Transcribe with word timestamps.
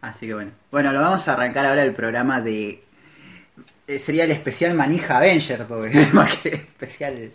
Así 0.00 0.26
que 0.26 0.34
bueno. 0.34 0.50
Bueno, 0.70 0.92
lo 0.92 1.00
vamos 1.00 1.26
a 1.26 1.32
arrancar 1.32 1.66
ahora 1.66 1.82
el 1.82 1.92
programa 1.94 2.40
de. 2.40 2.82
eh, 3.86 3.98
Sería 3.98 4.24
el 4.24 4.30
especial 4.30 4.74
Manija 4.74 5.18
Avenger, 5.18 5.66
porque 5.66 6.00
es 6.02 6.14
más 6.14 6.34
que 6.36 6.50
especial. 6.54 7.30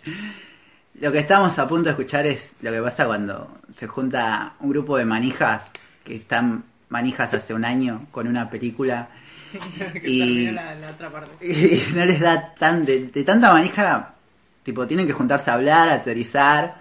Lo 1.00 1.10
que 1.12 1.18
estamos 1.18 1.58
a 1.58 1.66
punto 1.66 1.84
de 1.84 1.90
escuchar 1.90 2.26
es 2.26 2.54
lo 2.62 2.70
que 2.70 2.80
pasa 2.80 3.06
cuando 3.06 3.58
se 3.70 3.86
junta 3.86 4.54
un 4.60 4.70
grupo 4.70 4.96
de 4.96 5.04
manijas 5.04 5.70
que 6.04 6.16
están 6.16 6.64
manijas 6.88 7.34
hace 7.34 7.52
un 7.52 7.64
año 7.64 8.06
con 8.12 8.28
una 8.28 8.48
película 8.48 9.08
que 9.92 10.08
Y- 10.08 10.50
la, 10.52 10.74
la 10.76 10.90
otra 10.90 11.10
parte. 11.10 11.44
y 11.46 11.82
no 11.94 12.04
les 12.04 12.20
da 12.20 12.54
tan 12.54 12.84
de, 12.86 13.08
de 13.08 13.24
tanta 13.24 13.52
manija, 13.52 14.14
tipo 14.62 14.86
tienen 14.86 15.06
que 15.06 15.12
juntarse 15.12 15.50
a 15.50 15.54
hablar, 15.54 15.88
a 15.88 16.02
teorizar, 16.02 16.76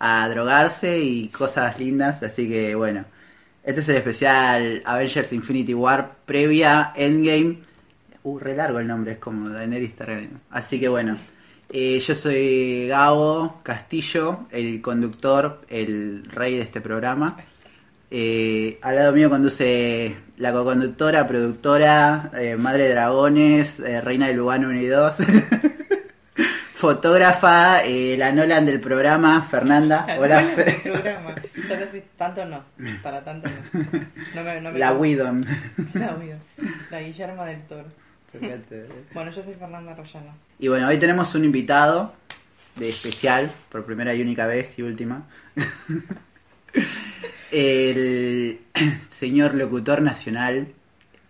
a 0.00 0.28
drogarse 0.28 0.98
y 0.98 1.28
cosas 1.28 1.78
lindas, 1.78 2.20
así 2.24 2.48
que 2.48 2.74
bueno, 2.74 3.04
este 3.64 3.80
es 3.80 3.88
el 3.88 3.96
especial 3.96 4.82
Avengers 4.84 5.32
Infinity 5.32 5.74
War 5.74 6.16
previa 6.26 6.92
Endgame. 6.96 7.58
Uh, 8.24 8.38
re 8.38 8.56
largo 8.56 8.78
el 8.78 8.86
nombre, 8.86 9.12
es 9.12 9.18
como 9.18 9.48
Daenerys 9.48 9.94
Targaryen. 9.94 10.40
Así 10.50 10.78
que 10.78 10.88
bueno, 10.88 11.18
eh, 11.68 11.98
yo 12.00 12.14
soy 12.14 12.86
Gabo 12.88 13.60
Castillo, 13.62 14.46
el 14.50 14.80
conductor, 14.80 15.62
el 15.68 16.24
rey 16.26 16.56
de 16.56 16.62
este 16.62 16.80
programa. 16.80 17.36
Eh, 18.14 18.78
al 18.82 18.96
lado 18.96 19.14
mío 19.14 19.30
conduce 19.30 20.14
la 20.36 20.52
co-conductora, 20.52 21.26
productora, 21.26 22.30
eh, 22.34 22.56
madre 22.56 22.84
de 22.84 22.90
dragones, 22.90 23.80
eh, 23.80 24.02
reina 24.02 24.26
de 24.26 24.34
Lugano 24.34 24.68
1 24.68 24.80
y 24.82 24.86
2, 24.86 25.16
fotógrafa, 26.82 27.84
eh, 27.84 28.16
la 28.18 28.32
Nolan 28.32 28.66
del 28.66 28.80
programa, 28.80 29.40
Fernanda. 29.42 30.04
Hola, 30.18 30.40
Bueno, 30.40 30.48
Fe- 30.56 30.80
el 30.84 30.92
programa. 30.92 31.34
Ya 31.68 31.78
te 31.78 31.86
fui- 31.86 32.02
tanto 32.18 32.44
no, 32.44 32.64
para 33.04 33.22
tanto 33.22 33.48
no. 33.48 33.80
No 34.34 34.42
me, 34.42 34.60
no 34.60 34.72
me 34.72 34.78
la 34.80 34.92
Widom. 34.92 35.44
La 35.94 36.14
Widom. 36.16 36.40
La 36.90 37.00
Guillermo 37.00 37.44
del 37.44 37.62
Toro. 37.68 37.84
Bueno, 39.14 39.30
yo 39.30 39.42
soy 39.44 39.54
Fernanda 39.54 39.94
Rollano. 39.94 40.34
Y 40.58 40.66
bueno, 40.66 40.88
hoy 40.88 40.98
tenemos 40.98 41.32
un 41.36 41.44
invitado 41.44 42.14
de 42.74 42.88
especial, 42.88 43.52
por 43.70 43.84
primera 43.84 44.12
y 44.12 44.20
única 44.20 44.46
vez 44.46 44.76
y 44.76 44.82
última. 44.82 45.22
El 47.52 48.58
señor 49.20 49.54
locutor 49.54 50.02
nacional, 50.02 50.68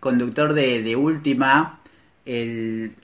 conductor 0.00 0.55
de, 0.55 0.83
de 0.83 0.97
Última, 0.97 1.80
el 2.25 2.95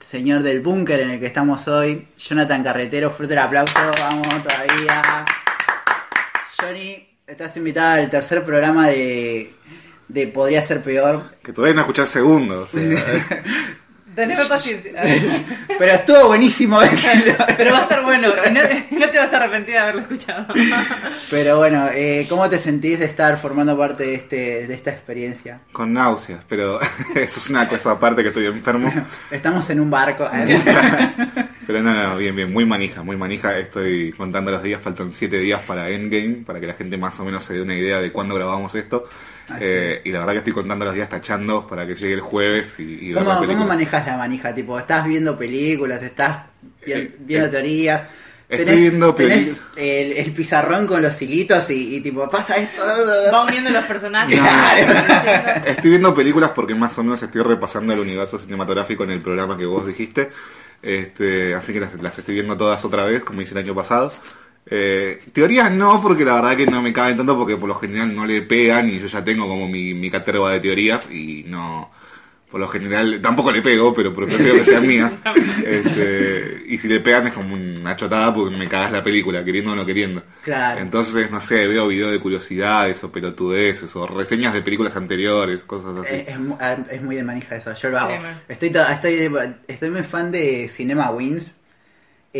señor 0.00 0.42
del 0.42 0.60
búnker 0.60 1.00
en 1.00 1.10
el 1.10 1.20
que 1.20 1.26
estamos 1.26 1.66
hoy, 1.68 2.06
Jonathan 2.18 2.62
Carretero, 2.62 3.10
fuerte 3.10 3.34
el 3.34 3.40
aplauso, 3.40 3.78
vamos 3.98 4.26
todavía. 4.42 5.24
Johnny, 6.60 7.08
estás 7.26 7.56
invitada 7.56 7.94
al 7.94 8.10
tercer 8.10 8.44
programa 8.44 8.88
de, 8.88 9.52
de 10.08 10.26
Podría 10.28 10.62
Ser 10.62 10.82
Peor, 10.82 11.22
Que 11.42 11.52
todavía 11.52 11.74
no 11.74 11.80
escuchás 11.82 12.08
segundos. 12.08 12.74
o 12.74 12.78
sea, 12.78 13.44
Teneme 14.18 14.46
paciencia. 14.46 14.92
pero 15.78 15.92
estuvo 15.92 16.26
buenísimo 16.26 16.80
decirlo. 16.80 17.34
Pero 17.56 17.70
va 17.70 17.78
a 17.78 17.82
estar 17.82 18.02
bueno. 18.02 18.28
y 18.28 18.50
No, 18.50 18.98
no 18.98 19.10
te 19.10 19.16
vas 19.16 19.32
a 19.32 19.36
arrepentir 19.36 19.74
de 19.74 19.78
haberlo 19.78 20.00
escuchado. 20.00 20.44
Pero 21.30 21.58
bueno, 21.58 21.86
eh, 21.94 22.26
¿cómo 22.28 22.48
te 22.48 22.58
sentís 22.58 22.98
de 22.98 23.04
estar 23.04 23.36
formando 23.36 23.78
parte 23.78 24.02
de, 24.02 24.14
este, 24.16 24.66
de 24.66 24.74
esta 24.74 24.90
experiencia? 24.90 25.60
con 25.70 25.92
náuseas, 25.92 26.40
pero 26.48 26.80
eso 27.14 27.40
es 27.40 27.48
una 27.48 27.68
cosa 27.68 27.92
aparte 27.92 28.22
que 28.22 28.28
estoy 28.28 28.46
enfermo. 28.46 28.92
Estamos 29.30 29.70
en 29.70 29.78
un 29.78 29.90
barco. 29.90 30.28
Pero 31.66 31.82
no, 31.82 31.92
no, 31.92 32.16
bien, 32.16 32.34
bien, 32.34 32.52
muy 32.52 32.64
manija, 32.64 33.04
muy 33.04 33.16
manija. 33.16 33.56
Estoy 33.56 34.12
contando 34.12 34.50
los 34.50 34.62
días, 34.62 34.82
faltan 34.82 35.12
7 35.12 35.38
días 35.38 35.60
para 35.60 35.90
Endgame, 35.90 36.42
para 36.44 36.58
que 36.58 36.66
la 36.66 36.74
gente 36.74 36.96
más 36.96 37.20
o 37.20 37.24
menos 37.24 37.44
se 37.44 37.54
dé 37.54 37.62
una 37.62 37.76
idea 37.76 38.00
de 38.00 38.10
cuándo 38.10 38.34
grabamos 38.34 38.74
esto. 38.74 39.08
Así 39.48 39.58
Eh, 39.60 40.02
y 40.04 40.12
la 40.12 40.18
verdad 40.20 40.32
que 40.34 40.38
estoy 40.38 40.52
contando 40.52 40.84
los 40.84 40.94
días 40.94 41.08
tachando 41.08 41.64
para 41.64 41.86
que 41.86 41.94
llegue 41.94 42.14
el 42.14 42.20
jueves 42.20 42.74
y, 42.78 43.12
¿Cómo, 43.12 43.26
la 43.26 43.34
¿Cómo 43.36 43.46
película. 43.46 43.66
manejas 43.66 44.06
la 44.06 44.16
manija? 44.16 44.54
Tipo, 44.54 44.78
¿estás 44.78 45.06
viendo 45.06 45.36
películas? 45.38 46.02
¿Estás 46.02 46.42
vi- 46.84 46.92
Eh, 46.92 47.14
viendo 47.20 47.46
eh, 47.46 47.50
teorías? 47.50 48.02
estoy 48.48 48.80
viendo 48.80 49.14
tenés 49.14 49.48
el, 49.76 50.12
el 50.12 50.32
pizarrón 50.32 50.86
con 50.86 51.02
los 51.02 51.20
hilitos 51.20 51.68
y, 51.70 51.96
y 51.96 52.00
tipo, 52.00 52.28
pasa 52.30 52.56
esto. 52.56 52.82
Va 53.32 53.44
uniendo 53.44 53.70
los 53.70 53.84
personajes. 53.84 54.38
Estoy 55.66 55.90
viendo 55.90 56.14
películas 56.14 56.50
porque 56.54 56.74
más 56.74 56.96
o 56.98 57.02
menos 57.02 57.22
estoy 57.22 57.42
repasando 57.42 57.92
el 57.92 58.00
universo 58.00 58.38
cinematográfico 58.38 59.04
en 59.04 59.10
el 59.12 59.20
programa 59.20 59.56
que 59.56 59.66
vos 59.66 59.86
dijiste. 59.86 60.30
Este, 60.80 61.54
así 61.54 61.72
que 61.72 61.80
las, 61.80 61.94
las 62.00 62.18
estoy 62.18 62.34
viendo 62.36 62.56
todas 62.56 62.84
otra 62.84 63.04
vez, 63.04 63.24
como 63.24 63.42
hice 63.42 63.52
el 63.58 63.64
año 63.64 63.74
pasado. 63.74 64.12
Eh, 64.70 65.18
teorías 65.32 65.72
no, 65.72 66.00
porque 66.02 66.24
la 66.24 66.34
verdad 66.34 66.56
que 66.56 66.66
no 66.66 66.82
me 66.82 66.92
caben 66.92 67.16
tanto 67.16 67.36
porque 67.38 67.56
por 67.56 67.68
lo 67.68 67.74
general 67.76 68.14
no 68.14 68.26
le 68.26 68.42
pegan 68.42 68.88
y 68.90 68.98
yo 69.00 69.06
ya 69.06 69.24
tengo 69.24 69.48
como 69.48 69.66
mi, 69.68 69.94
mi 69.94 70.10
caterva 70.10 70.52
de 70.52 70.60
teorías 70.60 71.10
y 71.10 71.44
no... 71.46 71.90
Por 72.50 72.60
lo 72.60 72.68
general, 72.68 73.20
tampoco 73.20 73.52
le 73.52 73.60
pego, 73.60 73.92
pero 73.92 74.14
prefiero 74.14 74.54
que 74.54 74.64
sean 74.64 74.86
mías. 74.86 75.18
Este, 75.66 76.62
y 76.66 76.78
si 76.78 76.88
le 76.88 77.00
pegan 77.00 77.26
es 77.26 77.34
como 77.34 77.54
una 77.54 77.94
chotada 77.94 78.34
porque 78.34 78.56
me 78.56 78.66
cagas 78.66 78.90
la 78.90 79.04
película, 79.04 79.44
queriendo 79.44 79.72
o 79.72 79.74
no 79.74 79.84
queriendo. 79.84 80.22
Claro. 80.42 80.80
Entonces, 80.80 81.30
no 81.30 81.42
sé, 81.42 81.66
veo 81.66 81.86
videos 81.88 82.10
de 82.10 82.18
curiosidades 82.20 83.04
o 83.04 83.12
pelotudeces 83.12 83.94
o 83.96 84.06
reseñas 84.06 84.54
de 84.54 84.62
películas 84.62 84.96
anteriores, 84.96 85.62
cosas 85.64 85.94
así. 85.98 86.14
Es, 86.16 86.28
es 86.28 86.40
mu- 86.40 86.56
ah, 86.58 86.76
es 86.90 87.02
muy 87.02 87.16
de 87.16 87.22
manija 87.24 87.56
eso, 87.56 87.74
yo 87.74 87.90
lo 87.90 87.98
hago. 87.98 88.18
Estoy, 88.48 88.70
to- 88.70 88.88
estoy, 88.88 89.30
estoy 89.66 89.90
muy 89.90 90.02
fan 90.02 90.32
de 90.32 90.68
Cinema 90.68 91.10
Wins, 91.10 91.57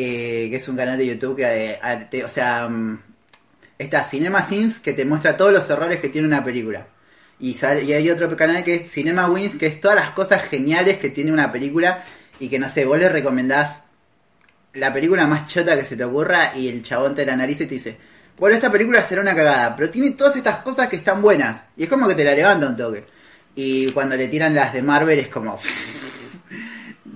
eh, 0.00 0.48
que 0.50 0.56
es 0.56 0.68
un 0.68 0.76
canal 0.76 0.96
de 0.98 1.06
YouTube 1.06 1.36
que, 1.36 1.70
eh, 1.72 2.06
te- 2.10 2.24
o 2.24 2.28
sea, 2.28 2.68
mm, 2.68 3.00
está 3.78 4.04
Cinema 4.04 4.44
Sins 4.44 4.78
que 4.78 4.92
te 4.92 5.04
muestra 5.04 5.36
todos 5.36 5.52
los 5.52 5.68
errores 5.70 6.00
que 6.00 6.08
tiene 6.08 6.26
una 6.28 6.44
película. 6.44 6.86
Y, 7.40 7.54
sale- 7.54 7.84
y 7.84 7.92
hay 7.92 8.10
otro 8.10 8.34
canal 8.36 8.64
que 8.64 8.74
es 8.76 8.90
Cinema 8.90 9.28
Wins, 9.30 9.56
que 9.56 9.66
es 9.66 9.80
todas 9.80 9.96
las 9.96 10.10
cosas 10.10 10.42
geniales 10.42 10.98
que 10.98 11.08
tiene 11.10 11.32
una 11.32 11.50
película 11.52 12.04
y 12.40 12.48
que 12.48 12.58
no 12.58 12.68
sé, 12.68 12.84
vos 12.84 12.98
le 12.98 13.08
recomendás 13.08 13.80
la 14.74 14.92
película 14.92 15.26
más 15.26 15.46
chota 15.48 15.76
que 15.76 15.84
se 15.84 15.96
te 15.96 16.04
ocurra 16.04 16.52
y 16.56 16.68
el 16.68 16.82
chabón 16.82 17.14
te 17.14 17.24
la 17.26 17.34
nariz 17.36 17.60
y 17.60 17.66
te 17.66 17.74
dice, 17.74 17.96
bueno, 18.38 18.54
esta 18.56 18.70
película 18.70 19.02
será 19.02 19.22
una 19.22 19.34
cagada, 19.34 19.74
pero 19.76 19.90
tiene 19.90 20.10
todas 20.12 20.36
estas 20.36 20.58
cosas 20.58 20.88
que 20.88 20.96
están 20.96 21.20
buenas. 21.22 21.64
Y 21.76 21.84
es 21.84 21.88
como 21.88 22.06
que 22.06 22.14
te 22.14 22.24
la 22.24 22.34
levanta 22.34 22.66
un 22.68 22.76
toque. 22.76 23.04
Y 23.56 23.90
cuando 23.90 24.16
le 24.16 24.28
tiran 24.28 24.54
las 24.54 24.72
de 24.72 24.82
Marvel 24.82 25.18
es 25.18 25.28
como... 25.28 25.58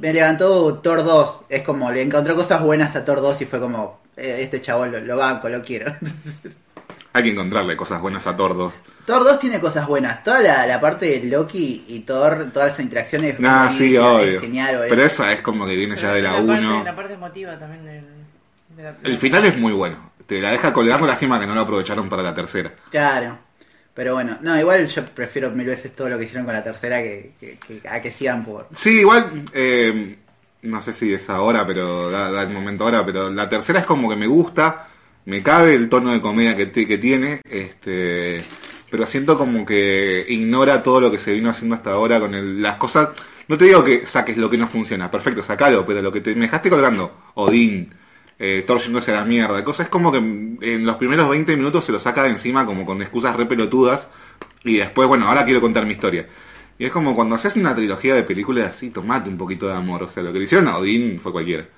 Me 0.02 0.12
levantó 0.12 0.74
Thor 0.78 1.04
2. 1.04 1.42
Es 1.48 1.62
como, 1.62 1.90
le 1.90 2.02
encontró 2.02 2.34
cosas 2.34 2.60
buenas 2.60 2.94
a 2.96 3.04
Thor 3.04 3.20
2 3.20 3.40
y 3.42 3.46
fue 3.46 3.60
como, 3.60 4.00
eh, 4.16 4.38
este 4.40 4.60
chabón 4.60 4.90
lo, 4.90 5.00
lo 5.00 5.16
banco, 5.16 5.48
lo 5.48 5.62
quiero. 5.62 5.94
Hay 7.14 7.22
que 7.24 7.30
encontrarle 7.30 7.76
cosas 7.76 8.00
buenas 8.00 8.26
a 8.26 8.34
Tordos. 8.34 8.74
Thor 9.04 9.22
2 9.22 9.38
tiene 9.38 9.60
cosas 9.60 9.86
buenas. 9.86 10.24
Toda 10.24 10.41
la, 10.41 10.66
la 10.66 10.80
parte 10.80 11.06
de 11.06 11.28
Loki 11.28 11.84
y 11.86 12.00
Thor, 12.00 12.48
todas 12.52 12.72
esas 12.72 12.80
interacciones... 12.80 13.38
Nah, 13.38 13.66
muy- 13.66 13.74
sí, 13.74 13.94
es 13.94 14.02
obvio. 14.02 14.41
Genial. 14.41 14.86
Pero 14.88 15.02
esa 15.04 15.30
es 15.32 15.41
como 15.42 15.66
que 15.66 15.76
viene 15.76 15.94
ya 15.96 16.12
de 16.14 16.22
la 16.22 16.32
parte, 16.32 16.50
1. 16.50 16.84
la 16.84 16.96
parte 16.96 17.12
emotiva 17.12 17.58
también 17.58 17.84
del, 17.84 18.04
de 18.76 18.82
la 18.82 18.96
El 19.04 19.16
final 19.18 19.44
es 19.44 19.56
muy 19.58 19.72
bueno. 19.72 20.10
Te 20.26 20.41
la 20.41 20.50
deja 20.52 20.72
colgando 20.72 21.06
la 21.06 21.16
gema 21.16 21.38
que 21.38 21.46
no 21.46 21.54
lo 21.54 21.60
aprovecharon 21.60 22.08
para 22.08 22.22
la 22.22 22.34
tercera. 22.34 22.70
Claro. 22.91 23.38
Pero 23.94 24.14
bueno, 24.14 24.38
no, 24.41 24.58
igual 24.58 24.88
yo 24.88 25.04
prefiero 25.06 25.50
mil 25.50 25.66
veces 25.66 25.92
todo 25.92 26.08
lo 26.08 26.16
que 26.19 26.25
hicieron 26.25 26.44
con 26.47 26.54
la 26.54 26.62
tercera 26.62 27.03
que, 27.03 27.32
que- 27.38 27.58
que- 27.58 27.88
a 27.88 28.00
que 28.00 28.10
sigan 28.10 28.42
por... 28.44 28.69
Sí, 28.75 29.00
igual, 29.00 29.44
eh, 29.53 30.16
no 30.62 30.80
sé 30.80 30.92
si 30.94 31.12
es 31.12 31.28
ahora, 31.28 31.66
pero 31.66 32.10
da, 32.10 32.30
da 32.30 32.42
el 32.42 32.48
momento 32.50 32.84
ahora, 32.84 33.04
pero 33.04 33.28
la 33.30 33.48
tercera 33.50 33.80
es 33.80 33.86
como 33.86 34.08
que 34.08 34.16
me 34.16 34.26
gusta, 34.26 34.88
me 35.26 35.42
cabe 35.42 35.75
el 35.75 35.91
tono 35.91 36.12
de 36.12 36.22
comedia 36.22 36.56
que, 36.56 36.70
que 36.72 36.97
tiene, 36.98 37.42
este, 37.50 38.42
pero 38.91 39.06
siento 39.06 39.36
como 39.36 39.66
que 39.66 40.24
ignora 40.28 40.82
todo 40.82 41.00
lo 41.03 41.10
que 41.10 41.19
se 41.19 41.32
vino 41.32 41.50
haciendo 41.50 41.74
hasta 41.76 41.91
ahora 41.92 42.19
con 42.19 42.34
el- 42.34 42.62
las 42.62 42.76
cosas. 42.76 43.10
No 43.48 43.59
te 43.59 43.66
digo 43.66 43.84
que 43.84 44.06
saques 44.06 44.38
lo 44.38 44.48
que 44.48 44.56
no 44.56 44.69
funciona, 44.69 45.10
perfecto, 45.10 45.42
sacalo, 45.42 45.84
pero 45.84 46.00
lo 46.00 46.10
que 46.12 46.22
te, 46.22 46.34
me 46.34 46.42
dejaste 46.47 46.70
colgando, 46.70 47.14
Odín, 47.34 47.92
eh, 48.44 48.64
Thor 48.66 48.80
yéndose 48.80 49.12
a 49.12 49.20
la 49.20 49.25
mierda, 49.25 49.62
cosas 49.62 49.88
como 49.88 50.10
que 50.10 50.19
en 50.19 50.84
los 50.84 50.97
primeros 50.97 51.30
20 51.30 51.56
minutos 51.56 51.84
se 51.84 51.92
lo 51.92 52.00
saca 52.00 52.25
de 52.25 52.30
encima 52.30 52.66
como 52.66 52.84
con 52.84 53.00
excusas 53.00 53.36
re 53.36 53.47
pelotudas 53.47 54.10
y 54.64 54.78
después, 54.78 55.06
bueno, 55.06 55.28
ahora 55.28 55.44
quiero 55.44 55.60
contar 55.60 55.86
mi 55.86 55.92
historia. 55.92 56.26
Y 56.77 56.86
es 56.86 56.91
como 56.91 57.15
cuando 57.15 57.36
haces 57.36 57.54
una 57.54 57.72
trilogía 57.72 58.16
de 58.16 58.24
películas 58.24 58.71
así, 58.71 58.91
tomate 58.91 59.28
un 59.28 59.39
poquito 59.39 59.68
de 59.68 59.74
amor. 59.74 60.03
O 60.03 60.09
sea, 60.09 60.24
lo 60.24 60.33
que 60.33 60.39
le 60.39 60.44
hicieron 60.47 60.66
a 60.66 60.78
Odín 60.78 61.21
fue 61.21 61.30
cualquiera. 61.30 61.68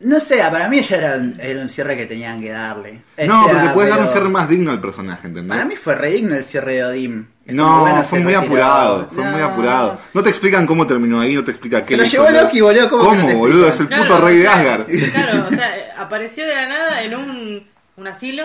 No 0.00 0.18
sé, 0.18 0.38
para 0.50 0.66
mí 0.68 0.80
ya 0.80 0.96
era 0.96 1.16
un, 1.16 1.36
era 1.38 1.60
un 1.60 1.68
cierre 1.68 1.94
que 1.94 2.06
tenían 2.06 2.40
que 2.40 2.48
darle. 2.50 3.02
O 3.18 3.26
no, 3.26 3.44
sea, 3.44 3.52
porque 3.54 3.68
puedes 3.74 3.90
dar 3.90 4.00
un 4.00 4.08
cierre 4.08 4.28
más 4.30 4.48
digno 4.48 4.70
al 4.70 4.80
personaje, 4.80 5.26
¿entendés? 5.26 5.50
Para 5.54 5.66
mí 5.68 5.76
fue 5.76 5.94
re 5.94 6.10
digno 6.10 6.34
el 6.36 6.44
cierre 6.44 6.72
de 6.74 6.84
Odín. 6.84 7.28
Es 7.44 7.54
no, 7.54 7.80
bueno, 7.80 8.02
fue 8.04 8.20
muy 8.20 8.32
retiró. 8.32 8.52
apurado, 8.54 9.08
fue 9.12 9.24
muy 9.24 9.40
No. 9.40 9.46
apurado. 9.46 9.98
No 10.14 10.22
te 10.22 10.30
explican 10.30 10.66
cómo 10.66 10.86
terminó 10.86 11.20
ahí, 11.20 11.34
no 11.34 11.44
te 11.44 11.50
explica 11.50 11.82
qué 11.84 11.90
Se 11.90 11.96
lo 11.98 12.04
hizo, 12.04 12.28
llevó. 12.30 12.42
Loki, 12.42 12.60
boludo, 12.62 12.88
¿cómo 12.88 13.14
no 13.14 13.26
te 13.26 13.34
boludo? 13.34 13.68
Es 13.68 13.80
el 13.80 13.88
puto 13.88 14.18
rey 14.22 14.38
de 14.38 14.48
Asgard. 14.48 14.86
Claro, 15.12 15.46
o 15.48 15.50
sea, 15.54 15.70
apareció 15.98 16.46
de 16.46 16.54
la 16.54 16.66
nada 16.68 17.02
en 17.02 17.14
un, 17.14 17.66
un 17.96 18.06
asilo. 18.08 18.44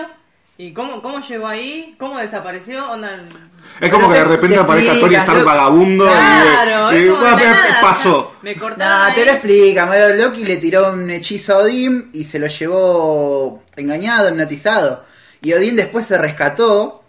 ¿Y 0.58 0.72
cómo, 0.72 1.02
cómo 1.02 1.20
llegó 1.20 1.46
ahí? 1.46 1.94
¿Cómo 1.98 2.18
desapareció? 2.18 2.90
Onda, 2.90 3.10
Es 3.80 3.90
como 3.90 4.08
Pero 4.08 4.12
que 4.12 4.18
de 4.18 4.24
te- 4.24 4.30
repente 4.30 4.54
te 4.56 4.62
aparezca 4.62 4.92
Thor 4.92 4.96
y 5.12 5.14
explican, 5.14 5.20
está 5.20 5.32
el 5.32 5.38
Loki. 5.38 5.46
vagabundo 5.48 6.04
Claro, 6.06 6.92
y, 6.92 6.96
es 6.96 7.02
y- 7.04 7.08
como 7.08 7.24
de 7.24 7.30
bueno, 7.30 7.44
la 7.44 7.52
nada, 7.52 7.80
pasó. 7.82 8.32
me 8.42 8.54
cortaron 8.56 9.08
No, 9.08 9.14
te 9.14 9.20
ahí. 9.20 9.26
lo 9.26 9.32
explica. 9.32 9.86
Mario 9.86 10.14
Loki 10.16 10.44
le 10.44 10.56
tiró 10.56 10.92
un 10.92 11.10
hechizo 11.10 11.54
a 11.54 11.58
Odín 11.58 12.08
y 12.14 12.24
se 12.24 12.38
lo 12.38 12.46
llevó 12.46 13.62
engañado, 13.76 14.30
hipnotizado. 14.30 15.04
Y 15.42 15.52
Odín 15.52 15.76
después 15.76 16.06
se 16.06 16.16
rescató 16.16 17.02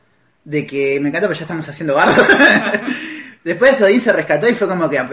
de 0.44 0.66
que 0.66 1.00
me 1.00 1.08
encanta 1.10 1.28
porque 1.28 1.40
ya 1.40 1.46
estamos 1.46 1.68
haciendo 1.70 1.96
bardo. 1.96 2.22
Después 3.48 3.82
Odín 3.82 4.02
se 4.02 4.14
rescató 4.14 4.48
y 4.50 4.56
fue 4.56 4.68
como 4.68 4.90
que 4.90 5.00
ap- 5.00 5.12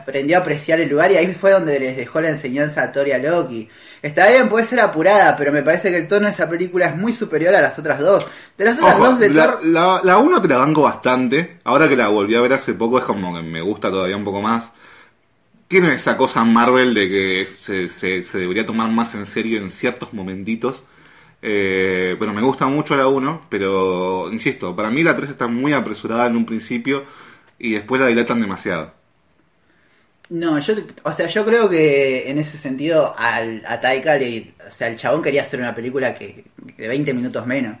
aprendió 0.00 0.36
a 0.38 0.40
apreciar 0.40 0.80
el 0.80 0.88
lugar 0.90 1.12
y 1.12 1.16
ahí 1.16 1.34
fue 1.34 1.50
donde 1.52 1.78
les 1.78 1.96
dejó 1.96 2.20
la 2.20 2.30
enseñanza 2.30 2.82
a 2.82 2.92
Thor 2.92 3.08
y 3.08 3.12
a 3.12 3.18
Loki. 3.18 3.68
Está 4.02 4.28
bien, 4.28 4.48
puede 4.48 4.64
ser 4.66 4.80
apurada, 4.80 5.36
pero 5.36 5.52
me 5.52 5.62
parece 5.62 5.90
que 5.90 5.98
el 5.98 6.08
tono 6.08 6.26
de 6.26 6.32
esa 6.32 6.48
película 6.48 6.86
es 6.86 6.96
muy 6.96 7.12
superior 7.12 7.54
a 7.54 7.60
las 7.62 7.78
otras 7.78 8.00
dos. 8.00 8.26
De 8.56 8.64
las 8.64 8.78
otras 8.78 8.94
Ojo, 8.96 9.06
dos 9.06 9.18
de 9.18 9.30
la, 9.30 9.46
Thor... 9.52 9.64
la, 9.66 10.00
la 10.04 10.18
uno 10.18 10.40
te 10.40 10.48
la 10.48 10.58
banco 10.58 10.82
bastante. 10.82 11.58
Ahora 11.64 11.88
que 11.88 11.96
la 11.96 12.08
volví 12.08 12.34
a 12.34 12.40
ver 12.40 12.52
hace 12.52 12.74
poco 12.74 12.98
es 12.98 13.04
como 13.04 13.34
que 13.34 13.42
me 13.42 13.60
gusta 13.60 13.90
todavía 13.90 14.16
un 14.16 14.24
poco 14.24 14.42
más. 14.42 14.72
Tiene 15.68 15.94
esa 15.94 16.16
cosa 16.16 16.44
Marvel 16.44 16.94
de 16.94 17.08
que 17.08 17.46
se, 17.46 17.88
se, 17.88 18.22
se 18.22 18.38
debería 18.38 18.66
tomar 18.66 18.90
más 18.90 19.14
en 19.14 19.26
serio 19.26 19.58
en 19.60 19.70
ciertos 19.70 20.12
momentitos. 20.12 20.84
Eh, 21.42 22.16
pero 22.18 22.32
me 22.32 22.42
gusta 22.42 22.66
mucho 22.66 22.96
la 22.96 23.08
1, 23.08 23.46
pero 23.50 24.30
insisto, 24.32 24.74
para 24.76 24.90
mí 24.90 25.02
la 25.02 25.16
3 25.16 25.30
está 25.30 25.46
muy 25.46 25.72
apresurada 25.72 26.26
en 26.26 26.36
un 26.36 26.46
principio 26.46 27.04
y 27.68 27.72
después 27.74 28.00
la 28.00 28.06
dilatan 28.08 28.40
demasiado. 28.40 28.94
No, 30.30 30.58
yo, 30.58 30.74
o 31.04 31.12
sea, 31.12 31.26
yo 31.26 31.44
creo 31.44 31.68
que 31.68 32.30
en 32.30 32.38
ese 32.38 32.56
sentido 32.56 33.14
al, 33.18 33.62
a 33.66 33.78
Taika, 33.80 34.16
le- 34.16 34.54
o 34.66 34.70
sea, 34.72 34.88
el 34.88 34.96
chabón 34.96 35.22
quería 35.22 35.42
hacer 35.42 35.60
una 35.60 35.74
película 35.74 36.14
que 36.14 36.46
de 36.56 36.88
20 36.88 37.12
minutos 37.12 37.46
menos. 37.46 37.76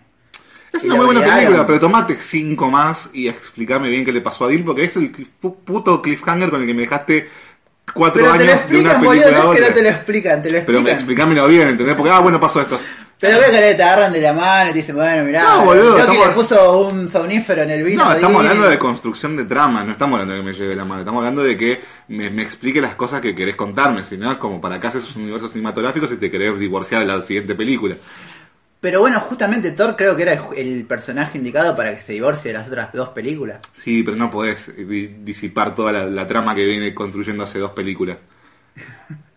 Es 0.72 0.82
Y 0.82 0.86
una 0.86 0.96
muy 0.96 1.06
buena 1.06 1.22
película, 1.22 1.64
pero 1.66 1.80
tomate 1.80 2.16
5 2.16 2.68
más 2.70 3.10
y 3.12 3.28
explícame 3.28 3.88
bien 3.88 4.04
qué 4.04 4.12
le 4.12 4.20
pasó 4.20 4.44
a 4.44 4.48
Dean, 4.48 4.64
porque 4.64 4.84
es 4.84 4.96
el 4.96 5.10
puto 5.40 6.02
cliffhanger 6.02 6.50
con 6.50 6.60
el 6.62 6.66
que 6.66 6.74
me 6.74 6.82
dejaste 6.82 7.28
4 7.94 8.26
Pero 8.26 8.34
te 8.36 8.44
lo 8.44 8.52
años 8.52 8.68
de 8.68 8.78
una 8.78 8.94
explican, 8.94 8.98
película 8.98 9.38
boludo, 9.38 9.44
no 9.44 9.50
es 9.52 9.60
que 9.60 9.60
no 9.60 9.72
te 9.72 9.82
lo 9.82 9.88
explican, 9.90 10.40
te 10.42 10.50
lo 10.50 10.58
Pero 10.64 10.78
explican. 10.78 10.86
explícamelo 10.88 11.46
bien, 11.48 11.68
¿entendés? 11.68 11.94
Porque, 11.94 12.10
ah, 12.10 12.20
bueno, 12.20 12.40
pasó 12.40 12.60
esto. 12.60 12.80
Pero 13.20 13.38
ves 13.38 13.50
que 13.50 13.74
te 13.74 13.82
agarran 13.82 14.12
de 14.12 14.20
la 14.20 14.32
mano 14.34 14.70
y 14.70 14.72
te 14.72 14.78
dicen, 14.80 14.96
bueno, 14.96 15.24
mirá, 15.24 15.42
No, 15.44 15.64
boludo, 15.64 15.90
Loki 15.98 16.00
estamos- 16.12 16.26
le 16.26 16.32
puso 16.34 16.86
un 16.88 17.08
somnífero 17.08 17.62
en 17.62 17.70
el 17.70 17.82
vino. 17.84 18.04
No, 18.04 18.12
estamos 18.12 18.42
y- 18.42 18.46
hablando 18.46 18.68
de 18.68 18.78
construcción 18.78 19.36
de 19.36 19.44
trama, 19.44 19.82
no 19.84 19.92
estamos 19.92 20.20
hablando 20.20 20.34
de 20.34 20.40
que 20.40 20.46
me 20.46 20.52
lleve 20.52 20.76
la 20.76 20.84
mano, 20.84 21.00
estamos 21.00 21.18
hablando 21.20 21.42
de 21.42 21.56
que 21.56 21.80
me, 22.08 22.28
me 22.30 22.42
explique 22.42 22.80
las 22.82 22.96
cosas 22.96 23.20
que 23.22 23.34
querés 23.34 23.56
contarme, 23.56 24.04
si 24.04 24.18
no 24.18 24.30
es 24.32 24.38
como 24.38 24.60
para 24.60 24.78
qué 24.78 24.88
haces 24.88 25.14
un 25.16 25.22
universo 25.22 25.48
cinematográfico 25.48 26.06
si 26.06 26.16
te 26.18 26.30
querés 26.30 26.58
divorciar 26.58 27.00
de 27.00 27.06
la 27.06 27.22
siguiente 27.22 27.54
película. 27.54 27.96
Pero 28.80 29.00
bueno, 29.00 29.18
justamente 29.20 29.70
Thor 29.70 29.96
creo 29.96 30.14
que 30.14 30.22
era 30.24 30.32
el, 30.34 30.40
el 30.58 30.84
personaje 30.84 31.38
indicado 31.38 31.74
para 31.74 31.94
que 31.94 32.00
se 32.00 32.12
divorcie 32.12 32.52
de 32.52 32.58
las 32.58 32.68
otras 32.68 32.92
dos 32.92 33.08
películas. 33.10 33.60
Sí, 33.72 34.02
pero 34.02 34.14
no 34.18 34.30
podés 34.30 34.76
di- 34.76 35.06
disipar 35.22 35.74
toda 35.74 35.90
la, 35.92 36.04
la 36.04 36.26
trama 36.26 36.54
que 36.54 36.64
viene 36.66 36.92
construyendo 36.92 37.44
hace 37.44 37.58
dos 37.58 37.70
películas. 37.70 38.18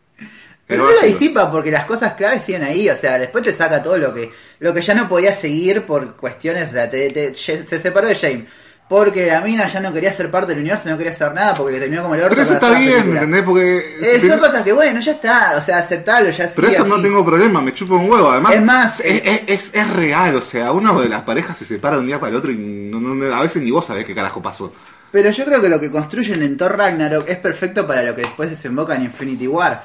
Pero 0.67 0.83
no 0.83 0.91
lo 0.91 1.01
disipa 1.01 1.49
porque 1.49 1.71
las 1.71 1.85
cosas 1.85 2.13
claves 2.13 2.43
siguen 2.43 2.63
ahí, 2.63 2.89
o 2.89 2.95
sea, 2.95 3.17
después 3.17 3.43
te 3.43 3.53
saca 3.53 3.81
todo 3.81 3.97
lo 3.97 4.13
que 4.13 4.29
lo 4.59 4.73
que 4.73 4.81
ya 4.81 4.93
no 4.93 5.07
podía 5.07 5.33
seguir 5.33 5.83
por 5.85 6.15
cuestiones, 6.17 6.69
o 6.69 6.71
sea, 6.73 6.89
te- 6.89 7.09
te- 7.09 7.33
se 7.35 7.65
separó 7.79 8.07
de 8.09 8.15
James. 8.15 8.45
Porque 8.89 9.25
la 9.25 9.41
mina 9.41 9.67
ya 9.67 9.81
no 9.81 9.91
quería 9.91 10.13
ser 10.13 10.31
parte 10.31 10.53
del 10.53 10.59
universo, 10.61 10.89
no 10.89 10.97
quería 10.97 11.11
hacer 11.11 11.33
nada 11.33 11.53
porque 11.53 11.77
terminó 11.77 12.03
como 12.03 12.15
el 12.15 12.21
orto. 12.21 12.29
Pero 12.29 12.43
eso 12.43 12.53
está 12.53 12.69
bien, 12.71 12.91
películas. 12.93 13.23
¿entendés? 13.23 13.43
Porque... 13.43 13.95
Eh, 14.01 14.21
son 14.29 14.39
cosas 14.39 14.63
que 14.63 14.71
bueno, 14.71 14.99
ya 15.01 15.11
está, 15.11 15.55
o 15.57 15.61
sea, 15.61 15.79
aceptalo, 15.79 16.29
ya 16.29 16.49
Pero 16.55 16.67
sí, 16.69 16.73
eso 16.73 16.83
así. 16.83 16.91
no 16.91 17.01
tengo 17.01 17.25
problema, 17.25 17.59
me 17.61 17.73
chupo 17.73 17.95
un 17.95 18.09
huevo. 18.09 18.31
Además, 18.31 18.53
Es 18.55 18.61
más, 18.63 18.99
es, 19.01 19.21
es, 19.25 19.41
es- 19.47 19.73
es 19.75 19.89
real, 19.89 20.35
o 20.37 20.41
sea, 20.41 20.71
uno 20.71 21.01
de 21.01 21.09
las 21.09 21.21
parejas 21.23 21.57
se 21.57 21.65
separa 21.65 21.97
de 21.97 22.01
un 22.03 22.07
día 22.07 22.17
para 22.17 22.29
el 22.31 22.37
otro 22.37 22.49
y 22.49 22.55
no- 22.57 23.01
no- 23.01 23.35
a 23.35 23.41
veces 23.41 23.61
ni 23.61 23.71
vos 23.71 23.85
sabés 23.85 24.05
qué 24.05 24.15
carajo 24.15 24.41
pasó. 24.41 24.73
Pero 25.11 25.31
yo 25.31 25.43
creo 25.43 25.61
que 25.61 25.67
lo 25.69 25.81
que 25.81 25.91
construyen 25.91 26.41
en 26.43 26.55
Thor 26.55 26.77
Ragnarok 26.77 27.27
es 27.27 27.37
perfecto 27.39 27.85
para 27.85 28.03
lo 28.03 28.15
que 28.15 28.21
después 28.21 28.49
desemboca 28.49 28.95
en 28.95 29.03
Infinity 29.03 29.47
War. 29.47 29.83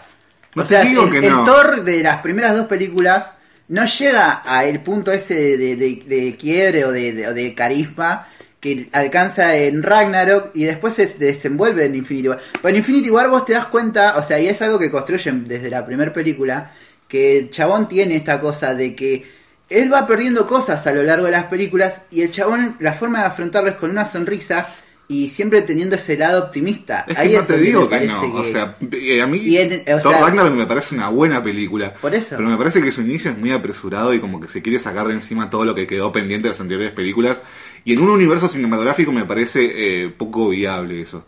No 0.55 0.63
o 0.63 0.67
sea, 0.67 0.83
digo 0.83 1.05
el, 1.05 1.11
que 1.11 1.27
el. 1.27 1.45
Thor 1.45 1.83
de 1.85 2.03
las 2.03 2.21
primeras 2.21 2.55
dos 2.57 2.67
películas 2.67 3.33
no 3.69 3.85
llega 3.87 4.43
a 4.45 4.65
el 4.65 4.81
punto 4.81 5.13
ese 5.13 5.57
de, 5.57 5.77
de- 5.77 6.03
de 6.07 6.37
quiebre 6.37 6.85
o 6.85 6.93
de, 6.93 7.13
de- 7.13 7.29
o 7.29 7.35
de 7.35 7.55
carisma 7.55 8.29
que 8.61 8.89
alcanza 8.93 9.57
en 9.57 9.83
Ragnarok 9.83 10.51
y 10.55 10.65
después 10.65 10.95
se 10.95 11.07
desenvuelve 11.07 11.85
en 11.87 11.97
Infinity 11.97 12.29
War. 12.29 12.39
Pero 12.53 12.69
en 12.69 12.77
Infinity 12.77 13.11
War 13.11 13.29
vos 13.29 13.45
te 13.45 13.55
das 13.55 13.67
cuenta, 13.67 14.17
o 14.17 14.23
sea, 14.23 14.39
y 14.39 14.47
es 14.47 14.61
algo 14.63 14.79
que 14.79 14.91
construyen 14.91 15.49
desde 15.49 15.69
la 15.71 15.85
primera 15.85 16.13
película, 16.13 16.73
que 17.09 17.39
el 17.39 17.51
chabón 17.51 17.89
tiene 17.89 18.15
esta 18.15 18.39
cosa 18.39 18.75
de 18.75 18.95
que 18.95 19.25
él 19.69 19.93
va 19.93 20.07
perdiendo 20.07 20.47
cosas 20.47 20.87
a 20.87 20.93
lo 20.93 21.03
largo 21.03 21.25
de 21.27 21.33
las 21.33 21.45
películas 21.45 22.03
y 22.11 22.23
el 22.23 22.31
chabón, 22.31 22.77
la 22.79 22.93
forma 22.93 23.21
de 23.21 23.27
afrontarlo 23.27 23.71
es 23.71 23.77
con 23.77 23.91
una 23.91 24.07
sonrisa 24.07 24.69
y 25.13 25.29
siempre 25.29 25.61
teniendo 25.63 25.97
ese 25.97 26.17
lado 26.17 26.45
optimista. 26.45 27.05
Es 27.07 27.19
Ahí 27.19 27.29
que 27.29 27.35
no 27.35 27.41
es 27.43 27.47
te 27.47 27.59
digo 27.59 27.89
que 27.89 28.01
no, 28.07 28.35
o 28.35 28.45
sea, 28.45 28.77
eh, 28.93 29.21
a 29.21 29.27
mí 29.27 29.57
o 29.59 29.99
Thor 30.01 30.13
sea- 30.13 30.21
Ragnarok 30.23 30.55
me 30.55 30.67
parece 30.67 30.95
una 30.95 31.11
buena 31.11 31.43
película. 31.43 31.93
Por 31.95 32.15
eso. 32.15 32.37
Pero 32.37 32.49
me 32.49 32.57
parece 32.57 32.81
que 32.81 32.91
su 32.91 33.03
inicio 33.03 33.31
es 33.31 33.39
muy 33.39 33.51
apresurado 33.51 34.15
y 34.15 34.21
como 34.21 34.41
que 34.41 34.49
se 34.49 34.63
quiere 34.63 34.79
sacar 34.79 35.07
de 35.09 35.15
encima 35.15 35.51
todo 35.51 35.65
lo 35.65 35.75
que 35.75 35.87
quedó 35.87 36.11
pendiente 36.13 36.49
de 36.49 36.53
las 36.53 36.61
anteriores 36.61 36.93
películas. 36.95 37.43
Y 37.85 37.93
en 37.93 38.01
un 38.01 38.11
universo 38.11 38.49
cinematográfico 38.49 39.13
me 39.13 39.25
parece 39.25 40.05
eh, 40.05 40.09
poco 40.11 40.49
viable 40.49 41.03
eso. 41.03 41.27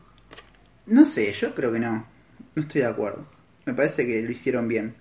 No 0.86 1.04
sé, 1.04 1.32
yo 1.32 1.54
creo 1.54 1.72
que 1.72 1.80
no. 1.80 2.06
No 2.54 2.62
estoy 2.62 2.80
de 2.82 2.86
acuerdo. 2.86 3.26
Me 3.66 3.74
parece 3.74 4.06
que 4.06 4.22
lo 4.22 4.30
hicieron 4.30 4.68
bien. 4.68 4.94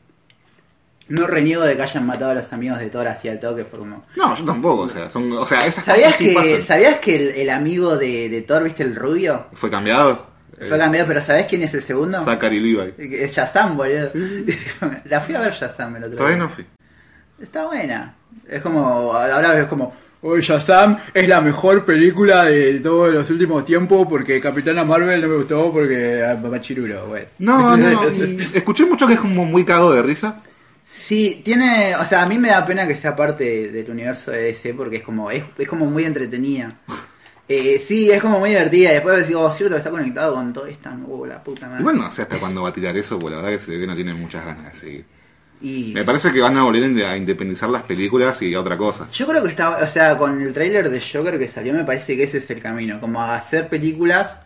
No 1.10 1.28
reniego 1.28 1.64
de 1.64 1.76
que 1.76 1.82
hayan 1.82 2.06
matado 2.06 2.32
a 2.32 2.34
los 2.36 2.52
amigos 2.54 2.80
de 2.80 2.90
Thor 2.90 3.08
hacia 3.08 3.32
el 3.32 3.40
toque, 3.40 3.66
fue 3.66 3.80
como... 3.80 4.06
No, 4.16 4.36
yo 4.36 4.46
tampoco, 4.46 4.84
o 4.84 4.90
sea, 4.90 5.10
son, 5.10 5.32
o 5.34 5.46
sea 5.46 5.60
esas 5.60 5.84
¿Sabías 5.84 6.14
cosas 6.14 6.18
sí 6.18 6.28
que, 6.30 6.34
pasan. 6.34 6.64
¿sabías 6.66 6.98
que 7.00 7.16
el, 7.16 7.28
el 7.36 7.50
amigo 7.50 7.98
de, 7.98 8.30
de 8.30 8.42
Thor, 8.42 8.64
viste, 8.64 8.84
el 8.84 8.96
rubio? 8.96 9.48
¿Fue 9.54 9.70
cambiado? 9.70 10.28
Fue 10.68 10.78
cambiado, 10.78 11.08
pero 11.08 11.22
¿sabés 11.22 11.46
quién 11.48 11.64
es 11.64 11.74
el 11.74 11.82
segundo? 11.82 12.22
Eh, 12.22 12.26
Zachary 12.26 12.60
Levi. 12.60 12.94
Es 13.16 13.34
Shazam, 13.34 13.76
boludo. 13.76 14.10
La 15.06 15.20
fui 15.20 15.36
a 15.36 15.42
ver 15.42 15.54
Shazam 15.54 15.96
el 15.98 16.04
otro 16.06 16.18
Todavía 16.18 16.38
día. 16.38 16.46
no 16.46 16.50
fui. 16.50 16.66
Está 17.42 17.66
buena. 17.66 18.16
Es 18.48 18.62
como, 18.62 19.14
ahora 19.14 19.60
es 19.60 19.68
como, 19.68 19.94
Oye, 20.22 20.42
Shazam 20.42 20.98
es 21.14 21.28
la 21.28 21.42
mejor 21.42 21.84
película 21.84 22.46
de 22.46 22.80
todos 22.80 23.10
los 23.10 23.30
últimos 23.30 23.66
tiempos 23.66 24.08
porque 24.08 24.40
Capitana 24.40 24.86
Marvel 24.86 25.22
no 25.22 25.28
me 25.28 25.36
gustó 25.36 25.70
porque 25.70 26.24
ah, 26.24 26.36
machirulo, 26.36 27.08
güey. 27.08 27.26
No, 27.40 27.76
no, 27.76 28.08
escuché 28.54 28.86
mucho 28.86 29.06
que 29.06 29.16
es 29.16 29.20
como 29.20 29.44
muy 29.44 29.66
cago 29.66 29.94
de 29.94 30.02
risa. 30.02 30.42
Sí, 30.96 31.42
tiene, 31.44 31.96
o 31.96 32.06
sea, 32.06 32.22
a 32.22 32.28
mí 32.28 32.38
me 32.38 32.50
da 32.50 32.64
pena 32.66 32.88
que 32.88 32.96
sea 32.96 33.16
parte 33.16 33.70
del 33.70 33.90
universo 33.90 34.30
de 34.30 34.44
DC 34.44 34.76
porque 34.76 34.98
es 34.98 35.04
como, 35.04 35.32
es, 35.32 35.44
es 35.58 35.68
como 35.68 35.86
muy 35.86 36.04
entretenida. 36.06 36.78
Eh, 37.46 37.78
sí, 37.78 38.10
es 38.10 38.22
como 38.22 38.40
muy 38.40 38.52
divertida. 38.52 38.92
y 38.92 38.94
Después 38.94 39.28
digo, 39.28 39.42
oh, 39.42 39.52
cierto 39.52 39.76
que 39.76 39.80
está 39.80 39.92
conectado 39.92 40.34
con 40.36 40.54
todo 40.54 40.66
esta, 40.66 40.98
oh, 41.10 41.26
la 41.26 41.44
puta 41.44 41.68
madre. 41.68 41.82
Igual 41.82 41.98
no 41.98 42.10
sé 42.10 42.22
hasta 42.22 42.40
cuándo 42.40 42.62
va 42.62 42.70
a 42.70 42.74
tirar 42.74 42.96
eso, 42.96 43.20
porque 43.20 43.36
la 43.36 43.42
verdad 43.42 43.60
que 43.60 43.66
se 43.66 43.72
ve 43.72 43.82
que 43.82 43.86
no 43.86 43.96
tiene 43.96 44.14
muchas 44.14 44.46
ganas 44.46 44.72
de 44.72 44.80
seguir. 44.80 45.06
Y 45.62 45.92
Me 45.94 46.06
parece 46.06 46.32
que 46.32 46.40
van 46.40 46.56
a 46.56 46.64
volver 46.64 47.06
a 47.06 47.18
independizar 47.18 47.70
las 47.70 47.84
películas 47.84 48.42
y 48.42 48.54
a 48.54 48.62
otra 48.62 48.78
cosa. 48.78 49.10
yo 49.12 49.28
creo 49.28 49.44
que 49.44 49.50
está, 49.50 49.76
o 49.76 49.88
sea, 49.90 50.18
con 50.18 50.42
el 50.42 50.54
tráiler 50.54 50.90
de 50.90 51.02
Joker 51.02 51.38
que 51.38 51.50
salió, 51.50 51.74
me 51.74 51.84
parece 51.84 52.16
que 52.16 52.24
ese 52.24 52.38
es 52.38 52.50
el 52.50 52.62
camino, 52.62 53.02
como 53.02 53.22
hacer 53.22 53.68
películas 53.68 54.40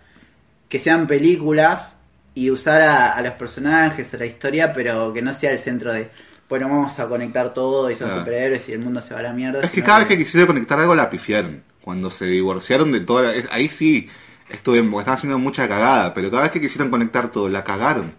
que 0.68 0.80
sean 0.80 1.06
películas 1.06 1.96
y 2.34 2.50
usar 2.50 2.82
a, 2.82 3.12
a 3.12 3.22
los 3.22 3.34
personajes, 3.34 4.12
a 4.12 4.18
la 4.18 4.26
historia, 4.26 4.74
pero 4.74 5.14
que 5.14 5.22
no 5.22 5.36
sea 5.36 5.52
el 5.52 5.60
centro 5.60 5.94
de, 5.94 6.10
bueno, 6.50 6.70
vamos 6.70 6.98
a 7.00 7.08
conectar 7.08 7.54
todo 7.54 7.90
y 7.92 7.96
son 7.96 8.08
Claro. 8.08 8.22
superhéroes 8.22 8.70
y 8.70 8.74
el 8.74 8.80
mundo 8.80 9.02
se 9.02 9.14
va 9.14 9.20
a 9.20 9.24
la 9.24 9.34
mierda. 9.34 9.62
Es 9.62 9.72
que 9.72 9.84
cada 9.84 10.00
vez 10.00 10.08
que 10.08 10.18
quisieron 10.18 10.48
conectar 10.48 10.80
algo 10.80 10.96
la 10.96 11.10
pifiaron. 11.10 11.64
Cuando 11.82 12.10
se 12.12 12.26
divorciaron 12.26 12.92
de 12.92 13.00
toda 13.02 13.24
la... 13.34 13.44
Ahí 13.52 13.70
sí, 13.70 14.10
estuvo 14.50 14.74
bien, 14.74 14.90
porque 14.90 15.02
estaban 15.02 15.18
haciendo 15.18 15.40
mucha 15.40 15.68
cagada, 15.68 16.14
pero 16.14 16.30
cada 16.32 16.44
vez 16.44 16.52
que 16.52 16.62
quisieron 16.62 16.90
conectar 16.90 17.30
todo, 17.32 17.50
la 17.50 17.64
cagaron. 17.64 18.14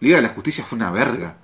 Liga 0.00 0.16
de 0.16 0.22
la 0.22 0.28
Justicia 0.30 0.64
fue 0.64 0.76
una 0.76 0.90
verga. 0.90 1.34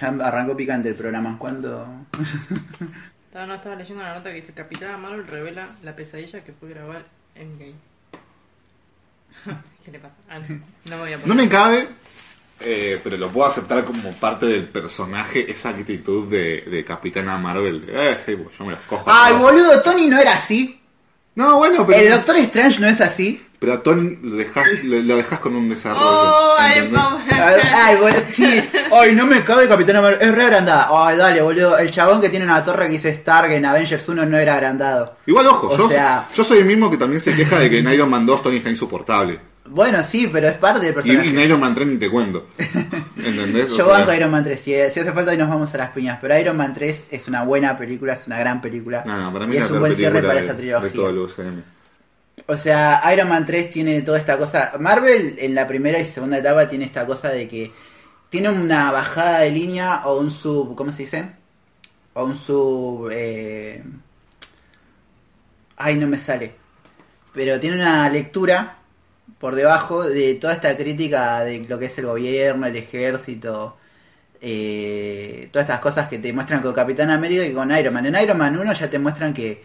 Ya 0.00 0.08
arrancó 0.08 0.56
picante 0.56 0.88
el 0.88 0.94
programa. 0.94 1.36
¿Cuándo? 1.38 1.86
Estaba, 3.26 3.46
no, 3.46 3.54
estaba 3.56 3.76
leyendo 3.76 4.02
una 4.02 4.14
nota 4.14 4.30
que 4.30 4.36
dice 4.40 4.54
Capitana 4.54 4.96
Marvel 4.96 5.26
revela 5.26 5.68
la 5.82 5.94
pesadilla 5.94 6.42
que 6.42 6.52
fue 6.52 6.70
grabar 6.70 7.04
Endgame. 7.34 7.74
¿Qué 9.84 9.90
le 9.92 9.98
pasa? 9.98 10.14
Ah, 10.30 10.38
no, 10.38 10.46
no 10.48 10.96
me 10.96 11.02
voy 11.02 11.12
a 11.12 11.18
poner. 11.18 11.28
No 11.28 11.34
me 11.34 11.48
cabe, 11.48 11.86
eh, 12.60 13.00
pero 13.02 13.16
lo 13.16 13.28
puedo 13.28 13.46
aceptar 13.46 13.84
como 13.84 14.12
parte 14.12 14.46
del 14.46 14.68
personaje, 14.68 15.50
esa 15.50 15.70
actitud 15.70 16.28
de, 16.28 16.62
de 16.62 16.84
Capitana 16.84 17.36
Marvel. 17.38 17.84
Eh, 17.88 18.16
sí, 18.24 18.36
pues 18.36 18.56
yo 18.58 18.64
me 18.64 18.72
los 18.72 18.80
cojo. 18.82 19.04
Ay, 19.06 19.34
todos. 19.34 19.42
boludo, 19.42 19.82
Tony 19.82 20.06
no 20.08 20.18
era 20.18 20.34
así. 20.34 20.80
No, 21.34 21.58
bueno, 21.58 21.86
pero, 21.86 22.00
El 22.00 22.10
Doctor 22.10 22.36
Strange 22.36 22.80
no 22.80 22.88
es 22.88 23.00
así. 23.00 23.44
Pero 23.66 23.78
a 23.78 23.82
Tony 23.82 24.16
lo 24.22 24.36
dejas, 24.36 24.64
lo, 24.84 24.96
lo 25.00 25.16
dejas 25.16 25.40
con 25.40 25.56
un 25.56 25.68
desarrollo. 25.68 26.06
Oh, 26.08 26.54
ay, 26.56 27.96
boludo, 27.96 28.16
sí. 28.30 28.62
Ay, 28.92 29.12
no 29.12 29.26
me 29.26 29.42
cabe 29.42 29.66
Capitán 29.66 30.00
Marvel. 30.00 30.18
Es 30.20 30.32
re 30.32 30.44
agrandada. 30.44 30.88
Ay, 30.90 31.16
dale, 31.16 31.42
boludo. 31.42 31.76
El 31.78 31.90
chabón 31.90 32.20
que 32.20 32.28
tiene 32.28 32.44
una 32.44 32.62
torre 32.62 32.86
que 32.86 32.92
dice 32.92 33.08
Stark 33.10 33.50
en 33.50 33.66
Avengers 33.66 34.08
1 34.08 34.24
no 34.24 34.38
era 34.38 34.54
agrandado. 34.54 35.16
Igual, 35.26 35.46
ojo, 35.48 35.66
O 35.66 35.76
yo, 35.76 35.88
sea- 35.88 36.28
yo 36.32 36.44
soy 36.44 36.58
el 36.58 36.64
mismo 36.64 36.88
que 36.88 36.96
también 36.96 37.20
se 37.20 37.34
queja 37.34 37.58
de 37.58 37.68
que 37.68 37.78
en 37.80 37.88
Iron 37.92 38.08
Man 38.08 38.24
2 38.24 38.40
Tony 38.42 38.58
está 38.58 38.70
insoportable. 38.70 39.40
Bueno, 39.68 40.00
sí, 40.04 40.30
pero 40.32 40.46
es 40.46 40.56
parte 40.58 40.78
del 40.78 40.90
Y, 40.90 40.94
personaje. 40.94 41.26
y 41.26 41.30
en 41.30 41.40
Iron 41.40 41.58
Man 41.58 41.74
3 41.74 41.88
ni 41.88 41.96
te 41.96 42.08
cuento. 42.08 42.46
¿Entendés? 43.16 43.72
O 43.72 43.78
Yo 43.78 43.84
sea, 43.86 43.94
banco 43.98 44.14
Iron 44.14 44.30
Man 44.30 44.44
3. 44.44 44.60
Si, 44.60 44.70
si 44.92 45.00
hace 45.00 45.12
falta, 45.12 45.32
ahí 45.32 45.36
nos 45.38 45.48
vamos 45.48 45.74
a 45.74 45.78
las 45.78 45.90
piñas. 45.90 46.18
Pero 46.20 46.38
Iron 46.38 46.56
Man 46.56 46.72
3 46.72 47.06
es 47.10 47.26
una 47.26 47.42
buena 47.42 47.76
película, 47.76 48.12
es 48.14 48.28
una 48.28 48.38
gran 48.38 48.60
película. 48.60 49.02
No, 49.04 49.18
no, 49.22 49.32
para 49.32 49.44
mí 49.46 49.54
y 49.54 49.58
es 49.58 49.64
es 49.64 49.70
un 49.72 49.80
buen 49.80 49.92
cierre 49.96 50.22
para 50.22 50.34
de, 50.34 50.40
esa 50.46 50.54
de 50.54 50.70
todo 50.70 50.78
trilogía. 50.88 51.08
el 51.08 51.18
UCM. 51.18 51.75
O 52.48 52.56
sea, 52.56 53.02
Iron 53.12 53.28
Man 53.28 53.44
3 53.44 53.70
tiene 53.70 54.02
toda 54.02 54.18
esta 54.18 54.38
cosa. 54.38 54.72
Marvel 54.78 55.36
en 55.38 55.54
la 55.54 55.66
primera 55.66 55.98
y 55.98 56.04
segunda 56.04 56.38
etapa 56.38 56.68
tiene 56.68 56.84
esta 56.84 57.04
cosa 57.06 57.28
de 57.30 57.48
que 57.48 57.72
tiene 58.30 58.48
una 58.50 58.90
bajada 58.92 59.40
de 59.40 59.50
línea 59.50 60.02
o 60.06 60.18
un 60.20 60.30
sub. 60.30 60.74
¿Cómo 60.76 60.92
se 60.92 61.02
dice? 61.04 61.30
O 62.14 62.24
un 62.24 62.36
sub. 62.38 63.10
eh, 63.12 63.82
Ay, 65.76 65.96
no 65.96 66.06
me 66.06 66.18
sale. 66.18 66.54
Pero 67.32 67.60
tiene 67.60 67.76
una 67.76 68.08
lectura 68.08 68.78
por 69.38 69.54
debajo 69.54 70.04
de 70.04 70.34
toda 70.36 70.54
esta 70.54 70.76
crítica 70.76 71.40
de 71.44 71.60
lo 71.68 71.78
que 71.78 71.86
es 71.86 71.98
el 71.98 72.06
gobierno, 72.06 72.66
el 72.66 72.76
ejército, 72.76 73.76
eh, 74.40 75.48
todas 75.52 75.66
estas 75.66 75.80
cosas 75.80 76.08
que 76.08 76.18
te 76.18 76.32
muestran 76.32 76.62
con 76.62 76.72
Capitán 76.74 77.10
América 77.10 77.44
y 77.46 77.52
con 77.52 77.70
Iron 77.76 77.94
Man. 77.94 78.06
En 78.06 78.22
Iron 78.22 78.38
Man 78.38 78.58
1 78.58 78.72
ya 78.72 78.90
te 78.90 78.98
muestran 78.98 79.34
que, 79.34 79.62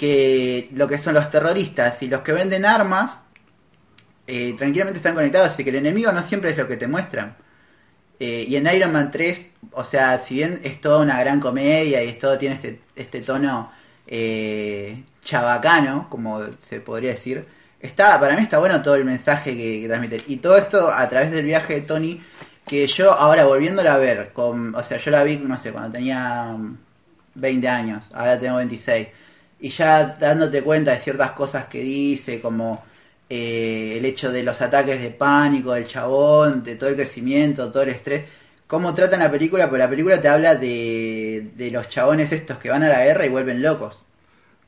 que 0.00 0.70
lo 0.72 0.88
que 0.88 0.96
son 0.96 1.12
los 1.12 1.28
terroristas 1.28 2.02
y 2.02 2.08
los 2.08 2.22
que 2.22 2.32
venden 2.32 2.64
armas 2.64 3.26
eh, 4.26 4.54
tranquilamente 4.56 4.96
están 4.96 5.14
conectados, 5.14 5.50
así 5.50 5.62
que 5.62 5.68
el 5.68 5.76
enemigo 5.76 6.10
no 6.10 6.22
siempre 6.22 6.52
es 6.52 6.56
lo 6.56 6.66
que 6.66 6.78
te 6.78 6.86
muestran. 6.86 7.36
Eh, 8.18 8.46
y 8.48 8.56
en 8.56 8.66
Iron 8.74 8.92
Man 8.92 9.10
3, 9.10 9.50
o 9.72 9.84
sea, 9.84 10.16
si 10.16 10.36
bien 10.36 10.62
es 10.64 10.80
toda 10.80 11.02
una 11.02 11.20
gran 11.20 11.38
comedia 11.38 12.02
y 12.02 12.08
es 12.08 12.18
todo 12.18 12.38
tiene 12.38 12.54
este, 12.54 12.80
este 12.96 13.20
tono 13.20 13.72
eh, 14.06 15.04
chabacano, 15.22 16.08
como 16.08 16.46
se 16.60 16.80
podría 16.80 17.10
decir, 17.10 17.44
está 17.78 18.18
para 18.18 18.36
mí 18.36 18.44
está 18.44 18.58
bueno 18.58 18.80
todo 18.80 18.94
el 18.94 19.04
mensaje 19.04 19.54
que, 19.54 19.82
que 19.82 19.86
transmite. 19.86 20.16
Y 20.28 20.36
todo 20.36 20.56
esto 20.56 20.90
a 20.90 21.06
través 21.10 21.30
del 21.30 21.44
viaje 21.44 21.74
de 21.74 21.80
Tony, 21.82 22.22
que 22.66 22.86
yo 22.86 23.12
ahora 23.12 23.44
volviéndola 23.44 23.92
a 23.92 23.98
ver, 23.98 24.32
con, 24.32 24.74
o 24.74 24.82
sea, 24.82 24.96
yo 24.96 25.10
la 25.10 25.22
vi, 25.24 25.36
no 25.36 25.58
sé, 25.58 25.72
cuando 25.72 25.92
tenía 25.92 26.56
20 27.34 27.68
años, 27.68 28.10
ahora 28.14 28.40
tengo 28.40 28.56
26, 28.56 29.08
y 29.60 29.68
ya 29.70 30.16
dándote 30.18 30.62
cuenta 30.62 30.92
de 30.92 30.98
ciertas 30.98 31.32
cosas 31.32 31.66
que 31.66 31.80
dice, 31.80 32.40
como 32.40 32.84
eh, 33.28 33.96
el 33.98 34.04
hecho 34.04 34.32
de 34.32 34.42
los 34.42 34.60
ataques 34.60 35.00
de 35.00 35.10
pánico 35.10 35.72
del 35.74 35.86
chabón, 35.86 36.62
de 36.64 36.76
todo 36.76 36.90
el 36.90 36.96
crecimiento, 36.96 37.70
todo 37.70 37.82
el 37.84 37.90
estrés, 37.90 38.24
cómo 38.66 38.94
tratan 38.94 39.20
la 39.20 39.30
película, 39.30 39.68
porque 39.68 39.82
la 39.82 39.90
película 39.90 40.20
te 40.20 40.28
habla 40.28 40.54
de, 40.54 41.50
de 41.56 41.70
los 41.70 41.88
chabones 41.88 42.32
estos 42.32 42.58
que 42.58 42.70
van 42.70 42.82
a 42.84 42.88
la 42.88 43.04
guerra 43.04 43.26
y 43.26 43.28
vuelven 43.28 43.62
locos. 43.62 44.00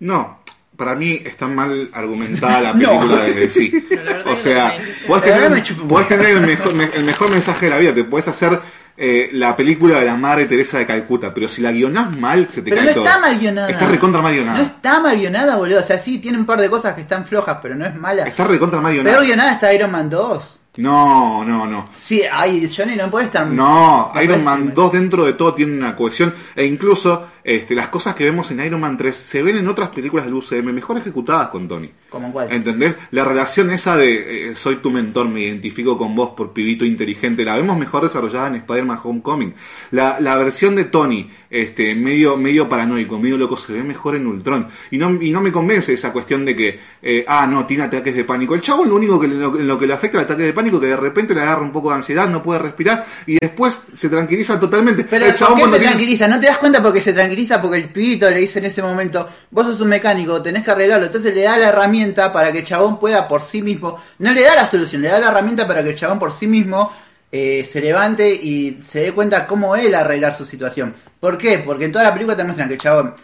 No, 0.00 0.40
para 0.76 0.94
mí 0.94 1.20
está 1.24 1.46
mal 1.46 1.88
argumentada 1.92 2.60
la 2.60 2.72
No. 2.74 2.88
película 2.98 3.22
desde 3.24 3.50
sí. 3.50 3.72
No, 3.90 4.02
la 4.02 4.12
verdad 4.12 4.32
O 4.32 4.36
sea, 4.36 4.76
podés 5.06 5.24
tener, 5.24 5.50
me 5.50 5.62
podés 5.88 6.10
el, 6.10 6.40
mejor, 6.40 6.74
me- 6.74 6.90
el 6.94 7.04
mejor 7.04 7.30
mensaje 7.30 7.66
de 7.66 7.70
la 7.70 7.78
vida, 7.78 7.94
te 7.94 8.04
puedes 8.04 8.28
hacer 8.28 8.58
eh, 8.96 9.30
la 9.32 9.56
película 9.56 9.98
de 10.00 10.06
la 10.06 10.16
Madre 10.16 10.44
Teresa 10.46 10.78
de 10.78 10.86
Calcuta, 10.86 11.32
pero 11.32 11.48
si 11.48 11.62
la 11.62 11.72
guionás 11.72 12.16
mal, 12.16 12.48
se 12.48 12.62
te 12.62 12.70
Pero 12.70 12.76
cae 12.82 12.86
no 12.88 12.94
todo. 12.94 13.04
está 13.04 13.18
mal 13.18 13.38
guionada. 13.38 13.68
Está 13.70 13.86
recontra 13.88 14.22
mal 14.22 14.34
guionada. 14.34 14.58
No 14.58 14.64
está 14.64 15.00
mal 15.00 15.16
guionada, 15.18 15.56
boludo. 15.56 15.80
O 15.80 15.84
sea, 15.84 15.98
sí, 15.98 16.18
tiene 16.18 16.38
un 16.38 16.46
par 16.46 16.60
de 16.60 16.68
cosas 16.70 16.94
que 16.94 17.00
están 17.02 17.26
flojas, 17.26 17.58
pero 17.62 17.74
no 17.74 17.86
es 17.86 17.94
mala. 17.94 18.24
Está 18.26 18.44
recontra 18.44 18.80
mal 18.80 18.92
guionada. 18.92 19.14
Peor 19.16 19.26
guionada 19.26 19.52
está 19.52 19.72
Iron 19.72 19.90
Man 19.90 20.10
2. 20.10 20.58
No, 20.78 21.44
no, 21.44 21.66
no. 21.66 21.88
Sí, 21.92 22.22
ay, 22.32 22.70
Johnny 22.74 22.96
no 22.96 23.10
puede 23.10 23.26
estar... 23.26 23.46
No, 23.46 24.10
Iron 24.22 24.42
Man 24.42 24.72
2 24.74 24.92
dentro 24.92 25.24
de 25.26 25.34
todo 25.34 25.52
tiene 25.52 25.76
una 25.76 25.94
cohesión 25.94 26.34
e 26.56 26.64
incluso 26.64 27.26
este, 27.44 27.74
las 27.74 27.88
cosas 27.88 28.14
que 28.14 28.24
vemos 28.24 28.50
en 28.50 28.60
Iron 28.64 28.80
Man 28.80 28.96
3 28.96 29.14
se 29.16 29.42
ven 29.42 29.56
en 29.56 29.68
otras 29.68 29.88
películas 29.90 30.24
del 30.26 30.34
UCM 30.34 30.72
mejor 30.72 30.98
ejecutadas 30.98 31.48
con 31.48 31.66
Tony. 31.68 31.90
¿Como 32.08 32.30
cuál? 32.32 32.52
¿Entendés? 32.52 32.94
La 33.10 33.24
relación 33.24 33.70
esa 33.70 33.96
de 33.96 34.50
eh, 34.50 34.54
soy 34.54 34.76
tu 34.76 34.90
mentor, 34.90 35.28
me 35.28 35.40
identifico 35.40 35.96
con 35.96 36.14
vos 36.14 36.30
por 36.36 36.52
pibito 36.52 36.84
inteligente, 36.84 37.44
la 37.44 37.56
vemos 37.56 37.76
mejor 37.78 38.02
desarrollada 38.02 38.48
en 38.48 38.56
Spider-Man 38.56 38.98
Homecoming. 39.02 39.54
La, 39.92 40.20
la 40.20 40.36
versión 40.36 40.76
de 40.76 40.84
Tony, 40.84 41.30
este, 41.50 41.94
medio, 41.94 42.36
medio 42.36 42.68
paranoico, 42.68 43.18
medio 43.18 43.38
loco, 43.38 43.56
se 43.56 43.72
ve 43.72 43.82
mejor 43.82 44.14
en 44.16 44.26
Ultron. 44.26 44.68
Y 44.90 44.98
no, 44.98 45.10
y 45.22 45.30
no 45.30 45.40
me 45.40 45.50
convence 45.50 45.94
esa 45.94 46.12
cuestión 46.12 46.44
de 46.44 46.54
que, 46.54 46.80
eh, 47.02 47.24
ah, 47.26 47.46
no, 47.46 47.66
tiene 47.66 47.84
ataques 47.84 48.14
de 48.14 48.24
pánico. 48.24 48.54
El 48.54 48.60
chavo 48.60 48.84
lo 48.84 48.94
único 48.94 49.18
que 49.18 49.28
lo, 49.28 49.50
lo 49.54 49.78
que 49.78 49.86
le 49.86 49.94
afecta 49.94 50.18
el 50.18 50.24
ataque 50.24 50.42
de 50.42 50.52
pánico 50.52 50.78
que 50.78 50.86
de 50.88 50.96
repente 50.96 51.34
le 51.34 51.40
agarra 51.40 51.62
un 51.62 51.72
poco 51.72 51.88
de 51.90 51.96
ansiedad, 51.96 52.28
no 52.28 52.42
puede 52.42 52.60
respirar 52.60 53.06
y 53.26 53.38
después 53.40 53.80
se 53.94 54.08
tranquiliza 54.08 54.60
totalmente. 54.60 55.04
Pero 55.04 55.26
el 55.26 55.34
¿por 55.34 55.54
qué 55.54 55.62
se 55.62 55.68
tiene- 55.70 55.84
tranquiliza? 55.86 56.28
¿No 56.28 56.38
te 56.38 56.46
das 56.46 56.58
cuenta 56.58 56.82
porque 56.82 57.00
se 57.00 57.12
tranquiliza? 57.12 57.31
Porque 57.60 57.78
el 57.78 57.88
pibito 57.90 58.28
le 58.30 58.38
dice 58.38 58.58
en 58.58 58.66
ese 58.66 58.82
momento, 58.82 59.28
vos 59.50 59.66
sos 59.66 59.80
un 59.80 59.88
mecánico, 59.88 60.40
tenés 60.42 60.64
que 60.64 60.70
arreglarlo. 60.70 61.06
Entonces 61.06 61.34
le 61.34 61.42
da 61.42 61.56
la 61.56 61.68
herramienta 61.68 62.32
para 62.32 62.52
que 62.52 62.58
el 62.58 62.64
chabón 62.64 62.98
pueda 62.98 63.26
por 63.28 63.42
sí 63.42 63.62
mismo, 63.62 64.00
no 64.18 64.32
le 64.32 64.42
da 64.42 64.54
la 64.54 64.66
solución, 64.66 65.02
le 65.02 65.08
da 65.08 65.18
la 65.18 65.28
herramienta 65.28 65.66
para 65.66 65.82
que 65.82 65.90
el 65.90 65.96
chabón 65.96 66.18
por 66.18 66.32
sí 66.32 66.46
mismo 66.46 66.92
eh, 67.30 67.68
se 67.70 67.80
levante 67.80 68.32
y 68.32 68.80
se 68.82 69.00
dé 69.00 69.12
cuenta 69.12 69.46
cómo 69.46 69.74
él 69.76 69.94
arreglar 69.94 70.36
su 70.36 70.44
situación. 70.44 70.94
¿Por 71.18 71.38
qué? 71.38 71.58
Porque 71.58 71.86
en 71.86 71.92
toda 71.92 72.04
la 72.04 72.12
película 72.12 72.36
te 72.36 72.44
muestran 72.44 72.68
que 72.68 72.74
el 72.74 72.80
chabón 72.80 73.14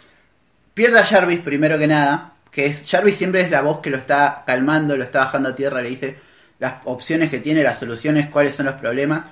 pierde 0.73 0.99
a 0.99 1.05
Jarvis 1.05 1.41
primero 1.41 1.77
que 1.77 1.87
nada, 1.87 2.33
que 2.51 2.65
es 2.65 2.83
Jarvis 2.89 3.17
siempre 3.17 3.41
es 3.41 3.51
la 3.51 3.61
voz 3.61 3.79
que 3.79 3.89
lo 3.89 3.97
está 3.97 4.43
calmando, 4.45 4.97
lo 4.97 5.03
está 5.03 5.19
bajando 5.19 5.49
a 5.49 5.55
tierra, 5.55 5.81
le 5.81 5.89
dice 5.89 6.17
las 6.59 6.75
opciones 6.85 7.29
que 7.29 7.39
tiene, 7.39 7.63
las 7.63 7.79
soluciones, 7.79 8.27
cuáles 8.27 8.55
son 8.55 8.65
los 8.65 8.75
problemas. 8.75 9.25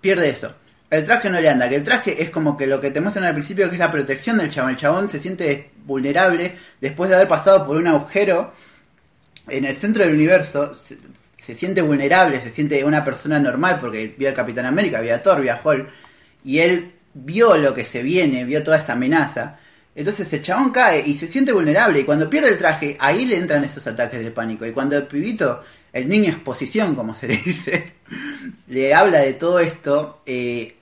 Pierde 0.00 0.28
eso. 0.28 0.54
El 0.94 1.04
traje 1.04 1.30
no 1.30 1.40
le 1.40 1.48
anda, 1.48 1.68
que 1.68 1.76
el 1.76 1.84
traje 1.84 2.22
es 2.22 2.30
como 2.30 2.56
que 2.56 2.66
lo 2.66 2.80
que 2.80 2.90
te 2.90 3.00
muestran 3.00 3.26
al 3.26 3.34
principio 3.34 3.68
que 3.68 3.74
es 3.74 3.78
la 3.78 3.90
protección 3.90 4.38
del 4.38 4.50
chabón. 4.50 4.70
El 4.70 4.76
chabón 4.76 5.08
se 5.08 5.20
siente 5.20 5.70
vulnerable 5.84 6.56
después 6.80 7.10
de 7.10 7.16
haber 7.16 7.28
pasado 7.28 7.66
por 7.66 7.76
un 7.76 7.86
agujero 7.86 8.52
en 9.48 9.64
el 9.64 9.76
centro 9.76 10.04
del 10.04 10.14
universo. 10.14 10.74
Se, 10.74 10.96
se 11.36 11.54
siente 11.54 11.82
vulnerable, 11.82 12.40
se 12.40 12.50
siente 12.50 12.84
una 12.84 13.04
persona 13.04 13.38
normal 13.38 13.78
porque 13.80 14.14
vio 14.16 14.28
al 14.28 14.34
Capitán 14.34 14.66
América, 14.66 15.00
vio 15.00 15.14
a 15.14 15.18
Thor, 15.18 15.42
vio 15.42 15.52
a 15.52 15.60
Hulk. 15.62 15.88
Y 16.44 16.58
él 16.58 16.92
vio 17.14 17.56
lo 17.56 17.74
que 17.74 17.84
se 17.84 18.02
viene, 18.02 18.44
vio 18.44 18.62
toda 18.62 18.78
esa 18.78 18.94
amenaza. 18.94 19.58
Entonces 19.94 20.32
el 20.32 20.42
chabón 20.42 20.70
cae 20.70 21.02
y 21.06 21.14
se 21.14 21.26
siente 21.26 21.52
vulnerable. 21.52 22.00
Y 22.00 22.04
cuando 22.04 22.28
pierde 22.28 22.48
el 22.48 22.58
traje, 22.58 22.96
ahí 22.98 23.24
le 23.24 23.36
entran 23.36 23.64
esos 23.64 23.86
ataques 23.86 24.22
de 24.22 24.30
pánico. 24.30 24.66
Y 24.66 24.72
cuando 24.72 24.96
el 24.96 25.04
pibito, 25.04 25.62
el 25.92 26.08
niño 26.08 26.30
exposición, 26.30 26.94
como 26.94 27.14
se 27.14 27.28
le 27.28 27.36
dice, 27.36 27.94
le 28.68 28.94
habla 28.94 29.20
de 29.20 29.34
todo 29.34 29.60
esto, 29.60 30.22
eh, 30.26 30.76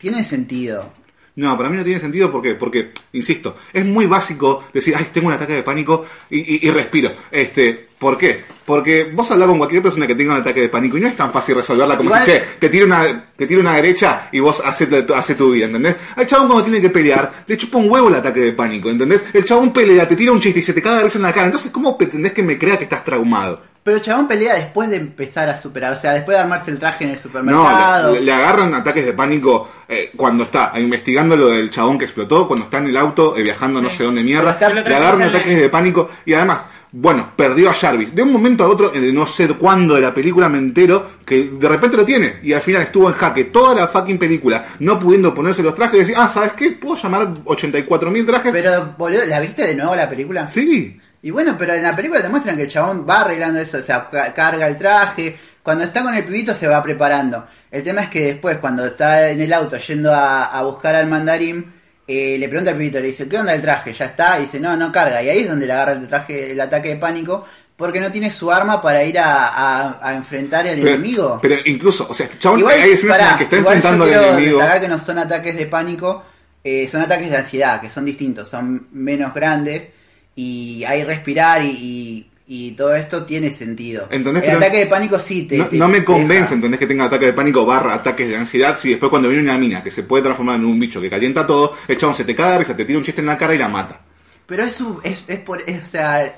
tiene 0.00 0.24
sentido. 0.24 0.92
No, 1.36 1.56
para 1.56 1.70
mí 1.70 1.76
no 1.76 1.84
tiene 1.84 2.00
sentido 2.00 2.30
porque, 2.30 2.54
porque, 2.54 2.90
insisto, 3.12 3.56
es 3.72 3.84
muy 3.86 4.06
básico 4.06 4.64
decir, 4.74 4.94
ay, 4.98 5.06
tengo 5.12 5.28
un 5.28 5.32
ataque 5.34 5.54
de 5.54 5.62
pánico 5.62 6.04
y, 6.28 6.38
y- 6.38 6.66
y 6.66 6.70
respiro. 6.70 7.12
Este, 7.30 7.88
¿Por 8.00 8.16
qué? 8.18 8.42
Porque 8.64 9.10
vos 9.14 9.30
hablas 9.30 9.46
con 9.48 9.58
cualquier 9.58 9.82
persona 9.82 10.06
que 10.06 10.14
tenga 10.14 10.32
un 10.34 10.40
ataque 10.40 10.62
de 10.62 10.68
pánico 10.68 10.96
y 10.98 11.02
no 11.02 11.08
es 11.08 11.16
tan 11.16 11.30
fácil 11.32 11.54
resolverla 11.54 11.96
como 11.96 12.08
Igual- 12.10 12.24
si, 12.24 12.30
che, 12.32 12.42
te 12.58 12.68
tira 12.68 12.84
una, 12.86 13.26
te 13.36 13.46
tira 13.46 13.60
una 13.60 13.74
derecha 13.76 14.28
y 14.32 14.40
vos 14.40 14.60
haces 14.64 14.88
hace 15.14 15.34
tu 15.34 15.52
vida, 15.52 15.66
¿entendés? 15.66 15.96
Al 16.16 16.26
chabón 16.26 16.46
cuando 16.48 16.64
tiene 16.64 16.80
que 16.80 16.90
pelear, 16.90 17.44
le 17.46 17.56
chupa 17.56 17.78
un 17.78 17.90
huevo 17.90 18.08
el 18.08 18.14
ataque 18.16 18.40
de 18.40 18.52
pánico, 18.52 18.90
¿entendés? 18.90 19.22
El 19.32 19.44
chabón 19.44 19.72
pelea, 19.72 20.08
te 20.08 20.16
tira 20.16 20.32
un 20.32 20.40
chiste 20.40 20.60
y 20.60 20.62
se 20.62 20.72
te 20.72 20.82
caga 20.82 20.98
de 20.98 21.04
risa 21.04 21.18
en 21.18 21.22
la 21.22 21.32
cara. 21.32 21.46
Entonces, 21.46 21.70
¿cómo 21.70 21.96
pretendés 21.96 22.32
que 22.32 22.42
me 22.42 22.58
crea 22.58 22.76
que 22.78 22.84
estás 22.84 23.04
traumado? 23.04 23.62
Pero 23.82 23.96
el 23.96 24.02
chabón 24.02 24.28
pelea 24.28 24.54
después 24.56 24.90
de 24.90 24.96
empezar 24.96 25.48
a 25.48 25.56
superar, 25.58 25.94
o 25.94 25.96
sea, 25.96 26.12
después 26.12 26.36
de 26.36 26.42
armarse 26.42 26.70
el 26.70 26.78
traje 26.78 27.04
en 27.04 27.10
el 27.10 27.16
No, 27.16 27.22
supermercado. 27.22 28.12
le, 28.12 28.20
le 28.20 28.32
agarran 28.32 28.74
ataques 28.74 29.06
de 29.06 29.12
pánico 29.14 29.70
eh, 29.88 30.10
cuando 30.14 30.44
está 30.44 30.72
investigando 30.76 31.34
lo 31.34 31.48
del 31.48 31.70
chabón 31.70 31.96
que 31.98 32.04
explotó, 32.04 32.46
cuando 32.46 32.66
está 32.66 32.76
en 32.78 32.88
el 32.88 32.96
auto 32.98 33.34
eh, 33.36 33.42
viajando 33.42 33.80
no 33.80 33.88
sé 33.90 34.04
dónde 34.04 34.22
mierda, 34.22 34.50
está- 34.50 34.68
le 34.68 34.94
agarran 34.94 35.22
ataques 35.22 35.58
de 35.58 35.68
pánico 35.70 36.10
y 36.26 36.34
además, 36.34 36.62
bueno, 36.92 37.30
perdió 37.34 37.70
a 37.70 37.72
Jarvis. 37.74 38.14
De 38.14 38.22
un 38.22 38.30
momento 38.32 38.64
a 38.64 38.68
otro, 38.68 38.92
en 38.94 39.02
el 39.02 39.14
no 39.14 39.26
sé 39.26 39.48
cuándo 39.48 39.94
de 39.94 40.02
la 40.02 40.12
película 40.12 40.50
me 40.50 40.58
entero 40.58 41.06
que 41.24 41.48
de 41.58 41.68
repente 41.68 41.96
lo 41.96 42.04
tiene 42.04 42.38
y 42.42 42.52
al 42.52 42.60
final 42.60 42.82
estuvo 42.82 43.08
en 43.08 43.14
jaque 43.14 43.44
toda 43.44 43.74
la 43.74 43.88
fucking 43.88 44.18
película, 44.18 44.66
no 44.80 44.98
pudiendo 44.98 45.32
ponerse 45.32 45.62
los 45.62 45.74
trajes 45.74 45.94
y 45.94 45.98
decir, 46.00 46.14
ah, 46.18 46.28
¿sabes 46.28 46.52
qué? 46.52 46.72
¿Puedo 46.72 46.96
llamar 46.96 47.28
84.000 47.44 48.26
trajes? 48.26 48.52
Pero, 48.52 48.94
boludo, 48.98 49.24
¿la 49.24 49.40
viste 49.40 49.66
de 49.66 49.74
nuevo 49.74 49.96
la 49.96 50.08
película? 50.10 50.46
Sí. 50.48 51.00
Y 51.22 51.30
bueno, 51.30 51.54
pero 51.58 51.74
en 51.74 51.82
la 51.82 51.94
película 51.94 52.22
te 52.22 52.28
muestran 52.28 52.56
que 52.56 52.62
el 52.62 52.68
chabón 52.68 53.06
va 53.08 53.20
arreglando 53.22 53.60
eso, 53.60 53.78
o 53.78 53.82
sea, 53.82 54.08
ca- 54.08 54.32
carga 54.32 54.66
el 54.66 54.76
traje, 54.76 55.36
cuando 55.62 55.84
está 55.84 56.02
con 56.02 56.14
el 56.14 56.24
pibito 56.24 56.54
se 56.54 56.66
va 56.66 56.82
preparando. 56.82 57.46
El 57.70 57.82
tema 57.82 58.02
es 58.02 58.08
que 58.08 58.20
después, 58.26 58.56
cuando 58.58 58.86
está 58.86 59.28
en 59.28 59.40
el 59.40 59.52
auto 59.52 59.76
yendo 59.76 60.14
a, 60.14 60.46
a 60.46 60.62
buscar 60.62 60.94
al 60.94 61.06
mandarín, 61.06 61.72
eh, 62.08 62.36
le 62.38 62.48
pregunta 62.48 62.70
al 62.72 62.76
pibito, 62.78 62.98
le 62.98 63.08
dice, 63.08 63.28
¿qué 63.28 63.38
onda 63.38 63.54
el 63.54 63.60
traje? 63.62 63.92
¿Ya 63.92 64.06
está? 64.06 64.38
Y 64.38 64.42
dice, 64.42 64.58
no, 64.58 64.74
no 64.76 64.90
carga. 64.90 65.22
Y 65.22 65.28
ahí 65.28 65.40
es 65.40 65.48
donde 65.48 65.66
le 65.66 65.72
agarra 65.74 65.92
el, 65.92 66.06
traje, 66.08 66.52
el 66.52 66.60
ataque 66.60 66.88
de 66.88 66.96
pánico, 66.96 67.44
porque 67.76 68.00
no 68.00 68.10
tiene 68.10 68.30
su 68.32 68.50
arma 68.50 68.80
para 68.82 69.04
ir 69.04 69.18
a, 69.18 69.46
a- 69.48 69.98
a 70.02 70.14
enfrentar 70.14 70.66
al 70.66 70.76
Pero, 70.76 70.88
enemigo. 70.88 71.38
pero 71.42 71.56
incluso, 71.66 72.06
o 72.08 72.14
sea, 72.14 72.26
el 72.26 72.38
chabón, 72.38 72.60
Igual, 72.60 72.80
hay 72.80 72.90
escenas 72.92 73.02
en 73.18 73.20
pará, 73.20 73.24
las 73.30 73.36
que 73.38 73.44
está 73.44 73.56
igual 73.56 73.76
enfrentando 73.76 74.06
yo 74.06 74.12
al 74.12 74.18
quiero 74.20 74.32
enemigo. 74.38 74.58
destacar 74.58 74.80
que 74.80 74.88
no 74.88 74.98
son 74.98 75.18
ataques 75.18 75.56
de 75.56 75.66
pánico, 75.66 76.24
eh, 76.64 76.88
son 76.90 77.02
ataques 77.02 77.30
de 77.30 77.36
ansiedad, 77.36 77.80
que 77.80 77.90
son 77.90 78.04
distintos, 78.06 78.48
son 78.48 78.88
menos 78.92 79.32
grandes 79.34 79.88
y 80.36 80.84
hay 80.84 81.04
respirar 81.04 81.62
y, 81.62 81.68
y- 81.70 82.26
y 82.52 82.72
todo 82.72 82.94
esto 82.96 83.24
tiene 83.24 83.48
sentido. 83.50 84.08
¿Entendés? 84.10 84.42
El 84.42 84.56
ataque 84.56 84.78
de 84.78 84.86
pánico 84.86 85.18
sí 85.20 85.44
te... 85.44 85.56
no, 85.56 85.66
te- 85.68 85.76
no 85.76 85.86
me 85.88 86.02
convence, 86.04 86.40
deja. 86.42 86.54
¿entendés? 86.54 86.80
Que 86.80 86.86
tenga 86.88 87.04
ataques 87.04 87.26
de 87.28 87.32
pánico 87.32 87.64
barra 87.64 87.94
ataques 87.94 88.28
de 88.28 88.36
ansiedad. 88.36 88.76
Si 88.76 88.90
después 88.90 89.08
cuando 89.08 89.28
viene 89.28 89.44
una 89.44 89.56
mina 89.56 89.82
que 89.84 89.92
se 89.92 90.02
puede 90.02 90.24
transformar 90.24 90.56
en 90.56 90.64
un 90.64 90.80
bicho 90.80 91.00
que 91.00 91.08
calienta 91.08 91.46
todo, 91.46 91.74
el 91.86 91.96
chabón 91.96 92.16
se 92.16 92.24
te 92.24 92.34
caga 92.34 92.52
de 92.52 92.58
risa, 92.58 92.76
te 92.76 92.84
tira 92.84 92.98
un 92.98 93.04
chiste 93.04 93.20
en 93.20 93.28
la 93.28 93.38
cara 93.38 93.54
y 93.54 93.58
la 93.58 93.68
mata. 93.68 94.00
Pero 94.46 94.64
es, 94.64 94.80
un- 94.80 94.98
es, 95.04 95.22
es 95.28 95.38
por... 95.38 95.62
es- 95.64 95.84
o 95.84 95.86
sea, 95.86 96.34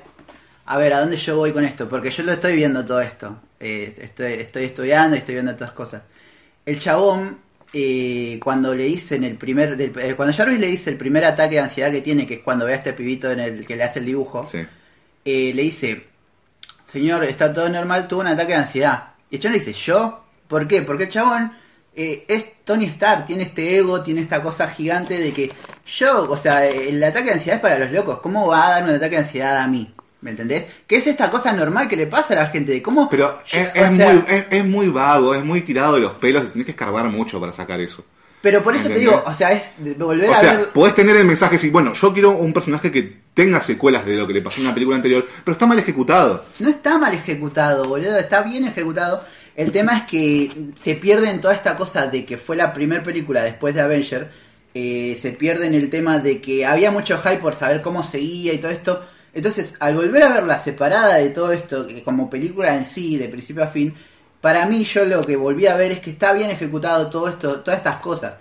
a 0.66 0.76
ver, 0.76 0.92
¿a 0.92 1.00
dónde 1.00 1.16
yo 1.16 1.36
voy 1.36 1.52
con 1.52 1.64
esto? 1.64 1.88
Porque 1.88 2.10
yo 2.10 2.22
lo 2.24 2.32
estoy 2.32 2.56
viendo 2.56 2.84
todo 2.84 3.00
esto. 3.00 3.40
Eh, 3.58 3.94
estoy, 3.98 4.34
estoy 4.34 4.64
estudiando 4.64 5.16
y 5.16 5.20
estoy 5.20 5.34
viendo 5.36 5.54
todas 5.56 5.72
cosas. 5.72 6.02
El 6.66 6.78
chabón, 6.78 7.38
eh, 7.72 8.38
cuando 8.42 8.74
le 8.74 8.84
dicen 8.84 9.24
el 9.24 9.36
primer... 9.36 9.76
del- 9.76 9.92
eh, 10.00 10.14
cuando 10.14 10.34
Jarvis 10.34 10.60
le 10.60 10.66
dice 10.66 10.90
el 10.90 10.96
primer 10.96 11.24
ataque 11.24 11.54
de 11.56 11.60
ansiedad 11.62 11.90
que 11.90 12.00
tiene, 12.02 12.26
que 12.26 12.34
es 12.34 12.40
cuando 12.40 12.66
ve 12.66 12.72
a 12.74 12.76
este 12.76 12.92
pibito 12.92 13.30
en 13.30 13.40
el 13.40 13.66
que 13.66 13.76
le 13.76 13.84
hace 13.84 13.98
el 14.00 14.06
dibujo, 14.06 14.46
Sí. 14.50 14.58
eh, 15.24 15.52
le 15.54 15.62
dice, 15.62 16.06
señor, 16.86 17.24
está 17.24 17.52
todo 17.52 17.68
normal, 17.68 18.08
tuvo 18.08 18.20
un 18.20 18.26
ataque 18.28 18.52
de 18.52 18.58
ansiedad. 18.58 19.04
Y 19.30 19.36
el 19.36 19.40
chabón 19.40 19.58
le 19.58 19.64
dice, 19.64 19.72
¿yo? 19.72 20.24
¿Por 20.48 20.68
qué? 20.68 20.82
Porque 20.82 21.04
el 21.04 21.08
chabón 21.10 21.52
eh, 21.96 22.24
es 22.28 22.44
Tony 22.64 22.84
Stark, 22.86 23.26
tiene 23.26 23.44
este 23.44 23.76
ego, 23.78 24.02
tiene 24.02 24.20
esta 24.20 24.42
cosa 24.42 24.68
gigante 24.68 25.18
de 25.18 25.32
que 25.32 25.50
yo, 25.86 26.30
o 26.30 26.36
sea, 26.36 26.66
el 26.66 27.02
ataque 27.02 27.26
de 27.28 27.32
ansiedad 27.34 27.56
es 27.56 27.62
para 27.62 27.78
los 27.78 27.90
locos. 27.90 28.18
¿Cómo 28.20 28.46
va 28.48 28.66
a 28.66 28.70
dar 28.72 28.84
un 28.84 28.90
ataque 28.90 29.16
de 29.16 29.22
ansiedad 29.22 29.58
a 29.58 29.66
mí? 29.66 29.92
¿Me 30.22 30.30
entendés? 30.30 30.64
Que 30.86 30.96
es 30.96 31.06
esta 31.06 31.30
cosa 31.30 31.52
normal 31.52 31.86
que 31.88 31.96
le 31.96 32.06
pasa 32.06 32.32
a 32.34 32.36
la 32.44 32.46
gente. 32.46 32.72
de 32.72 32.80
¿Cómo? 32.82 33.08
Pero 33.10 33.40
yo- 33.44 33.58
es, 33.60 33.68
o 33.68 33.70
es 33.84 33.96
sea, 33.96 34.12
muy, 34.14 34.24
es, 34.28 34.44
es 34.50 34.64
muy 34.64 34.88
vago, 34.88 35.34
es 35.34 35.44
muy 35.44 35.60
tirado 35.62 35.94
de 35.96 36.00
los 36.00 36.12
pelos, 36.14 36.44
y 36.44 36.46
tenés 36.48 36.64
que 36.64 36.70
escarbar 36.72 37.06
mucho 37.10 37.40
para 37.40 37.52
sacar 37.52 37.80
eso. 37.80 38.04
Pero 38.40 38.60
por 38.62 38.74
eso 38.74 38.88
te 38.88 38.98
digo, 38.98 39.22
o 39.24 39.34
sea, 39.34 39.52
es 39.52 39.62
de 39.78 39.94
volver 39.94 40.28
O 40.28 40.34
a 40.34 40.36
sea, 40.40 40.56
ver. 40.56 40.68
podés 40.70 40.96
tener 40.96 41.14
el 41.14 41.24
mensaje, 41.24 41.58
sí, 41.58 41.70
bueno, 41.70 41.92
yo 41.92 42.12
quiero 42.12 42.30
un 42.32 42.52
personaje 42.52 42.90
que 42.90 43.18
tenga 43.34 43.62
secuelas 43.62 44.04
de 44.04 44.16
lo 44.16 44.26
que 44.26 44.32
le 44.32 44.42
pasó 44.42 44.56
en 44.60 44.66
una 44.66 44.74
película 44.74 44.96
anterior, 44.96 45.26
pero 45.44 45.52
está 45.52 45.64
mal 45.66 45.78
ejecutado. 45.78 46.44
No 46.58 46.68
está 46.68 46.98
mal 46.98 47.14
ejecutado, 47.14 47.84
boludo, 47.84 48.16
está 48.18 48.42
bien 48.42 48.64
ejecutado. 48.64 49.24
El 49.54 49.70
tema 49.70 49.96
es 49.96 50.02
que 50.04 50.50
se 50.80 50.94
pierde 50.94 51.30
en 51.30 51.40
toda 51.40 51.54
esta 51.54 51.76
cosa 51.76 52.06
de 52.08 52.24
que 52.24 52.36
fue 52.36 52.56
la 52.56 52.72
primera 52.74 53.02
película 53.04 53.42
después 53.42 53.74
de 53.74 53.80
Avenger. 53.80 54.30
eh, 54.74 55.18
se 55.20 55.32
pierde 55.32 55.66
en 55.66 55.74
el 55.74 55.90
tema 55.90 56.18
de 56.18 56.40
que 56.40 56.64
había 56.64 56.90
mucho 56.90 57.18
hype 57.18 57.36
por 57.36 57.54
saber 57.54 57.82
cómo 57.82 58.02
seguía 58.02 58.52
y 58.54 58.58
todo 58.58 58.70
esto. 58.72 59.04
Entonces, 59.34 59.74
al 59.80 59.94
volver 59.94 60.22
a 60.22 60.32
verla 60.32 60.58
separada 60.58 61.16
de 61.16 61.30
todo 61.30 61.52
esto, 61.52 61.88
eh, 61.88 62.02
como 62.04 62.28
película 62.28 62.74
en 62.74 62.84
sí, 62.84 63.16
de 63.16 63.28
principio 63.28 63.64
a 63.64 63.68
fin, 63.68 63.94
para 64.40 64.66
mí 64.66 64.84
yo 64.84 65.04
lo 65.04 65.24
que 65.24 65.36
volví 65.36 65.66
a 65.66 65.76
ver 65.76 65.92
es 65.92 66.00
que 66.00 66.10
está 66.10 66.32
bien 66.32 66.50
ejecutado 66.50 67.08
todo 67.08 67.28
esto, 67.28 67.60
todas 67.60 67.78
estas 67.78 67.96
cosas. 67.96 68.34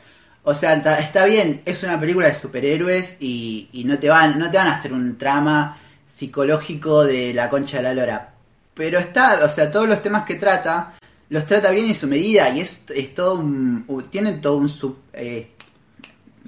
O 0.44 0.56
sea, 0.56 0.74
está 1.00 1.26
bien, 1.26 1.62
es 1.66 1.84
una 1.84 2.00
película 2.00 2.28
de 2.28 2.34
superhéroes 2.34 3.16
y, 3.20 3.70
y 3.74 3.84
no 3.84 4.00
te 4.00 4.10
van, 4.10 4.40
no 4.40 4.50
te 4.50 4.58
van 4.58 4.68
a 4.68 4.74
hacer 4.74 4.92
un 4.92 5.18
trama 5.18 5.78
psicológico 6.06 7.04
de 7.04 7.34
la 7.34 7.48
concha 7.48 7.78
de 7.78 7.84
la 7.84 7.94
lora. 7.94 8.34
Pero 8.74 9.00
está, 9.00 9.46
o 9.46 9.50
sea, 9.50 9.70
todos 9.72 9.88
los 9.88 10.02
temas 10.02 10.24
que 10.24 10.36
trata, 10.36 10.94
los 11.30 11.46
trata 11.46 11.70
bien 11.70 11.86
en 11.86 11.96
su 11.96 12.08
medida 12.08 12.50
y 12.50 12.62
es, 12.62 12.80
es 12.90 13.14
todo 13.14 13.36
un, 13.36 13.86
tienen 14.10 14.42
todo 14.42 14.58
un 14.58 14.70
sub, 14.70 14.98
eh, 15.14 15.52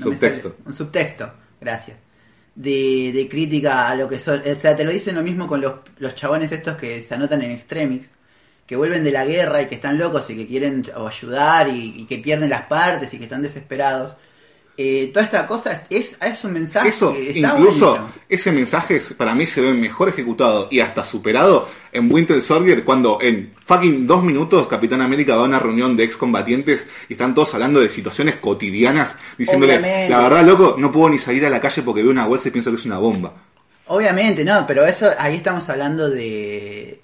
Subtexto. 0.02 0.50
sale, 0.50 0.62
un 0.66 0.74
subtexto, 0.74 1.32
gracias. 1.62 2.03
De, 2.56 3.12
de 3.14 3.28
crítica 3.28 3.90
a 3.90 3.96
lo 3.96 4.08
que 4.08 4.20
son, 4.20 4.42
o 4.42 4.56
sea, 4.56 4.76
te 4.76 4.84
lo 4.84 4.92
dicen 4.92 5.16
lo 5.16 5.24
mismo 5.24 5.48
con 5.48 5.60
los, 5.60 5.74
los 5.98 6.14
chabones 6.14 6.52
estos 6.52 6.78
que 6.78 7.02
se 7.02 7.16
anotan 7.16 7.42
en 7.42 7.52
extremis, 7.52 8.12
que 8.68 8.76
vuelven 8.76 9.04
de 9.04 9.12
la 9.12 9.26
guerra 9.26 9.64
y 9.64 9.68
que 9.68 9.76
están 9.76 9.98
locos 9.98 10.30
y 10.30 10.36
que 10.36 10.46
quieren 10.48 10.84
ayudar 10.96 11.68
y, 11.70 12.02
y 12.02 12.06
que 12.06 12.20
pierden 12.20 12.52
las 12.52 12.68
partes 12.68 13.12
y 13.14 13.18
que 13.18 13.24
están 13.24 13.42
desesperados. 13.42 14.16
Eh, 14.76 15.12
toda 15.14 15.24
esta 15.26 15.46
cosa 15.46 15.84
es, 15.88 16.18
es 16.20 16.44
un 16.44 16.54
mensaje 16.54 16.90
Eso, 16.90 17.14
que 17.14 17.30
está 17.40 17.54
incluso, 17.60 17.92
bonito. 17.92 18.10
ese 18.28 18.52
mensaje 18.52 19.00
para 19.16 19.36
mí 19.36 19.46
se 19.46 19.62
ve 19.62 19.72
mejor 19.72 20.10
ejecutado 20.10 20.68
y 20.72 20.80
hasta 20.80 21.06
superado 21.06 21.70
en 21.92 22.12
Winter 22.12 22.42
Soldier 22.42 22.84
cuando 22.84 23.20
en 23.22 23.54
fucking 23.66 24.08
dos 24.08 24.24
minutos 24.24 24.66
Capitán 24.68 25.02
América 25.02 25.36
va 25.36 25.44
a 25.44 25.46
una 25.46 25.60
reunión 25.60 25.96
de 25.96 26.04
excombatientes 26.06 26.88
y 27.08 27.14
están 27.14 27.36
todos 27.36 27.54
hablando 27.54 27.82
de 27.82 27.90
situaciones 27.92 28.38
cotidianas, 28.38 29.16
diciéndole, 29.38 29.74
Obviamente. 29.78 30.10
la 30.10 30.22
verdad, 30.24 30.44
loco, 30.44 30.76
no 30.80 30.92
puedo 30.92 31.10
ni 31.10 31.20
salir 31.20 31.46
a 31.46 31.52
la 31.52 31.62
calle 31.62 31.84
porque 31.84 32.02
veo 32.02 32.10
una 32.10 32.26
bolsa 32.26 32.48
y 32.48 32.52
pienso 32.52 32.72
que 32.72 32.78
es 32.78 32.86
una 32.86 32.98
bomba. 32.98 33.32
Obviamente, 33.86 34.44
no, 34.44 34.66
pero 34.66 34.86
eso 34.88 35.12
ahí 35.20 35.36
estamos 35.36 35.70
hablando 35.70 36.10
de 36.10 37.00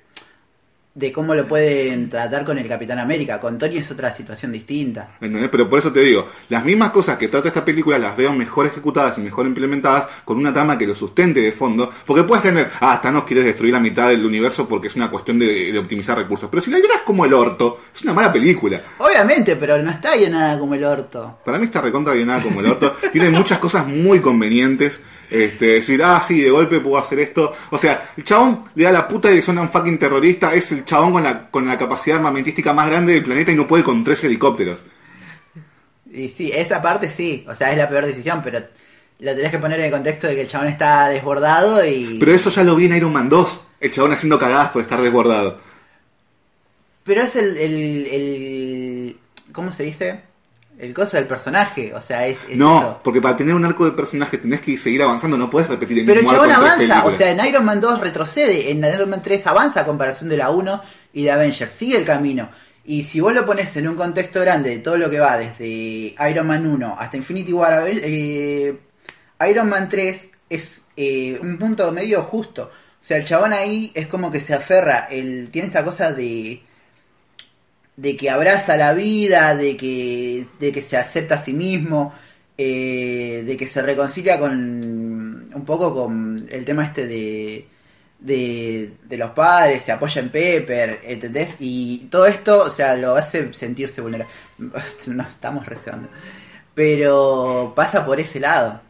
de 1.00 1.14
cómo 1.14 1.34
lo 1.34 1.48
pueden 1.48 2.10
tratar 2.10 2.44
con 2.44 2.58
el 2.58 2.68
Capitán 2.68 3.00
América. 3.00 3.40
Con 3.40 3.58
Tony 3.58 3.78
es 3.78 3.90
otra 3.90 4.12
situación 4.12 4.52
distinta. 4.52 5.12
¿Entendés? 5.22 5.50
Pero 5.50 5.70
por 5.70 5.80
eso 5.80 5.94
te 5.94 6.02
digo, 6.02 6.28
las 6.50 6.66
mismas 6.66 6.92
cosas 6.92 7.18
que 7.18 7.30
trata 7.30 7.48
esta 7.48 7.64
película 7.64 7.98
las 7.98 8.18
veo 8.18 8.34
mejor 8.34 8.68
ejecutadas 8.68 9.18
y 9.18 9.22
mejor 9.22 9.46
implementadas 9.46 10.08
con 10.26 10.38
una 10.38 10.52
trama 10.52 10.78
que 10.78 10.86
lo 10.86 10.96
sustente 10.96 11.40
de 11.40 11.54
fondo. 11.54 11.90
Porque 12.06 12.24
puedes 12.24 12.44
tener, 12.44 12.70
ah, 12.82 13.00
Thanos 13.02 13.24
quiere 13.24 13.44
destruir 13.44 13.74
la 13.74 13.80
mitad 13.80 14.10
del 14.10 14.26
universo 14.26 14.68
porque 14.68 14.88
es 14.90 14.96
una 14.96 15.10
cuestión 15.10 15.40
de, 15.40 15.72
de 15.72 15.80
optimizar 15.80 16.18
recursos. 16.18 16.50
Pero 16.50 16.62
si 16.62 16.70
la 16.70 16.80
lloras 16.80 17.02
como 17.06 17.24
el 17.26 17.34
orto, 17.34 17.80
es 17.96 18.02
una 18.04 18.14
mala 18.14 18.34
película. 18.34 18.82
Obviamente, 18.98 19.56
pero 19.56 19.82
no 19.82 19.90
está 19.90 20.18
nada 20.30 20.60
como 20.60 20.76
el 20.76 20.84
orto. 20.84 21.40
Para 21.46 21.60
mí 21.60 21.66
está 21.66 21.82
recontra 21.82 22.14
guionada 22.14 22.44
como 22.44 22.60
el 22.60 22.66
orto. 22.66 22.96
Tiene 23.12 23.30
muchas 23.30 23.60
cosas 23.60 23.88
muy 23.88 24.20
convenientes. 24.20 25.02
Este, 25.30 25.66
decir, 25.76 26.02
ah, 26.04 26.22
sí, 26.24 26.42
de 26.42 26.50
golpe 26.50 26.80
puedo 26.80 26.98
hacer 26.98 27.20
esto. 27.20 27.54
O 27.70 27.78
sea, 27.78 28.12
el 28.18 28.24
chabón 28.24 28.64
le 28.76 28.84
da 28.86 28.92
la 28.92 29.08
puta 29.08 29.30
dirección 29.30 29.58
a 29.58 29.62
un 29.62 29.70
fucking 29.70 30.00
terrorista. 30.00 30.54
Es 30.56 30.72
el 30.72 30.86
chabón 30.86 31.12
con 31.14 31.24
la, 31.24 31.50
con 31.50 31.66
la 31.68 31.78
capacidad 31.78 32.18
armamentística 32.18 32.74
más 32.74 32.90
grande 32.90 33.14
del 33.14 33.24
planeta 33.24 33.52
y 33.52 33.56
no 33.56 33.68
puede 33.68 33.84
con 33.84 34.04
tres 34.04 34.24
helicópteros. 34.24 34.80
Y 36.12 36.30
sí, 36.30 36.52
esa 36.54 36.82
parte 36.82 37.10
sí, 37.10 37.46
o 37.48 37.54
sea, 37.56 37.72
es 37.72 37.78
la 37.78 37.88
peor 37.88 38.06
decisión, 38.06 38.42
pero 38.44 38.60
lo 39.20 39.36
tenés 39.36 39.52
que 39.52 39.60
poner 39.60 39.80
en 39.80 39.86
el 39.86 39.92
contexto 39.92 40.26
de 40.28 40.34
que 40.36 40.42
el 40.42 40.48
chabón 40.48 40.68
está 40.68 41.08
desbordado 41.10 41.86
y... 41.86 42.18
Pero 42.20 42.32
eso 42.32 42.50
ya 42.50 42.64
lo 42.64 42.76
vi 42.76 42.86
en 42.88 42.96
Iron 42.96 43.14
Man 43.14 43.30
2. 43.30 43.68
El 43.82 43.92
chabón 43.92 44.14
haciendo 44.14 44.40
cagadas 44.40 44.70
por 44.70 44.82
estar 44.82 45.00
desbordado. 45.02 45.60
Pero 47.04 47.22
es 47.22 47.36
el, 47.36 47.58
el, 47.58 48.08
el- 48.08 49.18
¿Cómo 49.52 49.72
se 49.72 49.84
dice? 49.84 50.22
El 50.80 50.94
coso 50.94 51.18
del 51.18 51.28
personaje, 51.28 51.94
o 51.94 52.00
sea, 52.00 52.26
es, 52.26 52.38
es 52.50 52.58
No, 52.58 52.80
eso. 52.80 53.00
porque 53.04 53.20
para 53.22 53.36
tener 53.36 53.54
un 53.54 53.66
arco 53.66 53.84
de 53.86 53.92
personaje 53.92 54.38
tenés 54.38 54.62
que 54.62 54.78
seguir 54.78 55.04
avanzando, 55.04 55.38
no 55.38 55.50
puedes 55.50 55.68
repetir 55.70 56.00
el 56.00 56.06
Pero 56.06 56.22
el 56.22 56.26
mismo 56.26 56.38
chabón 56.38 56.52
avanza, 56.56 57.06
o 57.06 57.12
sea, 57.12 57.32
en 57.32 57.46
Iron 57.46 57.66
Man 57.66 57.82
2 57.82 58.00
retrocede, 58.00 58.72
en 58.72 58.78
Iron 58.86 59.10
Man 59.10 59.22
3 59.22 59.46
avanza 59.48 59.82
a 59.82 59.86
comparación 59.86 60.30
de 60.30 60.38
la 60.38 60.50
1 60.52 60.82
y 61.14 61.24
de 61.24 61.32
Avengers, 61.32 61.72
sigue 61.74 61.98
el 61.98 62.06
camino. 62.06 62.50
Y 62.86 63.04
si 63.04 63.20
vos 63.20 63.34
lo 63.34 63.46
pones 63.46 63.76
en 63.76 63.88
un 63.90 63.96
contexto 63.96 64.40
grande 64.40 64.70
de 64.70 64.80
todo 64.80 64.98
lo 64.98 65.10
que 65.10 65.20
va 65.20 65.38
desde 65.38 65.66
Iron 66.32 66.48
Man 66.48 66.66
1 66.66 66.96
hasta 66.98 67.18
Infinity 67.18 67.52
War, 67.52 67.74
Aven- 67.74 68.00
eh, 68.04 68.80
Iron 69.50 69.68
Man 69.70 69.90
3 69.90 70.30
es 70.50 70.82
eh, 70.96 71.38
un 71.42 71.58
punto 71.58 71.92
medio 71.92 72.24
justo. 72.24 72.64
O 73.02 73.04
sea, 73.06 73.18
el 73.18 73.26
chabón 73.26 73.54
ahí 73.54 73.92
es 73.94 74.08
como 74.08 74.32
que 74.32 74.40
se 74.40 74.54
aferra, 74.54 75.08
el, 75.12 75.50
tiene 75.52 75.68
esta 75.68 75.84
cosa 75.84 76.12
de 76.14 76.64
de 78.00 78.16
que 78.16 78.30
abraza 78.30 78.78
la 78.78 78.94
vida, 78.94 79.56
de 79.56 79.76
que, 79.76 80.48
de 80.58 80.72
que 80.72 80.82
se 80.82 80.96
acepta 80.96 81.36
a 81.36 81.44
sí 81.44 81.52
mismo, 81.52 82.14
eh, 82.58 83.44
de 83.46 83.58
que 83.58 83.68
se 83.68 83.82
reconcilia 83.82 84.40
con 84.40 84.54
un 85.54 85.66
poco 85.66 85.94
con 85.94 86.48
el 86.50 86.64
tema 86.64 86.86
este 86.86 87.08
de, 87.08 87.68
de, 88.20 89.18
los 89.18 89.32
padres, 89.32 89.84
se 89.84 89.92
apoya 89.92 90.22
en 90.22 90.30
Pepper, 90.30 91.02
¿entendés? 91.04 91.56
Y 91.60 92.08
todo 92.10 92.26
esto, 92.26 92.64
o 92.64 92.70
sea, 92.70 92.96
lo 92.96 93.16
hace 93.16 93.54
sentirse 93.54 94.02
vulnerable. 94.02 94.34
No 95.08 95.24
estamos 95.24 95.66
rezando. 95.66 96.10
Pero 96.74 97.74
pasa 97.76 98.06
por 98.06 98.20
ese 98.20 98.40
lado. 98.40 98.82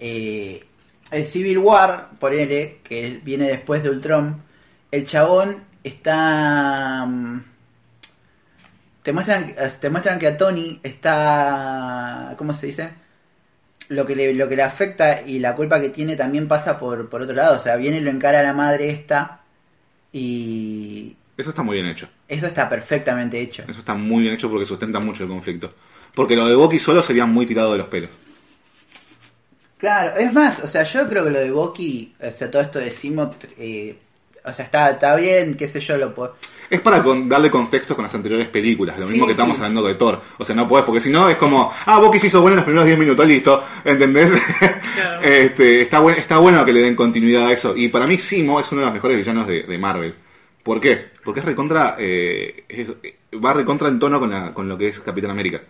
Eh, 0.00 0.64
el 1.10 1.24
Civil 1.26 1.58
War, 1.58 2.10
por 2.18 2.32
él, 2.32 2.78
que 2.82 3.20
viene 3.22 3.48
después 3.48 3.82
de 3.82 3.90
Ultron, 3.90 4.42
el 4.90 5.04
chabón 5.04 5.64
está... 5.84 7.06
Te 9.08 9.14
muestran, 9.14 9.54
te 9.80 9.88
muestran 9.88 10.18
que 10.18 10.26
a 10.26 10.36
Tony 10.36 10.80
está... 10.82 12.34
¿Cómo 12.36 12.52
se 12.52 12.66
dice? 12.66 12.90
Lo 13.88 14.04
que, 14.04 14.14
le, 14.14 14.34
lo 14.34 14.46
que 14.46 14.54
le 14.56 14.62
afecta 14.62 15.22
y 15.22 15.38
la 15.38 15.54
culpa 15.54 15.80
que 15.80 15.88
tiene 15.88 16.14
también 16.14 16.46
pasa 16.46 16.78
por, 16.78 17.08
por 17.08 17.22
otro 17.22 17.34
lado. 17.34 17.56
O 17.56 17.58
sea, 17.58 17.76
viene 17.76 17.96
y 17.96 18.00
lo 18.00 18.10
encara 18.10 18.40
a 18.40 18.42
la 18.42 18.52
madre 18.52 18.90
esta 18.90 19.40
y 20.12 21.16
Eso 21.38 21.48
está 21.48 21.62
muy 21.62 21.76
bien 21.76 21.86
hecho. 21.86 22.06
eso 22.28 22.46
está 22.48 22.68
perfectamente 22.68 23.40
hecho. 23.40 23.62
Eso 23.66 23.78
está 23.78 23.94
muy 23.94 24.24
bien 24.24 24.34
hecho 24.34 24.50
porque 24.50 24.66
sustenta 24.66 25.00
mucho 25.00 25.22
el 25.22 25.30
conflicto. 25.30 25.72
Porque 26.14 26.36
lo 26.36 26.46
de 26.46 26.54
Bucky 26.54 26.78
solo 26.78 27.00
sería 27.02 27.24
muy 27.24 27.46
tirado 27.46 27.72
de 27.72 27.78
los 27.78 27.86
pelos. 27.86 28.10
Claro, 29.78 30.18
es 30.18 30.30
más, 30.34 30.62
o 30.62 30.68
sea, 30.68 30.82
yo 30.82 31.08
creo 31.08 31.24
que 31.24 31.30
lo 31.30 31.38
de 31.38 31.50
Bucky, 31.50 32.14
o 32.20 32.30
sea, 32.30 32.50
todo 32.50 32.60
esto 32.60 32.78
de 32.78 32.90
Simo, 32.90 33.34
eh, 33.56 33.96
o 34.44 34.52
sea, 34.52 34.64
está, 34.64 34.90
está 34.90 35.16
bien, 35.16 35.54
qué 35.56 35.66
sé 35.68 35.80
yo, 35.80 35.96
lo 35.96 36.14
puedo... 36.14 36.36
Es 36.70 36.80
para 36.82 37.02
con- 37.02 37.28
darle 37.28 37.50
contexto 37.50 37.94
con 37.96 38.04
las 38.04 38.14
anteriores 38.14 38.48
películas, 38.48 38.98
lo 38.98 39.06
Sí, 39.06 39.12
mismo 39.12 39.26
que 39.26 39.32
estamos 39.32 39.56
sí. 39.56 39.62
hablando 39.62 39.82
de 39.88 39.94
Thor. 39.94 40.20
O 40.38 40.44
sea, 40.44 40.54
no 40.54 40.68
podés, 40.68 40.84
porque 40.84 41.00
si 41.00 41.08
no 41.10 41.28
es 41.28 41.36
como, 41.36 41.72
ah, 41.86 41.98
Bucky 41.98 42.18
se 42.20 42.26
hizo 42.26 42.40
bueno 42.42 42.54
en 42.54 42.56
los 42.58 42.64
primeros 42.64 42.86
10 42.86 42.98
minutos, 42.98 43.26
listo, 43.26 43.64
¿entendés? 43.84 44.30
Claro. 44.92 45.20
este, 45.22 45.80
está, 45.82 46.00
buen, 46.00 46.16
está 46.16 46.38
bueno 46.38 46.64
que 46.64 46.72
le 46.74 46.80
den 46.80 46.94
continuidad 46.94 47.46
a 47.46 47.52
eso. 47.52 47.74
Y 47.76 47.88
para 47.88 48.06
mí 48.06 48.18
Simo 48.18 48.60
es 48.60 48.70
uno 48.72 48.82
de 48.82 48.86
los 48.86 48.94
mejores 48.94 49.16
villanos 49.16 49.46
de, 49.46 49.62
de 49.62 49.78
Marvel. 49.78 50.14
¿Por 50.62 50.78
qué? 50.80 51.06
Porque 51.24 51.40
es 51.40 51.46
recontra, 51.46 51.96
eh, 51.98 52.64
es- 52.68 52.88
va 53.42 53.54
recontra 53.54 53.88
en 53.88 53.98
tono 53.98 54.20
con, 54.20 54.30
la- 54.30 54.52
con 54.52 54.68
lo 54.68 54.76
que 54.76 54.88
es 54.88 55.00
Capitán 55.00 55.30
América. 55.30 55.62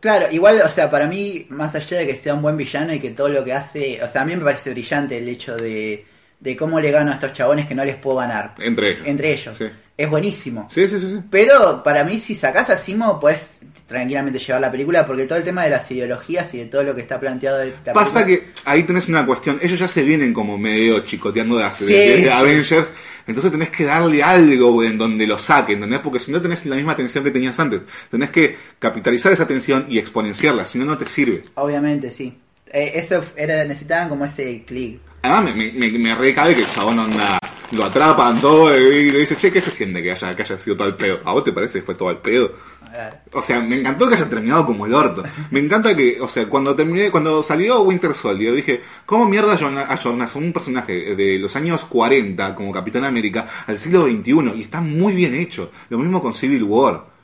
Claro, 0.00 0.26
igual, 0.30 0.60
o 0.64 0.70
sea, 0.70 0.90
para 0.90 1.06
mí, 1.08 1.46
más 1.50 1.74
allá 1.74 1.98
de 1.98 2.06
que 2.06 2.14
sea 2.14 2.34
un 2.34 2.42
buen 2.42 2.56
villano 2.56 2.92
y 2.94 3.00
que 3.00 3.10
todo 3.10 3.28
lo 3.30 3.42
que 3.42 3.52
hace, 3.52 4.00
o 4.02 4.06
sea, 4.08 4.22
a 4.22 4.24
mí 4.24 4.36
me 4.36 4.44
parece 4.44 4.70
brillante 4.70 5.18
el 5.18 5.28
hecho 5.28 5.56
de, 5.56 6.06
de 6.40 6.56
cómo 6.56 6.78
le 6.80 6.90
gano 6.90 7.10
a 7.10 7.14
estos 7.14 7.32
chabones 7.32 7.66
que 7.66 7.74
no 7.74 7.84
les 7.84 7.96
puedo 7.96 8.18
ganar. 8.18 8.54
Entre 8.58 8.92
ellos. 8.92 9.02
Entre 9.06 9.32
ellos. 9.32 9.56
Sí. 9.58 9.64
Es 9.96 10.08
buenísimo. 10.08 10.68
Sí, 10.70 10.86
sí, 10.86 11.00
sí, 11.00 11.10
sí. 11.10 11.18
Pero 11.28 11.82
para 11.82 12.04
mí, 12.04 12.20
si 12.20 12.36
sacás 12.36 12.70
a 12.70 12.76
Simo, 12.76 13.18
puedes 13.18 13.50
tranquilamente 13.88 14.38
llevar 14.38 14.60
la 14.60 14.70
película 14.70 15.04
porque 15.04 15.24
todo 15.24 15.38
el 15.38 15.44
tema 15.44 15.64
de 15.64 15.70
las 15.70 15.90
ideologías 15.90 16.52
y 16.54 16.58
de 16.58 16.66
todo 16.66 16.84
lo 16.84 16.94
que 16.94 17.00
está 17.00 17.18
planteado 17.18 17.58
de 17.58 17.74
la 17.84 17.92
Pasa 17.94 18.24
película- 18.24 18.52
que 18.54 18.60
ahí 18.70 18.82
tenés 18.84 19.08
una 19.08 19.26
cuestión, 19.26 19.58
ellos 19.60 19.78
ya 19.78 19.88
se 19.88 20.02
vienen 20.02 20.32
como 20.32 20.56
medio 20.58 21.00
chicoteando 21.00 21.56
de, 21.56 21.64
hace- 21.64 21.86
Sí, 21.86 21.92
de- 21.94 22.16
de 22.18 22.22
sí. 22.22 22.28
Avengers, 22.28 22.92
entonces 23.26 23.50
tenés 23.50 23.70
que 23.70 23.84
darle 23.86 24.22
algo 24.22 24.84
en 24.84 24.98
donde 24.98 25.26
lo 25.26 25.38
saquen, 25.38 25.76
¿entendés? 25.76 25.98
Porque 26.00 26.20
si 26.20 26.30
no 26.30 26.40
tenés 26.40 26.64
la 26.66 26.76
misma 26.76 26.92
atención 26.92 27.24
que 27.24 27.30
tenías 27.32 27.58
antes, 27.58 27.80
tenés 28.10 28.30
que 28.30 28.56
capitalizar 28.78 29.32
esa 29.32 29.42
atención 29.44 29.86
y 29.88 29.98
exponenciarla, 29.98 30.64
si 30.66 30.78
no, 30.78 30.84
no 30.84 30.96
te 30.96 31.06
sirve. 31.06 31.42
Obviamente, 31.54 32.10
sí. 32.10 32.32
Eh, 32.70 32.92
eso 32.96 33.24
era, 33.36 33.64
necesitaban 33.64 34.08
como 34.10 34.26
ese 34.26 34.62
clic. 34.66 35.00
Además, 35.22 35.56
me, 35.56 35.72
me, 35.72 35.90
me, 35.98 36.14
recabe 36.14 36.54
que 36.54 36.60
el 36.60 36.66
chabón 36.66 36.98
onda 36.98 37.38
lo 37.72 37.84
atrapan 37.84 38.40
todo 38.40 38.76
y 38.78 39.10
le 39.10 39.18
dice, 39.18 39.36
che, 39.36 39.52
¿qué 39.52 39.60
se 39.60 39.70
siente 39.70 40.02
que 40.02 40.12
haya, 40.12 40.34
que 40.34 40.42
haya 40.42 40.56
sido 40.56 40.76
todo 40.76 40.88
el 40.88 40.94
pedo? 40.94 41.20
¿A 41.24 41.32
vos 41.32 41.44
te 41.44 41.52
parece 41.52 41.80
que 41.80 41.84
fue 41.84 41.94
todo 41.94 42.10
el 42.10 42.18
pedo? 42.18 42.52
Eh, 42.94 43.10
O 43.32 43.42
sea, 43.42 43.60
me 43.60 43.80
encantó 43.80 44.08
que 44.08 44.14
haya 44.14 44.28
terminado 44.28 44.64
como 44.64 44.86
el 44.86 44.94
orto. 44.94 45.22
Me 45.50 45.60
encanta 45.60 45.94
que, 45.94 46.18
o 46.20 46.28
sea, 46.28 46.46
cuando 46.48 46.74
terminé, 46.74 47.10
cuando 47.10 47.42
salió 47.42 47.82
Winter 47.82 48.14
Soldier, 48.14 48.54
dije, 48.54 48.80
¿cómo 49.04 49.26
mierda 49.26 49.52
ayornas 49.88 50.34
un 50.36 50.52
personaje 50.52 51.14
de 51.14 51.38
los 51.38 51.54
años 51.56 51.84
40 51.84 52.54
como 52.54 52.72
Capitán 52.72 53.04
América 53.04 53.46
al 53.66 53.78
siglo 53.78 54.02
XXI? 54.04 54.52
Y 54.56 54.62
está 54.62 54.80
muy 54.80 55.14
bien 55.14 55.34
hecho. 55.34 55.70
Lo 55.90 55.98
mismo 55.98 56.22
con 56.22 56.32
Civil 56.32 56.62
War. 56.62 57.17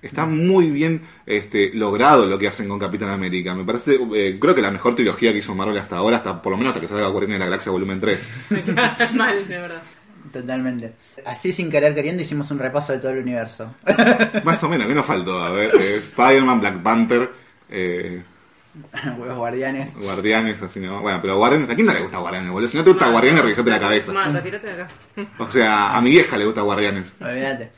Está 0.00 0.26
muy 0.26 0.70
bien 0.70 1.02
este, 1.26 1.72
logrado 1.74 2.26
lo 2.26 2.38
que 2.38 2.46
hacen 2.46 2.68
con 2.68 2.78
Capitán 2.78 3.10
América. 3.10 3.54
Me 3.54 3.64
parece, 3.64 3.98
eh, 4.14 4.38
creo 4.40 4.54
que 4.54 4.62
la 4.62 4.70
mejor 4.70 4.94
trilogía 4.94 5.32
que 5.32 5.38
hizo 5.38 5.54
Marvel 5.54 5.76
hasta 5.78 5.96
ahora, 5.96 6.18
hasta 6.18 6.40
por 6.40 6.52
lo 6.52 6.56
menos 6.56 6.70
hasta 6.70 6.80
que 6.80 6.88
salga 6.88 7.08
Guardianes 7.08 7.34
de 7.34 7.38
la 7.40 7.44
Galaxia 7.46 7.72
Volumen 7.72 8.00
3. 8.00 8.28
Mal, 9.14 9.48
de 9.48 9.58
verdad. 9.58 9.82
Totalmente. 10.32 10.92
Así 11.26 11.52
sin 11.52 11.70
querer 11.70 11.94
queriendo 11.94 12.22
hicimos 12.22 12.50
un 12.50 12.58
repaso 12.58 12.92
de 12.92 12.98
todo 12.98 13.12
el 13.12 13.18
universo. 13.18 13.74
Más 14.44 14.62
o 14.62 14.68
menos, 14.68 14.86
¿qué 14.86 14.94
nos 14.94 15.06
faltó? 15.06 15.42
A 15.42 15.50
ver, 15.50 15.70
eh, 15.80 15.96
Spider-Man, 15.96 16.60
Black 16.60 16.82
Panther, 16.82 17.30
eh, 17.68 18.22
Huevos 19.18 19.36
guardianes. 19.36 19.94
Guardianes, 19.96 20.62
así 20.62 20.80
no. 20.80 21.00
Bueno, 21.00 21.18
pero 21.20 21.36
Guardianes, 21.36 21.70
¿a 21.70 21.74
quién 21.74 21.86
no 21.86 21.92
le 21.92 22.02
gusta 22.02 22.18
Guardianes, 22.18 22.52
boludo? 22.52 22.68
Si 22.68 22.76
no 22.76 22.84
te 22.84 22.90
gusta 22.90 23.10
Guardianes, 23.10 23.42
revisate 23.42 23.70
la 23.70 23.78
cabeza. 23.78 24.12
De 24.12 24.70
acá. 24.70 24.88
O 25.38 25.50
sea, 25.50 25.96
a 25.96 26.00
mi 26.00 26.10
vieja 26.10 26.36
le 26.36 26.44
gusta 26.44 26.62
Guardianes. 26.62 27.04
Olvídate. 27.20 27.70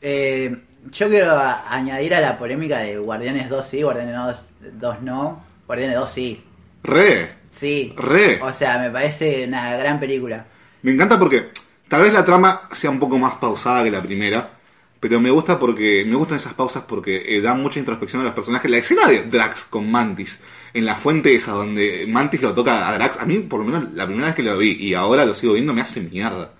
Eh, 0.00 0.56
yo 0.90 1.08
quiero 1.08 1.30
a- 1.32 1.72
añadir 1.72 2.14
a 2.14 2.20
la 2.20 2.36
polémica 2.38 2.78
de 2.78 2.98
Guardianes 2.98 3.48
2 3.48 3.66
sí, 3.66 3.82
Guardianes 3.82 4.14
2, 4.60 4.72
2 4.74 5.02
no. 5.02 5.44
Guardianes 5.66 5.96
2 5.96 6.10
sí. 6.10 6.44
Re, 6.82 7.30
Sí. 7.48 7.92
re. 7.96 8.40
O 8.42 8.52
sea, 8.52 8.78
me 8.78 8.90
parece 8.90 9.44
una 9.46 9.76
gran 9.76 10.00
película. 10.00 10.46
Me 10.82 10.92
encanta 10.92 11.18
porque 11.18 11.50
tal 11.88 12.02
vez 12.02 12.12
la 12.12 12.24
trama 12.24 12.62
sea 12.72 12.90
un 12.90 12.98
poco 12.98 13.18
más 13.18 13.34
pausada 13.34 13.84
que 13.84 13.90
la 13.90 14.02
primera, 14.02 14.50
pero 14.98 15.20
me 15.20 15.30
gusta 15.30 15.58
porque 15.58 16.04
me 16.06 16.16
gustan 16.16 16.38
esas 16.38 16.54
pausas 16.54 16.84
porque 16.88 17.36
eh, 17.36 17.40
dan 17.40 17.62
mucha 17.62 17.78
introspección 17.78 18.22
a 18.22 18.24
los 18.24 18.34
personajes. 18.34 18.70
La 18.70 18.78
escena 18.78 19.06
de 19.08 19.22
Drax 19.24 19.64
con 19.66 19.90
Mantis 19.90 20.42
en 20.74 20.84
la 20.84 20.96
fuente 20.96 21.34
esa 21.34 21.52
donde 21.52 22.06
Mantis 22.08 22.42
lo 22.42 22.54
toca 22.54 22.88
a 22.88 22.94
Drax, 22.94 23.18
a 23.20 23.26
mí 23.26 23.38
por 23.40 23.60
lo 23.60 23.66
menos 23.66 23.92
la 23.92 24.06
primera 24.06 24.26
vez 24.28 24.34
que 24.36 24.42
lo 24.42 24.56
vi 24.58 24.72
y 24.72 24.94
ahora 24.94 25.24
lo 25.26 25.34
sigo 25.34 25.52
viendo 25.52 25.74
me 25.74 25.82
hace 25.82 26.00
mierda. 26.00 26.52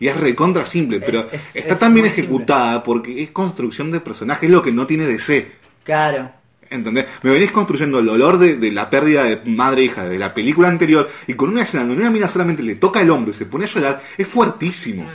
Y 0.00 0.08
es 0.08 0.16
recontra 0.16 0.64
simple, 0.64 1.00
pero 1.00 1.20
Es- 1.32 1.34
es- 1.54 1.56
está 1.56 1.74
es 1.74 1.80
tan 1.80 1.92
bien 1.94 2.06
simple. 2.06 2.22
ejecutada 2.24 2.82
porque 2.82 3.22
es 3.22 3.30
construcción 3.30 3.90
de 3.90 4.00
personaje, 4.00 4.46
es 4.46 4.52
lo 4.52 4.62
que 4.62 4.72
no 4.72 4.86
tiene 4.86 5.06
DC. 5.06 5.50
Claro. 5.84 6.30
¿Entendés? 6.70 7.06
Me 7.22 7.30
venís 7.30 7.50
construyendo 7.50 7.98
el 7.98 8.08
olor 8.10 8.38
de, 8.38 8.56
de 8.56 8.70
la 8.70 8.90
pérdida 8.90 9.24
de 9.24 9.40
madre 9.46 9.80
e 9.80 9.84
hija 9.86 10.04
de 10.06 10.18
la 10.18 10.34
película 10.34 10.68
anterior 10.68 11.08
y 11.26 11.32
con 11.32 11.48
una 11.48 11.62
escena 11.62 11.84
donde 11.84 12.00
una 12.02 12.10
mina 12.10 12.28
solamente 12.28 12.62
le 12.62 12.76
toca 12.76 13.00
el 13.00 13.08
hombro 13.10 13.30
y 13.30 13.34
se 13.34 13.46
pone 13.46 13.64
a 13.64 13.68
llorar, 13.68 14.02
es 14.18 14.28
fuertísimo. 14.28 15.08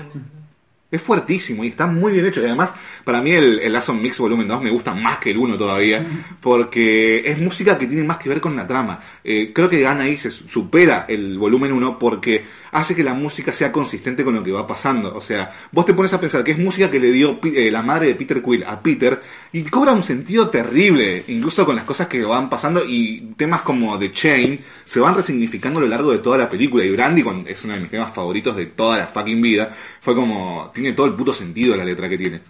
Es 0.89 1.01
fuertísimo 1.01 1.63
y 1.63 1.67
está 1.69 1.87
muy 1.87 2.11
bien 2.13 2.25
hecho. 2.25 2.41
Y 2.41 2.45
además, 2.45 2.71
para 3.03 3.21
mí 3.21 3.31
el, 3.31 3.59
el 3.59 3.75
Awesome 3.75 4.01
Mix 4.01 4.19
Volumen 4.19 4.47
2 4.47 4.61
me 4.63 4.69
gusta 4.71 4.93
más 4.93 5.17
que 5.19 5.31
el 5.31 5.37
1 5.37 5.57
todavía, 5.57 6.05
porque 6.39 7.23
es 7.25 7.39
música 7.39 7.77
que 7.79 7.87
tiene 7.87 8.03
más 8.03 8.17
que 8.17 8.29
ver 8.29 8.39
con 8.41 8.55
la 8.55 8.67
trama. 8.67 8.99
Eh, 9.23 9.51
creo 9.53 9.67
que 9.69 9.79
gana 9.79 10.03
ahí, 10.03 10.17
se 10.17 10.29
supera 10.29 11.05
el 11.07 11.37
volumen 11.39 11.71
1 11.71 11.97
porque 11.97 12.45
hace 12.73 12.95
que 12.95 13.03
la 13.03 13.13
música 13.13 13.53
sea 13.53 13.71
consistente 13.71 14.23
con 14.23 14.33
lo 14.33 14.43
que 14.43 14.51
va 14.51 14.67
pasando. 14.67 15.15
O 15.15 15.21
sea, 15.21 15.51
vos 15.71 15.85
te 15.85 15.93
pones 15.93 16.11
a 16.13 16.19
pensar 16.19 16.43
que 16.43 16.51
es 16.51 16.57
música 16.57 16.89
que 16.89 16.99
le 16.99 17.11
dio 17.11 17.39
eh, 17.43 17.71
la 17.71 17.81
madre 17.81 18.07
de 18.07 18.15
Peter 18.15 18.41
Quill 18.41 18.63
a 18.63 18.81
Peter 18.81 19.21
y 19.51 19.63
cobra 19.63 19.93
un 19.93 20.03
sentido 20.03 20.49
terrible, 20.49 21.23
incluso 21.27 21.65
con 21.65 21.75
las 21.75 21.85
cosas 21.85 22.07
que 22.07 22.23
van 22.25 22.49
pasando 22.49 22.83
y 22.85 23.33
temas 23.37 23.61
como 23.61 23.97
The 23.97 24.11
Chain 24.11 24.59
se 24.85 24.99
van 24.99 25.15
resignificando 25.15 25.79
a 25.79 25.83
lo 25.83 25.87
largo 25.87 26.11
de 26.11 26.17
toda 26.17 26.37
la 26.37 26.49
película. 26.49 26.83
Y 26.83 26.91
Brandy 26.91 27.23
es 27.47 27.63
uno 27.63 27.73
de 27.73 27.79
mis 27.79 27.91
temas 27.91 28.11
favoritos 28.11 28.55
de 28.55 28.65
toda 28.65 28.97
la 28.97 29.07
fucking 29.07 29.41
vida. 29.41 29.71
Fue 30.01 30.15
como, 30.15 30.71
tiene 30.73 30.93
todo 30.93 31.05
el 31.05 31.13
puto 31.13 31.31
sentido 31.31 31.75
la 31.75 31.85
letra 31.85 32.09
que 32.09 32.17
tiene. 32.17 32.41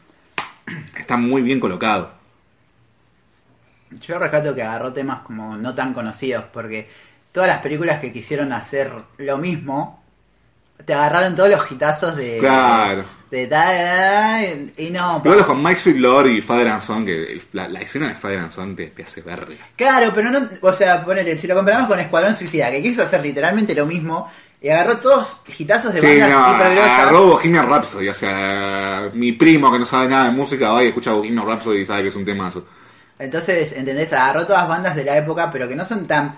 Está 0.98 1.18
muy 1.18 1.42
bien 1.42 1.60
colocado. 1.60 2.24
Yo 4.02 4.18
rescato 4.18 4.56
que 4.56 4.64
agarró 4.64 4.92
temas 4.94 5.22
como 5.22 5.56
no 5.58 5.76
tan 5.76 5.94
conocidos, 5.94 6.46
porque 6.52 6.88
todas 7.32 7.50
las 7.50 7.60
películas 7.60 8.00
que 8.00 8.12
quisieron 8.12 8.54
hacer 8.54 8.92
lo 9.18 9.38
mismo, 9.38 10.03
te 10.86 10.94
agarraron 10.94 11.36
todos 11.36 11.50
los 11.50 11.72
hitazos 11.72 12.16
de... 12.16 12.38
Claro. 12.40 13.06
De, 13.32 13.48
tal 13.48 14.72
y 14.78 14.92
no... 14.92 15.22
Pero 15.24 15.46
con 15.48 15.64
Mike 15.64 15.80
Sweet 15.80 15.98
Lord 15.98 16.28
y 16.28 16.42
Father 16.42 16.68
and 16.68 16.82
Son, 16.84 17.04
que 17.06 17.34
el- 17.34 17.42
la, 17.54 17.68
la 17.68 17.82
escena 17.82 18.10
de 18.10 18.16
Father 18.16 18.38
and 18.40 18.52
Son 18.52 18.76
te, 18.76 18.88
te 18.88 19.04
hace 19.04 19.22
verga. 19.22 19.56
Claro, 19.76 20.12
pero 20.14 20.30
no... 20.30 20.48
O 20.62 20.72
sea, 20.74 21.04
ponele, 21.04 21.38
si 21.40 21.48
lo 21.48 21.56
comparamos 21.56 21.88
con 21.88 22.00
Escuadrón 22.00 22.36
Suicida, 22.36 22.70
que 22.70 22.82
quiso 22.82 23.02
hacer 23.02 23.22
literalmente 23.22 23.74
lo 23.74 23.86
mismo, 23.88 24.30
y 24.62 24.70
agarró 24.70 24.98
todos 25.00 25.42
hitazos 25.58 25.94
de 25.94 26.00
Sí, 26.02 26.06
bandas 26.20 26.30
no, 26.30 26.46
agarró 26.46 27.26
Bohemian 27.26 27.68
Rhapsody, 27.68 28.08
o 28.08 28.14
sea, 28.14 29.10
mi 29.14 29.32
primo 29.34 29.72
que 29.72 29.80
no 29.80 29.86
sabe 29.86 30.08
nada 30.08 30.26
de 30.26 30.32
música 30.32 30.72
va 30.72 30.84
y 30.84 30.88
escucha 30.90 31.12
Bohemian 31.12 31.46
Rhapsody 31.46 31.80
y 31.80 31.86
sabe 31.86 32.04
que 32.04 32.08
es 32.10 32.16
un 32.16 32.24
temazo. 32.26 32.66
Entonces, 33.20 33.74
¿entendés? 33.74 34.14
Agarró 34.14 34.46
todas 34.46 34.68
bandas 34.68 34.96
de 34.96 35.04
la 35.06 35.18
época, 35.18 35.52
pero 35.52 35.68
que 35.68 35.76
no 35.76 35.86
son 35.86 36.06
tan... 36.08 36.36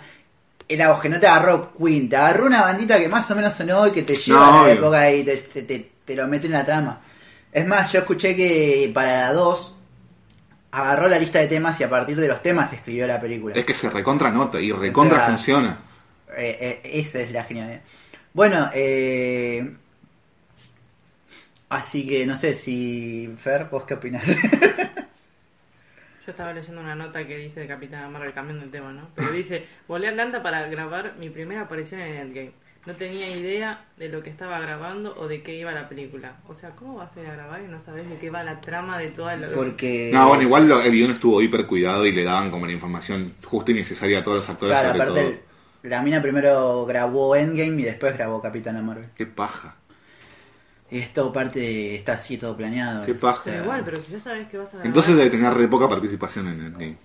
Era 0.68 0.92
vos 0.92 1.00
que 1.02 1.10
no 1.10 1.20
te 1.20 1.28
agarró 1.28 1.72
Queen, 1.78 2.10
te 2.10 2.16
agarró 2.16 2.48
una 2.48 2.62
bandita 2.62 2.98
que 2.98 3.08
más 3.08 3.30
o 3.30 3.36
menos 3.36 3.54
sonó 3.54 3.86
y 3.88 3.92
que 3.92 4.02
te 4.04 4.16
lleva 4.16 4.40
No, 4.40 4.46
a 4.46 4.52
la 4.52 4.62
obvio. 4.64 4.74
época 4.74 5.12
y 5.12 5.24
te, 5.24 5.38
te- 5.38 5.92
te 6.04 6.16
lo 6.16 6.28
mete 6.28 6.48
en 6.48 6.54
la 6.54 6.66
trama. 6.66 7.02
Es 7.52 7.66
más, 7.68 7.92
yo 7.92 8.00
escuché 8.00 8.36
que 8.36 8.90
para 8.94 9.20
la 9.28 9.34
2 9.34 9.74
agarró 10.72 11.08
la 11.08 11.20
lista 11.20 11.40
de 11.40 11.48
temas 11.48 11.80
y 11.80 11.84
a 11.84 11.90
partir 11.90 12.20
de 12.20 12.28
los 12.28 12.42
temas 12.42 12.74
escribió 12.74 13.06
la 13.08 13.20
película. 13.22 13.56
Es 13.56 13.64
que 13.64 13.74
se 13.74 13.90
recontra 13.90 14.30
nota 14.32 14.60
y 14.60 14.72
recontra 14.72 15.18
O 15.18 15.22
sea, 15.22 15.28
funciona. 15.30 15.80
Eh, 16.36 16.82
eh, 16.84 17.00
esa 17.00 17.20
es 17.20 17.32
la 17.32 17.44
genialidad. 17.44 17.82
Bueno, 18.34 18.70
eh... 18.74 19.72
Así 21.70 22.06
que 22.08 22.26
no 22.26 22.36
sé 22.38 22.54
si... 22.54 23.34
Fer, 23.42 23.66
¿vos 23.72 23.86
qué 23.86 23.94
opinás? 23.96 24.24
Yo 26.26 26.32
estaba 26.32 26.54
leyendo 26.54 26.82
una 26.82 26.96
nota 26.96 27.26
que 27.28 27.38
dice 27.38 27.60
de 27.60 27.68
Capitán 27.68 28.12
Marvel 28.12 28.34
cambiando 28.34 28.64
el 28.66 28.72
tema, 28.72 28.92
¿no? 28.92 29.10
Pero 29.16 29.32
dice, 29.32 29.66
volé 29.88 30.08
a 30.08 30.12
Atlanta 30.12 30.42
para 30.42 30.68
grabar 30.68 31.16
mi 31.20 31.30
primera 31.30 31.62
aparición 31.62 32.02
en 32.02 32.16
Endgame. 32.16 32.52
No 32.88 32.94
tenía 32.94 33.30
idea 33.36 33.86
de 33.98 34.10
lo 34.10 34.22
que 34.22 34.30
estaba 34.30 34.60
grabando 34.60 35.16
o 35.18 35.28
de 35.28 35.42
qué 35.42 35.56
iba 35.56 35.72
la 35.72 35.90
película. 35.90 36.38
O 36.48 36.54
sea, 36.54 36.72
¿cómo 36.72 36.96
vas 36.96 37.16
a 37.18 37.22
ir 37.22 37.28
a 37.28 37.34
grabar 37.34 37.62
y 37.62 37.68
no 37.68 37.80
sabes 37.80 38.08
de 38.10 38.18
qué 38.18 38.30
va 38.30 38.44
la 38.44 38.62
trama 38.62 38.98
de 39.00 39.08
toda 39.08 39.36
la... 39.36 39.50
Porque... 39.50 40.12
No, 40.14 40.28
bueno, 40.28 40.44
igual 40.44 40.68
lo- 40.68 40.82
el 40.82 40.92
guion 40.92 41.12
estuvo 41.12 41.42
hiper 41.42 41.66
cuidado 41.66 42.06
y 42.06 42.12
le 42.12 42.24
daban 42.24 42.52
como 42.52 42.66
la 42.68 42.74
información 42.74 43.34
justa 43.44 43.72
y 43.72 43.76
necesaria 43.76 44.20
a 44.20 44.24
todos 44.24 44.38
los 44.38 44.50
actores 44.50 44.74
Claro, 44.78 44.90
sobre 44.90 45.02
aparte 45.04 45.22
todo. 45.22 45.32
el- 45.84 45.90
la 45.90 46.02
mina 46.02 46.22
primero 46.22 46.86
grabó 46.86 47.36
Endgame 47.36 47.82
y 47.82 47.86
después 47.86 48.14
grabó 48.16 48.42
Capitana 48.42 48.82
Marvel. 48.82 49.10
Qué 49.16 49.26
paja. 49.28 49.76
Es 51.00 51.12
todo 51.14 51.34
parte, 51.34 51.96
está 51.96 52.14
así 52.14 52.38
todo 52.38 52.56
planeado. 52.56 53.06
Qué 53.06 53.16
paja. 53.16 53.40
O 53.42 53.44
sea, 53.44 53.52
Pero 53.54 53.64
igual, 53.66 53.82
pero 53.84 54.02
si 54.02 54.12
ya 54.14 54.20
sabes 54.20 54.48
que 54.48 54.58
vas 54.58 54.68
a 54.70 54.72
grabar... 54.74 54.88
Entonces 54.88 55.16
debe 55.18 55.30
tener 55.30 55.54
re 55.54 55.68
poca 55.68 55.90
participación 55.90 56.48
en 56.48 56.62
el 56.62 56.72
game. 56.72 56.98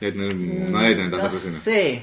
Debe 0.00 0.12
tener- 0.12 0.34
no 0.70 0.78
debe 0.78 0.94
tener 0.94 1.10
no 1.10 1.16
tantas 1.18 1.34
escenas. 1.34 1.60
sé, 1.62 2.02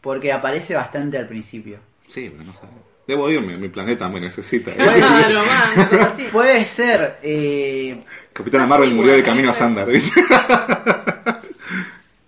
porque 0.00 0.32
aparece 0.32 0.74
bastante 0.74 1.18
al 1.18 1.26
principio. 1.26 1.78
Sí, 2.08 2.30
pero 2.30 2.44
no 2.44 2.52
sé. 2.52 2.60
Debo 3.08 3.30
irme, 3.30 3.56
mi 3.56 3.68
planeta 3.68 4.08
me 4.08 4.20
necesita. 4.20 4.70
Claro, 4.74 5.44
man, 5.44 5.70
una 5.74 5.88
cosa 5.88 6.12
así. 6.12 6.22
Puede 6.30 6.64
ser, 6.64 7.18
eh, 7.22 8.02
Capitana 8.32 8.66
Marvel 8.66 8.94
murió 8.94 9.14
de 9.14 9.22
camino 9.22 9.48
a 9.48 9.52
ese- 9.52 9.58
Sandar. 9.60 9.88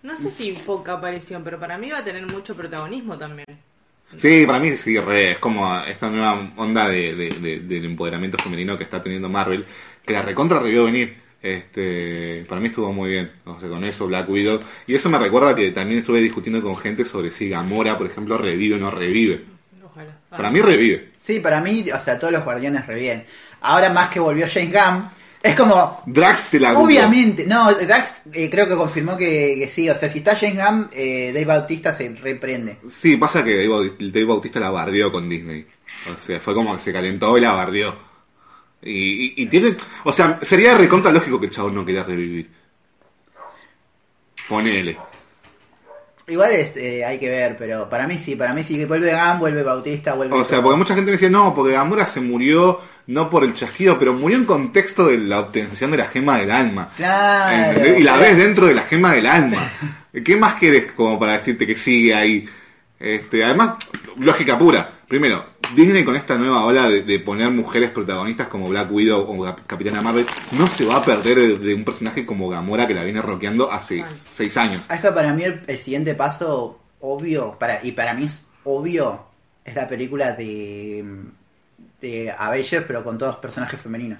No 0.03 0.17
sé 0.17 0.31
si 0.31 0.53
poca 0.53 0.95
aparición, 0.95 1.45
pero 1.45 1.59
para 1.61 1.77
mí 1.79 1.91
va 1.91 1.99
a 1.99 2.05
tener 2.05 2.27
mucho 2.27 2.57
protagonismo 2.57 3.17
también. 3.19 3.47
Sí, 4.17 4.45
para 4.47 4.59
mí 4.59 4.77
sí, 4.77 4.99
re, 4.99 5.33
es 5.33 5.39
como 5.39 5.79
esta 5.85 6.11
nueva 6.11 6.53
onda 6.57 6.89
de, 6.89 7.15
de- 7.15 7.31
de- 7.31 7.61
del 7.61 7.85
empoderamiento 7.85 8.39
femenino 8.39 8.77
que 8.77 8.85
está 8.85 9.03
teniendo 9.03 9.29
Marvel, 9.29 9.65
que 10.05 10.13
la 10.13 10.23
recontra 10.23 10.59
revió 10.59 10.85
venir. 10.85 11.17
Este, 11.43 12.45
para 12.49 12.61
mí 12.61 12.69
estuvo 12.69 12.93
muy 12.93 13.11
bien, 13.11 13.31
o 13.47 13.59
sea, 13.59 13.69
con 13.69 13.83
eso 13.85 14.07
Black 14.07 14.29
Widow. 14.29 14.61
Y 14.87 14.95
eso 14.95 15.09
me 15.09 15.19
recuerda 15.19 15.55
que 15.55 15.71
también 15.71 16.01
estuve 16.01 16.21
discutiendo 16.21 16.61
con 16.63 16.77
gente 16.77 17.05
sobre 17.05 17.31
si 17.31 17.49
Gamora, 17.49 17.97
por 17.97 18.07
ejemplo, 18.09 18.37
revive 18.37 18.75
o 18.77 18.79
no 18.79 18.91
revive. 18.91 19.45
Ojalá. 19.85 20.19
Para 20.29 20.51
mí 20.51 20.61
revive. 20.61 21.11
sí, 21.17 21.41
para 21.41 21.61
mí, 21.61 21.85
o 21.95 22.01
sea, 22.01 22.19
todos 22.19 22.33
los 22.33 22.45
guardianes 22.45 22.87
re 22.87 22.97
bien. 22.97 23.25
Ahora 23.63 23.91
más 23.91 24.09
que 24.11 24.21
volvió 24.21 24.47
James 24.53 24.73
Gunn, 24.73 25.11
es 25.43 25.55
como, 25.55 26.03
Drax 26.07 26.51
te 26.51 26.61
la 26.61 26.73
dudo. 26.73 26.83
obviamente, 26.85 27.47
no, 27.47 27.73
Drax 27.73 28.23
eh, 28.35 28.51
creo 28.51 28.69
que 28.69 28.75
confirmó 28.75 29.17
que, 29.17 29.57
que 29.59 29.69
sí, 29.69 29.89
o 29.89 29.95
sea, 29.95 30.09
si 30.11 30.19
está 30.19 30.37
James 30.37 30.57
Gunn, 30.63 30.89
eh, 30.93 31.31
Dave 31.33 31.47
Bautista 31.47 31.93
se 31.93 32.09
reprende. 32.15 32.79
Sí, 32.89 33.17
pasa 33.17 33.43
que 33.43 33.53
Dave 33.57 33.69
Bautista, 33.69 34.05
Dave 34.05 34.25
Bautista 34.27 34.61
la 34.61 34.71
bardeó 34.71 35.11
con 35.11 35.29
Disney. 35.29 35.67
O 36.15 36.19
sea, 36.19 36.41
fue 36.41 36.55
como 36.55 36.75
que 36.77 36.83
se 36.83 36.93
calentó 36.93 37.37
y 37.39 37.41
la 37.41 37.53
bardeó. 37.53 37.97
Y, 38.83 38.93
y- 38.93 39.35
y 39.37 39.47
tiene. 39.47 39.75
O 40.05 40.13
sea, 40.13 40.39
sería 40.43 40.75
recontra 40.77 41.11
lógico 41.13 41.39
que 41.41 41.47
el 41.47 41.53
chabón 41.53 41.75
no 41.75 41.85
quería 41.85 42.03
revivir. 42.05 42.51
Ponele. 44.49 44.99
Igual 46.31 46.53
este, 46.53 47.05
hay 47.05 47.19
que 47.19 47.29
ver, 47.29 47.57
pero 47.59 47.89
para 47.89 48.07
mí 48.07 48.17
sí, 48.17 48.37
para 48.37 48.55
mí 48.55 48.63
sí 48.63 48.77
que 48.77 48.87
vuelve 48.87 49.13
Gunn, 49.13 49.41
vuelve 49.41 49.65
Bautista, 49.65 50.15
vuelve... 50.15 50.37
O 50.37 50.45
sea, 50.45 50.59
todo. 50.59 50.67
porque 50.67 50.79
mucha 50.79 50.95
gente 50.95 51.11
decía, 51.11 51.29
no, 51.29 51.53
porque 51.53 51.73
Gamora 51.73 52.07
se 52.07 52.21
murió 52.21 52.81
no 53.09 53.29
por 53.29 53.43
el 53.43 53.55
chasquido, 53.55 53.99
pero 53.99 54.15
murió 54.15 54.39
en 54.39 54.45
contexto 54.45 55.09
de 55.09 55.19
la 55.19 55.41
obtención 55.41 55.91
de 55.91 55.97
la 55.97 56.07
gema 56.07 56.39
del 56.39 56.53
alma. 56.53 56.89
Claro. 56.97 57.71
¿Entendés? 57.71 58.01
Y 58.01 58.03
la 58.05 58.17
ves 58.17 58.37
dentro 58.37 58.67
de 58.67 58.75
la 58.75 58.83
gema 58.83 59.13
del 59.13 59.27
alma. 59.27 59.73
¿Qué 60.25 60.37
más 60.37 60.55
querés 60.55 60.93
como 60.93 61.19
para 61.19 61.33
decirte 61.33 61.67
que 61.67 61.75
sigue 61.75 62.15
ahí? 62.15 62.49
Este, 63.01 63.45
además, 63.45 63.75
lógica 64.17 64.57
pura. 64.57 65.01
Primero, 65.09 65.45
Disney 65.75 66.05
con 66.05 66.17
esta 66.17 66.37
nueva 66.37 66.65
ola 66.65 66.89
de, 66.89 67.03
de 67.03 67.19
poner 67.21 67.51
mujeres 67.51 67.91
protagonistas 67.91 68.49
como 68.49 68.69
Black 68.69 68.91
Widow 68.91 69.21
o 69.21 69.45
Cap- 69.45 69.61
Capitana 69.67 70.01
Marvel 70.01 70.27
no 70.53 70.67
se 70.67 70.85
va 70.85 70.97
a 70.97 71.03
perder 71.03 71.37
de, 71.39 71.59
de 71.59 71.75
un 71.75 71.85
personaje 71.85 72.27
como 72.27 72.49
Gamora 72.49 72.87
que 72.87 72.95
la 72.95 73.05
viene 73.05 73.23
rockeando 73.23 73.71
hace 73.71 73.99
Bueno. 73.99 74.13
seis 74.15 74.57
años. 74.57 74.85
Es 74.91 75.01
que 75.01 75.13
para 75.13 75.33
mí 75.33 75.45
el, 75.45 75.63
el 75.67 75.79
siguiente 75.79 76.15
paso, 76.15 76.81
obvio, 77.01 77.57
para 77.59 77.85
y 77.85 77.93
para 77.93 78.15
mí 78.15 78.25
es 78.25 78.43
obvio, 78.65 79.25
es 79.65 79.75
la 79.75 79.87
película 79.89 80.33
de, 80.33 81.05
de 82.01 82.35
Avengers, 82.37 82.85
pero 82.87 83.05
con 83.05 83.17
todos 83.19 83.37
personajes 83.37 83.81
femeninos. 83.81 84.19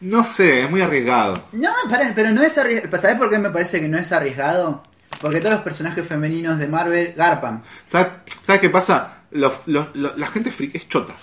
No 0.00 0.24
sé, 0.24 0.64
es 0.64 0.70
muy 0.70 0.80
arriesgado. 0.80 1.42
No, 1.52 1.70
para, 1.88 2.14
pero 2.14 2.30
no 2.30 2.42
es 2.42 2.56
arriesgado. 2.56 3.00
¿Sabes 3.00 3.16
por 3.18 3.28
qué 3.30 3.38
me 3.38 3.50
parece 3.50 3.80
que 3.80 3.88
no 3.88 3.98
es 3.98 4.10
arriesgado? 4.12 4.82
Porque 5.20 5.40
todos 5.40 5.52
los 5.54 5.62
personajes 5.62 6.06
femeninos 6.06 6.58
de 6.58 6.66
Marvel 6.66 7.12
garpan. 7.16 7.62
¿Sabes, 7.84 8.08
¿sabes 8.42 8.60
qué 8.62 8.70
pasa? 8.70 9.16
Los- 9.32 9.66
los- 9.66 9.94
los- 9.94 10.16
la 10.18 10.26
gente 10.26 10.50
freak 10.50 10.74
es 10.74 10.88
chota, 10.88 11.14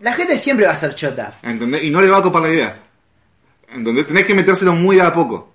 La 0.00 0.12
gente 0.14 0.36
siempre 0.38 0.66
va 0.66 0.72
a 0.72 0.76
ser 0.76 0.94
chota. 0.94 1.32
¿entendés? 1.42 1.84
Y 1.84 1.90
no 1.90 2.00
le 2.02 2.08
va 2.08 2.18
a 2.18 2.22
copar 2.22 2.42
la 2.42 2.48
idea. 2.50 2.76
¿Entendés? 3.72 4.06
Tenés 4.06 4.24
que 4.26 4.34
metérselo 4.34 4.72
muy 4.74 4.96
de 4.96 5.02
a 5.02 5.12
poco. 5.12 5.52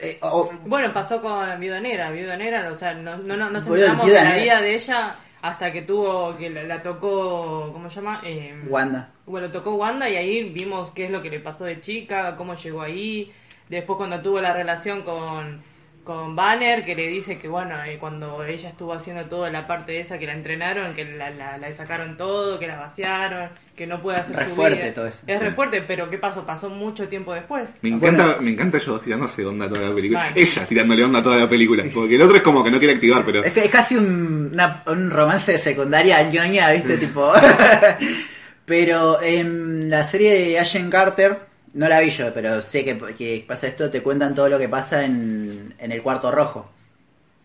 Eh, 0.00 0.18
o- 0.22 0.50
Bueno, 0.66 0.92
pasó 0.92 1.22
con 1.22 1.58
Viuda 1.58 1.80
Negra. 1.80 2.10
Viuda 2.10 2.36
Negra, 2.36 2.68
o 2.70 2.74
sea, 2.74 2.92
no, 2.92 3.16
no, 3.16 3.36
no, 3.36 3.48
no 3.50 3.60
se 3.60 3.68
Boludo, 3.68 3.84
enteramos 3.86 4.06
Viuda 4.06 4.18
de 4.20 4.24
la 4.24 4.30
Negra. 4.36 4.44
vida 4.44 4.60
de 4.62 4.74
ella 4.74 5.16
hasta 5.42 5.72
que 5.72 5.82
tuvo, 5.82 6.36
que 6.36 6.50
la, 6.50 6.62
la 6.64 6.82
tocó, 6.82 7.70
¿cómo 7.72 7.88
se 7.88 7.96
llama? 7.96 8.20
Eh, 8.24 8.62
Wanda. 8.68 9.08
Bueno, 9.24 9.50
tocó 9.50 9.74
Wanda 9.76 10.08
y 10.10 10.16
ahí 10.16 10.50
vimos 10.50 10.90
qué 10.92 11.06
es 11.06 11.10
lo 11.10 11.22
que 11.22 11.30
le 11.30 11.40
pasó 11.40 11.64
de 11.64 11.80
chica, 11.80 12.36
cómo 12.36 12.54
llegó 12.54 12.82
ahí. 12.82 13.32
Después 13.68 13.96
cuando 13.96 14.20
tuvo 14.20 14.40
la 14.40 14.52
relación 14.52 15.02
con, 15.02 15.62
con 16.06 16.36
Banner, 16.36 16.84
que 16.84 16.94
le 16.94 17.08
dice 17.08 17.36
que 17.36 17.48
bueno, 17.48 17.82
eh, 17.84 17.98
cuando 17.98 18.44
ella 18.44 18.68
estuvo 18.70 18.94
haciendo 18.94 19.24
toda 19.26 19.50
la 19.50 19.66
parte 19.66 19.98
esa 20.00 20.18
que 20.18 20.26
la 20.26 20.32
entrenaron, 20.34 20.94
que 20.94 21.04
la, 21.04 21.30
la, 21.30 21.58
la 21.58 21.72
sacaron 21.72 22.16
todo, 22.16 22.58
que 22.60 22.68
la 22.68 22.76
vaciaron, 22.76 23.50
que 23.76 23.86
no 23.88 24.00
puede 24.00 24.18
hacer 24.20 24.36
Re 24.36 24.44
su 24.48 24.54
fuerte 24.54 24.82
vida. 24.82 24.94
todo 24.94 25.06
eso. 25.08 25.24
Es 25.26 25.40
re 25.40 25.48
Sí. 25.48 25.54
fuerte, 25.54 25.82
pero 25.82 26.08
¿qué 26.08 26.16
pasó? 26.18 26.46
Pasó 26.46 26.70
mucho 26.70 27.08
tiempo 27.08 27.34
después. 27.34 27.68
Me 27.82 27.88
encanta, 27.90 28.24
bueno. 28.26 28.42
me 28.42 28.50
encanta 28.52 28.76
ellos 28.78 28.86
dos 28.86 29.02
tirándose 29.02 29.44
onda 29.44 29.68
toda 29.68 29.88
la 29.88 29.94
película. 29.94 30.20
Vale. 30.20 30.40
Ella 30.40 30.66
tirándole 30.66 31.04
onda 31.04 31.22
toda 31.22 31.36
la 31.38 31.48
película. 31.48 31.84
Porque 31.92 32.14
el 32.14 32.22
otro 32.22 32.36
es 32.36 32.42
como 32.42 32.62
que 32.62 32.70
no 32.70 32.78
quiere 32.78 32.94
activar, 32.94 33.24
pero. 33.26 33.42
Es, 33.44 33.52
que 33.52 33.64
es 33.64 33.70
casi 33.70 33.96
un, 33.96 34.50
una- 34.52 34.82
un 34.86 35.10
romance 35.10 35.52
de 35.52 35.58
secundaria 35.58 36.22
ñoña, 36.30 36.70
¿viste? 36.70 36.96
tipo. 36.98 37.32
pero 38.64 39.20
en 39.22 39.90
la 39.90 40.04
serie 40.04 40.32
de 40.32 40.58
Agent 40.58 40.90
Carter, 40.90 41.38
no 41.76 41.88
la 41.88 42.00
vi 42.00 42.10
yo, 42.10 42.32
pero 42.34 42.60
sé 42.62 42.84
que, 42.84 42.98
que 43.14 43.44
pasa 43.46 43.66
esto, 43.68 43.88
te 43.90 44.02
cuentan 44.02 44.34
todo 44.34 44.48
lo 44.48 44.58
que 44.58 44.68
pasa 44.68 45.04
en, 45.04 45.74
en 45.78 45.92
el 45.92 46.02
cuarto 46.02 46.30
rojo. 46.30 46.70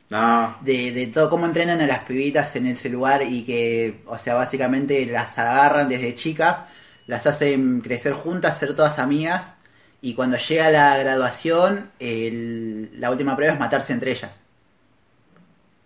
No. 0.10 0.58
de, 0.60 0.92
de 0.92 1.08
todo 1.08 1.30
cómo 1.30 1.46
entrenan 1.46 1.80
a 1.80 1.88
las 1.88 2.00
pibitas 2.00 2.54
en 2.58 2.66
ese 2.66 2.90
lugar 2.90 3.24
y 3.24 3.44
que, 3.46 4.02
o 4.08 4.18
sea, 4.18 4.34
básicamente 4.36 5.06
las 5.06 5.38
agarran 5.40 5.88
desde 5.88 6.16
chicas, 6.16 6.64
las 7.08 7.26
hacen 7.28 7.80
crecer 7.80 8.12
juntas, 8.12 8.60
ser 8.60 8.76
todas 8.76 9.00
amigas 9.00 9.54
y 10.02 10.14
cuando 10.14 10.36
llega 10.38 10.70
la 10.70 10.98
graduación, 10.98 11.92
el- 12.00 12.90
la 13.00 13.10
última 13.10 13.38
prueba 13.38 13.54
es 13.54 13.60
matarse 13.62 13.94
entre 13.94 14.12
ellas. 14.12 14.42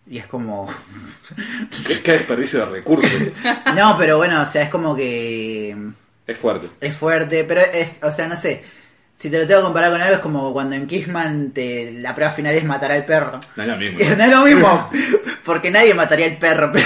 Y 0.09 0.17
es 0.17 0.25
como... 0.25 0.67
Es 1.89 1.99
que 2.01 2.11
desperdicio 2.13 2.59
de 2.61 2.65
recursos. 2.65 3.11
No, 3.75 3.95
pero 3.97 4.17
bueno, 4.17 4.41
o 4.41 4.45
sea, 4.45 4.63
es 4.63 4.69
como 4.69 4.95
que 4.95 5.75
es 6.27 6.37
fuerte. 6.37 6.67
es 6.81 6.95
fuerte, 6.95 7.43
pero 7.43 7.61
es, 7.61 7.99
o 8.03 8.11
sea, 8.11 8.27
no 8.27 8.35
sé. 8.35 8.63
Si 9.17 9.29
te 9.29 9.37
lo 9.39 9.47
tengo 9.47 9.61
que 9.61 9.65
comparar 9.65 9.91
con 9.91 10.01
algo, 10.01 10.15
es 10.15 10.19
como 10.19 10.51
cuando 10.51 10.75
en 10.75 10.85
Kissman 10.87 11.51
te, 11.51 11.93
la 11.99 12.13
prueba 12.13 12.33
final 12.33 12.53
es 12.55 12.65
matar 12.65 12.91
al 12.91 13.05
perro. 13.05 13.39
No 13.55 13.63
es 13.63 13.69
lo 13.69 13.77
mismo. 13.77 13.99
No 14.17 14.23
es 14.25 14.29
lo 14.29 14.43
mismo, 14.43 14.89
porque 15.45 15.71
nadie 15.71 15.93
mataría 15.93 16.25
al 16.25 16.37
perro. 16.37 16.71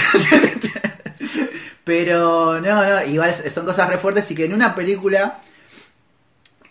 Pero, 1.84 2.60
no, 2.60 2.84
no, 2.88 3.04
igual 3.04 3.34
son 3.50 3.64
cosas 3.66 3.88
re 3.88 3.98
fuertes 3.98 4.30
y 4.30 4.34
que 4.34 4.44
en 4.44 4.54
una 4.54 4.74
película 4.74 5.40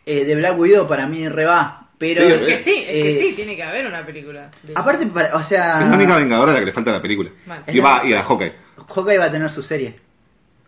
eh, 0.06 0.24
de 0.24 0.36
Black 0.36 0.58
Widow 0.58 0.88
para 0.88 1.08
mí 1.08 1.28
re 1.28 1.46
va. 1.46 1.88
Pero, 1.98 2.22
Sí, 2.26 2.32
Es 2.32 2.40
que 2.40 2.58
sí, 2.64 2.76
es 2.80 2.88
que 2.88 3.18
eh, 3.18 3.22
sí, 3.30 3.34
tiene 3.36 3.56
que 3.58 3.64
haber 3.64 3.86
una 3.86 4.06
película. 4.06 4.50
aparte, 4.76 5.06
para- 5.08 5.36
o 5.36 5.44
sea, 5.44 5.82
Es 5.82 5.88
la 5.90 5.96
única 5.96 6.16
vengadora 6.16 6.52
a 6.52 6.54
la 6.54 6.60
que 6.62 6.68
le 6.68 6.72
falta 6.72 6.92
la 6.94 7.02
película. 7.02 7.30
Mal. 7.46 7.64
Y 7.68 7.80
va, 7.80 8.02
y 8.06 8.14
a 8.14 8.24
Hawkeye. 8.24 8.54
Hawkeye 8.88 9.18
va 9.18 9.26
a 9.26 9.32
tener 9.32 9.50
su 9.50 9.62
serie. 9.62 10.00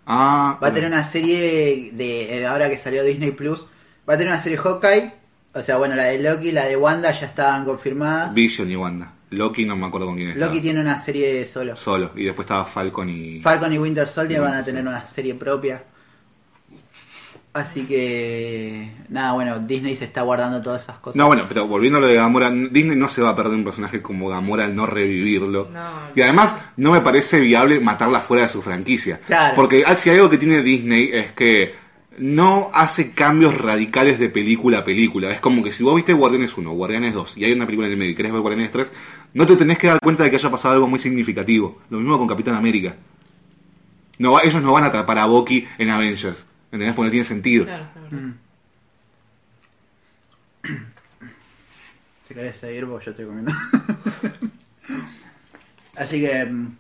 Ah. 0.06 0.58
Va 0.62 0.68
a 0.68 0.74
tener 0.74 0.90
una 0.90 1.04
serie 1.04 1.92
de 1.94 2.40
eh, 2.40 2.46
ahora 2.46 2.70
que 2.70 2.78
salió 2.78 3.04
Disney 3.04 3.32
Plus. 3.32 3.66
Va 4.10 4.16
a 4.16 4.18
tener 4.18 4.34
una 4.34 4.42
serie 4.42 4.58
Hawkeye. 4.58 5.14
O 5.54 5.62
sea, 5.62 5.78
bueno, 5.78 5.96
la 5.96 6.04
de 6.04 6.20
Loki 6.20 6.50
y 6.50 6.52
la 6.52 6.66
de 6.66 6.78
Wanda 6.78 7.12
ya 7.12 7.28
estaban 7.28 7.66
confirmadas. 7.66 8.34
Vision 8.34 8.72
y 8.72 8.76
Wanda. 8.76 9.14
Loki 9.32 9.66
no 9.66 9.78
me 9.78 9.88
acuerdo 9.88 10.08
con 10.08 10.16
quién 10.18 10.30
estaba. 10.30 10.48
Loki 10.48 10.62
tiene 10.62 10.82
una 10.82 11.00
serie 11.00 11.46
solo. 11.46 11.76
Solo. 11.78 12.12
Y 12.16 12.26
después 12.26 12.46
estaba 12.46 12.66
Falcon 12.66 13.10
y. 13.10 13.42
Falcon 13.42 13.74
y 13.74 13.78
Winter 13.78 14.08
Soldier 14.08 14.40
Y 14.40 14.44
van 14.44 14.54
a 14.56 14.64
tener 14.64 14.86
una 14.86 15.06
serie 15.06 15.36
propia. 15.36 15.84
Así 17.54 17.84
que, 17.86 18.92
nada, 19.10 19.34
bueno, 19.34 19.60
Disney 19.60 19.94
se 19.98 20.06
está 20.06 20.22
guardando 20.22 20.62
todas 20.62 20.84
esas 20.84 21.00
cosas. 21.00 21.18
No, 21.18 21.28
bueno, 21.28 21.44
pero 21.50 21.68
volviendo 21.68 21.98
a 21.98 22.02
lo 22.02 22.08
de 22.08 22.16
Gamora, 22.16 22.50
Disney 22.50 22.96
no 22.96 23.10
se 23.10 23.22
va 23.22 23.32
a 23.32 23.36
perder 23.36 23.56
un 23.56 23.66
personaje 23.66 24.02
como 24.02 24.30
Gamora 24.30 24.64
al 24.64 24.74
no 24.76 24.86
revivirlo. 24.86 25.68
No. 25.70 26.00
Y 26.16 26.22
además, 26.22 26.56
no 26.78 26.94
me 26.94 27.02
parece 27.02 27.42
viable 27.42 27.82
matarla 27.82 28.22
fuera 28.22 28.44
de 28.44 28.50
su 28.50 28.62
franquicia. 28.62 29.20
Claro. 29.28 29.54
Porque 29.56 29.84
ah, 29.86 29.98
si 29.98 30.10
hay 30.10 30.16
algo 30.18 30.30
que 30.30 30.38
tiene 30.38 30.62
Disney 30.62 31.10
es 31.12 31.32
que 31.34 31.76
no 32.20 32.70
hace 32.74 33.12
cambios 33.12 33.58
radicales 33.58 34.18
de 34.18 34.30
película 34.30 34.80
a 34.80 34.86
película. 34.86 35.30
Es 35.32 35.42
como 35.42 35.62
que 35.62 35.74
si 35.74 35.84
vos 35.84 35.96
viste 35.96 36.14
Guardianes 36.14 36.58
1, 36.58 36.72
Guardianes 36.72 37.14
2 37.14 37.38
y 37.38 37.44
hay 37.44 37.52
una 37.52 37.66
película 37.66 37.88
en 37.88 37.94
el 37.94 38.00
medio 38.00 38.12
y 38.12 38.16
querés 38.16 38.32
ver 38.32 38.40
Guardianes 38.42 38.72
3, 38.72 38.94
no 39.34 39.46
te 39.46 39.58
tenés 39.58 39.78
que 39.78 39.88
dar 39.88 40.00
cuenta 40.00 40.24
de 40.24 40.30
que 40.30 40.38
haya 40.38 40.50
pasado 40.52 40.76
algo 40.76 40.88
muy 40.88 41.00
significativo. 41.00 41.80
Lo 41.90 41.98
mismo 42.00 42.18
con 42.18 42.28
Capitán 42.28 42.56
América. 42.56 42.96
No, 44.20 44.32
va- 44.34 44.42
ellos 44.44 44.62
no 44.62 44.72
van 44.72 44.86
a 44.86 44.88
atrapar 44.88 45.18
a 45.18 45.26
Bucky 45.26 45.66
en 45.78 45.90
Avengers. 45.90 46.46
¿Entendés? 46.72 46.96
Porque 46.96 47.08
no 47.08 47.12
tiene 47.12 47.26
sentido. 47.26 47.66
Claro, 47.66 47.90
claro. 47.94 48.08
Mm. 48.12 48.34
Si 52.28 52.34
querés 52.36 52.56
seguir 52.56 52.86
vos, 52.86 53.04
yo 53.04 53.12
estoy 53.12 53.26
comiendo. 53.26 53.52
Así 55.98 56.22
que... 56.22 56.46
mm, 56.46 56.76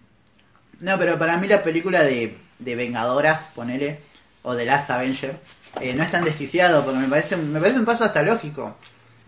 No, 0.80 0.98
pero 0.98 1.20
para 1.20 1.38
mí 1.38 1.48
la 1.48 1.62
película 1.64 2.04
de, 2.04 2.38
de 2.60 2.76
Vengadoras, 2.76 3.44
ponele, 3.54 4.00
o 4.44 4.54
de 4.56 4.66
Last 4.66 4.90
Avenger, 4.92 5.40
eh, 5.82 5.94
no 5.94 6.04
es 6.04 6.12
tan 6.12 6.24
desquiciado, 6.24 6.84
porque 6.86 7.00
me 7.00 7.08
parece, 7.08 7.36
me 7.36 7.60
parece 7.60 7.80
un 7.80 7.86
paso 7.86 8.06
hasta 8.06 8.24
lógico. 8.24 8.78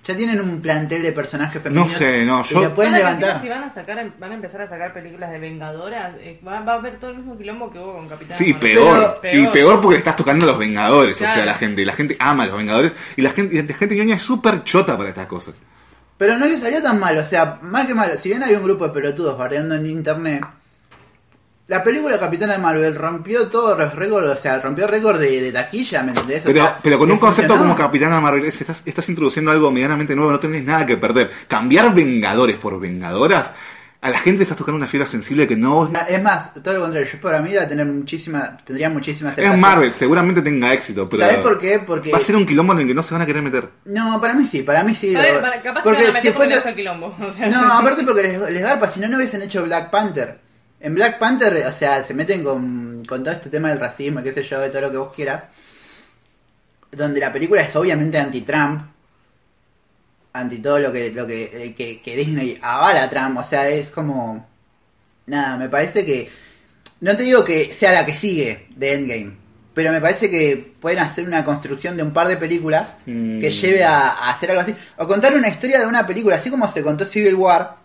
Ya 0.05 0.17
tienen 0.17 0.41
un 0.41 0.61
plantel 0.61 1.01
de 1.01 1.11
personajes 1.13 1.61
femeninos. 1.61 1.93
sé, 1.93 2.25
no, 2.25 2.41
y 2.41 2.53
yo- 2.53 2.61
lo 2.63 2.73
pueden 2.73 2.91
levantar. 2.93 3.39
Si 3.41 3.47
van 3.47 3.63
a 3.63 3.73
sacar, 3.73 4.11
van 4.19 4.31
a 4.31 4.35
empezar 4.35 4.61
a 4.61 4.67
sacar 4.67 4.91
películas 4.93 5.31
de 5.31 5.39
Vengadoras, 5.39 6.15
eh, 6.19 6.41
va, 6.45 6.59
va 6.59 6.73
a 6.73 6.75
haber 6.75 6.99
todo 6.99 7.11
el 7.11 7.17
mismo 7.19 7.37
quilombo 7.37 7.69
que 7.71 7.79
hubo 7.79 7.93
con 7.93 8.07
Capitán 8.09 8.37
Sí, 8.37 8.53
peor. 8.53 9.17
Pero- 9.21 9.39
Y 9.39 9.47
peor 9.47 9.75
porque 9.79 9.93
le 9.93 9.99
estás 9.99 10.17
tocando 10.17 10.45
a 10.45 10.49
los 10.49 10.57
Vengadores. 10.57 11.15
O 11.21 11.25
sea, 11.25 11.45
la 11.45 11.55
gente, 11.55 11.85
la 11.85 11.93
gente 11.93 12.17
ama 12.19 12.43
a 12.43 12.47
los 12.47 12.57
Vengadores. 12.57 12.91
Y 13.15 13.21
la 13.21 13.29
gente, 13.31 13.55
y 13.55 13.61
la 13.63 13.73
gente 13.73 13.95
ñoña 13.95 14.15
es 14.15 14.21
súper 14.21 14.63
chota 14.65 14.97
para 14.97 15.09
estas 15.09 15.27
cosas. 15.27 15.55
Pero 16.17 16.37
no 16.37 16.45
le 16.47 16.57
salió 16.57 16.81
tan 16.81 16.99
mal, 16.99 17.17
o 17.17 17.23
sea, 17.23 17.59
mal 17.61 17.87
que 17.87 17.93
mal. 17.93 18.17
Si 18.17 18.29
bien 18.29 18.43
hay 18.43 18.53
un 18.55 18.63
grupo 18.63 18.85
de 18.87 18.93
pelotudos 18.93 19.37
bardeando 19.37 19.75
en 19.75 19.85
internet, 19.85 20.45
la 21.67 21.83
película 21.83 22.19
Capitana 22.19 22.57
Marvel 22.57 22.93
rompió 22.95 23.47
todos 23.47 23.77
los 23.77 23.95
récords, 23.95 24.29
o 24.29 24.35
sea, 24.41 24.59
rompió 24.59 24.85
récord 24.85 25.19
de, 25.19 25.41
de 25.41 25.51
taquilla, 25.51 26.03
¿me 26.03 26.09
entendés? 26.09 26.41
O 26.41 26.47
Pero, 26.47 26.59
sea, 26.59 26.79
pero 26.83 26.99
con 26.99 27.09
un 27.11 27.17
concepto 27.17 27.53
funcionó. 27.53 27.73
como 27.75 27.85
Capitana 27.87 28.19
Marvel, 28.19 28.45
es- 28.45 28.59
estás, 28.61 28.81
estás 28.85 29.07
introduciendo 29.09 29.51
algo 29.51 29.71
medianamente 29.71 30.15
nuevo, 30.15 30.31
no 30.31 30.39
tenés 30.39 30.63
nada 30.65 30.85
que 30.85 30.97
perder. 30.97 31.31
Cambiar 31.47 31.93
Vengadores 31.95 32.57
por 32.57 32.79
Vengadoras, 32.79 33.53
a 34.01 34.09
la 34.09 34.19
gente 34.19 34.43
estás 34.43 34.57
tocando 34.57 34.75
una 34.75 34.87
fibra 34.87 35.07
sensible 35.07 35.47
que 35.47 35.55
no... 35.55 35.89
Es 36.09 36.21
más, 36.21 36.53
todo 36.55 36.73
lo 36.73 36.81
contrario, 36.81 37.09
yo 37.09 37.21
para 37.21 37.41
mí 37.41 37.55
va 37.55 37.61
a 37.61 37.69
tener 37.69 37.85
muchísima, 37.85 38.57
tendría 38.65 38.89
muchísima 38.89 39.31
Es. 39.37 39.57
Marvel, 39.57 39.93
seguramente 39.93 40.41
tenga 40.41 40.73
éxito, 40.73 41.07
pero... 41.07 41.23
¿Sabés 41.25 41.37
por 41.39 41.57
qué? 41.57 41.79
Porque... 41.79 42.11
Va 42.11 42.17
a 42.17 42.21
ser 42.21 42.35
un 42.35 42.45
quilombo 42.45 42.73
en 42.73 42.79
el 42.79 42.87
que 42.87 42.93
no 42.93 43.01
se 43.01 43.13
van 43.13 43.21
a 43.21 43.25
querer 43.25 43.41
meter. 43.41 43.69
No, 43.85 44.19
para 44.19 44.33
mí 44.33 44.45
sí, 44.45 44.61
para 44.63 44.83
mí 44.83 44.93
sí. 44.93 45.15
A 45.15 45.21
ver, 45.21 45.35
lo- 45.35 45.41
para- 45.41 45.61
capaz 45.61 45.83
que 45.83 45.89
porque 45.89 46.01
van 46.01 46.09
a 46.09 46.13
meter 46.15 46.31
si 46.33 46.35
fuese... 46.37 46.67
el 46.69 46.75
quilombo. 46.75 47.15
o 47.21 47.31
sea. 47.31 47.47
No, 47.47 47.73
aparte 47.79 48.03
porque 48.03 48.23
les, 48.23 48.41
les 48.51 48.61
garpa, 48.61 48.89
si 48.89 48.99
no, 48.99 49.07
no 49.07 49.15
hubiesen 49.15 49.41
hecho 49.41 49.63
Black 49.63 49.89
Panther. 49.89 50.42
En 50.83 50.93
Black 50.93 51.17
Panther, 51.17 51.65
o 51.65 51.71
sea, 51.71 52.03
se 52.03 52.13
meten 52.13 52.43
con, 52.43 53.05
con 53.05 53.23
todo 53.23 53.33
este 53.33 53.49
tema 53.49 53.69
del 53.69 53.79
racismo, 53.79 54.21
qué 54.21 54.33
sé 54.33 54.43
yo, 54.43 54.59
de 54.59 54.69
todo 54.69 54.81
lo 54.81 54.91
que 54.91 54.97
vos 54.97 55.13
quieras. 55.13 55.43
Donde 56.91 57.21
la 57.21 57.31
película 57.31 57.61
es 57.61 57.73
obviamente 57.77 58.17
anti-Trump. 58.19 58.81
Anti 60.33 60.57
todo 60.57 60.79
lo 60.79 60.91
que, 60.91 61.09
lo 61.11 61.25
que, 61.25 61.43
eh, 61.53 61.73
que, 61.73 62.01
que 62.01 62.15
Disney 62.17 62.59
avala 62.61 63.03
a 63.03 63.09
Trump. 63.09 63.37
O 63.37 63.43
sea, 63.45 63.69
es 63.69 63.91
como... 63.91 64.45
Nada, 65.27 65.55
me 65.55 65.69
parece 65.69 66.03
que... 66.03 66.29
No 66.99 67.15
te 67.15 67.23
digo 67.23 67.45
que 67.45 67.71
sea 67.73 67.93
la 67.93 68.05
que 68.05 68.13
sigue 68.13 68.67
de 68.75 68.93
Endgame. 68.93 69.37
Pero 69.73 69.89
me 69.93 70.01
parece 70.01 70.29
que 70.29 70.73
pueden 70.81 70.99
hacer 70.99 71.25
una 71.25 71.45
construcción 71.45 71.95
de 71.95 72.03
un 72.03 72.11
par 72.11 72.27
de 72.27 72.35
películas 72.35 72.95
Mm. 73.05 73.39
que 73.39 73.51
lleve 73.51 73.85
a, 73.85 74.09
a 74.09 74.31
hacer 74.31 74.49
algo 74.51 74.61
así. 74.63 74.75
O 74.97 75.07
contar 75.07 75.33
una 75.33 75.47
historia 75.47 75.79
de 75.79 75.85
una 75.87 76.05
película, 76.05 76.35
así 76.35 76.49
como 76.49 76.67
se 76.67 76.83
contó 76.83 77.05
Civil 77.05 77.35
War. 77.35 77.82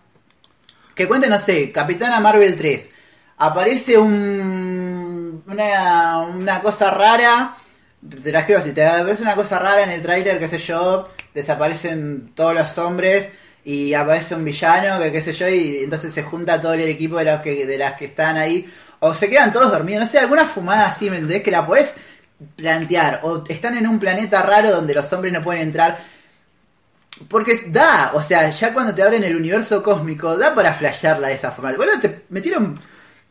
Que 0.99 1.07
cuente, 1.07 1.29
no 1.29 1.39
sé, 1.39 1.71
Capitana 1.71 2.19
Marvel 2.19 2.57
3. 2.57 2.91
Aparece 3.37 3.97
un, 3.97 5.41
una, 5.47 6.17
una 6.23 6.61
cosa 6.61 6.91
rara. 6.91 7.55
Te 8.21 8.33
la 8.33 8.39
escribo 8.41 8.59
así, 8.59 8.73
te 8.73 8.85
aparece 8.85 9.21
una 9.21 9.33
cosa 9.33 9.59
rara 9.59 9.83
en 9.83 9.91
el 9.91 10.01
tráiler, 10.01 10.37
qué 10.37 10.49
sé 10.49 10.57
yo. 10.57 11.07
Desaparecen 11.33 12.33
todos 12.35 12.53
los 12.53 12.77
hombres 12.77 13.29
y 13.63 13.93
aparece 13.93 14.35
un 14.35 14.43
villano, 14.43 15.01
que 15.01 15.09
qué 15.09 15.21
sé 15.21 15.31
yo, 15.31 15.47
y 15.47 15.85
entonces 15.85 16.13
se 16.13 16.23
junta 16.23 16.59
todo 16.59 16.73
el 16.73 16.81
equipo 16.81 17.15
de 17.15 17.23
los 17.23 17.39
que, 17.39 17.65
de 17.65 17.77
las 17.77 17.93
que 17.93 18.07
están 18.07 18.35
ahí. 18.35 18.69
o 18.99 19.13
se 19.13 19.29
quedan 19.29 19.53
todos 19.53 19.71
dormidos, 19.71 20.03
no 20.03 20.11
sé, 20.11 20.19
alguna 20.19 20.47
fumada 20.47 20.87
así, 20.87 21.09
¿me 21.09 21.15
entendés? 21.15 21.43
Que 21.43 21.51
la 21.51 21.65
podés 21.65 21.93
plantear, 22.57 23.21
o 23.23 23.45
están 23.47 23.77
en 23.77 23.87
un 23.87 23.99
planeta 23.99 24.41
raro 24.41 24.69
donde 24.69 24.95
los 24.95 25.13
hombres 25.13 25.31
no 25.31 25.41
pueden 25.41 25.61
entrar. 25.61 25.97
Porque 27.27 27.65
da, 27.67 28.11
o 28.13 28.21
sea, 28.21 28.49
ya 28.49 28.73
cuando 28.73 28.93
te 28.95 29.03
abren 29.03 29.23
el 29.23 29.35
universo 29.35 29.83
cósmico, 29.83 30.37
da 30.37 30.53
para 30.55 30.73
flashearla 30.73 31.27
de 31.27 31.33
esa 31.35 31.51
forma. 31.51 31.73
Bueno, 31.73 31.99
te 31.99 32.21
metieron 32.29 32.75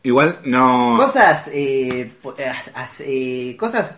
Igual 0.03 0.39
no. 0.45 0.95
cosas, 0.97 1.49
eh, 1.53 2.13
eh, 2.39 2.53
eh, 3.01 3.57
cosas, 3.59 3.97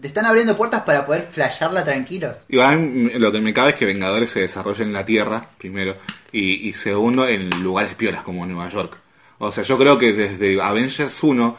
te 0.00 0.08
están 0.08 0.26
abriendo 0.26 0.56
puertas 0.56 0.82
para 0.82 1.04
poder 1.04 1.28
flashearla 1.30 1.84
tranquilos. 1.84 2.38
Igual 2.48 2.78
mm, 2.78 3.10
lo 3.18 3.30
que 3.32 3.40
me 3.40 3.54
cabe 3.54 3.70
es 3.70 3.76
que 3.76 3.84
Vengadores 3.86 4.30
se 4.30 4.40
desarrolla 4.40 4.84
en 4.84 4.92
la 4.92 5.04
Tierra, 5.06 5.48
primero, 5.58 5.96
y, 6.32 6.68
y 6.68 6.72
segundo, 6.72 7.26
en 7.28 7.48
lugares 7.62 7.94
piolas 7.94 8.22
como 8.22 8.44
Nueva 8.46 8.68
York. 8.70 8.96
O 9.38 9.52
sea, 9.52 9.62
yo 9.64 9.78
creo 9.78 9.98
que 9.98 10.12
desde 10.12 10.60
Avengers 10.60 11.22
1 11.22 11.56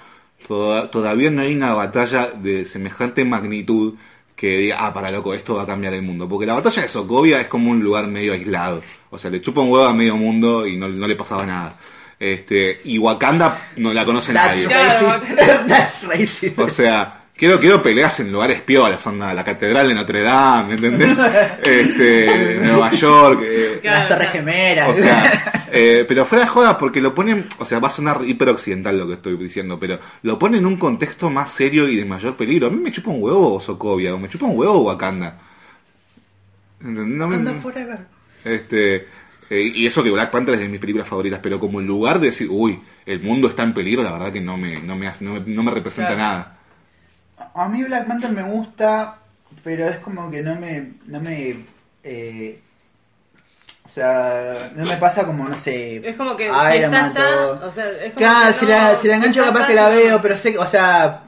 toda- 0.47 0.89
todavía 0.91 1.29
no 1.31 1.41
hay 1.43 1.55
una 1.55 1.73
batalla 1.73 2.31
de 2.31 2.65
semejante 2.65 3.23
magnitud 3.23 3.93
que 4.37 4.55
diga, 4.55 4.77
ah, 4.79 4.93
para 4.93 5.09
loco, 5.09 5.33
esto 5.33 5.55
va 5.55 5.63
a 5.63 5.65
cambiar 5.65 5.95
el 5.95 6.03
mundo. 6.03 6.29
Porque 6.29 6.45
la 6.45 6.53
batalla 6.53 6.83
de 6.83 6.87
Sokovia 6.87 7.41
es 7.41 7.47
como 7.47 7.71
un 7.71 7.83
lugar 7.83 8.07
medio 8.07 8.33
aislado. 8.33 8.83
O 9.09 9.17
sea, 9.17 9.31
le 9.31 9.41
chupa 9.41 9.61
un 9.61 9.71
huevo 9.71 9.87
a 9.87 9.93
medio 9.93 10.15
mundo 10.15 10.67
y 10.67 10.77
no, 10.77 10.87
no 10.87 11.07
le 11.07 11.15
pasaba 11.15 11.43
nada. 11.43 11.75
Este, 12.19 12.79
y 12.83 12.99
Wakanda 12.99 13.69
no 13.77 13.91
la 13.93 14.05
conoce 14.05 14.33
That's 14.33 14.63
nadie. 14.63 14.67
Racist. 14.67 15.67
That's 15.67 16.03
racist. 16.03 16.59
O 16.59 16.69
sea, 16.69 17.23
quiero, 17.37 17.59
quiero 17.59 17.81
peleas 17.83 18.19
en 18.19 18.31
lugares 18.31 18.61
piolas, 18.63 19.05
onda, 19.07 19.33
la 19.33 19.43
Catedral 19.43 19.87
de 19.87 19.93
Notre 19.93 20.21
Dame, 20.21 20.73
¿entendés? 20.73 21.17
Este, 21.63 22.59
Nueva 22.61 22.91
York, 22.91 23.41
eh, 23.43 23.79
Las 23.83 24.07
torres 24.07 24.29
gemelas. 24.31 24.89
o 24.89 24.93
sea, 24.93 25.63
eh, 25.71 26.05
pero 26.07 26.25
fuera 26.25 26.43
de 26.45 26.49
joda 26.49 26.77
porque 26.77 26.99
lo 27.01 27.13
ponen, 27.15 27.45
o 27.59 27.65
sea, 27.65 27.79
va 27.79 27.87
a 27.89 27.91
sonar 27.91 28.21
hiper 28.25 28.49
occidental 28.49 28.97
lo 28.97 29.07
que 29.07 29.13
estoy 29.13 29.37
diciendo, 29.37 29.79
pero 29.79 29.99
lo 30.23 30.37
ponen 30.39 30.59
en 30.61 30.65
un 30.65 30.77
contexto 30.77 31.29
más 31.29 31.51
serio 31.51 31.87
y 31.87 31.95
de 31.95 32.05
mayor 32.05 32.35
peligro. 32.35 32.67
A 32.67 32.69
mí 32.69 32.77
me 32.77 32.91
chupa 32.91 33.11
un 33.11 33.21
huevo 33.21 33.59
Sokovia, 33.61 34.13
o 34.15 34.17
me 34.17 34.29
chupa 34.29 34.45
un 34.45 34.57
huevo 34.57 34.81
Wakanda. 34.83 35.39
No 36.79 37.27
me- 37.27 37.35
Wakanda 37.35 37.53
forever. 37.55 37.99
este, 38.45 39.07
eh, 39.49 39.61
y 39.75 39.85
eso 39.87 40.03
que 40.03 40.11
Black 40.11 40.29
Panther 40.31 40.55
es 40.55 40.61
de 40.61 40.67
mis 40.69 40.79
películas 40.79 41.07
favoritas, 41.07 41.39
pero 41.41 41.59
como 41.59 41.79
en 41.81 41.87
lugar 41.87 42.19
de 42.19 42.27
decir, 42.27 42.47
uy, 42.49 42.79
el 43.05 43.19
mundo 43.21 43.47
está 43.49 43.63
en 43.63 43.73
peligro, 43.73 44.03
la 44.03 44.11
verdad 44.11 44.31
que 44.31 44.41
no 44.41 44.57
me, 44.57 44.79
no 44.81 44.95
me, 44.95 45.07
hace- 45.07 45.23
no 45.25 45.33
me, 45.33 45.39
no 45.41 45.63
me 45.63 45.71
representa 45.71 46.13
Claro. 46.15 46.21
nada. 46.21 46.56
A 47.53 47.67
mí 47.69 47.83
Black 47.83 48.07
Panther 48.07 48.31
me 48.31 48.43
gusta, 48.43 49.19
pero 49.63 49.87
es 49.87 49.97
como 49.97 50.29
que 50.31 50.41
no 50.41 50.55
me. 50.55 50.93
No 51.07 51.19
me 51.19 51.65
eh, 52.03 52.61
o 53.85 53.89
sea, 53.89 54.71
no 54.75 54.85
me 54.85 54.97
pasa 54.97 55.25
como, 55.25 55.47
no 55.47 55.57
sé. 55.57 55.97
Es 56.07 56.15
como 56.17 56.35
que 56.35 56.45
Iron 56.45 56.91
si 56.91 56.97
está, 56.97 57.13
todo. 57.13 57.67
o 57.67 57.71
sea, 57.71 57.89
es 57.89 58.13
como 58.13 58.15
Claro, 58.17 58.47
que 58.47 58.53
si, 58.53 58.65
no- 58.65 58.71
la, 58.71 58.95
si 58.97 59.07
la 59.07 59.15
engancho 59.15 59.39
está, 59.39 59.45
capaz 59.53 59.59
está, 59.61 59.67
que 59.69 59.75
la 59.75 59.89
veo, 59.89 60.21
pero 60.21 60.37
sé 60.37 60.51
que, 60.51 60.57
o 60.59 60.67
sea. 60.67 61.23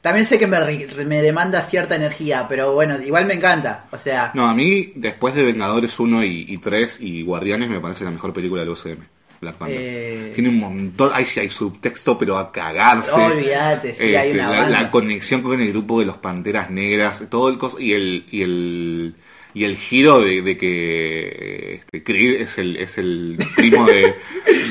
También 0.00 0.24
sé 0.24 0.38
que 0.38 0.46
me, 0.46 0.58
me 1.04 1.20
demanda 1.20 1.60
cierta 1.60 1.94
energía, 1.94 2.46
pero 2.48 2.72
bueno, 2.72 2.98
igual 3.02 3.26
me 3.26 3.34
encanta. 3.34 3.84
O 3.92 3.98
sea, 3.98 4.30
No, 4.32 4.48
a 4.48 4.54
mí, 4.54 4.94
después 4.96 5.34
de 5.34 5.42
Vengadores 5.44 6.00
1 6.00 6.24
y, 6.24 6.46
y 6.48 6.56
3 6.56 7.02
y 7.02 7.22
Guardianes, 7.22 7.68
me 7.68 7.80
parece 7.80 8.04
la 8.04 8.10
mejor 8.10 8.32
película 8.32 8.62
del 8.62 8.70
UCM. 8.70 9.02
Black 9.40 9.56
Panther. 9.56 9.78
Eh. 9.80 10.32
Tiene 10.34 10.50
un 10.50 10.58
montón, 10.58 11.10
ahí 11.12 11.24
sí 11.24 11.40
hay 11.40 11.50
subtexto, 11.50 12.18
pero 12.18 12.36
a 12.36 12.52
cagarse. 12.52 13.12
olvídate, 13.12 13.94
sí, 13.94 14.14
hay 14.14 14.30
Este, 14.30 14.40
una 14.40 14.50
la, 14.50 14.68
la 14.68 14.90
conexión 14.90 15.42
con 15.42 15.60
el 15.60 15.70
grupo 15.70 16.00
de 16.00 16.06
los 16.06 16.18
Panteras 16.18 16.70
Negras, 16.70 17.24
todo 17.30 17.48
el 17.48 17.58
cos 17.58 17.76
y 17.78 17.92
el 17.92 18.26
y 18.30 18.42
el 18.42 19.14
y 19.54 19.64
el 19.64 19.76
giro 19.76 20.20
de, 20.20 20.42
de 20.42 20.56
que 20.56 21.74
este, 21.74 22.02
Creed 22.02 22.40
es 22.42 22.58
el 22.58 22.76
es 22.76 22.98
el 22.98 23.36
primo 23.56 23.84
de, 23.86 24.14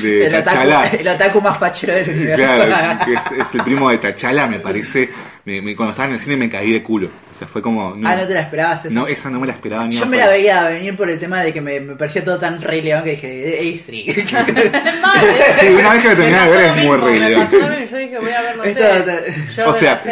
de 0.02 0.26
el, 0.26 0.32
T'Challa. 0.44 0.80
otaku, 0.80 0.96
el 1.00 1.08
otaku 1.08 1.40
más 1.40 1.58
fachero 1.58 1.94
del 1.94 2.10
universo. 2.10 2.66
Claro, 2.66 3.04
que 3.04 3.12
es, 3.40 3.46
es 3.48 3.54
el 3.54 3.62
primo 3.62 3.90
de 3.90 3.98
T'Challa, 3.98 4.46
me 4.46 4.58
parece. 4.60 5.08
me- 5.44 5.60
me- 5.60 5.76
cuando 5.76 5.90
estaba 5.92 6.08
en 6.08 6.14
el 6.14 6.20
cine 6.20 6.36
me 6.36 6.48
caí 6.50 6.72
de 6.72 6.82
culo. 6.82 7.08
O 7.08 7.38
sea, 7.40 7.48
fue 7.48 7.62
como. 7.62 7.94
No, 7.96 8.06
ah, 8.08 8.16
no 8.16 8.26
te 8.26 8.34
la 8.34 8.40
esperabas 8.40 8.84
esa. 8.84 8.94
no, 8.94 9.06
esa 9.06 9.30
no 9.30 9.40
me 9.40 9.46
la 9.46 9.54
esperaba 9.54 9.86
ni 9.86 9.96
Yo 9.96 10.04
me 10.06 10.18
la 10.18 10.28
veía 10.28 10.68
venir 10.68 10.94
por 10.96 11.08
el 11.08 11.18
tema 11.18 11.40
de 11.42 11.52
que 11.54 11.60
me, 11.62 11.80
me 11.80 11.96
parecía 11.96 12.22
todo 12.22 12.38
tan 12.38 12.60
Rey 12.60 12.82
León 12.82 13.02
que 13.02 13.10
dije, 13.12 13.62
"Eh, 13.66 13.74
A3. 13.74 14.04
Es 14.16 14.32
más, 14.32 14.46
Sí, 15.60 15.66
una 15.68 15.94
vez 15.94 16.02
que 16.02 16.08
lo 16.10 16.16
terminé 16.16 16.40
de 16.40 16.50
ver 16.50 16.60
es 16.78 16.84
muy 16.84 16.96
Rey 16.98 17.18
León. 17.18 17.48
Yo 17.90 17.96
dije, 17.98 18.18
voy 18.18 18.30
a 18.30 18.42
ver, 18.42 18.56
no 18.58 18.64
Esto- 18.64 18.82
sé, 18.82 18.98
esto- 18.98 19.62
yo 19.62 19.68
O 19.70 19.74
sea, 19.74 20.02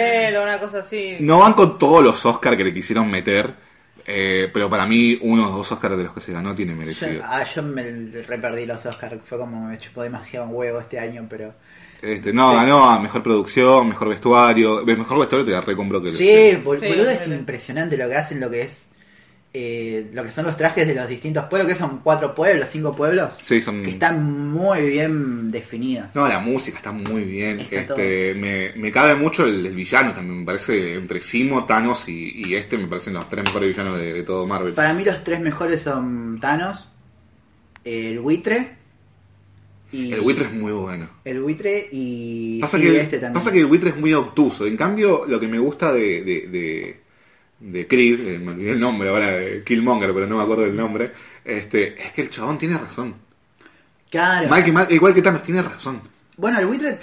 o 0.41 0.43
una 0.43 0.59
cosa 0.59 0.79
así. 0.79 1.17
No 1.21 1.39
van 1.39 1.53
con 1.53 1.79
todos 1.79 2.03
los 2.03 2.25
Oscars 2.27 2.57
que 2.57 2.65
le 2.65 2.73
quisieron 2.75 3.11
meter. 3.11 3.68
Eh, 4.09 4.51
pero 4.53 4.71
para 4.71 4.87
mí, 4.87 5.19
uno 5.21 5.53
o 5.53 5.59
dos 5.59 5.71
Oscars 5.73 5.97
de 5.99 6.05
los 6.05 6.15
que 6.15 6.21
se 6.21 6.33
ganó 6.33 6.55
tiene 6.55 6.75
Yo, 6.75 6.79
merecido. 6.79 7.23
ah, 7.25 7.45
yo 7.45 7.63
me 7.63 7.83
reperdí 8.27 8.67
los 8.67 8.85
Oscars, 8.87 9.21
fue 9.25 9.39
como 9.39 9.69
me 9.69 9.79
chupó 9.79 10.03
demasiado 10.03 10.47
un 10.47 10.55
huevo 10.55 10.81
este 10.81 10.99
año, 10.99 11.27
pero... 11.29 11.55
Este, 12.01 12.33
no, 12.33 12.55
ganó 12.55 12.89
a 12.89 13.01
mejor 13.01 13.23
producción, 13.25 13.89
mejor 13.89 14.09
vestuario. 14.09 14.85
Ve, 14.85 14.97
Mejor 14.97 15.19
vestuario 15.19 15.45
te 15.47 15.53
la 15.53 15.61
recompro 15.61 16.01
que 16.01 16.09
Sí, 16.09 16.57
bol- 16.65 16.81
Sí, 16.81 16.87
boludo, 16.87 17.11
es 17.11 17.19
sí, 17.21 17.25
sí. 17.27 17.35
impresionante 17.35 17.97
lo 17.97 18.09
que 18.09 18.17
hacen, 18.17 18.41
lo 18.41 18.51
que 18.51 18.63
es... 18.63 18.88
eh, 19.55 20.11
lo 20.13 20.23
que 20.23 20.31
son 20.31 20.45
los 20.47 20.57
trajes 20.57 20.87
de 20.87 20.95
los 20.95 21.09
distintos 21.09 21.45
pueblos, 21.47 21.73
que 21.73 21.79
son 21.79 22.01
cuatro 22.05 22.35
pueblos, 22.35 22.69
cinco 22.71 22.95
pueblos, 22.95 23.35
Sí, 23.41 23.63
son. 23.63 23.83
que 23.83 23.91
están 23.91 24.51
muy 24.51 24.83
bien 24.91 25.51
definidos. 25.51 26.09
No, 26.15 26.29
la 26.29 26.39
música 26.39 26.77
está 26.79 26.93
muy 26.93 27.25
bien. 27.25 27.61
Está 27.61 27.77
este, 27.81 28.35
me, 28.35 28.73
me 28.77 28.91
cabe 28.93 29.15
mucho 29.15 29.47
el, 29.47 29.65
el 29.67 29.75
villano 29.75 30.13
también. 30.15 30.41
Me 30.41 30.45
parece 30.47 30.95
entre 30.95 31.21
Simo, 31.23 31.65
Thanos 31.65 32.09
y, 32.09 32.43
y 32.47 32.55
este 32.57 32.77
me 32.77 32.87
parecen 32.89 33.15
los 33.15 33.29
tres 33.29 33.45
mejores 33.47 33.69
villanos 33.71 33.99
de, 33.99 34.13
de 34.13 34.23
todo 34.23 34.47
Marvel. 34.47 34.75
Para 34.75 34.93
mí 34.95 35.05
los 35.05 35.25
tres 35.25 35.41
mejores 35.41 35.81
son 35.81 36.39
Thanos, 36.41 36.89
el 37.85 38.21
buitre 38.21 38.77
y... 39.91 40.13
El 40.13 40.21
buitre 40.21 40.45
es 40.45 40.53
muy 40.53 40.73
bueno. 40.73 41.09
El 41.25 41.41
buitre 41.41 41.89
y, 41.91 42.61
Pasa 42.61 42.79
y 42.79 42.83
que, 42.83 43.01
este 43.01 43.17
también. 43.19 43.33
pasa 43.33 43.51
que 43.51 43.61
el 43.61 43.67
buitre 43.67 43.89
es 43.91 43.97
muy 43.97 44.13
obtuso. 44.13 44.67
En 44.67 44.77
cambio, 44.77 45.25
lo 45.27 45.41
que 45.41 45.49
me 45.49 45.59
gusta 45.59 45.91
de, 45.93 46.23
de, 46.23 46.47
de, 46.49 47.01
de 47.61 47.87
Creed, 47.87 48.21
eh, 48.29 48.39
me 48.39 48.53
olvidé 48.53 48.71
el 48.73 48.81
nombre 48.81 49.09
ahora, 49.09 49.27
de 49.33 49.63
Killmonger, 49.65 50.13
pero 50.15 50.27
no 50.27 50.37
me 50.37 50.43
acuerdo 50.43 50.63
del 50.65 50.77
nombre, 50.77 51.13
este, 51.45 52.01
es 52.03 52.13
que 52.13 52.23
el 52.23 52.31
chabón 52.31 52.59
tiene 52.59 52.79
razón. 52.79 53.15
Claro. 54.11 54.49
Mal 54.49 54.65
que 54.65 54.73
mal, 54.73 54.87
igual 54.91 55.13
que 55.15 55.23
Thanos, 55.23 55.43
tiene 55.43 55.61
razón. 55.63 56.01
Bueno, 56.37 56.59
el 56.59 56.67
buitre, 56.67 56.99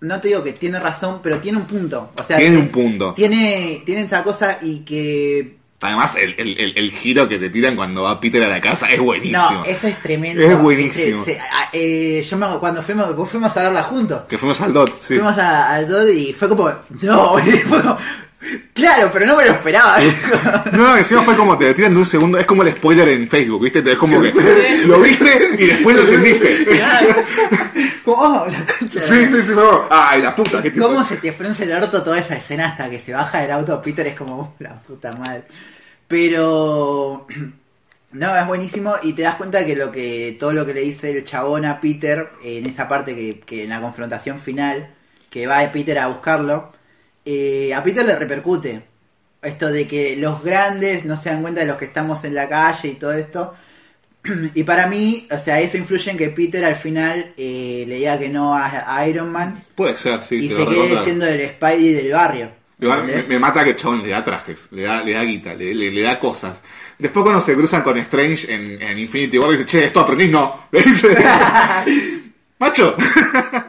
no 0.00 0.20
te 0.20 0.28
digo 0.28 0.44
que 0.44 0.52
tiene 0.52 0.78
razón, 0.78 1.20
pero 1.22 1.38
tiene 1.38 1.58
un 1.58 1.66
punto. 1.66 2.12
O 2.18 2.22
sea, 2.22 2.36
Tiene 2.38 2.58
un 2.58 2.68
punto. 2.68 3.14
Tiene, 3.14 3.82
tiene 3.84 4.02
esa 4.02 4.22
cosa 4.22 4.58
y 4.62 4.80
que... 4.80 5.56
Además, 5.80 6.12
el, 6.16 6.34
el, 6.38 6.58
el, 6.58 6.78
el 6.78 6.90
giro 6.90 7.28
que 7.28 7.38
te 7.38 7.50
tiran 7.50 7.76
cuando 7.76 8.02
va 8.02 8.18
Peter 8.18 8.42
a 8.42 8.48
la 8.48 8.60
casa 8.62 8.86
es 8.88 8.98
buenísimo. 8.98 9.38
No, 9.38 9.64
eso 9.66 9.86
es 9.88 10.00
tremendo. 10.00 10.42
Es 10.42 10.58
buenísimo. 10.60 11.22
Se- 11.24 11.38
a- 11.38 11.68
eh, 11.72 12.22
yo 12.28 12.36
me, 12.38 12.46
cuando 12.58 12.82
fuimos, 12.82 13.14
fuimos 13.30 13.54
a 13.56 13.62
verla 13.64 13.82
juntos. 13.82 14.22
Que 14.26 14.38
fuimos 14.38 14.58
al 14.62 14.72
DOT, 14.72 14.88
sí. 15.02 15.14
Fuimos 15.16 15.36
a- 15.36 15.74
al 15.74 15.86
DOD 15.86 16.08
y 16.08 16.32
fue 16.32 16.48
como... 16.48 16.68
No, 17.02 17.36
fue 17.38 17.82
como, 17.82 17.98
Claro, 18.74 19.10
pero 19.12 19.26
no 19.26 19.36
me 19.36 19.44
lo 19.46 19.52
esperaba. 19.52 19.98
No, 20.72 20.88
no, 20.88 20.96
encima 20.96 21.22
fue 21.22 21.34
como 21.36 21.56
te 21.56 21.72
tiran 21.74 21.92
de 21.92 21.98
un 21.98 22.06
segundo. 22.06 22.38
Es 22.38 22.46
como 22.46 22.62
el 22.62 22.74
spoiler 22.74 23.08
en 23.08 23.28
Facebook, 23.28 23.62
¿viste? 23.62 23.78
Es 23.92 23.98
como 23.98 24.20
que 24.20 24.32
lo 24.86 25.00
viste 25.00 25.50
y 25.58 25.66
después 25.66 25.96
lo 25.96 26.02
entendiste. 26.02 26.64
Claro. 26.66 27.08
Como, 28.04 28.22
oh, 28.22 28.46
la 28.46 28.64
concha. 28.78 29.00
de 29.00 29.06
Sí, 29.06 29.26
sí, 29.28 29.42
sí, 29.42 29.52
no. 29.54 29.84
Ay, 29.90 30.22
la 30.22 30.34
puta, 30.34 30.62
que 30.62 30.72
¿Cómo 30.72 31.02
se 31.02 31.16
te 31.16 31.32
frunce 31.32 31.64
el 31.64 31.72
orto 31.72 32.02
toda 32.02 32.18
esa 32.18 32.36
escena 32.36 32.68
hasta 32.68 32.88
que 32.90 32.98
se 32.98 33.12
baja 33.12 33.40
del 33.40 33.52
auto? 33.52 33.80
Peter 33.82 34.06
es 34.06 34.14
como, 34.14 34.38
"Uh, 34.40 34.62
la 34.62 34.74
puta 34.80 35.12
madre. 35.12 35.42
Pero. 36.08 37.26
No, 38.12 38.34
es 38.34 38.46
buenísimo 38.46 38.94
y 39.02 39.12
te 39.12 39.22
das 39.22 39.34
cuenta 39.34 39.66
que 39.66 39.76
lo 39.76 39.92
que 39.92 40.36
todo 40.40 40.52
lo 40.52 40.64
que 40.64 40.72
le 40.72 40.80
dice 40.80 41.10
el 41.10 41.24
chabón 41.24 41.66
a 41.66 41.80
Peter 41.82 42.30
en 42.42 42.64
esa 42.64 42.88
parte 42.88 43.14
que, 43.14 43.40
que 43.40 43.64
en 43.64 43.68
la 43.70 43.80
confrontación 43.80 44.38
final, 44.38 44.88
que 45.28 45.46
va 45.46 45.70
Peter 45.70 45.98
a 45.98 46.06
buscarlo, 46.06 46.72
eh, 47.26 47.74
a 47.74 47.82
Peter 47.82 48.04
le 48.06 48.16
repercute. 48.16 48.82
Esto 49.42 49.68
de 49.68 49.86
que 49.86 50.16
los 50.16 50.42
grandes 50.42 51.04
no 51.04 51.16
se 51.16 51.28
dan 51.28 51.42
cuenta 51.42 51.60
de 51.60 51.66
los 51.66 51.76
que 51.76 51.84
estamos 51.84 52.24
en 52.24 52.34
la 52.34 52.48
calle 52.48 52.88
y 52.88 52.94
todo 52.94 53.12
esto. 53.12 53.54
Y 54.54 54.64
para 54.64 54.86
mí, 54.86 55.28
o 55.30 55.38
sea, 55.38 55.60
eso 55.60 55.76
influye 55.76 56.10
en 56.10 56.16
que 56.16 56.30
Peter 56.30 56.64
al 56.64 56.76
final 56.76 57.32
eh, 57.36 57.84
le 57.86 57.96
diga 57.96 58.18
que 58.18 58.28
no 58.28 58.54
a, 58.54 59.06
Iron 59.06 59.30
Man 59.30 59.62
Puede 59.74 59.96
ser, 59.98 60.20
sí. 60.28 60.36
y 60.36 60.48
se 60.48 60.58
lo 60.64 60.68
quede 60.70 61.04
siendo 61.04 61.26
el 61.26 61.46
Spidey 61.48 61.92
del 61.92 62.12
barrio. 62.12 62.50
Me, 62.78 63.38
mata 63.38 63.64
que 63.64 63.74
chabón 63.76 64.02
le 64.02 64.10
da 64.10 64.22
trajes, 64.22 64.68
le 64.70 64.82
da, 64.82 65.02
le 65.02 65.12
da 65.14 65.22
guita, 65.22 65.54
le, 65.54 65.74
le- 65.74 65.90
le 65.90 66.02
da 66.02 66.18
cosas. 66.20 66.60
Después 66.98 67.22
cuando 67.22 67.40
se 67.40 67.54
cruzan 67.54 67.82
con 67.82 67.96
Strange 67.98 68.52
en, 68.52 68.82
en 68.82 68.98
Infinity 68.98 69.38
War, 69.38 69.50
dice, 69.50 69.64
che, 69.64 69.84
¿esto 69.84 70.00
aprendís? 70.00 70.30
No. 70.30 70.66
Le 70.72 70.82
dice, 70.82 71.16
macho. 72.58 72.96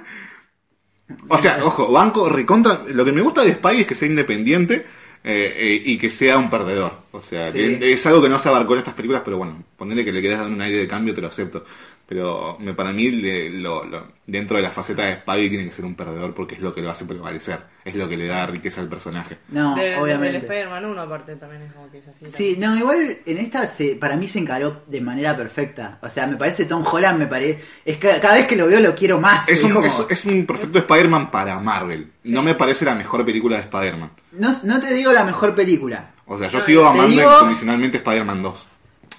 o 1.29 1.37
sea, 1.37 1.59
ojo, 1.63 1.91
banco 1.91 2.29
recontra... 2.29 2.83
Lo 2.87 3.03
que 3.05 3.11
me 3.11 3.21
gusta 3.21 3.43
de 3.43 3.53
Spidey 3.53 3.81
es 3.81 3.87
que 3.87 3.95
sea 3.95 4.07
independiente 4.07 4.85
eh, 5.23 5.53
eh, 5.57 5.81
y 5.85 5.97
que 5.97 6.09
sea 6.09 6.37
un 6.37 6.49
perdedor. 6.49 6.93
O 7.11 7.21
sea, 7.21 7.51
Sí. 7.51 7.77
que 7.79 7.93
es 7.93 8.05
algo 8.05 8.21
que 8.21 8.29
no 8.29 8.39
se 8.39 8.49
abarcó 8.49 8.73
en 8.73 8.79
estas 8.79 8.93
películas, 8.93 9.21
pero 9.25 9.37
bueno, 9.37 9.63
ponerle 9.77 10.05
que 10.05 10.11
le 10.11 10.21
quieras 10.21 10.39
dar 10.41 10.49
un 10.49 10.61
aire 10.61 10.77
de 10.77 10.87
cambio, 10.87 11.13
te 11.15 11.21
lo 11.21 11.27
acepto. 11.27 11.65
Pero 12.07 12.55
me, 12.59 12.73
para 12.73 12.93
mí, 12.93 13.11
le- 13.11 13.49
lo- 13.49 13.83
lo- 13.83 14.07
dentro 14.25 14.55
de 14.55 14.63
la 14.63 14.71
faceta 14.71 15.03
de 15.05 15.15
Spidey, 15.15 15.49
tiene 15.49 15.65
que 15.65 15.71
ser 15.73 15.83
un 15.83 15.93
perdedor 15.93 16.33
porque 16.33 16.55
es 16.55 16.61
lo 16.61 16.73
que 16.73 16.81
lo 16.81 16.89
hace 16.89 17.03
prevalecer. 17.03 17.59
Es 17.83 17.95
lo 17.95 18.07
que 18.07 18.15
le 18.15 18.27
da 18.27 18.45
riqueza 18.47 18.79
al 18.79 18.87
personaje. 18.87 19.39
No, 19.49 19.75
De- 19.75 19.97
obviamente. 19.97 20.37
Spider-Man 20.37 20.85
1 20.85 21.01
aparte 21.01 21.35
también 21.35 21.63
es 21.63 21.73
como 21.73 21.91
que 21.91 21.97
es 21.97 22.07
así. 22.07 22.25
Sí, 22.27 22.55
no, 22.57 22.77
igual 22.77 23.17
en 23.25 23.37
esta 23.37 23.67
se, 23.67 23.95
para 23.97 24.15
mí 24.15 24.27
se 24.29 24.39
encaró 24.39 24.83
de 24.87 25.01
manera 25.01 25.35
perfecta. 25.35 25.99
O 26.01 26.09
sea, 26.09 26.27
me 26.27 26.37
parece 26.37 26.63
Tom 26.63 26.83
Holland, 26.89 27.19
me 27.19 27.27
parece. 27.27 27.61
Es 27.83 27.97
que 27.97 28.07
cada 28.21 28.35
vez 28.35 28.47
que 28.47 28.55
lo 28.55 28.67
veo 28.67 28.79
lo 28.79 28.95
quiero 28.95 29.19
más. 29.19 29.47
Es 29.49 29.61
un, 29.63 29.73
como- 29.73 29.85
es, 29.85 29.99
es 30.09 30.25
un 30.25 30.45
perfecto 30.45 30.79
Spider-Man 30.79 31.29
para 31.29 31.59
Marvel. 31.59 32.11
No 32.23 32.41
me 32.41 32.55
parece 32.55 32.85
la 32.85 32.95
mejor 32.95 33.25
película 33.25 33.57
de 33.57 33.63
Spider-Man. 33.63 34.11
no, 34.31 34.55
no 34.63 34.79
te 34.79 34.93
digo 34.93 35.11
la 35.11 35.25
mejor 35.25 35.53
película, 35.55 36.11
O 36.25 36.37
sea, 36.37 36.47
yo 36.49 36.59
No, 36.59 36.65
sigo 36.65 36.85
amando 36.87 37.07
digo- 37.07 37.35
incondicionalmente 37.35 37.97
Spider-Man 37.97 38.41
2. 38.43 38.67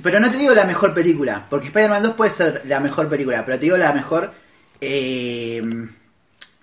Pero 0.03 0.21
no 0.21 0.31
te 0.31 0.39
digo 0.39 0.55
la 0.55 0.65
mejor 0.65 0.95
película, 0.95 1.47
porque 1.49 1.69
Spider-Man 1.69 2.03
2 2.03 2.15
puede 2.15 2.31
ser 2.31 2.63
la 2.67 2.81
mejor 2.81 3.09
película, 3.09 3.45
pero 3.45 3.59
te 3.59 3.65
digo 3.65 3.77
la 3.77 3.93
mejor 3.93 4.33
eh, 4.81 5.63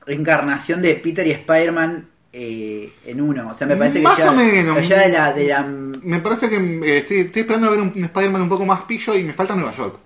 encarnación 0.08 0.82
de 0.82 0.96
Peter 0.96 1.26
y 1.28 1.32
Spider-Man 1.32 2.08
eh, 2.34 2.92
en 3.06 3.22
uno. 3.22 3.50
O 3.50 3.54
sea, 3.54 3.68
me 3.68 3.76
parece 3.76 3.98
que 3.98 4.04
Más 4.04 4.18
ya, 4.18 4.32
o 4.32 4.36
menos. 4.36 4.76
lo 4.76 4.82
lleva 4.82 5.02
de 5.02 5.10
la, 5.10 5.34
de 5.34 5.48
la 5.48 5.64
Me 5.64 6.20
parece 6.20 6.50
que 6.50 6.56
eh, 6.58 6.98
estoy, 7.00 7.20
estoy 7.22 7.42
esperando 7.42 7.68
a 7.68 7.72
ver 7.72 7.82
un, 7.82 7.94
un 7.96 8.04
Spider-Man 8.06 8.42
un 8.42 8.50
poco 8.50 8.66
más 8.66 8.82
pillo 8.82 9.16
y 9.16 9.24
me 9.24 9.34
falta 9.34 9.56
Nueva 9.56 9.72
York. 9.74 9.98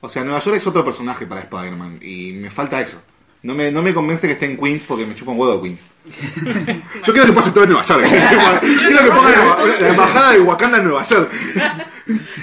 O 0.00 0.08
sea, 0.08 0.22
Nueva 0.24 0.40
York 0.40 0.56
es 0.56 0.66
otro 0.66 0.84
personaje 0.84 1.26
para 1.26 1.42
Spider-Man 1.42 1.98
y 2.02 2.32
me 2.32 2.50
falta 2.50 2.80
eso. 2.80 3.00
No 3.42 3.54
me, 3.54 3.70
no 3.70 3.82
me 3.82 3.94
convence 3.94 4.26
que 4.26 4.32
esté 4.32 4.46
en 4.46 4.56
Queens 4.56 4.82
porque 4.82 5.06
me 5.06 5.14
chupa 5.14 5.30
un 5.30 5.38
huevo 5.38 5.56
de 5.56 5.62
Queens. 5.62 5.84
Yo 7.06 7.12
quiero 7.12 7.26
que 7.26 7.32
pase 7.32 7.50
todo 7.52 7.64
en 7.64 7.70
Nueva 7.70 7.84
York. 7.86 8.02
quiero 8.60 9.04
que 9.04 9.10
pongan 9.10 9.32
la, 9.32 9.78
la 9.80 9.88
embajada 9.88 10.32
de 10.32 10.40
Wakanda 10.40 10.78
en 10.78 10.84
Nueva 10.84 11.06
York. 11.06 11.30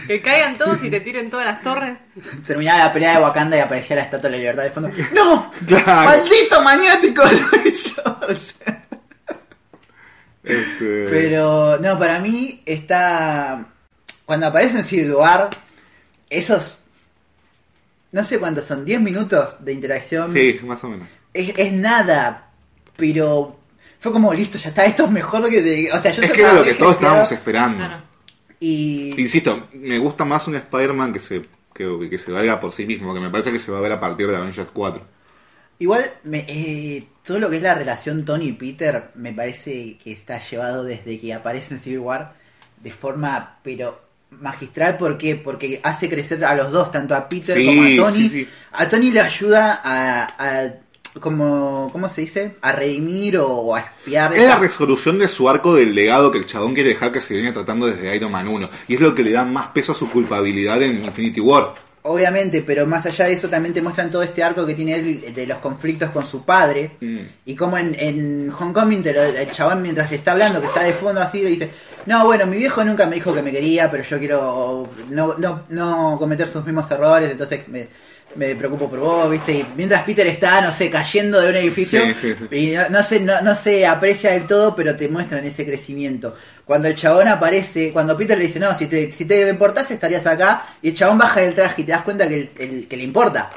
Que 0.05 0.21
caigan 0.21 0.55
todos 0.55 0.83
y 0.83 0.91
te 0.91 0.99
tiren 0.99 1.31
todas 1.31 1.47
las 1.47 1.61
torres. 1.63 1.97
terminaba 2.45 2.77
la 2.77 2.93
pelea 2.93 3.17
de 3.17 3.23
Wakanda 3.23 3.57
y 3.57 3.61
aparecía 3.61 3.95
la 3.95 4.03
estatua 4.03 4.29
de 4.29 4.35
la 4.35 4.37
libertad 4.37 4.63
de 4.63 4.69
fondo. 4.69 4.91
¡No! 5.11 5.51
Claro. 5.65 6.03
¡Maldito 6.03 6.61
maniático! 6.61 7.23
Lo 7.23 7.67
hizo. 7.67 8.19
Este, 10.43 11.07
Pero 11.09 11.79
no, 11.79 11.97
para 11.97 12.19
mí 12.19 12.61
está. 12.65 13.65
Cuando 14.25 14.47
aparece 14.47 14.77
en 14.77 14.85
Civil 14.85 15.13
War, 15.13 15.49
esos. 16.29 16.77
No 18.15 18.23
sé 18.23 18.39
cuántos 18.39 18.63
son, 18.63 18.85
10 18.85 19.01
minutos 19.01 19.57
de 19.59 19.73
interacción. 19.73 20.31
Sí, 20.31 20.57
más 20.63 20.81
o 20.85 20.87
menos. 20.87 21.05
Es, 21.33 21.51
es 21.59 21.73
nada, 21.73 22.49
pero. 22.95 23.59
Fue 23.99 24.09
como 24.13 24.33
listo, 24.33 24.57
ya 24.57 24.69
está, 24.69 24.85
esto 24.85 25.03
es 25.03 25.11
mejor 25.11 25.49
que. 25.49 25.61
de- 25.61 25.91
o 25.91 25.99
sea, 25.99 26.11
yo 26.11 26.21
Es 26.21 26.31
que 26.31 26.39
era 26.39 26.53
lo 26.53 26.63
que 26.63 26.75
todos 26.75 26.93
estábamos 26.93 27.29
esperando. 27.33 27.77
Claro. 27.79 28.03
Y. 28.61 29.19
Insisto, 29.19 29.67
me 29.73 29.99
gusta 29.99 30.23
más 30.23 30.47
un 30.47 30.55
Spider-Man 30.55 31.11
que 31.11 31.19
se, 31.19 31.45
que, 31.73 32.07
que 32.09 32.17
se 32.17 32.31
valga 32.31 32.57
por 32.61 32.71
sí 32.71 32.85
mismo, 32.85 33.13
que 33.13 33.19
me 33.19 33.29
parece 33.29 33.51
que 33.51 33.59
se 33.59 33.69
va 33.69 33.79
a 33.79 33.81
ver 33.81 33.91
a 33.91 33.99
partir 33.99 34.29
de 34.29 34.37
Avengers 34.37 34.69
4. 34.71 35.05
Igual, 35.79 36.09
me, 36.23 36.45
eh, 36.47 37.05
todo 37.21 37.37
lo 37.37 37.49
que 37.49 37.57
es 37.57 37.61
la 37.63 37.75
relación 37.75 38.23
Tony 38.23 38.45
y 38.47 38.53
Peter 38.53 39.09
me 39.15 39.33
parece 39.33 39.97
que 39.97 40.13
está 40.13 40.37
llevado 40.39 40.85
desde 40.85 41.19
que 41.19 41.33
aparece 41.33 41.73
en 41.73 41.81
Civil 41.81 41.99
War 41.99 42.33
de 42.81 42.91
forma, 42.91 43.59
pero 43.61 44.04
magistral. 44.41 44.97
¿Por 44.97 45.17
qué? 45.17 45.35
Porque 45.35 45.79
hace 45.83 46.09
crecer 46.09 46.43
a 46.45 46.55
los 46.55 46.71
dos, 46.71 46.91
tanto 46.91 47.15
a 47.15 47.27
Peter 47.29 47.55
Sí, 47.57 47.65
como 47.65 47.81
a 47.81 48.09
Tony. 48.11 48.21
sí, 48.23 48.29
sí. 48.29 48.49
A 48.73 48.89
Tony 48.89 49.11
le 49.11 49.21
ayuda 49.21 49.81
a, 49.83 50.23
a 50.37 50.73
como, 51.19 51.89
¿cómo 51.93 52.09
se 52.09 52.21
dice? 52.21 52.55
A 52.61 52.73
redimir 52.73 53.37
o 53.37 53.73
a 53.75 53.79
espiar. 53.79 54.33
Es 54.35 54.43
la 54.49 54.57
resolución 54.57 55.17
de 55.17 55.27
su 55.29 55.47
arco 55.49 55.73
del 55.75 55.95
legado 55.95 56.29
que 56.31 56.37
el 56.39 56.45
chabón 56.45 56.73
quiere 56.73 56.89
dejar 56.89 57.11
que 57.13 57.21
se 57.21 57.33
viene 57.35 57.53
tratando 57.53 57.87
desde 57.87 58.13
Iron 58.15 58.31
Man 58.31 58.47
1. 58.47 58.69
Y 58.89 58.95
es 58.95 58.99
lo 58.99 59.15
que 59.15 59.23
le 59.23 59.31
da 59.31 59.45
más 59.45 59.67
peso 59.67 59.93
a 59.93 59.95
su 59.95 60.09
culpabilidad 60.09 60.81
en 60.81 61.03
Infinity 61.03 61.39
War. 61.39 61.73
Obviamente, 62.07 62.61
pero 62.61 62.85
más 62.85 63.03
allá 63.05 63.25
de 63.25 63.33
eso 63.33 63.49
también 63.49 63.73
te 63.73 63.81
muestran 63.81 64.11
todo 64.11 64.21
este 64.21 64.43
arco 64.43 64.63
que 64.65 64.75
tiene 64.75 64.93
él 64.95 65.33
de 65.33 65.47
los 65.47 65.57
conflictos 65.59 66.11
con 66.11 66.27
su 66.27 66.43
padre. 66.43 66.91
Mm. 67.01 67.17
Y 67.45 67.55
como 67.55 67.77
en, 67.79 67.95
en 67.97 68.51
Homecoming 68.51 69.01
te 69.01 69.11
lo- 69.13 69.23
el 69.23 69.49
chabón 69.51 69.81
mientras 69.81 70.09
te 70.09 70.15
está 70.15 70.33
hablando, 70.33 70.59
que 70.61 70.67
está 70.67 70.83
de 70.83 70.93
fondo 70.93 71.21
así, 71.21 71.41
le 71.41 71.49
dice, 71.49 71.69
no, 72.05 72.25
bueno, 72.25 72.45
mi 72.45 72.57
viejo 72.57 72.83
nunca 72.83 73.05
me 73.07 73.15
dijo 73.15 73.33
que 73.33 73.41
me 73.41 73.51
quería, 73.51 73.89
pero 73.89 74.03
yo 74.03 74.19
quiero 74.19 74.89
no, 75.09 75.35
no, 75.37 75.63
no 75.69 76.15
cometer 76.19 76.47
sus 76.47 76.63
mismos 76.65 76.89
errores, 76.91 77.31
entonces 77.31 77.67
me, 77.67 77.87
me 78.35 78.53
preocupo 78.55 78.89
por 78.89 78.99
vos, 78.99 79.29
¿viste? 79.31 79.53
Y 79.53 79.65
mientras 79.75 80.03
Peter 80.03 80.27
está, 80.27 80.61
no 80.61 80.73
sé, 80.73 80.89
cayendo 80.89 81.39
de 81.41 81.49
un 81.49 81.55
edificio, 81.55 82.01
Sí, 82.01 82.13
sí, 82.21 82.35
sí. 82.49 82.55
y 82.57 82.75
no, 82.75 82.89
no 82.89 83.01
se, 83.03 83.19
no, 83.21 83.41
no 83.41 83.55
se 83.55 83.85
aprecia 83.87 84.31
del 84.31 84.45
todo, 84.45 84.75
pero 84.75 84.95
te 84.95 85.07
muestran 85.07 85.45
ese 85.45 85.65
crecimiento. 85.65 86.35
Cuando 86.65 86.87
el 86.87 86.95
chabón 86.95 87.27
aparece, 87.27 87.91
cuando 87.93 88.17
Peter 88.17 88.37
le 88.37 88.45
dice, 88.47 88.59
no, 88.59 88.77
si 88.77 88.87
te, 88.87 89.11
si 89.11 89.25
te 89.25 89.47
importase 89.49 89.93
estarías 89.93 90.25
acá, 90.27 90.65
y 90.81 90.89
el 90.89 90.95
chabón 90.95 91.17
baja 91.17 91.39
del 91.41 91.53
traje 91.53 91.81
y 91.81 91.85
te 91.85 91.91
das 91.91 92.01
cuenta 92.03 92.27
que, 92.27 92.35
el- 92.35 92.49
el- 92.59 92.87
que 92.87 92.97
le 92.97 93.03
importa. 93.03 93.49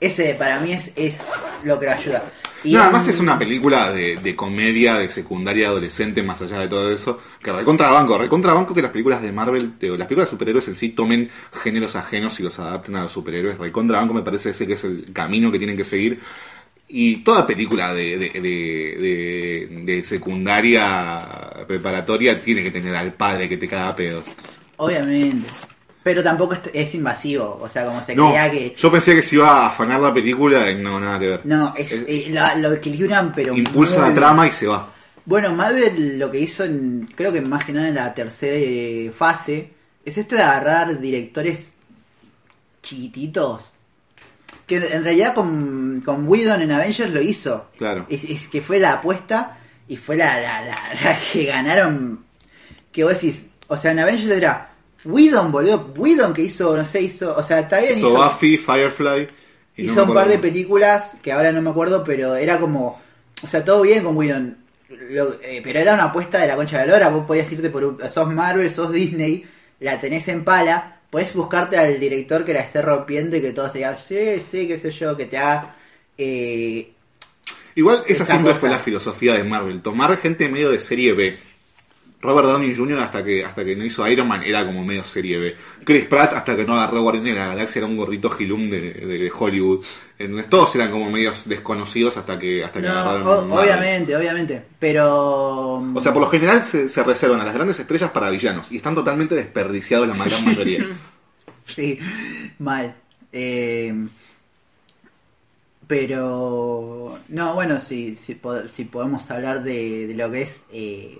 Ese 0.00 0.34
para 0.34 0.60
mí 0.60 0.72
es, 0.72 0.92
es 0.96 1.20
lo 1.64 1.78
que 1.78 1.88
ayuda. 1.88 2.24
Y 2.64 2.74
No, 2.74 2.82
además 2.82 3.06
es 3.08 3.20
una 3.20 3.38
película 3.38 3.90
de, 3.92 4.16
de 4.16 4.36
comedia, 4.36 4.96
de 4.96 5.10
secundaria 5.10 5.68
adolescente, 5.68 6.22
más 6.22 6.42
allá 6.42 6.58
de 6.60 6.68
todo 6.68 6.92
eso, 6.92 7.20
que 7.42 7.52
recontrabanco, 7.52 8.18
recontrabanco 8.18 8.74
que 8.74 8.82
las 8.82 8.90
películas 8.90 9.22
de 9.22 9.32
Marvel, 9.32 9.74
o 9.82 9.96
las 9.96 10.06
películas 10.08 10.26
de 10.28 10.30
superhéroes 10.30 10.68
en 10.68 10.76
sí, 10.76 10.90
tomen 10.90 11.30
géneros 11.62 11.94
ajenos 11.96 12.38
y 12.40 12.42
los 12.42 12.58
adapten 12.58 12.96
a 12.96 13.02
los 13.02 13.12
superhéroes. 13.12 13.58
Recontrabanco 13.58 14.12
me 14.12 14.22
parece 14.22 14.50
ese 14.50 14.66
que 14.66 14.74
es 14.74 14.84
el 14.84 15.12
camino 15.12 15.52
que 15.52 15.58
tienen 15.58 15.76
que 15.76 15.84
seguir. 15.84 16.20
Y 16.88 17.16
toda 17.18 17.46
película 17.46 17.92
de, 17.94 18.18
de, 18.18 18.30
de, 18.40 19.68
de- 19.84 20.04
secundaria 20.04 21.64
preparatoria 21.66 22.42
tiene 22.42 22.62
que 22.62 22.70
tener 22.70 22.96
al 22.96 23.12
padre 23.14 23.48
que 23.48 23.58
te 23.58 23.68
caga 23.68 23.94
pedos. 23.94 24.24
Obviamente. 24.78 25.46
Pero 26.08 26.22
tampoco 26.22 26.54
es, 26.54 26.60
es 26.72 26.94
invasivo, 26.94 27.58
o 27.60 27.68
sea, 27.68 27.84
como 27.84 28.02
se 28.02 28.14
No, 28.16 28.28
creía 28.28 28.50
que... 28.50 28.74
yo 28.78 28.90
pensé 28.90 29.14
que 29.14 29.20
se 29.22 29.34
iba 29.34 29.46
a 29.50 29.66
afanar 29.66 30.00
la 30.00 30.14
película 30.14 30.70
y 30.70 30.74
no, 30.76 30.98
nada 30.98 31.18
que 31.18 31.26
ver. 31.28 31.40
No, 31.44 31.74
es, 31.76 31.92
Es- 31.92 32.04
eh, 32.08 32.26
la- 32.30 32.54
lo 32.54 32.72
equilibran, 32.72 33.30
pero... 33.30 33.54
Impulsa 33.54 34.08
la 34.08 34.14
trama 34.14 34.46
y 34.48 34.52
se 34.52 34.66
va. 34.66 34.90
Bueno, 35.26 35.52
Marvel 35.52 36.18
lo 36.18 36.30
que 36.30 36.40
hizo, 36.40 36.64
en, 36.64 37.06
creo 37.14 37.30
que 37.30 37.42
más 37.42 37.62
que 37.66 37.72
nada 37.74 37.88
en 37.88 37.96
la 37.96 38.14
tercera 38.14 38.56
eh, 38.56 39.12
fase, 39.14 39.70
es 40.02 40.16
esto 40.16 40.34
de 40.34 40.40
agarrar 40.44 40.98
directores 40.98 41.74
chiquititos. 42.82 43.70
Que 44.66 44.76
en 44.76 45.04
realidad 45.04 45.34
con, 45.34 46.00
con 46.04 46.26
Whedon 46.26 46.62
en 46.62 46.72
Avengers 46.72 47.10
lo 47.12 47.20
hizo. 47.20 47.66
Claro. 47.76 48.06
Es, 48.08 48.24
es 48.24 48.48
que 48.48 48.62
fue 48.62 48.78
la 48.78 48.92
apuesta 48.94 49.58
y 49.86 49.98
fue 49.98 50.16
la, 50.16 50.40
la, 50.40 50.62
la, 50.62 50.74
la 51.04 51.18
que 51.32 51.44
ganaron. 51.44 52.24
Que 52.90 53.04
vos 53.04 53.12
decís, 53.12 53.44
o 53.66 53.76
sea, 53.76 53.90
en 53.92 53.98
Avengers 53.98 54.34
era 54.34 54.70
Whedon, 55.04 55.52
boludo. 55.52 55.92
Whedon 55.96 56.32
que 56.34 56.42
hizo, 56.42 56.76
no 56.76 56.84
sé, 56.84 57.02
hizo, 57.02 57.36
o 57.36 57.42
sea, 57.42 57.60
está 57.60 57.78
bien. 57.80 57.98
Hizo 57.98 58.10
Buffy, 58.10 58.56
Firefly. 58.58 59.28
y 59.76 59.84
Hizo 59.86 60.04
un 60.04 60.14
par 60.14 60.28
de 60.28 60.38
películas 60.38 61.16
que 61.22 61.32
ahora 61.32 61.52
no 61.52 61.62
me 61.62 61.70
acuerdo, 61.70 62.02
pero 62.04 62.34
era 62.36 62.58
como. 62.58 63.00
O 63.42 63.46
sea, 63.46 63.64
todo 63.64 63.82
bien 63.82 64.02
con 64.02 64.16
Whedon. 64.16 64.56
Lo- 65.10 65.34
eh, 65.42 65.60
pero 65.62 65.78
era 65.80 65.94
una 65.94 66.04
apuesta 66.04 66.38
de 66.38 66.48
la 66.48 66.56
concha 66.56 66.80
de 66.80 66.86
la 66.86 66.92
lora. 66.94 67.08
Vos 67.10 67.26
podías 67.26 67.50
irte 67.52 67.70
por. 67.70 67.84
un- 67.84 67.98
Sos 68.12 68.32
Marvel, 68.34 68.70
sos 68.70 68.92
Disney, 68.92 69.44
la 69.80 70.00
tenés 70.00 70.26
en 70.28 70.44
pala. 70.44 70.96
Podés 71.10 71.32
buscarte 71.34 71.76
al 71.78 71.98
director 72.00 72.44
que 72.44 72.52
la 72.52 72.60
esté 72.60 72.82
rompiendo 72.82 73.36
y 73.36 73.40
que 73.40 73.52
todos 73.52 73.72
digan, 73.72 73.96
sí, 73.96 74.42
sí, 74.50 74.66
qué 74.68 74.76
sé 74.76 74.90
yo, 74.90 75.16
que 75.16 75.24
te 75.26 75.38
haga. 75.38 75.74
Eh, 76.18 76.92
Igual 77.76 78.02
esa 78.08 78.26
siempre 78.26 78.50
cosa. 78.50 78.60
fue 78.60 78.68
la 78.70 78.78
filosofía 78.78 79.34
de 79.34 79.44
Marvel, 79.44 79.80
tomar 79.80 80.16
gente 80.18 80.48
medio 80.48 80.70
de 80.70 80.80
serie 80.80 81.12
B. 81.12 81.38
Robert 82.20 82.48
Downey 82.48 82.74
Jr. 82.74 82.98
hasta 82.98 83.22
que 83.24 83.44
hasta 83.44 83.64
que 83.64 83.76
no 83.76 83.84
hizo 83.84 84.06
Iron 84.08 84.26
Man 84.26 84.42
era 84.42 84.66
como 84.66 84.84
medio 84.84 85.04
serie 85.04 85.38
B. 85.38 85.54
Chris 85.84 86.06
Pratt 86.06 86.32
hasta 86.32 86.56
que 86.56 86.64
no 86.64 86.74
agarró 86.74 87.02
Guardianes 87.02 87.34
de 87.34 87.40
la 87.40 87.46
Galaxia 87.46 87.78
era 87.78 87.86
un 87.86 87.96
gorrito 87.96 88.28
gilum 88.30 88.68
de, 88.68 88.80
de- 88.92 89.18
de 89.18 89.32
Hollywood. 89.36 89.84
Entonces 90.18 90.50
todos 90.50 90.74
eran 90.74 90.90
como 90.90 91.08
medios 91.10 91.48
desconocidos 91.48 92.16
hasta 92.16 92.36
que 92.38 92.64
hasta 92.64 92.80
que 92.80 92.88
no, 92.88 92.92
agarraron 92.98 93.50
o- 93.52 93.60
obviamente, 93.60 94.16
obviamente. 94.16 94.62
Pero. 94.80 95.74
O 95.94 96.00
sea, 96.00 96.12
por 96.12 96.22
lo 96.22 96.28
general 96.28 96.62
se, 96.64 96.88
se 96.88 97.02
reservan 97.04 97.40
a 97.40 97.44
las 97.44 97.54
grandes 97.54 97.78
estrellas 97.78 98.10
para 98.10 98.30
villanos 98.30 98.72
y 98.72 98.78
están 98.78 98.96
totalmente 98.96 99.36
desperdiciados 99.36 100.08
la 100.08 100.24
gran 100.24 100.44
mayoría. 100.44 100.86
Sí, 101.66 101.98
mal. 102.58 102.94
Eh, 103.30 103.92
pero, 105.86 107.18
no, 107.28 107.54
bueno, 107.54 107.78
si, 107.78 108.14
si, 108.16 108.34
po- 108.34 108.68
si 108.70 108.84
podemos 108.84 109.30
hablar 109.30 109.62
de, 109.62 110.06
de 110.06 110.14
lo 110.14 110.30
que 110.30 110.42
es... 110.42 110.64
eh, 110.72 111.18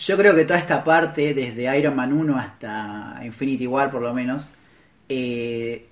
yo 0.00 0.16
creo 0.16 0.34
que 0.34 0.44
toda 0.44 0.58
esta 0.58 0.82
parte, 0.84 1.34
desde 1.34 1.78
Iron 1.78 1.96
Man 1.96 2.12
1 2.12 2.36
hasta 2.38 3.20
Infinity 3.24 3.66
War 3.66 3.90
por 3.90 4.02
lo 4.02 4.14
menos, 4.14 4.44
eh, 5.08 5.86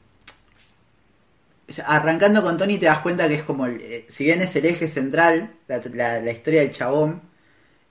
o 1.69 1.73
sea, 1.73 1.85
arrancando 1.87 2.43
con 2.43 2.57
Tony 2.57 2.79
te 2.79 2.87
das 2.87 3.01
cuenta 3.01 3.29
que 3.29 3.35
es 3.35 3.43
como, 3.43 3.67
el- 3.67 3.81
eh, 3.81 4.07
si 4.09 4.25
bien 4.25 4.41
es 4.41 4.55
el 4.57 4.65
eje 4.67 4.89
central, 4.89 5.51
la, 5.67 5.81
la- 5.93 6.21
la 6.21 6.31
historia 6.33 6.61
del 6.63 6.73
chabón, 6.73 7.21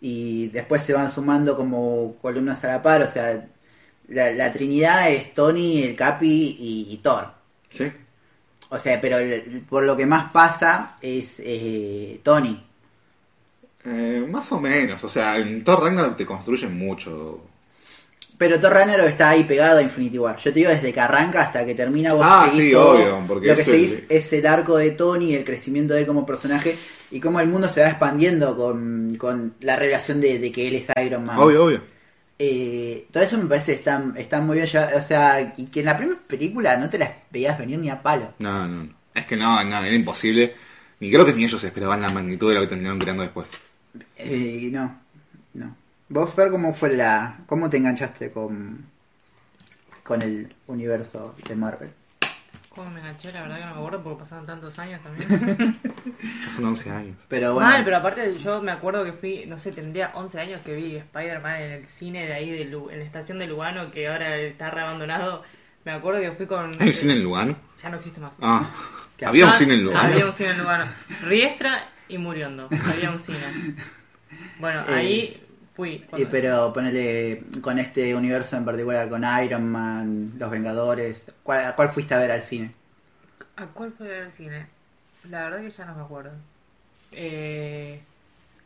y 0.02 0.48
después 0.50 0.84
se 0.84 0.94
van 0.94 1.12
sumando 1.12 1.56
como 1.58 2.16
columnas 2.22 2.64
a 2.64 2.68
la 2.70 2.84
par, 2.84 3.04
o 3.04 3.10
sea, 3.12 3.48
la, 4.10 4.32
la 4.32 4.52
trinidad 4.54 5.12
es 5.12 5.34
Tony, 5.36 5.84
el 5.84 5.96
Capi 5.96 6.58
y, 6.60 6.94
y 6.94 6.98
Thor. 7.00 7.34
¿Sí? 7.74 7.92
O 8.70 8.80
sea, 8.80 9.02
pero 9.02 9.20
el- 9.20 9.62
por 9.70 9.84
lo 9.86 9.98
que 9.98 10.06
más 10.08 10.32
pasa 10.34 10.98
es 11.02 11.38
eh, 11.40 12.22
Tony. 12.24 12.67
Eh, 13.90 14.26
más 14.30 14.52
o 14.52 14.60
menos, 14.60 15.02
o 15.04 15.08
sea, 15.10 15.38
en 15.38 15.64
Thor 15.64 15.82
Ragnarok 15.84 16.18
te 16.18 16.26
construyen 16.26 16.78
mucho. 16.78 17.42
Pero 18.38 18.60
Thor 18.60 18.74
Ragnarok 18.74 19.08
está 19.08 19.30
ahí 19.30 19.44
pegado 19.46 19.80
a 19.80 19.82
Infinity 19.82 20.20
War. 20.20 20.36
Yo 20.38 20.52
te 20.54 20.60
digo, 20.60 20.70
desde 20.70 20.92
que 20.94 21.00
arranca 21.00 21.42
hasta 21.44 21.66
que 21.66 21.74
termina 21.74 22.14
vos 22.14 22.22
Ah, 22.24 22.48
sí, 22.52 22.72
todo. 22.72 22.96
obvio, 22.96 23.24
porque 23.28 23.48
Lo 23.48 23.56
que 23.56 23.62
el- 23.62 23.66
seguís 23.66 24.04
es 24.10 24.34
el 24.34 24.46
arco 24.46 24.78
de 24.78 24.92
Tony, 24.92 25.34
el 25.34 25.44
crecimiento 25.44 25.94
de 25.94 26.02
él 26.02 26.06
como 26.08 26.26
personaje 26.26 26.76
y 27.10 27.20
cómo 27.20 27.40
el 27.40 27.48
mundo 27.48 27.70
se 27.70 27.82
va 27.82 27.88
expandiendo 27.88 28.56
con, 28.58 29.16
con 29.18 29.54
la 29.62 29.76
revelación 29.76 30.20
de, 30.22 30.38
de 30.38 30.52
que 30.52 30.68
él 30.68 30.76
es 30.76 30.88
Iron 31.04 31.26
Man. 31.26 31.40
Obvio, 31.40 31.66
obvio. 31.66 31.82
Eh, 32.40 33.08
todo 33.12 33.24
eso 33.24 33.38
me 33.40 33.46
parece 33.46 33.72
que 33.72 33.78
está, 33.78 34.04
está 34.18 34.40
muy 34.42 34.58
bien. 34.58 34.68
O 34.68 35.02
sea, 35.08 35.54
y 35.58 35.66
que 35.66 35.80
en 35.80 35.86
la 35.88 35.98
primera 35.98 36.20
película 36.28 36.78
no 36.78 36.90
te 36.90 37.00
las 37.00 37.10
veías 37.32 37.58
venir 37.58 37.80
ni 37.80 37.90
a 37.90 38.02
palo. 38.04 38.34
No, 38.40 38.68
no, 38.68 38.84
no. 38.84 38.94
Es 39.16 39.26
que 39.26 39.36
no, 39.36 39.64
no, 39.64 39.78
era 39.84 39.96
imposible. 39.96 40.54
Ni 41.00 41.10
creo 41.12 41.26
que 41.26 41.34
ni 41.34 41.46
ellos 41.46 41.64
esperaban 41.64 42.02
la 42.02 42.10
magnitud 42.10 42.50
de 42.50 42.56
lo 42.56 42.62
que 42.62 42.68
terminaron 42.68 43.00
creando 43.00 43.24
después. 43.24 43.48
Eh, 44.18 44.60
y 44.64 44.72
no, 44.72 45.00
no. 45.54 45.76
Vos, 46.10 46.34
Fer, 46.34 46.50
¿cómo 46.52 46.74
fue 46.74 46.96
la... 46.96 47.38
¿Cómo 47.48 47.70
te 47.70 47.78
enganchaste 47.78 48.32
con, 48.32 48.86
con 50.04 50.22
el 50.22 50.54
universo 50.68 51.36
de 51.48 51.56
Marvel? 51.56 51.90
¿Cómo 52.70 52.92
me 52.92 53.00
enganché? 53.00 53.32
La 53.32 53.42
verdad 53.42 53.58
que 53.58 53.66
no 53.66 53.72
me 53.74 53.78
acuerdo 53.80 54.04
porque 54.04 54.20
pasaron 54.24 54.46
tantos 54.46 54.78
años 54.78 55.02
también. 55.02 55.80
Son 56.56 56.64
11 56.66 56.90
años. 56.92 57.18
Pero 57.28 57.56
bueno, 57.56 57.70
Mal, 57.70 57.84
pero 57.84 57.98
aparte 57.98 58.38
yo 58.38 58.62
me 58.62 58.72
acuerdo 58.72 59.04
que 59.04 59.14
fui, 59.14 59.46
no 59.48 59.58
sé, 59.58 59.72
tendría 59.72 60.12
11 60.14 60.40
años 60.40 60.62
que 60.64 60.76
vi 60.76 60.96
Spider-Man 60.96 61.62
en 61.64 61.72
el 61.72 61.88
cine 61.88 62.26
de 62.28 62.34
ahí, 62.34 62.52
de 62.52 62.66
Lu- 62.66 62.90
en 62.92 63.00
la 63.00 63.06
estación 63.06 63.40
de 63.40 63.48
Lugano, 63.48 63.90
que 63.90 64.08
ahora 64.08 64.38
está 64.38 64.70
reabandonado. 64.70 65.44
Me 65.86 65.92
acuerdo 65.92 66.22
que 66.22 66.32
fui 66.34 66.46
con... 66.46 66.80
¿Hay 66.80 66.90
un 66.90 66.94
cine 66.94 67.14
en 67.14 67.24
Lugano? 67.24 67.56
Ya 67.82 67.90
no 67.90 67.98
existe 67.98 68.20
más. 68.20 68.34
Ah, 68.42 68.70
había 69.26 69.46
un 69.46 69.52
Ah, 69.52 69.56
cine 69.58 69.74
en 69.74 69.84
Lugano. 69.84 70.14
Había 70.14 70.26
un 70.28 70.34
cine 70.34 70.50
en 70.52 70.58
Lugano. 70.60 70.86
Riestra 71.24 71.90
y 72.10 72.18
Muriondo. 72.18 72.70
Había 72.92 73.12
un 73.12 73.20
cine. 73.20 73.38
Bueno, 74.60 74.82
Eh, 74.88 74.94
ahí 74.94 75.44
fui. 75.76 76.00
cuando- 76.10 76.30
pero 76.30 76.74
ponele 76.74 77.44
con 77.62 77.78
este 77.80 78.14
universo 78.16 78.58
en 78.58 78.66
particular, 78.66 79.10
con 79.10 79.24
Iron 79.44 79.70
Man, 79.70 80.34
Los 80.38 80.50
Vengadores, 80.52 81.32
¿cuál, 81.44 81.66
a 81.66 81.76
cuál 81.76 81.90
fuiste 81.90 82.14
a 82.14 82.18
ver 82.20 82.32
al 82.32 82.42
cine? 82.42 82.72
¿A 83.56 83.66
cuál 83.68 83.92
fue 83.92 84.20
el 84.20 84.32
cine? 84.32 84.68
La 85.30 85.44
verdad 85.46 85.60
que 85.62 85.72
ya 85.72 85.86
no 85.86 85.96
me 85.96 86.02
acuerdo. 86.04 86.32
Eh... 87.12 88.02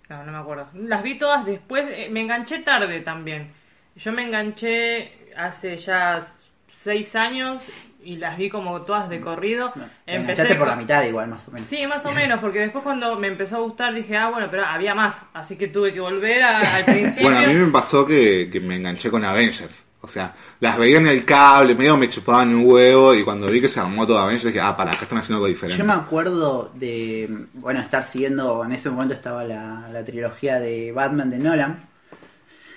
No, 0.09 0.25
no 0.25 0.31
me 0.33 0.37
acuerdo. 0.39 0.67
Las 0.73 1.03
vi 1.03 1.17
todas 1.17 1.45
después. 1.45 1.85
eh, 1.89 2.09
me 2.11 2.21
enganché 2.21 2.59
tarde 2.59 2.99
también. 2.99 3.51
Yo 3.95 4.11
me 4.11 4.23
enganché 4.25 5.31
hace 5.37 5.77
ya 5.77 6.21
seis 6.69 7.15
años 7.15 7.61
y 8.03 8.17
las 8.17 8.37
vi 8.37 8.49
como 8.49 8.81
todas 8.81 9.09
de 9.09 9.21
corrido. 9.21 9.71
No, 9.75 9.83
te 9.83 10.15
Empecé 10.15 10.41
enganchaste 10.41 10.55
por 10.55 10.67
la 10.67 10.75
mitad 10.75 11.03
igual, 11.05 11.27
más 11.29 11.47
o 11.47 11.51
menos. 11.51 11.67
Sí, 11.67 11.85
más 11.87 12.05
o 12.05 12.11
menos, 12.13 12.39
porque 12.39 12.59
después 12.59 12.83
cuando 12.83 13.15
me 13.15 13.27
empezó 13.27 13.57
a 13.57 13.59
gustar 13.59 13.93
dije, 13.93 14.17
ah, 14.17 14.29
bueno, 14.29 14.47
pero 14.49 14.65
había 14.65 14.93
más, 14.95 15.21
así 15.33 15.55
que 15.55 15.67
tuve 15.67 15.93
que 15.93 15.99
volver 15.99 16.41
a- 16.43 16.75
al 16.77 16.85
principio. 16.85 17.23
Bueno, 17.23 17.39
a 17.39 17.41
mí 17.47 17.53
me 17.53 17.71
pasó 17.71 18.05
que, 18.05 18.49
que 18.51 18.59
me 18.59 18.75
enganché 18.77 19.09
con 19.11 19.23
Avengers. 19.23 19.85
O 20.03 20.07
sea, 20.07 20.33
las 20.59 20.79
veía 20.79 20.97
en 20.97 21.05
el 21.05 21.23
cable, 21.25 21.75
medio 21.75 21.95
me 21.95 22.09
chupaban 22.09 22.55
un 22.55 22.65
huevo 22.65 23.13
y 23.13 23.23
cuando 23.23 23.45
vi 23.45 23.61
que 23.61 23.67
se 23.67 23.79
armó 23.79 24.07
todo 24.07 24.17
Avengers 24.17 24.45
dije, 24.45 24.59
ah, 24.59 24.75
para, 24.75 24.89
acá 24.89 25.03
están 25.03 25.19
haciendo 25.19 25.35
algo 25.37 25.45
diferente. 25.47 25.77
Yo 25.77 25.85
me 25.85 25.93
acuerdo 25.93 26.71
de, 26.73 27.29
bueno, 27.53 27.79
estar 27.81 28.03
siguiendo, 28.05 28.63
en 28.65 28.71
ese 28.71 28.89
momento 28.89 29.13
estaba 29.13 29.43
la, 29.43 29.87
la 29.93 30.03
trilogía 30.03 30.59
de 30.59 30.91
Batman 30.91 31.29
de 31.29 31.37
Nolan. 31.37 31.85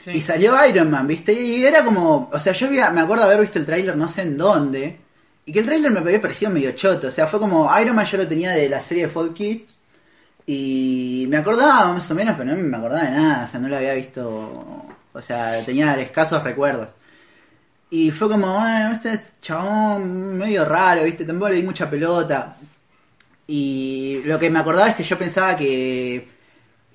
Sí. 0.04 0.10
Y 0.10 0.20
salió 0.20 0.54
Iron 0.68 0.90
Man, 0.90 1.06
¿viste? 1.06 1.32
Y 1.32 1.64
era 1.64 1.82
como, 1.82 2.28
o 2.30 2.38
sea, 2.38 2.52
yo 2.52 2.66
había- 2.66 2.90
me 2.90 3.00
acuerdo 3.00 3.24
haber 3.24 3.40
visto 3.40 3.58
el 3.58 3.64
tráiler 3.64 3.96
no 3.96 4.06
sé 4.06 4.20
en 4.20 4.36
dónde, 4.36 4.98
y 5.46 5.52
que 5.52 5.58
el 5.60 5.66
tráiler 5.66 5.90
me 5.90 6.00
había 6.00 6.20
parecido 6.20 6.50
medio 6.50 6.72
choto, 6.72 7.08
o 7.08 7.10
sea, 7.10 7.26
fue 7.26 7.38
como 7.40 7.70
Iron 7.80 7.96
Man 7.96 8.06
yo 8.06 8.18
lo 8.18 8.28
tenía 8.28 8.52
de 8.52 8.68
la 8.68 8.80
serie 8.80 9.06
de 9.06 9.12
Fall 9.12 9.34
Kid, 9.34 9.62
y 10.46 11.26
me 11.28 11.38
acordaba 11.38 11.92
más 11.94 12.10
o 12.10 12.14
menos, 12.14 12.34
pero 12.36 12.54
no 12.54 12.62
me 12.62 12.76
acordaba 12.76 13.04
de 13.04 13.10
nada, 13.12 13.44
o 13.44 13.50
sea, 13.50 13.60
no 13.60 13.68
lo 13.68 13.76
había 13.76 13.94
visto, 13.94 14.86
o 15.12 15.20
sea, 15.22 15.64
tenía 15.64 15.98
escasos 16.00 16.42
recuerdos. 16.42 16.88
Y 17.90 18.10
fue 18.10 18.28
como, 18.28 18.52
bueno, 18.54 18.92
este 18.92 19.20
chabón 19.40 20.36
medio 20.36 20.64
raro, 20.64 21.04
¿viste? 21.04 21.24
Tampoco 21.24 21.50
le 21.50 21.56
di 21.56 21.62
mucha 21.62 21.88
pelota. 21.88 22.56
Y 23.46 24.22
lo 24.24 24.38
que 24.38 24.50
me 24.50 24.58
acordaba 24.58 24.90
es 24.90 24.96
que 24.96 25.04
yo 25.04 25.16
pensaba 25.16 25.56
que, 25.56 26.28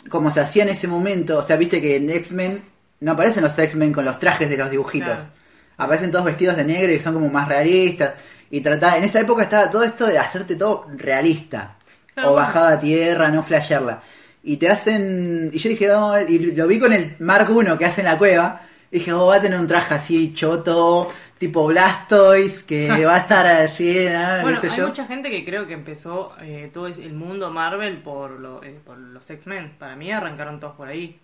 como 0.10 0.30
se 0.30 0.42
hacía 0.42 0.64
en 0.64 0.70
ese 0.70 0.88
momento, 0.88 1.40
o 1.40 1.44
sea, 1.44 1.56
viste 1.56 1.82
que 1.82 1.96
en 1.96 2.10
X-Men 2.10 2.62
no 3.00 3.12
aparecen 3.14 3.44
los 3.44 3.58
X-Men 3.58 3.94
con 3.94 4.04
los 4.04 4.20
trajes 4.20 4.50
de 4.50 4.58
los 4.58 4.70
dibujitos. 4.70 5.10
Claro. 5.10 5.30
Aparecen 5.78 6.12
todos 6.12 6.26
vestidos 6.26 6.58
de 6.58 6.66
negro 6.66 6.92
y 6.92 7.00
son 7.00 7.14
como 7.14 7.30
más 7.30 7.48
realistas. 7.48 8.14
Y 8.52 8.62
trataba, 8.62 8.98
en 8.98 9.04
esa 9.04 9.20
época 9.22 9.44
estaba 9.44 9.70
todo 9.70 9.84
esto 9.84 10.06
de 10.08 10.18
hacerte 10.18 10.56
todo 10.56 10.88
realista. 10.96 11.76
Claro, 12.14 12.32
o 12.32 12.36
bajada 12.36 12.74
a 12.74 12.80
tierra, 12.80 13.30
no 13.30 13.44
flashearla. 13.44 14.02
Y 14.44 14.58
te 14.58 14.70
hacen. 14.70 15.52
Y 15.54 15.58
yo 15.60 15.70
dije, 15.70 15.92
oh, 15.92 16.20
y 16.20 16.40
lo 16.54 16.68
vi 16.68 16.80
con 16.80 16.92
el 16.94 17.16
Mark 17.20 17.48
I 17.50 17.78
que 17.78 17.86
hace 17.86 18.02
en 18.02 18.08
la 18.08 18.18
cueva. 18.18 18.62
Dije, 18.92 19.14
oh, 19.14 19.28
va 19.28 19.36
a 19.36 19.42
tener 19.42 19.60
un 19.60 19.68
traje 19.68 19.94
así 19.94 20.34
choto, 20.34 21.12
tipo 21.38 21.68
Blastoise, 21.68 22.64
que 22.64 22.88
va 23.06 23.16
a 23.16 23.20
estar 23.20 23.46
así, 23.46 24.08
¿no? 24.12 24.42
Bueno, 24.42 24.60
sé 24.62 24.70
hay 24.72 24.78
yo. 24.78 24.88
mucha 24.88 25.06
gente 25.06 25.30
que 25.30 25.46
creo 25.46 25.68
que 25.68 25.74
empezó 25.74 26.34
eh, 26.42 26.72
todo 26.74 26.88
el 26.88 27.14
mundo 27.14 27.52
Marvel 27.52 28.02
por, 28.02 28.32
lo- 28.32 28.64
eh, 28.64 28.80
por 28.84 28.98
los 28.98 29.30
X-Men. 29.30 29.76
Para 29.78 29.96
mí 29.96 30.12
arrancaron 30.12 30.60
todos 30.60 30.76
por 30.76 30.88
ahí. 30.88 31.20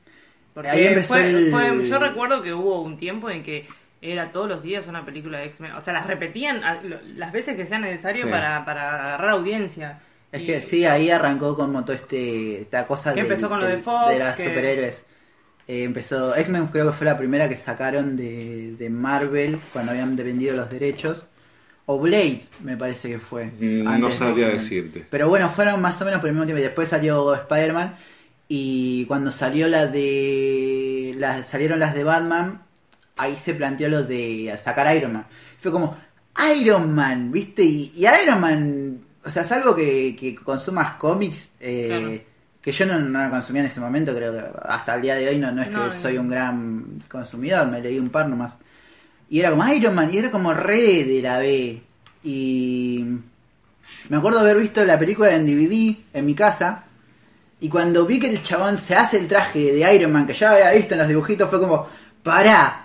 Porque 0.54 0.70
Ahí 0.70 0.86
empezó 0.86 1.16
fue- 1.16 1.30
el- 1.30 1.52
fue- 1.52 1.88
yo 1.90 1.98
recuerdo 2.00 2.42
que 2.44 2.54
hubo 2.54 2.82
un 2.82 2.98
tiempo 2.98 3.30
en 3.32 3.42
que 3.44 3.68
era 4.02 4.32
todos 4.32 4.48
los 4.50 4.62
días 4.64 4.88
una 4.88 5.04
película 5.06 5.40
de 5.40 5.46
X-Men. 5.46 5.72
O 5.74 5.84
sea, 5.84 5.94
las 5.94 6.06
repetían 6.08 6.64
a- 6.64 6.82
lo- 6.84 7.00
las 7.16 7.32
veces 7.32 7.56
que 7.56 7.66
sea 7.66 7.80
necesario 7.80 8.26
Sí. 8.26 8.32
para, 8.32 8.64
para 8.66 9.04
agarrar 9.06 9.30
audiencia. 9.32 10.00
Es 10.32 10.42
Y- 10.42 10.46
que 10.46 10.62
sí, 10.62 10.86
ahí 10.86 11.10
arrancó 11.10 11.56
como 11.56 11.84
todo 11.84 11.96
este 11.96 12.62
esta 12.62 12.86
cosa 12.86 13.12
Que 13.14 13.22
del- 13.22 13.26
empezó 13.32 13.50
con 13.50 13.60
lo 13.60 13.66
de 13.66 13.78
Fox, 13.78 14.18
las 14.20 14.36
que- 14.36 14.46
superhéroes. 14.46 15.06
Eh, 15.68 15.84
empezó 15.84 16.36
X-Men 16.36 16.68
creo 16.68 16.88
que 16.88 16.94
fue 16.94 17.06
la 17.06 17.18
primera 17.18 17.50
que 17.50 17.56
sacaron 17.56 18.16
de, 18.16 18.76
de 18.78 18.90
Marvel 18.90 19.58
cuando 19.74 19.92
habían 19.94 20.16
vendido 20.16 20.56
los 20.56 20.70
derechos. 20.70 21.26
O 21.88 22.00
Blade, 22.00 22.42
me 22.62 22.76
parece 22.78 23.10
que 23.10 23.20
fue. 23.20 23.46
Mm, 23.46 24.00
no 24.00 24.08
de 24.08 24.12
sabría 24.12 24.48
decirte. 24.50 25.06
Pero 25.10 25.30
bueno, 25.30 25.50
fueron 25.50 25.80
más 25.82 26.02
o 26.02 26.06
menos 26.06 26.20
por 26.20 26.30
el 26.30 26.34
mismo 26.36 26.46
tiempo. 26.46 26.60
Y 26.60 26.64
después 26.64 26.90
salió 26.90 27.34
Spider-Man. 27.36 27.96
Y 28.48 29.06
cuando 29.06 29.32
salió 29.32 29.68
la 29.68 29.86
de. 29.88 31.14
Las, 31.18 31.48
salieron 31.48 31.80
las 31.80 31.94
de 31.96 32.04
Batman. 32.04 32.62
Ahí 33.18 33.36
se 33.36 33.54
planteó 33.54 33.88
lo 33.90 34.04
de 34.04 34.58
sacar 34.64 34.96
Iron 34.96 35.14
Man. 35.14 35.26
Fue 35.62 35.72
como. 35.72 35.96
Iron 36.54 36.94
Man, 36.94 37.32
¿viste? 37.32 37.64
Y, 37.64 37.94
y 37.96 38.06
Iron 38.06 38.42
Man. 38.42 39.00
O 39.24 39.30
sea, 39.32 39.44
salvo 39.46 39.74
que, 39.76 40.16
que 40.20 40.36
consumas 40.36 40.96
cómics. 40.96 41.50
eh, 41.60 41.88
Claro. 41.88 42.36
Que 42.62 42.72
yo 42.72 42.86
no, 42.88 43.00
no 43.00 43.20
la 43.20 43.30
consumía 43.30 43.62
en 43.62 43.68
ese 43.68 43.80
momento. 43.80 44.14
Creo 44.16 44.34
que 44.34 44.44
hasta 44.64 44.96
el 44.96 45.02
día 45.04 45.16
de 45.16 45.30
hoy 45.30 45.38
no, 45.38 45.52
no 45.52 45.62
es 45.62 45.68
que 45.70 45.76
No, 45.76 45.98
soy 46.00 46.18
un 46.18 46.28
gran 46.30 47.04
consumidor. 47.08 47.68
Me 47.68 47.80
leí 47.80 48.00
un 48.00 48.10
par 48.10 48.28
nomás. 48.28 48.54
Y 49.30 49.40
era 49.40 49.52
como 49.52 49.68
Iron 49.72 49.94
Man. 49.96 50.10
Y 50.12 50.18
era 50.18 50.32
como 50.32 50.54
re 50.54 51.04
de 51.04 51.22
la 51.22 51.38
B. 51.38 51.82
Y. 52.24 53.06
Me 54.10 54.18
acuerdo 54.18 54.40
haber 54.40 54.58
visto 54.58 54.84
la 54.84 54.98
película 55.00 55.34
en 55.34 55.46
DVD 55.46 55.96
en 56.14 56.26
mi 56.26 56.34
casa. 56.36 56.84
Y 57.62 57.70
cuando 57.70 58.06
vi 58.06 58.20
que 58.20 58.30
el 58.30 58.44
chabón 58.44 58.78
se 58.78 58.96
hace 58.96 59.18
el 59.20 59.28
traje 59.28 59.72
de 59.72 59.96
Iron 59.96 60.12
Man 60.12 60.28
que 60.28 60.34
ya 60.34 60.52
había 60.52 60.72
visto 60.72 60.94
en 60.96 61.00
los 61.00 61.08
dibujitos, 61.08 61.50
fue 61.50 61.60
como, 61.60 61.88
pará. 62.22 62.85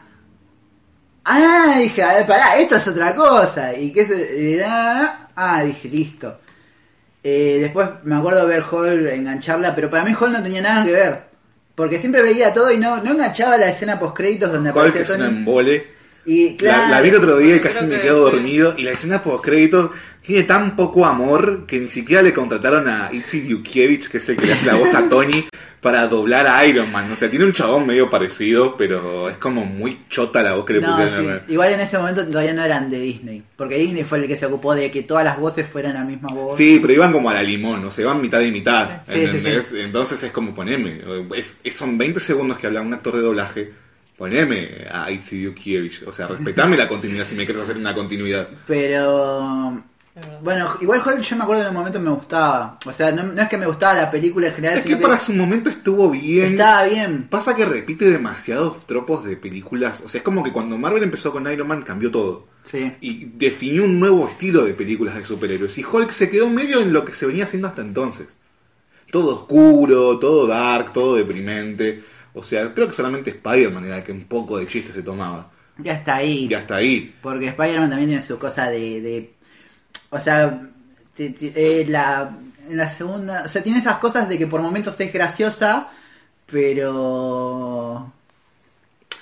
Ah, 1.25 1.77
dije, 1.79 2.03
a 2.03 2.14
ver, 2.14 2.27
pará, 2.27 2.57
esto 2.59 2.77
es 2.77 2.89
otra 2.89 3.14
cosa. 3.14 3.75
Y 3.77 3.93
que 3.93 4.07
se. 4.07 4.64
ah, 4.66 5.62
dije, 5.64 5.89
listo. 5.89 6.41
Eh, 7.23 7.59
después 7.61 7.89
me 8.05 8.16
acuerdo 8.16 8.47
ver 8.47 8.62
Hall 8.62 9.07
engancharla, 9.09 9.75
pero 9.75 9.91
para 9.91 10.05
mí 10.05 10.14
Hall 10.18 10.33
no 10.33 10.43
tenía 10.43 10.62
nada 10.62 10.85
que 10.85 10.93
ver. 10.93 11.25
Porque 11.75 11.99
siempre 11.99 12.23
veía 12.23 12.53
todo 12.53 12.73
y 12.73 12.79
no, 12.79 13.03
no 13.03 13.12
enganchaba 13.12 13.57
la 13.57 13.71
escena 13.71 13.99
post 13.99 14.16
créditos 14.16 14.53
donde 14.53 14.73
¿Cuál 14.73 14.93
que 14.93 15.03
aparecía 15.03 15.03
es 15.03 15.11
un 15.11 15.18
Tony. 15.18 15.29
embole? 15.39 16.00
Y 16.33 16.57
claro, 16.57 16.83
La, 16.85 16.91
la 16.91 17.01
vi 17.01 17.09
el 17.09 17.16
otro 17.16 17.39
día 17.39 17.57
y 17.57 17.61
casi 17.61 17.85
me 17.87 17.97
que 17.97 18.03
quedo 18.03 18.20
dormido. 18.31 18.74
Y 18.76 18.83
la 18.83 18.93
escena 18.93 19.22
post 19.22 19.45
créditos 19.45 19.91
tiene 20.24 20.45
tan 20.45 20.76
poco 20.76 21.05
amor 21.07 21.64
que 21.66 21.78
ni 21.81 21.91
siquiera 21.91 22.22
le 22.22 22.33
contrataron 22.33 22.87
a 22.89 23.11
Itzy 23.12 23.41
Dukiewicz, 23.41 24.09
que 24.09 24.18
es 24.18 24.28
el 24.28 24.37
que 24.37 24.47
le 24.47 24.53
hace 24.53 24.66
la 24.66 24.74
voz 24.76 24.95
a 24.95 25.09
Tony, 25.09 25.45
para 25.81 26.07
doblar 26.07 26.47
a 26.47 26.64
Iron 26.66 26.93
Man. 26.93 27.11
O 27.11 27.16
sea, 27.16 27.28
tiene 27.31 27.47
un 27.47 27.53
chabón 27.53 27.85
medio 27.87 28.09
parecido, 28.11 28.76
pero 28.76 29.28
es 29.28 29.39
como 29.39 29.64
muy 29.64 30.05
chota 30.09 30.43
la 30.43 30.55
voz 30.55 30.66
que 30.66 30.74
le 30.74 30.81
No, 30.83 30.95
pusieron. 30.97 31.41
sí. 31.47 31.53
Igual 31.55 31.72
en 31.72 31.81
ese 31.81 31.99
momento 31.99 32.24
todavía 32.26 32.53
no 32.53 32.62
eran 32.64 32.89
de 32.89 33.01
Disney. 33.01 33.43
Porque 33.57 33.76
Disney 33.76 34.05
fue 34.05 34.18
el 34.18 34.28
que 34.28 34.37
se 34.37 34.47
ocupó 34.47 34.74
de 34.76 34.89
que 34.91 35.03
todas 35.03 35.24
las 35.24 35.37
voces 35.39 35.66
fueran 35.66 35.95
la 35.95 36.05
misma 36.05 36.28
voz. 36.33 36.57
Sí, 36.57 36.78
pero 36.81 36.93
iban 36.93 37.12
como 37.12 37.28
a 37.31 37.35
la 37.35 37.43
limón, 37.43 37.85
o 37.85 37.91
sea, 37.91 38.03
iban 38.05 38.20
mitad 38.20 38.41
y 38.43 38.53
mitad. 38.53 39.01
Sí, 39.09 39.26
sí. 39.26 39.81
Entonces 39.81 40.22
es 40.22 40.31
como 40.31 40.55
poneme. 40.55 41.01
Es, 41.35 41.57
es- 41.64 41.74
son 41.74 41.97
20 41.99 42.20
segundos 42.20 42.57
que 42.59 42.66
habla 42.68 42.83
un 42.83 42.93
actor 42.95 43.14
de 43.16 43.20
doblaje. 43.22 43.72
Poneme 44.21 44.87
a 44.93 45.11
Itzy 45.11 45.45
Dukiewicz. 45.45 46.03
O 46.07 46.12
sea, 46.12 46.27
respetame 46.27 46.77
la 46.77 46.87
continuidad 46.87 47.25
si 47.25 47.35
me 47.35 47.47
quieres 47.47 47.62
hacer 47.62 47.79
una 47.79 47.95
continuidad. 47.95 48.51
Pero. 48.66 49.83
Bueno, 50.43 50.77
igual 50.83 51.01
Hulk 51.01 51.23
yo 51.23 51.37
me 51.37 51.45
acuerdo 51.45 51.62
en 51.62 51.68
un 51.68 51.75
momento 51.75 51.99
me 51.99 52.11
gustaba. 52.11 52.79
O 52.85 52.93
sea, 52.93 53.12
no, 53.12 53.23
no 53.23 53.41
es 53.41 53.49
que 53.49 53.57
me 53.57 53.64
gustaba 53.64 53.95
la 53.95 54.11
película 54.11 54.49
en 54.49 54.53
general, 54.53 54.77
Es 54.77 54.85
que 54.85 54.91
sino 54.91 55.01
para 55.01 55.18
su 55.18 55.33
momento 55.33 55.71
estuvo 55.71 56.11
bien. 56.11 56.49
estaba 56.49 56.85
bien. 56.85 57.29
Pasa 57.31 57.57
que 57.57 57.64
repite 57.64 58.11
demasiados 58.11 58.87
tropos 58.87 59.25
de 59.25 59.39
películas. 59.39 60.03
O 60.05 60.09
sea, 60.11 60.18
es 60.18 60.23
como 60.23 60.43
que 60.43 60.53
cuando 60.53 60.77
Marvel 60.77 61.03
empezó 61.03 61.33
con 61.33 61.51
Iron 61.51 61.66
Man 61.66 61.81
cambió 61.81 62.11
todo. 62.11 62.47
Sí. 62.64 62.93
Y 63.01 63.25
definió 63.25 63.85
un 63.85 63.99
nuevo 63.99 64.29
estilo 64.29 64.66
de 64.66 64.75
películas 64.75 65.14
de 65.14 65.25
superhéroes. 65.25 65.79
Y 65.79 65.85
Hulk 65.91 66.11
se 66.11 66.29
quedó 66.29 66.51
medio 66.51 66.83
en 66.83 66.93
lo 66.93 67.07
que 67.07 67.14
se 67.14 67.25
venía 67.25 67.45
haciendo 67.45 67.68
hasta 67.68 67.81
entonces. 67.81 68.27
Todo 69.11 69.35
oscuro, 69.35 70.18
todo 70.18 70.47
dark, 70.47 70.93
todo 70.93 71.16
deprimente. 71.16 72.05
O 72.35 72.43
sea, 72.45 72.72
creo 72.74 72.89
que 72.89 72.95
solamente 72.97 73.31
Spider-Man 73.31 73.85
era 73.87 73.99
el 73.99 74.03
que 74.05 74.12
un 74.12 74.24
poco 74.24 74.59
de 74.59 74.66
chiste 74.66 74.93
se 74.93 75.03
tomaba. 75.03 75.51
Ya 75.78 75.95
está 75.95 76.16
ahí. 76.16 76.47
Y 76.51 76.55
hasta 76.55 76.76
ahí. 76.76 77.14
Porque 77.22 77.49
Spider-Man 77.49 77.89
también 77.91 78.11
tiene 78.11 78.22
su 78.24 78.39
cosa 78.39 78.68
de. 78.70 79.01
de- 79.01 79.35
o 80.11 80.20
sea, 80.20 80.61
te- 81.16 81.31
te- 81.31 81.81
eh, 81.81 81.87
la, 81.87 82.31
en 82.68 82.76
la 82.76 82.89
segunda. 82.91 83.43
O 83.45 83.49
sea, 83.49 83.62
tiene 83.62 83.78
esas 83.78 83.99
cosas 83.99 84.28
de 84.28 84.39
que 84.39 84.47
por 84.47 84.61
momentos 84.61 84.99
es 85.01 85.12
graciosa, 85.12 85.89
pero. 86.91 88.12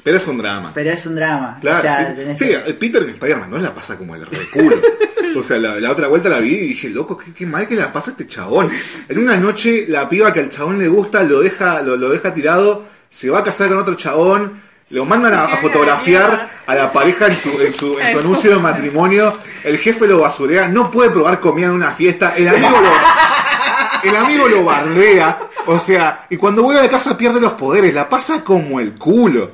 Pero 0.05 0.17
es 0.17 0.27
un 0.27 0.39
drama. 0.39 0.71
Pero 0.75 0.91
es 0.91 1.05
un 1.07 1.17
drama. 1.17 1.59
Claro, 1.61 1.79
O 1.79 1.83
sea, 1.83 2.17
sí, 2.37 2.45
sí, 2.45 2.51
el 2.53 2.77
Peter 2.77 3.03
en 3.03 3.11
Spider-Man 3.11 3.51
2 3.51 3.63
la 3.63 3.75
pasa 3.75 3.99
como 3.99 4.15
el 4.15 4.25
reculo. 4.25 4.77
o 5.39 5.43
sea, 5.43 5.59
la, 5.59 5.79
la 5.81 5.91
otra 5.91 6.09
vuelta 6.09 6.29
la 6.29 6.39
vi 6.39 6.55
y 6.55 6.69
dije, 6.69 6.89
loco, 6.89 7.19
qué, 7.19 7.33
qué 7.33 7.47
mal 7.47 7.67
que 7.69 7.75
la 7.75 7.93
pasa 7.93 8.13
este 8.13 8.27
chabón. 8.27 8.71
En 9.09 9.19
una 9.19 9.37
noche, 9.37 9.87
la 9.89 10.09
piba 10.09 10.33
que 10.33 10.41
al 10.41 10.49
chabón 10.51 10.79
le 10.79 10.89
gusta 10.89 11.23
lo 11.25 11.41
deja, 11.41 11.83
lo, 11.83 11.97
lo 11.97 12.09
deja 12.09 12.33
tirado, 12.33 12.87
se 13.11 13.31
va 13.31 13.41
a 13.41 13.45
casar 13.45 13.69
con 13.69 13.79
otro 13.79 13.95
chabón, 13.95 14.61
lo 14.91 15.05
mandan 15.05 15.35
a, 15.35 15.45
a 15.45 15.57
fotografiar 15.59 16.49
a 16.67 16.75
la 16.75 16.93
pareja 16.93 17.27
en 17.27 17.37
su, 17.37 17.61
en 17.61 17.75
su, 17.75 17.99
en 17.99 18.13
su 18.13 18.19
anuncio 18.19 18.51
de 18.51 18.59
matrimonio, 18.59 19.37
el 19.65 19.79
jefe 19.79 20.07
lo 20.07 20.21
basurea, 20.21 20.69
no 20.69 20.91
puede 20.91 21.11
probar 21.11 21.41
comida 21.41 21.67
en 21.67 21.73
una 21.73 21.93
fiesta, 21.93 22.35
el 22.37 22.49
amigo 22.49 22.71
lo, 22.71 24.09
el 24.11 24.17
amigo 24.17 24.49
lo 24.49 24.65
bardea, 24.65 25.39
o 25.67 25.79
sea, 25.79 26.27
y 26.31 26.37
cuando 26.37 26.63
vuelve 26.63 26.81
a 26.81 26.89
casa 26.89 27.17
pierde 27.17 27.41
los 27.41 27.53
poderes, 27.53 27.95
la 27.95 28.09
pasa 28.09 28.43
como 28.43 28.81
el 28.81 28.95
culo. 28.95 29.51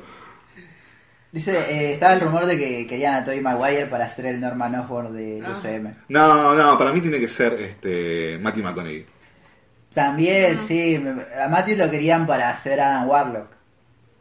Dice, 1.31 1.51
eh, 1.51 1.91
estaba 1.91 2.13
el 2.13 2.21
rumor 2.21 2.45
de 2.45 2.57
que 2.57 2.87
querían 2.87 3.15
a 3.15 3.25
Tobey 3.25 3.41
Maguire 3.41 3.87
para 3.87 4.05
hacer 4.05 4.27
el 4.27 4.39
Norman 4.39 4.73
Osborn 4.75 5.13
de. 5.13 5.43
UCM. 5.43 5.93
No, 6.07 6.55
no, 6.55 6.77
para 6.77 6.93
mí 6.93 7.01
tiene 7.01 7.19
que 7.19 7.27
ser 7.27 7.53
este 7.55 8.39
Matthew 8.41 8.63
McConaughey. 8.63 9.05
También, 9.95 10.59
sí, 10.67 10.99
me- 10.99 11.23
a 11.41 11.47
Matthew 11.47 11.77
lo 11.77 11.89
querían 11.89 12.27
para 12.27 12.49
hacer 12.51 12.79
Adam 12.79 13.07
Warlock. 13.09 13.47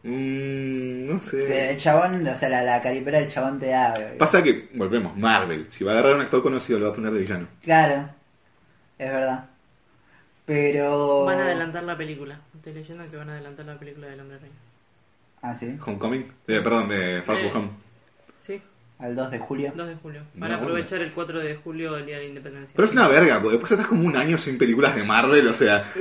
Mm, 0.05 1.07
no 1.09 1.15
El 1.15 1.21
sé. 1.21 1.75
chabón, 1.79 2.27
o 2.27 2.37
sea, 2.37 2.49
la, 2.49 2.63
la 2.63 2.81
caripera 2.81 3.19
del 3.21 3.29
chabón 3.29 3.59
te 3.59 3.67
da. 3.69 3.93
Pasa 4.19 4.43
que, 4.43 4.69
volvemos, 4.75 5.17
Marvel. 5.17 5.67
Si 5.71 5.83
va 5.85 5.91
a 5.93 5.95
agarrar 5.95 6.13
a 6.13 6.17
un 6.17 6.21
actor 6.23 6.43
conocido, 6.43 6.79
lo 6.79 6.87
va 6.87 6.93
a 6.93 6.95
poner 6.95 7.13
de 7.13 7.21
villano. 7.21 7.49
Claro, 7.63 8.09
es 8.99 9.13
verdad. 9.13 9.47
Pero. 10.47 11.25
Van 11.25 11.41
a 11.41 11.45
adelantar 11.45 11.85
la 11.85 11.97
película. 11.97 12.39
Estoy 12.55 12.75
leyendo 12.75 13.11
que 13.11 13.17
van 13.17 13.31
a 13.31 13.33
adelantar 13.33 13.65
la 13.67 13.79
película 13.79 14.07
del 14.09 14.21
Hombre 14.21 14.37
Araña. 14.37 14.53
Ah, 15.43 15.55
sí, 15.55 15.77
Homecoming. 15.85 16.23
Eh, 16.49 16.61
perdón, 16.63 16.89
de 16.89 17.21
Far 17.23 17.37
From 17.39 17.47
Eh. 17.49 17.53
Home. 17.55 17.71
Al 19.05 19.15
2 19.15 19.31
de 19.33 19.39
julio. 19.39 19.73
2 19.77 19.87
de 19.87 19.95
julio. 19.97 20.23
Para 20.39 20.55
onda. 20.55 20.65
aprovechar 20.65 21.03
el 21.03 21.13
4 21.13 21.39
de 21.41 21.57
julio, 21.57 21.95
el 21.99 22.07
Día 22.07 22.17
de 22.17 22.23
la 22.23 22.29
Independencia. 22.31 22.73
Pero 22.75 22.87
es 22.87 22.93
una 22.93 23.07
verga, 23.07 23.35
porque 23.35 23.59
después 23.59 23.73
estás 23.73 23.87
como 23.87 24.07
un 24.07 24.17
año 24.17 24.39
sin 24.39 24.57
películas 24.57 24.97
de 24.97 25.05
Marvel, 25.05 25.47
o 25.47 25.53
sea. 25.53 25.93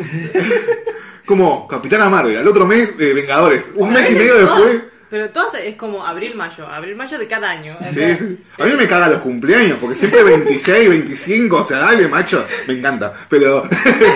como 1.26 1.68
Capitana 1.68 2.10
Marvel, 2.10 2.38
al 2.38 2.48
otro 2.48 2.66
mes, 2.66 2.96
eh, 2.98 3.12
Vengadores. 3.14 3.70
Un 3.76 3.92
mes 3.92 4.10
y 4.10 4.16
medio 4.16 4.36
después. 4.46 4.84
Pero 5.10 5.30
todos 5.32 5.54
es 5.56 5.76
como 5.76 6.06
abril-mayo. 6.06 6.66
Abril-mayo 6.66 7.20
de 7.20 7.28
cada 7.28 7.50
año. 7.50 7.78
Sí, 7.92 8.16
sí. 8.18 8.40
A 8.58 8.66
mí 8.66 8.74
me 8.78 8.88
cagan 8.88 9.12
los 9.12 9.22
cumpleaños, 9.22 9.80
porque 9.80 9.98
siempre 9.98 10.24
26, 10.24 10.90
25, 10.90 11.58
o 11.58 11.66
sea, 11.66 11.80
dale, 11.80 12.08
macho, 12.08 12.48
me 12.68 12.76
encanta. 12.76 13.14
Pero, 13.28 13.68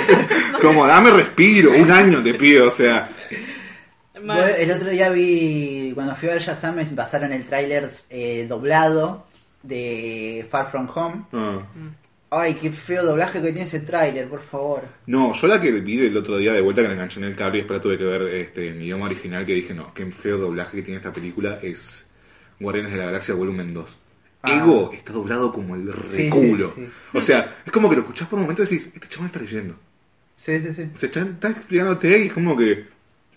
como, 0.62 0.88
dame 0.88 1.12
respiro, 1.12 1.72
un 1.72 1.92
año 1.92 2.24
te 2.24 2.34
pido, 2.36 2.70
o 2.70 2.72
sea. 2.72 3.10
El 4.36 4.72
otro 4.72 4.90
día 4.90 5.10
vi, 5.10 5.92
cuando 5.94 6.16
fui 6.16 6.30
a 6.30 6.34
ver 6.34 6.42
Shazam, 6.42 6.76
me 6.76 6.86
pasaron 6.86 7.32
el 7.34 7.46
tráiler 7.46 7.90
eh, 8.10 8.46
doblado 8.48 9.26
de 9.64 10.46
Far 10.50 10.70
From 10.72 10.88
Home. 10.94 11.24
ah. 11.34 11.62
Ay, 12.30 12.56
qué 12.56 12.70
feo 12.74 13.06
doblaje 13.06 13.40
que 13.40 13.54
tiene 13.54 13.62
ese 13.62 13.80
tráiler, 13.80 14.28
por 14.28 14.42
favor. 14.42 14.82
No, 15.06 15.34
yo 15.34 15.48
la 15.48 15.62
que 15.62 15.72
vi 15.72 15.98
el 16.06 16.18
otro 16.18 16.36
día 16.38 16.52
de 16.52 16.60
vuelta 16.60 16.82
que 16.82 16.90
le 16.90 16.96
enganché 16.96 17.22
en 17.22 17.26
el 17.28 17.38
cable 17.38 17.60
y 17.60 17.62
después 17.62 17.78
la 17.78 17.82
tuve 17.84 17.98
que 17.98 18.04
ver 18.04 18.22
este, 18.24 18.68
en 18.70 18.82
idioma 18.82 19.06
original 19.06 19.46
que 19.46 19.54
dije, 19.54 19.74
no, 19.74 19.94
qué 19.94 20.06
feo 20.12 20.38
doblaje 20.38 20.76
que 20.76 20.84
tiene 20.84 20.98
esta 20.98 21.14
película 21.14 21.58
es 21.62 22.06
Guardianes 22.60 22.92
de 22.92 22.98
la 22.98 23.06
Galaxia 23.06 23.34
Volumen 23.34 23.74
2. 23.74 24.00
Ah. 24.42 24.58
Ego 24.58 24.92
está 24.92 25.14
doblado 25.14 25.54
como 25.54 25.76
el 25.76 25.90
Sí, 26.04 26.24
reculo. 26.30 26.74
sí, 26.76 26.90
O 27.14 27.22
sea, 27.22 27.56
es 27.66 27.72
como 27.72 27.88
que 27.90 27.96
lo 27.96 28.02
escuchás 28.02 28.28
por 28.28 28.38
un 28.40 28.44
momento 28.44 28.62
y 28.64 28.66
decís, 28.66 28.90
este 28.94 29.08
chaval 29.08 29.28
está 29.28 29.40
leyendo. 29.40 29.76
Sí, 30.36 30.60
sí, 30.60 30.74
sí. 30.76 30.90
O 30.94 30.98
sea, 30.98 31.10
chabón 31.10 31.30
está 31.36 31.50
explicándote 31.52 32.20
y 32.24 32.28
es 32.28 32.34
como 32.34 32.58
que 32.58 32.88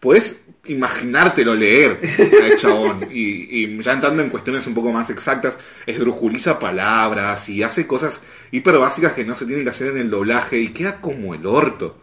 podés 0.00 0.42
imaginártelo 0.66 1.54
leer 1.54 2.00
al 2.42 2.56
chabón. 2.56 3.08
Y, 3.12 3.64
y 3.64 3.82
ya 3.82 3.92
entrando 3.92 4.22
en 4.22 4.30
cuestiones 4.30 4.66
un 4.66 4.74
poco 4.74 4.92
más 4.92 5.10
exactas, 5.10 5.56
esdrujuliza 5.86 6.58
palabras 6.58 7.48
y 7.48 7.62
hace 7.62 7.86
cosas 7.86 8.22
hiper 8.50 8.78
básicas 8.78 9.12
que 9.12 9.24
no 9.24 9.36
se 9.36 9.46
tienen 9.46 9.64
que 9.64 9.70
hacer 9.70 9.88
en 9.88 9.98
el 9.98 10.10
doblaje 10.10 10.58
y 10.58 10.68
queda 10.68 11.00
como 11.00 11.34
el 11.34 11.46
orto. 11.46 11.96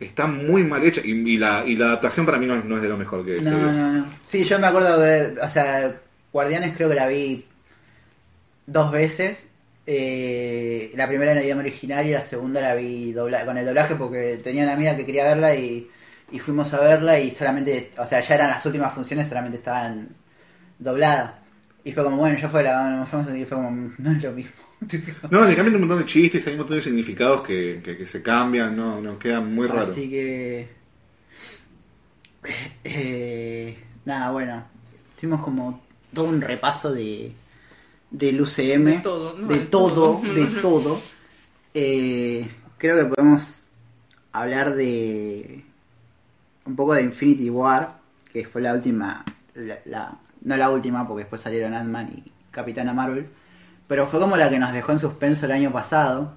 Está 0.00 0.26
muy 0.26 0.64
mal 0.64 0.82
hecha 0.84 1.00
y, 1.04 1.10
y 1.12 1.38
la, 1.38 1.64
y 1.66 1.76
la 1.76 1.86
adaptación 1.86 2.26
para 2.26 2.38
mí 2.38 2.46
no, 2.46 2.62
no 2.62 2.76
es 2.76 2.82
de 2.82 2.88
lo 2.88 2.96
mejor 2.96 3.24
que 3.24 3.40
No, 3.40 3.50
vio. 3.56 3.72
no, 3.72 3.92
no. 3.92 4.06
Sí, 4.26 4.44
yo 4.44 4.58
me 4.58 4.66
acuerdo 4.66 4.98
de, 5.00 5.40
o 5.40 5.50
sea, 5.50 6.00
Guardianes 6.32 6.74
creo 6.76 6.88
que 6.88 6.94
la 6.96 7.08
vi 7.08 7.44
dos 8.66 8.90
veces. 8.90 9.46
Eh, 9.86 10.92
la 10.96 11.06
primera 11.06 11.32
en 11.32 11.38
el 11.38 11.44
idioma 11.44 11.60
original 11.62 12.06
y 12.06 12.12
la 12.12 12.22
segunda 12.22 12.60
la 12.60 12.74
vi 12.74 13.12
dobla, 13.12 13.44
con 13.44 13.58
el 13.58 13.66
doblaje 13.66 13.94
porque 13.96 14.40
tenía 14.42 14.64
una 14.64 14.72
amiga 14.72 14.96
que 14.96 15.04
quería 15.06 15.24
verla 15.24 15.54
y, 15.54 15.88
y 16.30 16.38
fuimos 16.38 16.72
a 16.72 16.80
verla 16.80 17.18
y 17.18 17.30
solamente, 17.30 17.92
o 17.98 18.06
sea, 18.06 18.20
ya 18.20 18.34
eran 18.34 18.50
las 18.50 18.64
últimas 18.66 18.92
funciones, 18.94 19.28
solamente 19.28 19.58
estaban 19.58 20.08
dobladas. 20.78 21.32
Y 21.84 21.92
fue 21.92 22.02
como, 22.02 22.16
bueno, 22.16 22.38
ya 22.38 22.48
fue 22.48 22.62
la 22.62 22.90
nos 22.90 23.08
fuimos 23.08 23.28
y 23.34 23.44
fue 23.44 23.58
como, 23.58 23.92
no 23.98 24.12
es 24.12 24.22
lo 24.22 24.32
mismo. 24.32 24.52
No, 25.30 25.46
le 25.46 25.54
cambian 25.54 25.76
un 25.76 25.82
montón 25.82 26.00
de 26.00 26.04
chistes, 26.04 26.46
hay 26.46 26.54
un 26.54 26.58
montón 26.58 26.76
de 26.76 26.82
significados 26.82 27.42
que, 27.42 27.80
que, 27.82 27.96
que 27.96 28.06
se 28.06 28.22
cambian, 28.22 28.76
no, 28.76 29.00
no, 29.00 29.18
queda 29.18 29.40
muy 29.40 29.66
raro. 29.66 29.92
Así 29.92 30.10
que. 30.10 30.68
eh, 32.84 33.78
nada, 34.04 34.30
bueno. 34.30 34.64
Hicimos 35.16 35.40
como 35.40 35.82
todo 36.12 36.26
un 36.26 36.40
repaso 36.40 36.92
de 36.92 37.32
del 38.10 38.40
UCM. 38.40 38.84
De 38.84 38.98
todo, 39.02 39.38
no, 39.38 39.48
de 39.48 39.58
de 39.58 39.60
todo, 39.66 40.20
todo. 40.20 40.34
de 40.34 40.46
todo. 40.60 41.00
Eh, 41.76 42.48
creo 42.78 42.96
que 42.96 43.12
podemos 43.12 43.62
hablar 44.30 44.76
de. 44.76 45.63
Un 46.66 46.76
poco 46.76 46.94
de 46.94 47.02
Infinity 47.02 47.50
War, 47.50 47.96
que 48.32 48.44
fue 48.46 48.60
la 48.62 48.72
última. 48.74 49.24
la- 49.54 49.78
la- 49.84 50.12
no 50.42 50.56
la 50.56 50.70
última, 50.70 51.06
porque 51.06 51.22
después 51.22 51.40
salieron 51.40 51.74
Ant-Man 51.74 52.10
y 52.16 52.30
Capitana 52.50 52.92
Marvel. 52.92 53.26
Pero 53.88 54.06
fue 54.06 54.18
como 54.20 54.36
la 54.36 54.50
que 54.50 54.58
nos 54.58 54.72
dejó 54.72 54.92
en 54.92 54.98
suspenso 54.98 55.46
el 55.46 55.52
año 55.52 55.72
pasado 55.72 56.36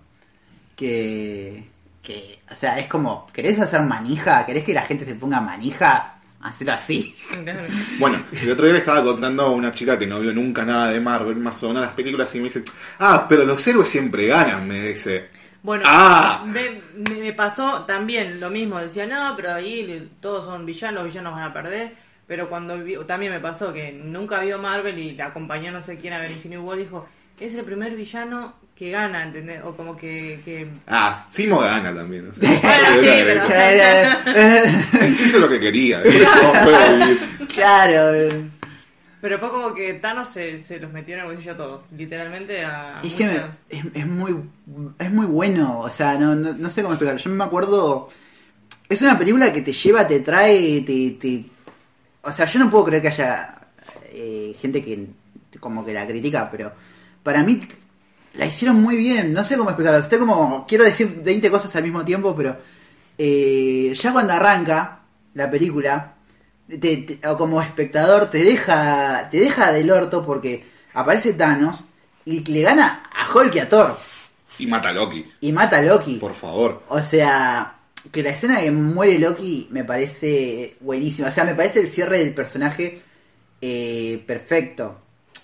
que, 0.76 1.66
que, 2.02 2.40
o 2.52 2.56
sea, 2.56 2.78
es 2.80 2.88
como, 2.88 3.28
¿querés 3.34 3.60
hacer 3.60 3.82
manija? 3.82 4.46
¿Querés 4.46 4.64
que 4.64 4.74
la 4.74 4.82
gente 4.84 5.06
se 5.06 5.16
ponga 5.16 5.42
manija? 5.42 6.14
Hacelo 6.42 6.74
así. 6.74 7.16
Bueno, 8.00 8.20
el 8.32 8.52
otro 8.52 8.66
día 8.66 8.74
le 8.74 8.80
estaba 8.80 9.04
contando 9.04 9.44
a 9.44 9.50
una 9.50 9.72
chica 9.72 9.98
que 9.98 10.06
no 10.08 10.20
vio 10.20 10.34
nunca 10.34 10.64
nada 10.64 10.90
de 10.92 11.00
Marvel, 11.00 11.38
más 11.38 11.62
o 11.64 11.70
menos 11.70 11.82
las 11.84 11.94
películas, 11.94 12.34
y 12.36 12.38
me 12.40 12.46
dice, 12.46 12.64
ah, 13.00 13.26
pero 13.28 13.44
los 13.44 13.66
héroes 13.68 13.90
siempre 13.90 14.28
ganan, 14.28 14.68
me 14.68 14.82
dice. 14.90 15.30
Bueno, 15.68 15.84
Ah. 15.86 16.45
me, 16.45 16.80
me- 17.20 17.34
pasó 17.34 17.82
también 17.86 18.39
lo 18.39 18.49
mismo. 18.49 18.80
Decía, 18.80 19.05
no, 19.05 19.34
pero 19.36 19.53
ahí 19.53 20.09
todos 20.22 20.45
son 20.45 20.65
villanos, 20.65 21.03
los 21.03 21.11
villanos 21.13 21.34
van 21.34 21.43
a 21.43 21.51
perder. 21.53 21.91
Pero 22.26 22.47
cuando 22.47 22.78
vi- 22.82 22.95
también 23.05 23.34
me 23.34 23.41
pasó 23.41 23.74
que 23.74 23.91
nunca 23.91 24.39
vio 24.39 24.57
Marvel 24.59 24.97
y 24.97 25.11
la 25.15 25.26
acompañó 25.26 25.74
no 25.74 25.82
sé 25.82 25.97
quién 25.97 26.13
a 26.13 26.20
ver 26.20 26.32
Infinity 26.32 26.61
War, 26.61 26.78
dijo, 26.78 27.05
es 27.38 27.53
el 27.53 27.65
primer 27.65 27.97
villano 27.97 28.53
que 28.78 28.91
gana, 28.91 29.24
¿entendés? 29.24 29.61
O 29.65 29.76
como 29.76 29.97
que... 29.97 30.39
que... 30.45 30.68
Ah, 30.88 31.26
Simo 31.28 31.59
gana 31.59 31.93
también. 31.93 32.30
o 32.30 32.34
sea, 32.34 32.49
Bueno, 32.61 33.01
sí, 33.01 33.24
pero- 33.26 35.07
Hizo 35.26 35.39
lo 35.39 35.49
que 35.49 35.59
quería. 35.59 35.99
vivir. 36.01 36.28
claro. 37.53 38.57
Pero 39.20 39.39
fue 39.39 39.49
como 39.49 39.74
que 39.74 39.95
Thanos 39.95 40.30
se, 40.30 40.59
se 40.59 40.80
los 40.80 40.91
metió 40.93 41.15
en 41.15 41.22
el 41.22 41.26
bolsillo 41.28 41.53
a 41.53 41.57
todos, 41.57 41.84
literalmente 41.95 42.63
a... 42.63 43.01
Es 43.03 43.13
que 43.13 43.26
me- 43.26 43.41
es, 43.70 43.84
es 43.93 44.07
muy 44.07 44.36
es 44.99 45.11
muy 45.11 45.26
bueno, 45.26 45.80
o 45.80 45.89
sea, 45.89 46.18
no, 46.18 46.36
no, 46.36 46.53
no 46.53 46.70
sé 46.70 46.82
cómo 46.84 46.93
explicarlo. 46.93 47.20
Yo 47.20 47.30
me 47.32 47.43
acuerdo, 47.43 48.09
es 48.88 49.01
una 49.01 49.18
película 49.18 49.51
que 49.51 49.61
te 49.63 49.74
lleva, 49.74 50.05
te 50.07 50.20
trae, 50.20 50.82
te, 50.82 51.11
te- 51.20 51.45
o 52.22 52.32
sea, 52.32 52.45
yo 52.45 52.59
no 52.59 52.70
puedo 52.70 52.86
creer 52.86 53.01
que 53.01 53.07
haya 53.07 53.57
eh, 54.11 54.55
gente 54.61 54.84
que 54.84 55.07
como 55.59 55.84
que 55.84 55.93
la 55.93 56.05
critica, 56.05 56.49
pero 56.51 56.72
para 57.24 57.41
mí 57.41 57.59
la 58.36 58.45
hicieron 58.45 58.80
muy 58.82 58.95
bien. 58.97 59.34
No 59.34 59.43
sé 59.43 59.57
cómo 59.57 59.72
explicarlo. 59.72 59.99
Estoy 59.99 60.20
como 60.20 60.65
quiero 60.68 60.84
decir 60.84 61.22
20 61.24 61.49
cosas 61.49 61.76
al 61.76 61.84
mismo 61.84 62.05
tiempo, 62.05 62.36
pero 62.36 62.55
eh, 63.18 63.91
ya 63.95 64.13
cuando 64.13 64.34
arranca 64.34 64.99
la 65.34 65.49
película, 65.49 66.13
te- 66.68 66.97
te- 66.97 67.28
o 67.28 67.38
como 67.38 67.61
espectador 67.61 68.30
te 68.30 68.39
deja 68.43 69.28
te 69.32 69.38
deja 69.39 69.72
del 69.72 69.89
orto 69.91 70.24
porque 70.24 70.65
aparece 70.93 71.34
Thanos 71.34 71.80
y 72.26 72.43
le 72.51 72.61
gana 72.61 73.03
a 73.15 73.32
Hulk 73.34 73.55
y 73.55 73.59
a 73.59 73.70
Thor 73.70 73.97
Y 74.59 74.68
mata 74.68 74.89
a 74.89 74.93
Loki, 74.93 75.26
y 75.41 75.51
mata 75.51 75.78
a 75.78 75.82
Loki. 75.82 76.15
por 76.15 76.34
favor. 76.34 76.84
O 76.89 77.01
sea, 77.01 77.76
que 78.11 78.24
la 78.24 78.30
escena 78.32 78.59
que 78.59 78.72
muere 78.72 79.18
Loki 79.20 79.68
me 79.72 79.84
parece 79.84 80.76
buenísima. 80.82 81.28
O 81.30 81.32
sea, 81.32 81.43
me 81.45 81.55
parece 81.55 81.80
el 81.82 81.88
cierre 81.89 82.20
del 82.20 82.34
personaje 82.34 83.01
eh, 83.61 84.24
perfecto. 84.26 84.99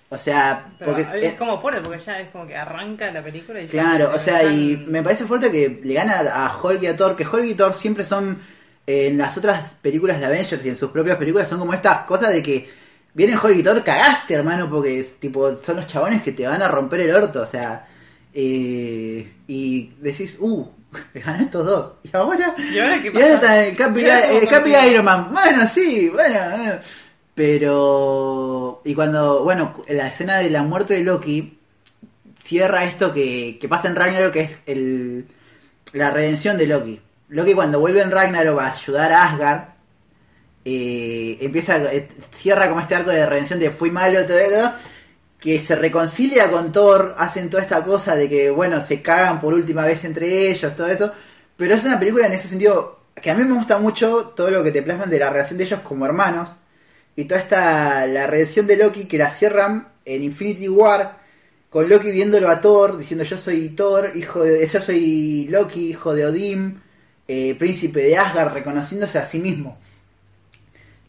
O 0.10 0.18
sea, 0.18 0.68
Pero 0.78 0.92
porque... 0.94 1.26
es 1.26 1.34
eh, 1.34 1.36
como 1.38 1.60
fuerte, 1.60 1.82
porque 1.82 2.00
ya 2.00 2.20
es 2.20 2.30
como 2.30 2.46
que 2.46 2.56
arranca 2.56 3.12
la 3.12 3.24
película 3.24 3.60
y... 3.62 3.68
Claro, 3.68 4.12
o 4.14 4.20
sea, 4.20 4.44
y 4.44 4.78
me 4.88 5.02
parece 5.02 5.26
fuerte 5.26 5.50
que 5.50 5.82
le 5.84 5.94
gana 5.96 6.20
a 6.32 6.56
Hulk 6.62 6.84
y 6.84 6.88
a 6.88 6.96
Thor, 6.96 7.16
que 7.16 7.26
Hulk 7.26 7.46
y 7.46 7.56
Thor 7.56 7.74
siempre 7.74 8.06
son, 8.06 8.40
en 8.86 9.18
las 9.18 9.38
otras 9.38 9.76
películas 9.82 10.20
de 10.20 10.26
Avengers 10.26 10.66
y 10.66 10.70
en 10.70 10.78
sus 10.78 10.92
propias 10.92 11.18
películas, 11.18 11.48
son 11.48 11.60
como 11.60 11.74
estas 11.74 12.06
cosas 12.06 12.34
de 12.34 12.44
que 12.44 12.68
viene 13.14 13.38
y 13.56 13.64
Thor, 13.64 13.84
cagaste, 13.84 14.34
hermano, 14.34 14.70
porque 14.70 15.00
es, 15.00 15.20
tipo, 15.20 15.56
son 15.58 15.78
los 15.78 15.88
chabones 15.88 16.22
que 16.22 16.32
te 16.32 16.46
van 16.46 16.62
a 16.62 16.68
romper 16.68 17.02
el 17.02 17.16
orto, 17.16 17.42
o 17.42 17.46
sea, 17.46 17.86
eh, 18.34 19.32
y 19.48 19.92
decís, 20.00 20.38
uh, 20.40 20.68
le 21.14 21.22
ganó 21.22 21.44
estos 21.44 21.66
dos. 21.66 21.94
Y 22.04 22.16
ahora, 22.16 22.56
¿Y 22.58 22.80
ahora 22.80 23.02
qué 23.02 23.12
y 23.14 23.22
ahora 23.22 23.36
pasa? 23.36 23.36
está 23.36 23.66
el 23.66 23.76
Capi, 23.76 24.06
el 24.06 24.48
Capi. 24.48 24.74
Iron 24.90 25.06
Man. 25.06 25.28
Bueno, 25.32 25.68
sí, 25.68 26.10
bueno, 26.10 26.36
eh. 26.36 26.80
pero, 27.36 28.82
y 28.84 28.94
cuando, 28.96 29.44
bueno, 29.44 29.84
la 29.88 30.08
escena 30.08 30.38
de 30.38 30.50
la 30.50 30.64
muerte 30.64 30.96
de 30.96 31.04
Loki 31.04 31.60
cierra 32.42 32.84
esto 32.86 33.14
que, 33.14 33.58
que 33.60 33.70
pasa 33.70 33.88
en 33.88 33.96
Ragnarok, 33.96 34.34
que 34.34 34.42
es 34.42 34.56
el, 34.66 35.28
la 35.94 36.12
redención 36.12 36.58
de 36.58 36.68
Loki. 36.68 37.00
Loki 37.34 37.56
cuando 37.56 37.80
vuelve 37.80 38.02
en 38.02 38.12
Ragnarok 38.12 38.60
a 38.60 38.68
ayudar 38.68 39.12
a 39.12 39.24
Asgard, 39.26 39.64
eh, 40.64 41.40
empieza, 41.42 41.78
eh, 41.92 42.08
cierra 42.32 42.70
como 42.70 42.80
este 42.80 42.94
arco 42.94 43.10
de 43.10 43.26
redención 43.26 43.60
de 43.60 43.72
fui 43.72 43.90
malo, 43.90 44.24
todo 44.24 44.38
eso, 44.38 44.72
que 45.40 45.58
se 45.58 45.76
reconcilia 45.76 46.52
con 46.52 46.72
Thor, 46.72 47.16
hacen 47.18 47.50
toda 47.50 47.64
esta 47.64 47.84
cosa 47.84 48.16
de 48.16 48.30
que, 48.30 48.52
bueno, 48.52 48.80
se 48.82 49.02
cagan 49.02 49.42
por 49.42 49.56
última 49.56 49.84
vez 49.84 50.04
entre 50.06 50.52
ellos, 50.52 50.76
todo 50.76 50.88
eso, 50.88 51.12
pero 51.58 51.74
es 51.74 51.84
una 51.84 51.98
película 51.98 52.28
en 52.28 52.34
ese 52.34 52.48
sentido 52.48 53.00
que 53.20 53.32
a 53.32 53.34
mí 53.34 53.44
me 53.44 53.56
gusta 53.56 53.80
mucho 53.80 54.34
todo 54.36 54.52
lo 54.52 54.64
que 54.64 54.72
te 54.72 54.84
plasman 54.84 55.10
de 55.10 55.18
la 55.20 55.32
relación 55.32 55.58
de 55.58 55.64
ellos 55.64 55.80
como 55.80 56.06
hermanos, 56.06 56.52
y 57.16 57.26
toda 57.26 57.42
esta, 57.42 58.06
la 58.06 58.28
redención 58.28 58.68
de 58.68 58.78
Loki 58.78 59.06
que 59.06 59.18
la 59.18 59.32
cierran 59.32 59.88
en 60.06 60.24
Infinity 60.24 60.70
War, 60.70 61.18
con 61.72 61.90
Loki 61.90 62.12
viéndolo 62.12 62.48
a 62.48 62.62
Thor, 62.62 62.96
diciendo 62.96 63.24
yo 63.24 63.40
soy 63.40 63.70
Thor, 63.70 64.12
hijo 64.14 64.44
de, 64.44 64.68
yo 64.68 64.82
soy 64.84 65.48
Loki, 65.50 65.90
hijo 65.90 66.14
de 66.14 66.28
Odín, 66.28 66.84
eh, 67.28 67.56
príncipe 67.56 68.02
de 68.02 68.18
Asgard, 68.18 68.54
reconociéndose 68.54 69.18
a 69.18 69.26
sí 69.26 69.40
mismo, 69.40 69.78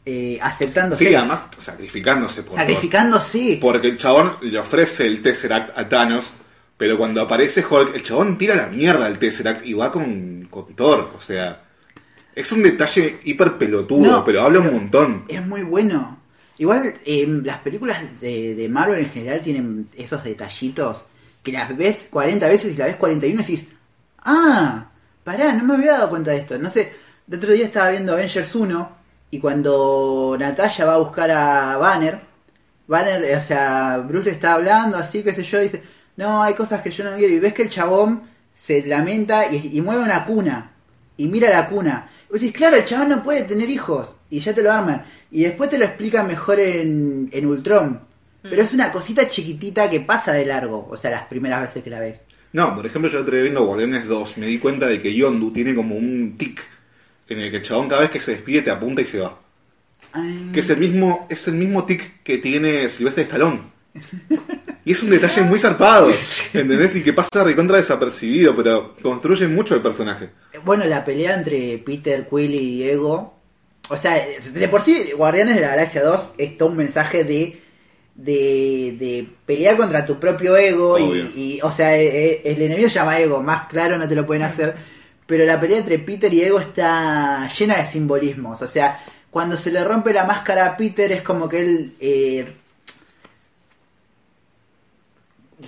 eh, 0.05 0.39
aceptándose, 0.41 1.07
Sí, 1.07 1.15
además 1.15 1.47
sacrificándose 1.57 2.43
por 2.43 2.55
sacrificándose. 2.55 3.57
Porque 3.61 3.87
el 3.87 3.97
chabón 3.97 4.33
le 4.41 4.59
ofrece 4.59 5.07
el 5.07 5.21
Tesseract 5.21 5.77
a 5.77 5.89
Thanos, 5.89 6.31
pero 6.77 6.97
cuando 6.97 7.21
aparece 7.21 7.65
Hulk, 7.67 7.95
el 7.95 8.03
chabón 8.03 8.37
tira 8.37 8.55
la 8.55 8.67
mierda 8.67 9.05
al 9.05 9.17
Tesseract 9.19 9.65
y 9.65 9.73
va 9.73 9.91
con, 9.91 10.47
con 10.49 10.75
Thor. 10.75 11.13
O 11.17 11.21
sea, 11.21 11.63
es 12.35 12.51
un 12.51 12.63
detalle 12.63 13.19
hiper 13.23 13.57
pelotudo, 13.57 14.11
No, 14.11 14.25
pero 14.25 14.41
habla 14.41 14.59
un 14.59 14.73
montón. 14.73 15.25
Es 15.27 15.45
muy 15.45 15.63
bueno. 15.63 16.19
Igual 16.57 16.93
eh, 17.05 17.27
las 17.43 17.59
películas 17.59 18.01
de, 18.21 18.55
de 18.55 18.69
Marvel 18.69 18.99
en 18.99 19.09
general 19.09 19.41
tienen 19.41 19.89
esos 19.95 20.23
detallitos 20.23 21.01
que 21.43 21.51
las 21.51 21.75
ves 21.77 22.07
40 22.09 22.47
veces 22.47 22.73
y 22.73 22.77
la 22.77 22.85
ves 22.85 22.95
41 22.95 23.39
y 23.39 23.43
decís, 23.43 23.67
ah, 24.19 24.89
pará, 25.25 25.51
no 25.53 25.65
me 25.65 25.73
había 25.73 25.93
dado 25.93 26.09
cuenta 26.09 26.31
de 26.31 26.37
esto. 26.37 26.57
No 26.57 26.71
sé, 26.71 26.93
el 27.27 27.37
otro 27.37 27.51
día 27.51 27.65
estaba 27.65 27.89
viendo 27.89 28.13
Avengers 28.13 28.55
1 28.55 28.97
y 29.31 29.39
cuando 29.39 30.37
Natalia 30.39 30.85
va 30.85 30.93
a 30.93 30.99
buscar 30.99 31.29
a 31.31 31.75
Banner, 31.77 32.19
Banner, 32.87 33.35
o 33.35 33.41
sea, 33.41 33.97
Bruce 33.97 34.29
le 34.29 34.35
está 34.35 34.53
hablando 34.53 34.97
así, 34.97 35.23
qué 35.23 35.33
sé 35.33 35.43
yo, 35.43 35.59
dice, 35.59 35.81
no, 36.15 36.43
hay 36.43 36.53
cosas 36.53 36.81
que 36.81 36.91
yo 36.91 37.03
no 37.03 37.17
quiero. 37.17 37.33
Y 37.33 37.39
ves 37.39 37.53
que 37.53 37.63
el 37.63 37.69
chabón 37.69 38.29
se 38.53 38.85
lamenta 38.85 39.51
y, 39.51 39.71
y 39.73 39.81
mueve 39.81 40.03
una 40.03 40.23
cuna. 40.23 40.71
Y 41.17 41.27
mira 41.27 41.49
la 41.49 41.67
cuna. 41.67 42.09
Y 42.29 42.31
vos 42.31 42.41
decís, 42.41 42.55
claro, 42.55 42.77
el 42.77 42.85
chabón 42.85 43.09
no 43.09 43.23
puede 43.23 43.43
tener 43.43 43.69
hijos. 43.69 44.15
Y 44.29 44.39
ya 44.39 44.53
te 44.53 44.61
lo 44.61 44.71
arman. 44.71 45.05
Y 45.31 45.43
después 45.43 45.69
te 45.69 45.77
lo 45.79 45.85
explican 45.85 46.27
mejor 46.27 46.59
en, 46.59 47.29
en 47.31 47.45
Ultron. 47.45 48.01
Pero 48.43 48.61
es 48.61 48.73
una 48.73 48.91
cosita 48.91 49.27
chiquitita 49.27 49.89
que 49.89 50.01
pasa 50.01 50.31
de 50.33 50.45
largo. 50.45 50.87
O 50.89 50.95
sea, 50.95 51.09
las 51.09 51.23
primeras 51.23 51.61
veces 51.61 51.83
que 51.83 51.89
la 51.89 51.99
ves. 51.99 52.21
No, 52.55 52.73
por 52.73 52.85
ejemplo, 52.85 53.11
yo 53.11 53.19
estoy 53.19 53.41
viendo 53.41 53.65
Guardianes 53.65 54.07
2, 54.07 54.37
me 54.37 54.45
di 54.45 54.59
cuenta 54.59 54.87
de 54.87 55.01
que 55.01 55.13
Yondu 55.13 55.51
tiene 55.51 55.75
como 55.75 55.97
un 55.97 56.37
tic 56.37 56.63
en 57.27 57.39
el 57.39 57.51
que 57.51 57.57
el 57.57 57.63
chabón 57.63 57.89
cada 57.89 58.03
vez 58.03 58.11
que 58.11 58.21
se 58.21 58.31
despide 58.31 58.61
te 58.61 58.71
apunta 58.71 59.01
y 59.01 59.05
se 59.05 59.19
va. 59.19 59.37
Ay, 60.13 60.51
Que 60.53 60.61
es 60.61 60.69
el 60.69 60.77
mismo, 60.77 61.27
es 61.29 61.49
el 61.49 61.55
mismo 61.55 61.83
tic 61.83 62.23
que 62.23 62.37
tiene 62.37 62.87
Silvestre 62.87 63.23
Stallone. 63.23 63.59
Y 64.85 64.93
es 64.93 65.03
un 65.03 65.09
detalle 65.09 65.41
muy 65.41 65.59
zarpado, 65.59 66.09
¿entendés? 66.53 66.95
Y 66.95 67.03
que 67.03 67.11
pasa 67.11 67.43
recontra 67.43 67.75
desapercibido, 67.75 68.55
pero 68.55 68.95
construye 69.01 69.49
mucho 69.49 69.75
el 69.75 69.81
personaje. 69.81 70.29
Bueno, 70.63 70.85
la 70.85 71.03
pelea 71.03 71.33
entre 71.33 71.77
Peter, 71.79 72.25
Quill 72.25 72.53
y 72.53 72.83
Ego. 72.89 73.37
O 73.89 73.97
sea, 73.97 74.15
de 74.53 74.67
por 74.69 74.81
sí, 74.81 75.11
Guardianes 75.17 75.55
de 75.55 75.61
la 75.61 75.71
Galaxia 75.71 76.03
2 76.03 76.35
es 76.37 76.57
todo 76.57 76.69
un 76.69 76.77
mensaje 76.77 77.25
de. 77.25 77.64
De, 78.15 78.95
de 78.97 79.27
pelear 79.45 79.75
contra 79.75 80.05
tu 80.05 80.17
propio 80.17 80.55
ego 80.55 80.97
y, 80.97 81.33
y, 81.35 81.59
o 81.61 81.69
sea 81.69 81.97
eh, 81.97 82.07
eh, 82.07 82.41
el 82.45 82.61
enemigo 82.61 82.87
se 82.87 82.95
llama 82.95 83.19
ego 83.19 83.43
más 83.43 83.67
claro 83.67 83.97
no 83.97 84.07
te 84.07 84.15
lo 84.15 84.25
pueden 84.25 84.43
hacer 84.43 84.73
pero 85.25 85.43
la 85.43 85.59
pelea 85.59 85.79
entre 85.79 85.99
Peter 85.99 86.33
y 86.33 86.41
ego 86.41 86.61
está 86.61 87.45
llena 87.49 87.75
de 87.75 87.83
simbolismos 87.83 88.61
o 88.61 88.69
sea 88.69 89.03
cuando 89.29 89.57
se 89.57 89.69
le 89.69 89.83
rompe 89.83 90.13
la 90.13 90.23
máscara 90.23 90.65
a 90.65 90.77
Peter 90.77 91.11
es 91.11 91.23
como 91.23 91.49
que 91.49 91.59
él 91.59 91.95
eh, 91.99 92.45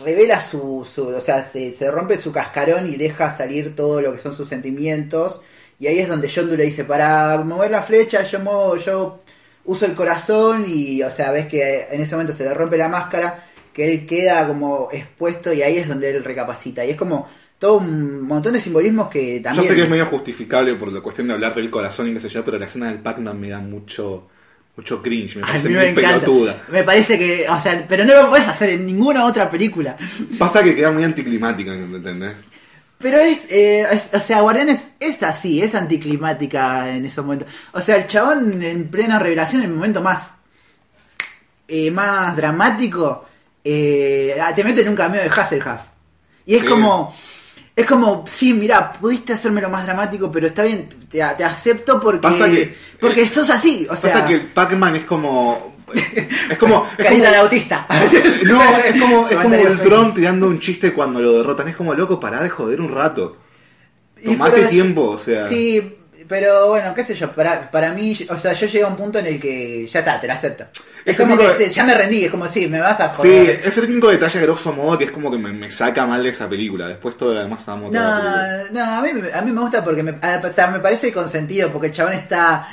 revela 0.03 0.41
su, 0.41 0.87
su 0.89 1.07
o 1.07 1.19
sea, 1.19 1.43
se, 1.43 1.71
se 1.71 1.89
rompe 1.91 2.17
su 2.17 2.31
cascarón 2.31 2.87
y 2.87 2.95
deja 2.95 3.35
salir 3.35 3.75
todo 3.75 4.01
lo 4.01 4.13
que 4.13 4.19
son 4.19 4.33
sus 4.33 4.49
sentimientos. 4.49 5.41
Y 5.79 5.87
ahí 5.87 5.99
es 5.99 6.07
donde 6.07 6.27
Yondu 6.27 6.55
le 6.55 6.63
dice, 6.63 6.83
para 6.83 7.37
mover 7.43 7.71
la 7.71 7.83
flecha, 7.83 8.23
yo 8.23 8.39
muevo, 8.39 8.77
yo 8.77 9.19
uso 9.67 9.85
el 9.85 9.93
corazón 9.93 10.65
y, 10.67 11.03
o 11.03 11.11
sea, 11.11 11.31
ves 11.31 11.45
que 11.45 11.87
en 11.91 12.01
ese 12.01 12.15
momento 12.15 12.33
se 12.33 12.43
le 12.43 12.53
rompe 12.53 12.77
la 12.77 12.87
máscara, 12.89 13.45
que 13.71 13.91
él 13.91 14.05
queda 14.05 14.47
como 14.47 14.89
expuesto 14.91 15.53
y 15.53 15.61
ahí 15.61 15.77
es 15.77 15.87
donde 15.87 16.09
él 16.09 16.23
recapacita. 16.23 16.83
Y 16.83 16.91
es 16.91 16.95
como 16.97 17.27
todo 17.59 17.77
un 17.77 18.21
montón 18.21 18.53
de 18.53 18.61
simbolismos 18.61 19.09
que 19.09 19.37
Yo 19.37 19.43
también... 19.43 19.67
sé 19.67 19.75
que 19.75 19.83
es 19.83 19.89
medio 19.89 20.05
justificable 20.07 20.73
por 20.75 20.91
la 20.91 21.01
cuestión 21.01 21.27
de 21.27 21.33
hablar 21.33 21.53
del 21.53 21.69
corazón 21.69 22.07
y 22.09 22.13
qué 22.13 22.19
sé 22.19 22.29
yo, 22.29 22.43
pero 22.43 22.57
la 22.57 22.65
escena 22.65 22.87
del 22.87 22.99
Pac-Man 22.99 23.39
me 23.39 23.49
da 23.49 23.59
mucho 23.59 24.27
mucho 24.77 25.01
cringe, 25.01 25.37
me 25.37 25.41
parece 25.41 25.69
muy 25.69 25.77
me 25.77 25.89
encanta. 25.89 26.19
pelotuda. 26.19 26.61
Me 26.71 26.83
parece 26.83 27.17
que, 27.17 27.49
o 27.49 27.59
sea, 27.59 27.83
pero 27.89 28.05
no 28.05 28.21
lo 28.21 28.29
puedes 28.29 28.47
hacer 28.47 28.69
en 28.69 28.85
ninguna 28.85 29.25
otra 29.25 29.49
película. 29.49 29.97
Pasa 30.37 30.63
que 30.63 30.75
queda 30.75 30.91
muy 30.91 31.03
anticlimática, 31.03 31.73
¿entendés? 31.73 32.37
Pero 32.99 33.19
es, 33.19 33.39
eh, 33.51 33.85
es- 33.91 34.09
o 34.13 34.19
sea, 34.19 34.41
Guardianes 34.41 34.87
es 34.99 35.21
así, 35.23 35.61
es 35.61 35.75
anticlimática 35.75 36.89
en 36.89 37.05
esos 37.05 37.23
momentos. 37.23 37.47
O 37.73 37.81
sea, 37.81 37.95
el 37.97 38.07
chabón 38.07 38.61
en 38.63 38.87
plena 38.89 39.19
revelación, 39.19 39.61
en 39.61 39.69
el 39.69 39.75
momento 39.75 40.01
más, 40.01 40.33
eh, 41.67 41.91
más 41.91 42.35
dramático, 42.35 43.25
eh, 43.63 44.37
te 44.55 44.63
mete 44.63 44.81
en 44.81 44.89
un 44.89 44.95
cameo 44.95 45.21
de 45.21 45.29
Hasselhoff. 45.29 45.81
Y 46.45 46.55
es 46.55 46.61
Sí. 46.61 46.67
como, 46.67 47.13
es 47.75 47.85
como, 47.85 48.25
sí, 48.27 48.53
mira, 48.53 48.91
pudiste 48.93 49.33
hacérmelo 49.33 49.69
más 49.69 49.85
dramático, 49.85 50.31
pero 50.31 50.47
está 50.47 50.63
bien, 50.63 50.87
te, 51.09 51.19
te 51.37 51.43
acepto 51.43 51.99
porque, 51.99 52.19
Pasa 52.21 52.47
que- 52.47 52.75
porque 52.99 53.27
sos 53.27 53.49
así, 53.49 53.85
o 53.89 53.95
sea, 53.95 54.13
Pasa 54.13 54.27
que 54.27 54.37
Pac-Man 54.39 54.95
es 54.95 55.05
como... 55.05 55.76
Es 56.49 56.57
como... 56.57 56.87
es 56.97 57.03
carita 57.03 57.23
como- 57.25 57.31
de 57.31 57.37
autista. 57.37 57.87
No, 58.45 58.77
es 58.77 59.01
como, 59.01 59.27
es 59.29 59.35
como 59.35 59.43
Comentario 59.43 59.71
Ultron 59.71 60.13
tirando 60.13 60.47
un 60.47 60.59
chiste 60.59 60.93
cuando 60.93 61.19
lo 61.19 61.33
derrotan. 61.37 61.67
Es 61.67 61.75
como, 61.75 61.93
loco, 61.93 62.19
pará 62.19 62.41
de 62.43 62.49
joder 62.49 62.81
un 62.81 62.93
rato. 62.93 63.37
Y 64.21 64.25
Tomate 64.31 64.61
es- 64.61 64.69
tiempo, 64.69 65.09
o 65.11 65.19
sea... 65.19 65.47
Sí, 65.47 65.93
pero 66.27 66.67
bueno, 66.69 66.93
qué 66.93 67.03
sé 67.05 67.13
yo, 67.15 67.31
para, 67.31 67.69
para 67.71 67.93
mí, 67.93 68.17
o 68.29 68.37
sea, 68.37 68.51
yo 68.51 68.65
llegué 68.65 68.83
a 68.83 68.87
un 68.87 68.95
punto 68.97 69.19
en 69.19 69.27
el 69.27 69.39
que 69.39 69.85
ya 69.87 69.99
está, 69.99 70.19
te 70.19 70.27
la 70.27 70.33
acepto. 70.33 70.65
Es, 71.05 71.13
Es 71.13 71.19
el 71.21 71.27
como 71.29 71.37
que 71.37 71.69
ya 71.69 71.83
me 71.85 71.93
rendí, 71.93 72.25
es 72.25 72.31
como, 72.31 72.49
sí, 72.49 72.67
me 72.67 72.81
vas 72.81 72.99
a 72.99 73.11
Sí, 73.15 73.29
joder. 73.29 73.61
es 73.63 73.77
el 73.77 73.85
único 73.91 74.09
detalle 74.09 74.41
grosso 74.41 74.73
modo 74.73 74.97
que 74.97 75.05
es 75.05 75.11
como 75.11 75.31
que 75.31 75.37
me, 75.37 75.53
me 75.53 75.71
saca 75.71 76.05
mal 76.05 76.21
de 76.23 76.29
esa 76.29 76.49
película. 76.49 76.87
Después 76.89 77.15
todo 77.15 77.33
lo 77.33 77.39
demás 77.41 77.65
amo. 77.69 77.89
No, 77.91 78.01
no, 78.71 78.83
a 78.83 79.01
mí, 79.01 79.13
me- 79.13 79.31
a 79.31 79.41
mí 79.41 79.51
me 79.51 79.61
gusta 79.61 79.81
porque 79.83 80.03
me, 80.03 80.15
hasta 80.19 80.67
me 80.67 80.79
parece 80.79 81.13
consentido, 81.13 81.69
porque 81.71 81.87
el 81.87 81.93
chabón 81.93 82.13
está 82.13 82.67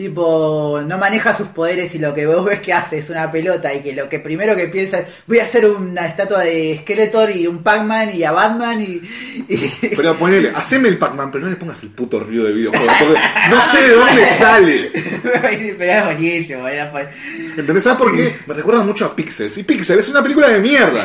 tipo, 0.00 0.80
no 0.86 0.96
maneja 0.96 1.34
sus 1.36 1.48
poderes 1.48 1.94
y 1.94 1.98
lo 1.98 2.14
que 2.14 2.24
vos 2.24 2.42
ves 2.42 2.60
que 2.60 2.72
hace 2.72 2.96
es 3.00 3.10
una 3.10 3.30
pelota 3.30 3.74
y 3.74 3.80
que 3.82 3.92
lo 3.92 4.08
que 4.08 4.18
primero 4.18 4.56
que 4.56 4.66
piensa 4.68 5.00
es, 5.00 5.06
voy 5.26 5.40
a 5.40 5.42
hacer 5.42 5.66
una 5.66 6.06
estatua 6.06 6.40
de 6.40 6.78
Skeletor 6.80 7.30
y 7.36 7.46
un 7.46 7.62
Pac-Man 7.62 8.10
y 8.16 8.24
a 8.24 8.32
Batman 8.32 8.80
y... 8.80 9.02
y- 9.46 9.70
Pero 9.96 10.16
ponele, 10.16 10.52
haceme 10.54 10.88
el 10.88 10.96
Pac-Man, 10.96 11.30
pero 11.30 11.44
no 11.44 11.50
le 11.50 11.56
pongas 11.56 11.82
el 11.82 11.90
puto 11.90 12.18
río 12.18 12.44
de 12.44 12.52
videojuegos. 12.54 12.94
Porque 12.98 13.20
no 13.50 13.60
sé 13.60 13.82
de 13.82 13.94
dónde 13.94 14.26
sale. 14.38 14.90
pero 15.76 15.92
es 15.92 16.04
buenísimo, 16.06 16.66
era 16.66 16.90
por- 16.90 17.06
¿Entendés? 17.58 17.82
¿Sabes 17.84 17.98
por 17.98 18.16
qué? 18.16 18.36
Me 18.46 18.54
recuerda 18.54 18.82
mucho 18.82 19.04
a 19.04 19.14
Pixels. 19.14 19.58
Y 19.58 19.64
Pixels 19.64 20.00
es 20.00 20.08
una 20.08 20.22
película 20.22 20.48
de 20.48 20.60
mierda. 20.60 21.04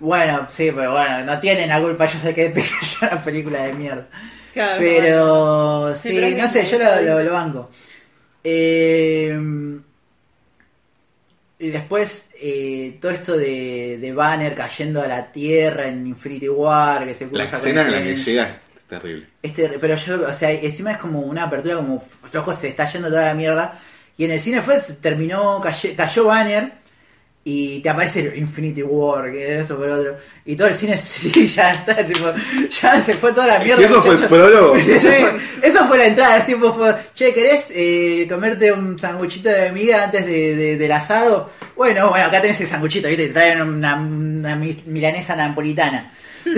Bueno, 0.00 0.46
sí, 0.50 0.72
pero 0.74 0.90
bueno, 0.92 1.24
no 1.24 1.38
tienen 1.38 1.68
la 1.68 1.80
culpa 1.80 2.06
ellos 2.06 2.22
de 2.24 2.34
que 2.34 2.52
sea 2.60 3.10
una 3.12 3.22
película 3.22 3.62
de 3.62 3.72
mierda. 3.72 4.08
Claro, 4.56 4.78
Pero 4.78 5.80
bueno. 5.82 5.96
sí, 5.96 6.08
Sí, 6.08 6.14
pero 6.14 6.26
es 6.28 6.36
no 6.38 6.48
sé, 6.48 6.64
yo 6.64 6.78
lo, 6.78 7.22
lo, 7.22 7.32
banco. 7.32 7.70
Eh, 8.42 9.38
y 11.58 11.70
después 11.70 12.28
eh, 12.40 12.98
todo 13.00 13.12
esto 13.12 13.36
de, 13.36 13.98
de 14.00 14.12
Banner 14.12 14.54
cayendo 14.54 15.02
a 15.02 15.06
la 15.06 15.30
tierra 15.30 15.86
en 15.88 16.06
Infinity 16.06 16.48
War, 16.48 17.04
que 17.06 17.14
se 17.14 17.26
La 17.30 17.44
escena 17.44 17.82
en 17.82 17.92
la 17.92 18.02
que 18.02 18.16
llega 18.16 18.50
es 18.50 18.60
terrible. 18.88 19.26
Este, 19.42 19.68
pero 19.78 19.96
yo, 19.96 20.26
o 20.28 20.32
sea, 20.32 20.50
encima 20.52 20.92
es 20.92 20.98
como 20.98 21.20
una 21.20 21.44
apertura 21.44 21.76
como, 21.76 22.02
loco, 22.32 22.52
se 22.54 22.68
está 22.68 22.86
yendo 22.86 23.08
toda 23.08 23.26
la 23.26 23.34
mierda. 23.34 23.78
Y 24.18 24.24
en 24.24 24.30
el 24.30 24.40
cine 24.40 24.62
fue, 24.62 24.80
se 24.80 24.94
terminó, 24.94 25.60
calle- 25.60 25.94
cayó 25.94 26.24
Banner. 26.24 26.72
Y 27.48 27.78
te 27.78 27.88
aparece 27.90 28.32
Infinity 28.36 28.82
War, 28.82 29.30
que 29.30 29.60
eso 29.60 29.76
por 29.76 29.88
otro. 29.88 30.16
Y 30.44 30.56
todo 30.56 30.66
el 30.66 30.74
cine, 30.74 30.98
sí, 30.98 31.46
ya 31.46 31.70
está, 31.70 32.04
tipo, 32.04 32.26
ya 32.82 33.00
se 33.00 33.12
fue 33.12 33.32
toda 33.32 33.46
la 33.46 33.58
mierda. 33.60 33.76
Si 33.76 33.84
eso 33.84 34.02
fue 34.02 34.10
el 34.10 34.16
muchacho. 34.16 34.34
prólogo. 34.34 34.76
Sí, 34.80 34.90
eso, 34.92 35.06
fue, 35.06 35.36
eso 35.62 35.86
fue 35.86 35.98
la 35.98 36.06
entrada, 36.06 36.36
es 36.38 36.46
tipo, 36.46 36.72
fue, 36.72 36.92
che, 37.14 37.32
¿querés 37.32 37.66
eh, 37.70 38.26
comerte 38.28 38.72
un 38.72 38.98
sanguchito 38.98 39.48
de 39.48 39.70
miga 39.70 40.02
antes 40.04 40.26
de, 40.26 40.56
de- 40.56 40.76
del 40.76 40.90
asado? 40.90 41.52
Bueno, 41.76 42.08
bueno, 42.10 42.26
acá 42.26 42.40
tenés 42.42 42.60
el 42.62 42.66
sanguchito, 42.66 43.06
¿viste? 43.06 43.28
Te 43.28 43.32
traen 43.32 43.62
una, 43.62 43.94
una 43.94 44.56
mi- 44.56 44.82
milanesa 44.86 45.36
napolitana. 45.36 46.12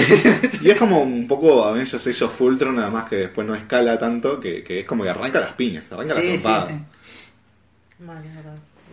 Y 0.63 0.71
es 0.71 0.77
como 0.79 1.03
un 1.03 1.29
poco 1.29 1.65
Avengers 1.65 2.07
Age 2.07 2.25
of 2.25 2.41
Ultron, 2.41 2.77
nada 2.77 2.91
más 2.91 3.09
que 3.11 3.17
después 3.17 3.47
no 3.47 3.55
escala 3.55 3.99
tanto, 3.99 4.41
que, 4.41 4.63
que 4.65 4.81
es 4.81 4.87
como 4.87 5.03
que 5.05 5.11
arranca 5.11 5.39
las 5.41 5.53
piñas, 5.53 5.91
arranca 5.93 6.15
las 6.15 6.23
Sí, 6.23 6.29
trompadas. 6.31 6.69
sí. 6.69 6.75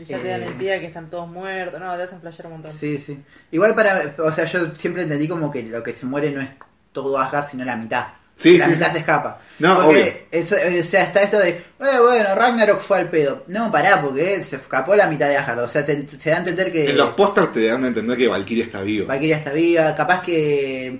Y 0.01 0.05
ya 0.05 0.17
te 0.19 0.27
dan 0.27 0.43
el 0.43 0.49
Eh. 0.49 0.55
pie 0.57 0.79
que 0.79 0.87
están 0.87 1.09
todos 1.09 1.27
muertos. 1.29 1.79
No, 1.79 1.95
te 1.95 2.03
hacen 2.03 2.19
flashear 2.21 2.47
un 2.47 2.53
montón. 2.53 2.71
Sí, 2.73 2.97
sí. 2.97 3.17
Igual 3.51 3.73
para, 3.75 4.15
o 4.19 4.31
sea, 4.31 4.45
yo 4.45 4.73
siempre 4.75 5.03
entendí 5.03 5.27
como 5.27 5.49
que 5.51 5.63
lo 5.63 5.81
que 5.83 5.91
se 5.93 6.05
muere 6.05 6.31
no 6.31 6.41
es 6.41 6.49
todo 6.91 7.17
Asgard, 7.19 7.49
sino 7.49 7.63
la 7.65 7.75
mitad. 7.75 8.05
Sí, 8.37 8.57
la 8.57 8.65
sí, 8.65 8.71
mitad 8.71 8.87
sí. 8.87 8.91
se 8.93 8.99
escapa. 8.99 9.39
No, 9.59 9.75
porque 9.83 10.01
obvio. 10.01 10.13
eso, 10.41 10.55
o 10.55 10.83
sea, 10.83 11.03
está 11.03 11.21
esto 11.21 11.39
de, 11.39 11.49
eh, 11.51 11.63
bueno, 11.79 12.35
Ragnarok 12.35 12.81
fue 12.81 12.97
al 12.99 13.09
pedo. 13.09 13.45
No, 13.47 13.71
pará, 13.71 14.01
porque 14.01 14.43
se 14.43 14.57
escapó 14.57 14.93
la 14.95 15.07
mitad 15.07 15.29
de 15.29 15.37
Asgard. 15.37 15.59
O 15.63 15.69
sea, 15.69 15.85
te- 15.85 16.05
se 16.19 16.29
da 16.29 16.35
a 16.35 16.39
entender 16.39 16.69
que 16.71 16.89
En 16.89 16.97
los 16.97 17.11
pósters 17.11 17.53
te 17.53 17.65
dan 17.67 17.85
a 17.85 17.87
entender 17.87 18.17
que 18.17 18.27
Valkyria 18.27 18.65
está 18.65 18.81
viva. 18.81 19.07
Valkyria 19.07 19.37
está 19.37 19.51
viva, 19.53 19.95
capaz 19.95 20.21
que 20.21 20.99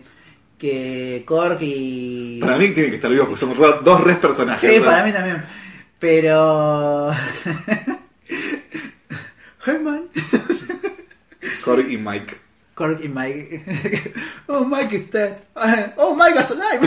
que 0.57 1.23
Korg 1.27 1.57
y 1.61 2.39
Para 2.39 2.57
mí 2.57 2.69
tiene 2.69 2.87
que 2.89 2.95
estar 2.95 3.11
vivo 3.11 3.25
porque 3.25 3.39
son 3.41 3.53
dos 3.83 4.01
res 4.05 4.15
personajes. 4.17 4.73
Sí, 4.73 4.79
para 4.79 5.03
mí 5.03 5.11
también. 5.11 5.43
Pero 5.99 7.11
Herman, 9.66 10.09
Korg 11.63 11.89
y 11.89 11.97
Mike. 11.97 12.36
Korg 12.76 13.03
y 13.03 13.07
Mike. 13.09 13.63
oh, 14.47 14.63
Mike 14.63 14.95
is 14.95 15.09
dead. 15.09 15.38
Oh, 15.97 16.16
Mike 16.16 16.39
is 16.39 16.51
alive. 16.51 16.82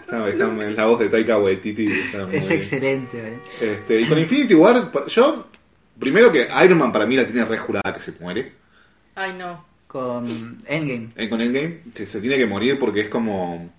Está, 0.00 0.28
está 0.28 0.44
en 0.44 0.76
la 0.76 0.86
voz 0.86 1.00
de 1.00 1.08
Taika 1.08 1.38
Waititi. 1.38 1.88
es 2.32 2.50
excelente, 2.50 3.20
¿vale? 3.20 3.38
Este, 3.60 4.00
y 4.00 4.06
con 4.06 4.18
Infinity 4.18 4.54
War, 4.54 4.90
yo, 5.08 5.46
primero 5.98 6.30
que 6.30 6.48
Iron 6.64 6.78
Man 6.78 6.92
para 6.92 7.04
mí 7.06 7.16
la 7.16 7.26
tiene 7.26 7.44
re 7.44 7.58
jurada 7.58 7.92
que 7.92 8.00
se 8.00 8.12
muere. 8.20 8.52
Ay, 9.16 9.32
no. 9.34 9.64
Con 9.88 10.58
Endgame. 10.66 11.10
Eh, 11.16 11.28
con 11.28 11.40
Endgame 11.40 11.80
se, 11.94 12.06
se 12.06 12.20
tiene 12.20 12.36
que 12.36 12.46
morir 12.46 12.78
porque 12.78 13.00
es 13.00 13.08
como... 13.08 13.70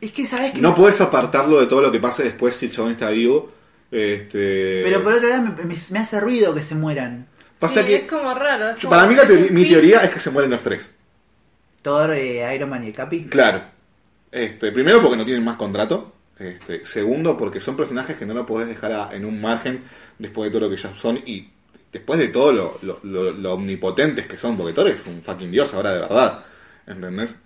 Es 0.00 0.12
que 0.12 0.26
sabes 0.26 0.52
que 0.52 0.60
No 0.60 0.74
puedes 0.74 1.00
apartarlo 1.00 1.58
de 1.58 1.66
todo 1.66 1.80
lo 1.82 1.90
que 1.90 1.98
pase 2.00 2.24
después 2.24 2.54
si 2.54 2.66
el 2.66 2.72
chabón 2.72 2.92
está 2.92 3.10
vivo. 3.10 3.52
Este, 3.90 4.82
Pero 4.84 5.02
por 5.02 5.12
otro 5.14 5.28
lado 5.28 5.42
me, 5.42 5.64
me- 5.64 5.74
me 5.90 5.98
hace 5.98 6.20
ruido 6.20 6.54
que 6.54 6.62
se 6.62 6.74
mueran. 6.74 7.26
Pasa 7.58 7.80
Sí, 7.82 7.86
que 7.86 7.96
es 7.96 8.02
como 8.02 8.30
raro. 8.30 8.70
es 8.70 8.80
como- 8.82 8.90
para 8.90 9.06
mí 9.06 9.14
la 9.14 9.22
es 9.22 9.28
teoría- 9.28 9.46
un 9.48 9.54
mi 9.54 9.68
teoría 9.68 10.00
es 10.04 10.10
que 10.10 10.20
se 10.20 10.30
mueren 10.30 10.50
los 10.50 10.62
tres. 10.62 10.92
Thor, 11.82 12.10
eh, 12.12 12.54
Iron 12.54 12.68
Man 12.70 12.84
y 12.84 12.88
el 12.88 12.92
Capi. 12.94 13.24
Claro. 13.26 13.62
Este, 14.30 14.72
primero 14.72 15.00
porque 15.00 15.16
no 15.16 15.24
tienen 15.24 15.44
más 15.44 15.56
contrato. 15.56 16.12
Este, 16.38 16.84
segundo 16.84 17.38
porque 17.38 17.60
son 17.60 17.76
personajes 17.76 18.16
que 18.16 18.26
no 18.26 18.34
lo 18.34 18.44
podés 18.44 18.68
dejar 18.68 18.92
a- 18.92 19.08
en 19.12 19.24
un 19.24 19.40
margen 19.40 19.84
después 20.18 20.50
de 20.50 20.58
todo 20.58 20.68
lo 20.68 20.74
que 20.76 20.82
ya 20.82 20.94
son 20.98 21.16
y 21.24 21.48
después 21.92 22.18
de 22.18 22.28
todo 22.28 22.52
lo, 22.52 22.78
lo- 22.82 23.00
lo- 23.04 23.30
lo 23.32 23.54
omnipotentes 23.54 24.26
que 24.26 24.36
son, 24.36 24.56
porque 24.56 24.74
Thor 24.74 24.88
es 24.88 25.06
un 25.06 25.22
fucking 25.22 25.50
dios 25.50 25.72
ahora 25.72 25.92
de 25.94 26.00
verdad. 26.00 26.44
¿Entendés? 26.86 27.36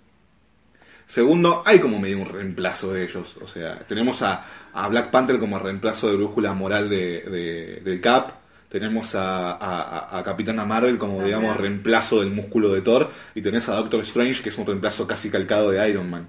Segundo, 1.11 1.64
hay 1.66 1.80
como 1.80 1.98
medio 1.98 2.18
un 2.20 2.28
reemplazo 2.28 2.92
de 2.92 3.02
ellos. 3.02 3.36
O 3.42 3.48
sea, 3.48 3.80
tenemos 3.80 4.22
a, 4.22 4.46
a 4.72 4.86
Black 4.86 5.11
Panther 5.11 5.40
como 5.40 5.58
reemplazo 5.58 6.08
de 6.08 6.14
brújula 6.16 6.54
moral 6.54 6.88
de, 6.88 7.20
de- 7.22 7.80
del 7.84 8.00
Cap. 8.00 8.30
Tenemos 8.68 9.16
a, 9.16 9.50
a- 9.54 10.16
a 10.20 10.22
Capitana 10.22 10.64
Marvel 10.64 10.98
como, 10.98 11.16
También. 11.16 11.38
digamos, 11.40 11.56
reemplazo 11.61 12.20
del 12.20 12.30
músculo 12.30 12.72
de 12.72 12.82
Thor. 12.82 13.11
Y 13.34 13.42
tenés 13.42 13.68
a 13.68 13.74
Doctor 13.74 14.02
Strange, 14.02 14.40
que 14.40 14.50
es 14.50 14.58
un 14.58 14.66
reemplazo 14.66 15.04
casi 15.08 15.28
calcado 15.30 15.72
de 15.72 15.90
Iron 15.90 16.08
Man. 16.08 16.28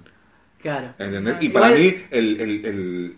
Claro. 0.60 0.94
¿Entendés? 0.98 1.36
Ah, 1.38 1.44
Y 1.44 1.48
para 1.50 1.68
igual- 1.68 1.80
mí 1.80 2.02
el, 2.10 2.40
el- 2.40 2.66
el- 2.66 3.16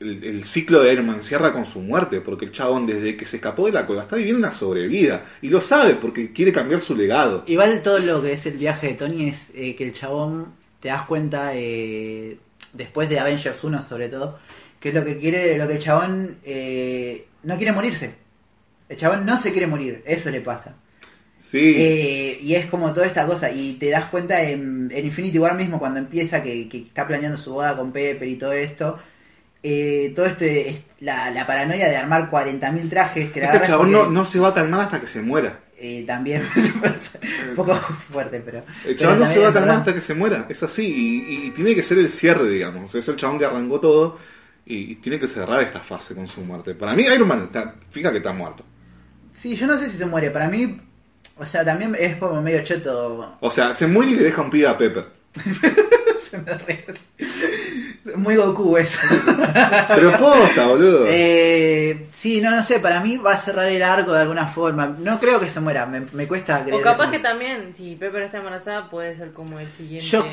el- 0.00 0.24
el 0.24 0.44
ciclo 0.44 0.80
de 0.82 0.92
Iron 0.94 1.06
Man 1.06 1.20
cierra 1.22 1.52
con 1.52 1.64
su 1.64 1.78
muerte, 1.80 2.20
porque 2.22 2.44
el 2.46 2.50
chabón 2.50 2.86
desde 2.88 3.16
que 3.16 3.24
se 3.24 3.36
escapó 3.36 3.66
de 3.66 3.72
la 3.72 3.86
cueva 3.86 4.02
está 4.02 4.16
viviendo 4.16 4.40
una 4.40 4.52
sobrevida. 4.52 5.22
Y 5.42 5.48
lo 5.48 5.60
sabe 5.60 5.94
porque 5.94 6.32
quiere 6.32 6.50
cambiar 6.50 6.80
su 6.80 6.96
legado. 6.96 7.44
Igual 7.46 7.80
todo 7.84 8.00
lo 8.00 8.20
que 8.20 8.32
es 8.32 8.44
el 8.46 8.58
viaje 8.58 8.88
de 8.88 8.94
Tony 8.94 9.28
es 9.28 9.52
eh, 9.54 9.76
que 9.76 9.84
el 9.86 9.92
chabón, 9.94 10.48
te 10.84 10.90
das 10.90 11.04
cuenta, 11.04 11.52
eh, 11.54 12.36
después 12.74 13.08
de 13.08 13.18
Avengers 13.18 13.64
1 13.64 13.80
sobre 13.80 14.10
todo, 14.10 14.38
que 14.78 14.92
lo 14.92 15.02
que 15.02 15.16
quiere, 15.18 15.56
lo 15.56 15.66
que 15.66 15.72
el 15.76 15.78
chabón 15.78 16.36
eh, 16.44 17.26
no 17.42 17.56
quiere 17.56 17.72
morirse. 17.72 18.14
El 18.90 18.98
chabón 18.98 19.24
no 19.24 19.38
se 19.38 19.50
quiere 19.50 19.66
morir, 19.66 20.02
eso 20.04 20.28
le 20.28 20.42
pasa. 20.42 20.76
Sí. 21.40 21.74
Eh, 21.78 22.38
y 22.42 22.54
es 22.54 22.66
como 22.66 22.92
toda 22.92 23.06
esta 23.06 23.26
cosa, 23.26 23.50
y 23.50 23.74
te 23.74 23.88
das 23.88 24.04
cuenta 24.10 24.42
en, 24.42 24.90
en 24.94 25.06
Infinity 25.06 25.38
War 25.38 25.54
mismo 25.54 25.78
cuando 25.78 26.00
empieza 26.00 26.42
que, 26.42 26.68
que 26.68 26.78
está 26.82 27.06
planeando 27.06 27.38
su 27.38 27.54
boda 27.54 27.74
con 27.78 27.90
Pepper 27.90 28.28
y 28.28 28.36
todo 28.36 28.52
esto. 28.52 28.98
eh, 29.62 30.12
todo 30.14 30.26
este 30.26 30.68
es 30.68 30.82
la, 31.00 31.30
la 31.30 31.46
paranoia 31.46 31.88
de 31.88 31.96
armar 31.96 32.30
40.000 32.30 32.90
trajes 32.90 33.32
que 33.32 33.40
la 33.40 33.46
este 33.46 33.56
agarras 33.56 33.68
chabón 33.68 33.90
porque- 33.90 34.04
no, 34.08 34.10
no 34.12 34.26
se 34.26 34.38
va 34.38 34.48
a 34.48 34.54
calmar 34.54 34.80
hasta 34.82 35.00
que 35.00 35.06
se 35.06 35.22
muera. 35.22 35.60
Eh, 35.86 36.04
también 36.06 36.42
un 37.50 37.54
poco 37.56 37.74
fuerte 37.74 38.40
pero 38.42 38.64
El 38.86 38.96
chabón 38.96 39.20
no 39.20 39.26
se 39.26 39.38
va 39.40 39.48
a 39.48 39.52
calmar 39.52 39.76
hasta 39.76 39.92
que 39.94 40.00
se 40.00 40.14
muera. 40.14 40.46
Es 40.48 40.62
así. 40.62 40.86
Y, 40.86 41.46
y 41.46 41.50
tiene 41.50 41.74
que 41.74 41.82
ser 41.82 41.98
el 41.98 42.10
cierre, 42.10 42.48
digamos. 42.48 42.94
Es 42.94 43.06
el 43.08 43.16
chabón 43.16 43.38
que 43.38 43.44
arrancó 43.44 43.80
todo. 43.80 44.18
Y, 44.64 44.92
y 44.92 44.94
tiene 44.96 45.18
que 45.18 45.28
cerrar 45.28 45.60
esta 45.60 45.80
fase 45.80 46.14
con 46.14 46.26
su 46.26 46.40
muerte. 46.40 46.74
Para 46.74 46.94
mí, 46.94 47.02
Iron 47.02 47.28
Man, 47.28 47.44
está, 47.44 47.74
fija 47.90 48.10
que 48.10 48.18
está 48.18 48.32
muerto. 48.32 48.64
Sí, 49.34 49.54
yo 49.56 49.66
no 49.66 49.76
sé 49.76 49.90
si 49.90 49.98
se 49.98 50.06
muere. 50.06 50.30
Para 50.30 50.48
mí, 50.48 50.80
o 51.36 51.44
sea, 51.44 51.64
también 51.64 51.94
es 51.98 52.16
como 52.16 52.40
medio 52.40 52.64
cheto. 52.64 53.36
O 53.40 53.50
sea, 53.50 53.74
se 53.74 53.86
muere 53.86 54.12
y 54.12 54.16
le 54.16 54.24
deja 54.24 54.40
un 54.40 54.50
pibe 54.50 54.66
a 54.66 54.78
Pepper. 54.78 55.06
Se 56.30 56.38
me 56.38 56.54
ríe. 56.58 56.86
Muy 58.16 58.36
Goku 58.36 58.76
eso. 58.76 58.98
Pero 59.88 60.12
posta, 60.18 60.66
boludo. 60.66 61.04
eh, 61.08 62.06
sí, 62.10 62.40
no, 62.40 62.50
no 62.50 62.62
sé. 62.62 62.78
Para 62.80 63.00
mí 63.00 63.16
va 63.16 63.32
a 63.32 63.38
cerrar 63.38 63.66
el 63.66 63.82
arco 63.82 64.12
de 64.12 64.20
alguna 64.20 64.46
forma. 64.46 64.86
No 64.98 65.18
creo 65.18 65.40
que 65.40 65.48
se 65.48 65.60
muera. 65.60 65.86
Me, 65.86 66.02
me 66.12 66.28
cuesta 66.28 66.62
creer. 66.62 66.80
O 66.80 66.82
capaz 66.82 67.04
eso. 67.04 67.12
que 67.12 67.18
también, 67.20 67.72
si 67.72 67.96
Pepper 67.96 68.22
está 68.24 68.38
embarazada, 68.38 68.90
puede 68.90 69.16
ser 69.16 69.32
como 69.32 69.58
el 69.58 69.70
siguiente. 69.70 70.06
Yo- 70.06 70.26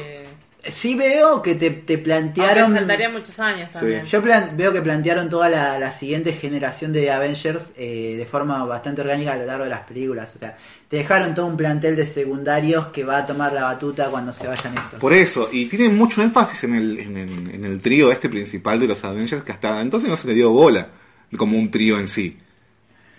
Sí 0.69 0.93
veo 0.93 1.41
que 1.41 1.55
te, 1.55 1.71
te 1.71 1.93
Aunque 1.93 1.97
plantearon. 2.03 2.73
saltaría 2.73 3.09
muchos 3.09 3.39
años 3.39 3.71
también. 3.71 4.05
Yo 4.05 4.21
plan- 4.21 4.51
veo 4.55 4.71
que 4.71 4.81
plantearon 4.81 5.27
toda 5.27 5.49
la, 5.49 5.79
la 5.79 5.91
siguiente 5.91 6.33
generación 6.33 6.93
de 6.93 7.09
Avengers 7.09 7.71
eh, 7.75 8.13
de 8.15 8.25
forma 8.27 8.63
bastante 8.65 9.01
orgánica 9.01 9.33
a 9.33 9.37
lo 9.37 9.45
largo 9.47 9.63
de 9.63 9.71
las 9.71 9.81
películas. 9.87 10.35
O 10.35 10.37
sea, 10.39 10.55
te 10.87 10.97
dejaron 10.97 11.33
todo 11.33 11.47
un 11.47 11.57
plantel 11.57 11.95
de 11.95 12.05
secundarios 12.05 12.87
que 12.87 13.03
va 13.03 13.17
a 13.17 13.25
tomar 13.25 13.53
la 13.53 13.63
batuta 13.63 14.09
cuando 14.11 14.31
se 14.33 14.45
vayan 14.45 14.75
estos. 14.77 14.99
Por 14.99 15.13
eso, 15.13 15.49
y 15.51 15.65
tiene 15.65 15.89
mucho 15.89 16.21
énfasis 16.21 16.63
en 16.65 16.75
el, 16.75 16.99
en, 16.99 17.17
el, 17.17 17.49
en 17.55 17.65
el 17.65 17.81
trío 17.81 18.11
este 18.11 18.29
principal 18.29 18.79
de 18.79 18.87
los 18.87 19.03
Avengers 19.03 19.43
que 19.43 19.51
hasta 19.53 19.81
entonces 19.81 20.09
no 20.11 20.15
se 20.15 20.27
le 20.27 20.35
dio 20.35 20.51
bola 20.51 20.89
como 21.37 21.57
un 21.57 21.71
trío 21.71 21.97
en 21.99 22.07
sí. 22.07 22.37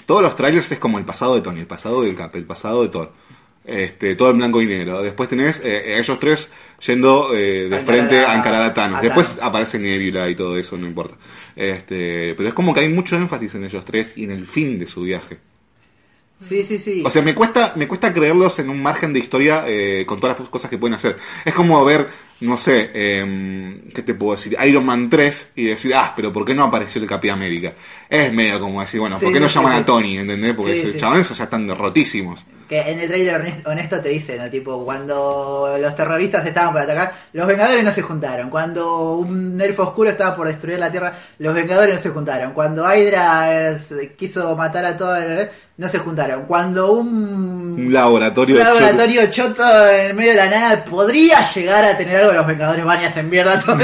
Todos 0.07 0.23
los 0.23 0.37
trailers 0.37 0.71
es 0.71 0.79
como 0.79 0.99
el 0.99 1.05
pasado 1.05 1.35
de 1.35 1.41
Tony, 1.43 1.61
el 1.61 1.67
pasado 1.67 2.03
del 2.03 2.15
Cap, 2.15 2.35
el 2.37 2.45
pasado 2.45 2.83
de 2.83 2.89
Thor. 2.89 3.13
Este, 3.65 4.17
todo 4.17 4.31
en 4.31 4.39
blanco 4.39 4.61
y 4.61 4.67
negro. 4.67 5.03
Después 5.03 5.29
tenés 5.29 5.61
eh, 5.65 5.95
a 5.95 5.99
ellos 5.99 6.19
tres 6.19 6.51
yendo 6.85 7.33
eh, 7.35 7.69
de 7.69 7.77
A 7.77 7.81
encarar 7.81 7.85
frente 7.85 8.19
a- 8.25 8.33
a 8.33 8.37
encarar 8.37 8.63
a 8.63 8.75
Thanos. 8.75 8.99
a 8.99 9.03
Después 9.03 9.29
Thanos. 9.37 9.45
aparece 9.45 9.79
Nebula 9.79 10.29
y 10.29 10.35
todo 10.35 10.57
eso, 10.59 10.77
no 10.77 10.87
importa. 10.87 11.17
Este, 11.55 12.35
pero 12.35 12.49
es 12.49 12.55
como 12.55 12.75
que 12.75 12.81
hay 12.81 12.89
mucho 12.89 13.17
énfasis 13.17 13.55
en 13.55 13.65
ellos 13.65 13.85
tres 13.85 14.15
y 14.17 14.25
en 14.25 14.33
el 14.33 14.47
fin 14.47 14.79
de 14.79 14.87
su 14.87 15.03
viaje. 15.03 15.39
Sí, 16.41 16.65
sí, 16.65 16.79
sí. 16.81 17.03
O 17.07 17.11
sea, 17.11 17.23
me 17.23 17.35
cuesta, 17.37 17.73
me 17.77 17.87
cuesta 17.87 18.13
creerlos 18.13 18.59
en 18.59 18.69
un 18.69 18.83
margen 18.83 19.13
de 19.13 19.21
historia 19.21 19.65
eh, 19.69 20.05
con 20.07 20.19
todas 20.19 20.37
las 20.41 20.49
cosas 20.49 20.69
que 20.69 20.77
pueden 20.79 20.95
hacer. 20.95 21.17
Es 21.45 21.55
como 21.55 21.85
ver, 21.85 22.09
no 22.43 22.59
sé, 22.59 22.91
eh, 22.95 23.81
¿qué 23.95 24.03
te 24.03 24.15
puedo 24.15 24.33
decir? 24.37 24.57
Iron 24.67 24.85
Man 24.85 25.09
3 25.09 25.53
y 25.57 25.65
decir, 25.67 25.95
ah, 25.95 26.13
pero 26.15 26.33
¿por 26.33 26.45
qué 26.45 26.55
no 26.55 26.65
apareció 26.65 27.01
el 27.01 27.09
Capitán 27.09 27.39
América? 27.39 27.73
Es 28.09 28.33
medio 28.33 28.61
como 28.61 28.81
decir, 28.81 29.01
bueno, 29.01 29.17
¿por 29.19 29.29
Sí, 29.29 29.33
qué 29.33 29.41
no 29.41 29.49
sí, 29.49 29.55
llaman 29.55 29.73
a. 29.83 29.87
Tony? 29.87 30.19
¿Entendés? 30.19 30.55
Porque 30.55 30.81
esos 30.81 31.37
ya 31.39 31.45
están 31.45 31.67
derrotísimos. 31.67 32.45
Que 32.69 32.81
en 32.81 33.01
el 33.01 33.09
trailer 33.09 33.41
honest- 33.43 33.67
honesto 33.67 34.01
te 34.01 34.09
dicen, 34.09 34.39
¿no? 34.39 34.49
tipo, 34.49 34.83
cuando 34.85 35.77
los 35.79 35.95
terroristas 35.95 36.47
estaban 36.47 36.73
por 36.73 36.81
atacar, 36.81 37.13
los 37.35 37.47
Vengadores 37.47 37.85
no 37.85 37.93
se 37.93 38.01
juntaron. 38.03 38.49
Cuando 38.51 39.15
un 39.17 39.61
elfo 39.61 39.83
oscuro 39.83 40.09
estaba 40.11 40.35
por 40.35 40.47
destruir 40.49 40.79
la 40.79 40.91
Tierra, 40.91 41.13
los 41.39 41.55
Vengadores 41.55 41.97
no 41.97 42.01
se 42.01 42.09
juntaron. 42.11 42.53
Cuando 42.53 42.83
Hydra 42.83 43.73
eh, 43.73 44.15
quiso 44.17 44.57
matar 44.57 44.85
a 44.87 44.97
todos, 44.97 45.19
eh, 45.23 45.51
no 45.77 45.89
se 45.89 45.99
juntaron. 45.99 46.45
Cuando 46.45 46.93
un, 46.93 47.07
Un 47.79 47.93
laboratorio. 47.93 48.57
un 48.57 48.59
de 48.61 48.65
laboratorio 48.65 49.31
choto 49.31 49.63
en 49.91 50.15
medio 50.17 50.31
de 50.33 50.37
la 50.37 50.51
nada 50.51 50.85
podría 50.85 51.41
llegar 51.43 51.85
a 51.85 51.97
tener 51.97 52.17
algo, 52.17 52.33
los 52.33 52.47
Vengadores 52.47 52.85
van 52.85 53.03
y 53.03 53.05
hacen 53.05 53.29
mierda 53.31 53.59
todo. 53.61 53.79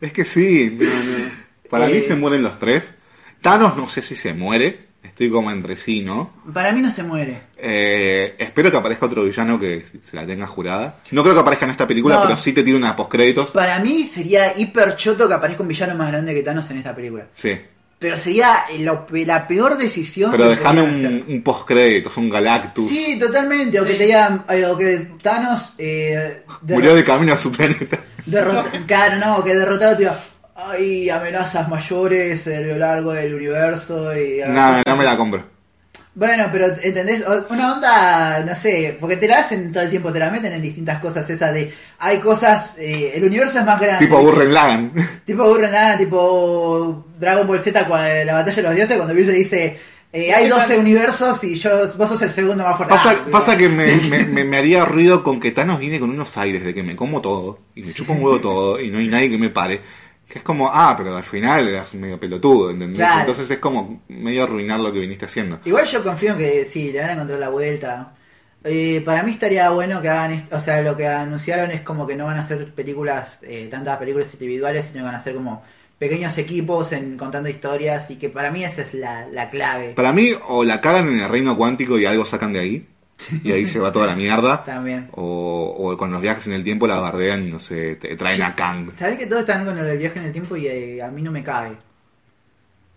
Es 0.00 0.12
que 0.12 0.24
sí, 0.24 0.76
no, 0.80 0.84
no. 0.86 1.30
Para 1.70 1.88
Eh. 1.88 1.94
mí 1.94 2.00
se 2.00 2.14
mueren 2.16 2.42
los 2.42 2.58
tres. 2.58 2.94
Thanos 3.40 3.76
no 3.76 3.88
sé 3.88 4.02
si 4.02 4.16
se 4.16 4.32
muere. 4.34 4.92
Estoy 5.02 5.30
como 5.30 5.50
entre 5.50 5.76
sí, 5.76 6.00
¿no? 6.00 6.32
Para 6.54 6.70
mí 6.72 6.80
no 6.80 6.90
se 6.90 7.02
muere. 7.02 7.40
Eh, 7.58 8.34
espero 8.38 8.70
que 8.70 8.76
aparezca 8.76 9.06
otro 9.06 9.24
villano 9.24 9.58
que 9.58 9.84
se 10.08 10.16
la 10.16 10.24
tenga 10.24 10.46
jurada. 10.46 11.00
No 11.10 11.22
creo 11.22 11.34
que 11.34 11.40
aparezca 11.40 11.64
en 11.66 11.72
esta 11.72 11.86
película, 11.86 12.16
No. 12.16 12.22
pero 12.22 12.36
sí 12.36 12.52
te 12.52 12.62
tire 12.62 12.76
una 12.76 12.94
postcréditos. 12.96 13.50
Para 13.50 13.78
mí 13.80 14.04
sería 14.04 14.56
hiper 14.56 14.94
choto 14.96 15.26
que 15.28 15.34
aparezca 15.34 15.62
un 15.62 15.68
villano 15.68 15.94
más 15.96 16.08
grande 16.10 16.32
que 16.32 16.42
Thanos 16.42 16.70
en 16.70 16.78
esta 16.78 16.94
película. 16.94 17.26
Sí. 17.34 17.58
Pero 18.02 18.18
sería 18.18 18.64
lo- 18.80 19.06
la 19.10 19.46
peor 19.48 19.78
decisión. 19.78 20.30
Pero 20.32 20.48
déjame 20.50 20.82
un, 20.82 21.24
un 21.28 21.42
postcréditos, 21.42 22.14
un 22.18 22.28
Galactus. 22.28 22.88
Sí, 22.88 23.16
totalmente. 23.18 23.80
O 23.80 23.84
que 23.86 23.94
te 23.94 24.04
digan, 24.04 24.44
eh, 24.50 24.66
o 24.66 24.76
que 24.76 25.12
Thanos 25.22 25.74
eh, 25.78 26.42
Murió 26.62 26.94
de 26.94 27.04
camino 27.04 27.32
a 27.32 27.38
su 27.38 27.50
planeta. 27.52 27.98
derrota- 28.26 28.70
claro, 28.86 29.16
no, 29.24 29.42
que 29.44 29.54
derrotado 29.54 29.92
te 29.96 30.02
diga, 30.02 30.18
hay 30.54 31.08
amenazas 31.08 31.68
mayores 31.68 32.46
a 32.46 32.60
lo 32.60 32.76
largo 32.76 33.12
del 33.12 33.34
universo 33.34 34.14
y 34.14 34.40
Nada, 34.46 34.82
no 34.86 34.96
me 34.96 35.04
la 35.04 35.16
compro. 35.16 35.44
Bueno, 36.14 36.44
pero 36.52 36.66
¿entendés? 36.82 37.24
Una 37.48 37.72
onda, 37.74 38.44
no 38.44 38.54
sé, 38.54 38.98
porque 39.00 39.16
te 39.16 39.26
la 39.26 39.38
hacen 39.38 39.72
todo 39.72 39.82
el 39.82 39.88
tiempo, 39.88 40.12
te 40.12 40.18
la 40.18 40.30
meten 40.30 40.52
en 40.52 40.60
distintas 40.60 40.98
cosas, 41.00 41.28
esa 41.30 41.50
de, 41.52 41.72
hay 42.00 42.18
cosas, 42.18 42.72
eh, 42.76 43.12
el 43.14 43.24
universo 43.24 43.58
es 43.60 43.64
más 43.64 43.80
grande. 43.80 44.04
Tipo. 44.04 44.20
Burren 44.20 44.52
Lagan. 44.52 44.92
Tipo 45.24 45.48
Burren 45.48 45.72
Lagann, 45.72 45.96
tipo 45.98 47.06
Dragon 47.18 47.46
Ball 47.46 47.58
Z, 47.60 47.88
cua- 47.88 48.24
la 48.26 48.34
batalla 48.34 48.56
de 48.56 48.62
los 48.62 48.74
dioses, 48.74 48.96
cuando 48.98 49.14
Bill 49.14 49.26
le 49.28 49.32
dice, 49.32 49.78
eh, 50.12 50.34
hay 50.34 50.44
Sí, 50.44 50.50
12 50.50 50.66
claro. 50.66 50.80
universos 50.82 51.44
y 51.44 51.54
yo, 51.54 51.70
vos 51.96 52.08
sos 52.10 52.20
el 52.20 52.30
segundo 52.30 52.62
más 52.62 52.76
fuerte. 52.76 52.94
Pasa, 52.94 53.10
Ah, 53.12 53.28
pasa 53.30 53.56
que 53.56 53.70
me, 53.70 53.86
me, 54.10 54.24
me- 54.24 54.44
me 54.44 54.58
haría 54.58 54.84
ruido 54.84 55.24
con 55.24 55.40
que 55.40 55.50
Thanos 55.52 55.78
viene 55.80 55.98
con 55.98 56.10
unos 56.10 56.36
aires 56.36 56.62
de 56.62 56.74
que 56.74 56.82
me 56.82 56.94
como 56.94 57.22
todo 57.22 57.58
y 57.74 57.82
me 57.82 57.92
chupa 57.94 58.12
un 58.12 58.22
huevo 58.22 58.38
todo 58.38 58.78
y 58.78 58.90
no 58.90 58.98
hay 58.98 59.08
nadie 59.08 59.30
que 59.30 59.38
me 59.38 59.48
pare. 59.48 59.80
Que 60.32 60.38
es 60.38 60.44
como, 60.44 60.70
ah, 60.72 60.94
pero 60.96 61.14
al 61.14 61.22
final 61.22 61.68
eras 61.68 61.92
medio 61.92 62.18
pelotudo, 62.18 62.70
¿entendés? 62.70 63.00
Claro. 63.00 63.20
Entonces 63.20 63.50
es 63.50 63.58
como 63.58 64.00
medio 64.08 64.44
arruinar 64.44 64.80
lo 64.80 64.90
que 64.90 64.98
viniste 64.98 65.26
haciendo. 65.26 65.60
Igual 65.66 65.84
yo 65.84 66.02
confío 66.02 66.32
en 66.32 66.38
que 66.38 66.64
sí, 66.64 66.90
le 66.90 67.00
van 67.00 67.10
a 67.10 67.12
encontrar 67.12 67.38
la 67.38 67.50
vuelta. 67.50 68.14
Eh, 68.64 69.02
para 69.04 69.22
mí 69.24 69.32
estaría 69.32 69.68
bueno 69.68 70.00
que 70.00 70.08
hagan 70.08 70.32
esto, 70.32 70.56
o 70.56 70.60
sea, 70.62 70.80
lo 70.80 70.96
que 70.96 71.06
anunciaron 71.06 71.70
es 71.70 71.82
como 71.82 72.06
que 72.06 72.16
no 72.16 72.24
van 72.24 72.38
a 72.38 72.40
hacer 72.40 72.72
películas, 72.72 73.40
eh, 73.42 73.68
tantas 73.70 73.98
películas 73.98 74.32
individuales, 74.32 74.86
sino 74.86 75.00
que 75.00 75.04
van 75.04 75.16
a 75.16 75.20
ser 75.20 75.34
como 75.34 75.62
pequeños 75.98 76.38
equipos 76.38 76.92
en 76.92 77.18
contando 77.18 77.50
historias 77.50 78.10
y 78.10 78.16
que 78.16 78.30
para 78.30 78.50
mí 78.50 78.64
esa 78.64 78.80
es 78.80 78.94
la, 78.94 79.28
la 79.28 79.50
clave 79.50 79.92
Para 79.94 80.14
mí, 80.14 80.32
o 80.48 80.64
la 80.64 80.80
cagan 80.80 81.08
en 81.08 81.18
el 81.20 81.28
reino 81.28 81.58
cuántico 81.58 81.98
y 81.98 82.06
algo 82.06 82.24
sacan 82.24 82.54
de 82.54 82.60
ahí, 82.60 82.86
y 83.44 83.52
ahí 83.52 83.66
se 83.66 83.78
va 83.78 83.92
toda 83.92 84.06
la 84.06 84.16
mierda. 84.16 84.64
también. 84.64 85.08
O, 85.12 85.74
o 85.78 85.96
con 85.96 86.10
los 86.12 86.20
viajes 86.20 86.46
en 86.46 86.54
el 86.54 86.64
tiempo 86.64 86.86
la 86.86 86.98
bardean 87.00 87.46
y 87.46 87.50
no 87.50 87.60
sé, 87.60 87.96
te 87.96 88.16
traen 88.16 88.42
a 88.42 88.54
Kang. 88.54 88.90
¿Sabés 88.96 89.18
que 89.18 89.26
todos 89.26 89.40
están 89.40 89.64
con 89.64 89.76
lo 89.76 89.84
del 89.84 89.98
viaje 89.98 90.18
en 90.18 90.26
el 90.26 90.32
tiempo 90.32 90.56
y 90.56 90.66
eh, 90.66 91.02
a 91.02 91.08
mí 91.08 91.22
no 91.22 91.30
me 91.30 91.42
cabe? 91.42 91.76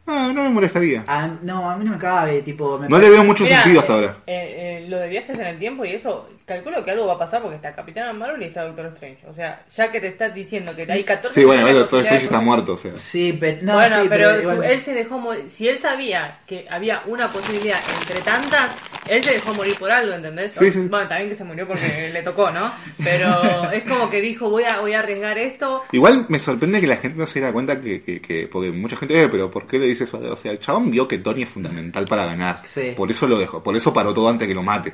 Ah, 0.08 0.32
no 0.34 0.44
me 0.44 0.50
molestaría. 0.50 1.04
A- 1.08 1.28
no, 1.42 1.70
a 1.70 1.78
mí 1.78 1.84
no 1.86 1.92
me 1.92 1.98
cabe, 1.98 2.42
tipo... 2.44 2.78
Me 2.78 2.88
No 2.88 3.00
le 3.00 3.10
veo 3.10 3.24
mucho 3.24 3.44
Mirá, 3.44 3.58
sentido 3.64 3.78
eh, 3.78 3.80
hasta 3.82 3.94
ahora. 3.94 4.18
eh, 4.28 4.82
eh, 4.84 4.86
lo 4.88 4.98
de 5.00 5.08
viajes 5.10 5.40
en 5.40 5.48
el 5.48 5.58
tiempo 5.58 5.84
y 5.84 5.94
eso, 5.94 6.28
calculo 6.46 6.86
que 6.86 6.92
algo 6.92 7.08
va 7.08 7.14
a 7.14 7.18
pasar 7.18 7.42
porque 7.42 7.56
está 7.56 7.74
Capitana 7.74 8.14
Marvel 8.14 8.42
y 8.44 8.46
está 8.46 8.64
Doctor 8.66 8.86
Strange. 8.94 9.26
O 9.28 9.34
sea, 9.34 9.64
ya 9.76 9.92
que 9.92 10.00
te 10.00 10.08
estás 10.10 10.32
diciendo 10.34 10.76
que 10.76 10.86
hay 10.92 11.04
14 11.04 11.40
Sí, 11.40 11.46
bueno, 11.46 11.68
el 11.68 11.74
Doctor 11.76 12.02
Strange 12.02 12.26
está 12.26 12.40
muerto, 12.40 12.74
o 12.74 12.78
sea. 12.78 12.96
Sí, 12.98 13.36
pero... 13.40 13.58
No, 13.64 13.74
bueno, 13.74 14.02
sí, 14.04 14.08
pero, 14.10 14.42
su- 14.56 14.62
él 14.64 14.82
se 14.84 14.94
dejó 14.94 15.18
morir. 15.18 15.50
Si 15.50 15.68
él 15.68 15.80
sabía 15.80 16.38
que 16.46 16.68
había 16.70 17.02
una 17.08 17.28
posibilidad 17.30 17.80
entre 18.00 18.22
tantas, 18.22 18.76
él 19.10 19.24
se 19.24 19.34
dejó 19.34 19.56
morir 19.56 19.76
por 19.80 19.92
algo, 19.92 20.14
¿entendés? 20.14 20.52
Sí, 20.52 20.70
sí, 20.72 20.82
sí. 20.84 20.88
Bueno, 20.88 21.08
también 21.08 21.30
que 21.30 21.36
se 21.36 21.44
murió 21.44 21.68
porque 21.68 22.10
le 22.14 22.22
tocó, 22.22 22.52
¿no? 22.52 22.72
Pero 23.04 23.72
es 23.72 23.84
como 23.90 24.10
que 24.12 24.22
dijo, 24.22 24.50
voy 24.52 24.66
a, 24.66 24.80
voy 24.82 24.94
a 24.94 25.00
arriesgar 25.00 25.38
esto. 25.40 25.84
Igual 25.92 26.26
me 26.30 26.38
sorprende 26.38 26.80
que 26.80 26.86
la 26.88 26.98
gente 26.98 27.18
no 27.18 27.26
se 27.26 27.40
diera 27.40 27.52
cuenta 27.52 27.82
que, 27.82 28.04
que, 28.04 28.22
que- 28.22 28.48
porque 28.48 28.70
mucha 28.72 28.96
gente, 28.96 29.24
eh, 29.24 29.28
pero 29.30 29.50
¿por 29.50 29.66
qué 29.66 29.80
le 29.80 29.88
eso? 30.02 30.18
O 30.18 30.38
sea, 30.38 30.52
el 30.52 30.60
chabón 30.60 30.92
vio 30.92 31.08
que 31.08 31.20
Tony 31.20 31.44
es 31.44 31.50
fundamental 31.50 32.06
para 32.06 32.26
ganar. 32.26 32.62
Sí. 32.66 32.94
Por 32.96 33.12
eso 33.12 33.28
lo 33.28 33.38
dejó, 33.38 33.64
por 33.64 33.76
eso 33.76 33.94
paró 33.94 34.14
todo 34.14 34.30
antes 34.30 34.48
que 34.48 34.56
lo 34.56 34.64
mate. 34.64 34.94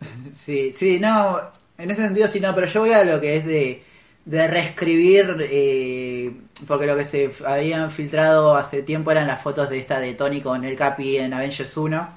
Sí, 0.34 0.72
sí, 0.76 1.00
no, 1.00 1.40
en 1.78 1.90
ese 1.90 2.02
sentido 2.02 2.28
sí, 2.28 2.38
no, 2.38 2.54
pero 2.54 2.66
yo 2.66 2.80
voy 2.80 2.92
a 2.92 3.04
lo 3.04 3.20
que 3.20 3.36
es 3.36 3.46
de, 3.46 3.82
de 4.24 4.46
reescribir, 4.46 5.36
eh, 5.40 6.32
porque 6.66 6.86
lo 6.86 6.96
que 6.96 7.04
se 7.04 7.30
habían 7.44 7.90
filtrado 7.90 8.56
hace 8.56 8.82
tiempo 8.82 9.10
eran 9.10 9.26
las 9.26 9.42
fotos 9.42 9.68
de 9.70 9.78
esta 9.78 9.98
de 9.98 10.14
Tony 10.14 10.40
con 10.40 10.64
el 10.64 10.76
Capi 10.76 11.16
en 11.16 11.32
Avengers 11.32 11.76
1, 11.76 12.08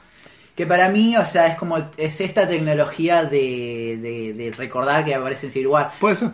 que 0.56 0.68
para 0.68 0.90
mí, 0.90 1.16
o 1.16 1.26
sea, 1.26 1.48
es 1.48 1.58
como, 1.58 1.78
es 1.98 2.22
esta 2.22 2.48
tecnología 2.48 3.24
de, 3.24 3.98
de, 4.02 4.34
de 4.34 4.52
recordar 4.52 5.06
que 5.06 5.16
aparece 5.16 5.48
en 5.48 5.54
Civil 5.54 5.68
War. 5.68 5.92
Puede 6.00 6.18
ser. 6.18 6.30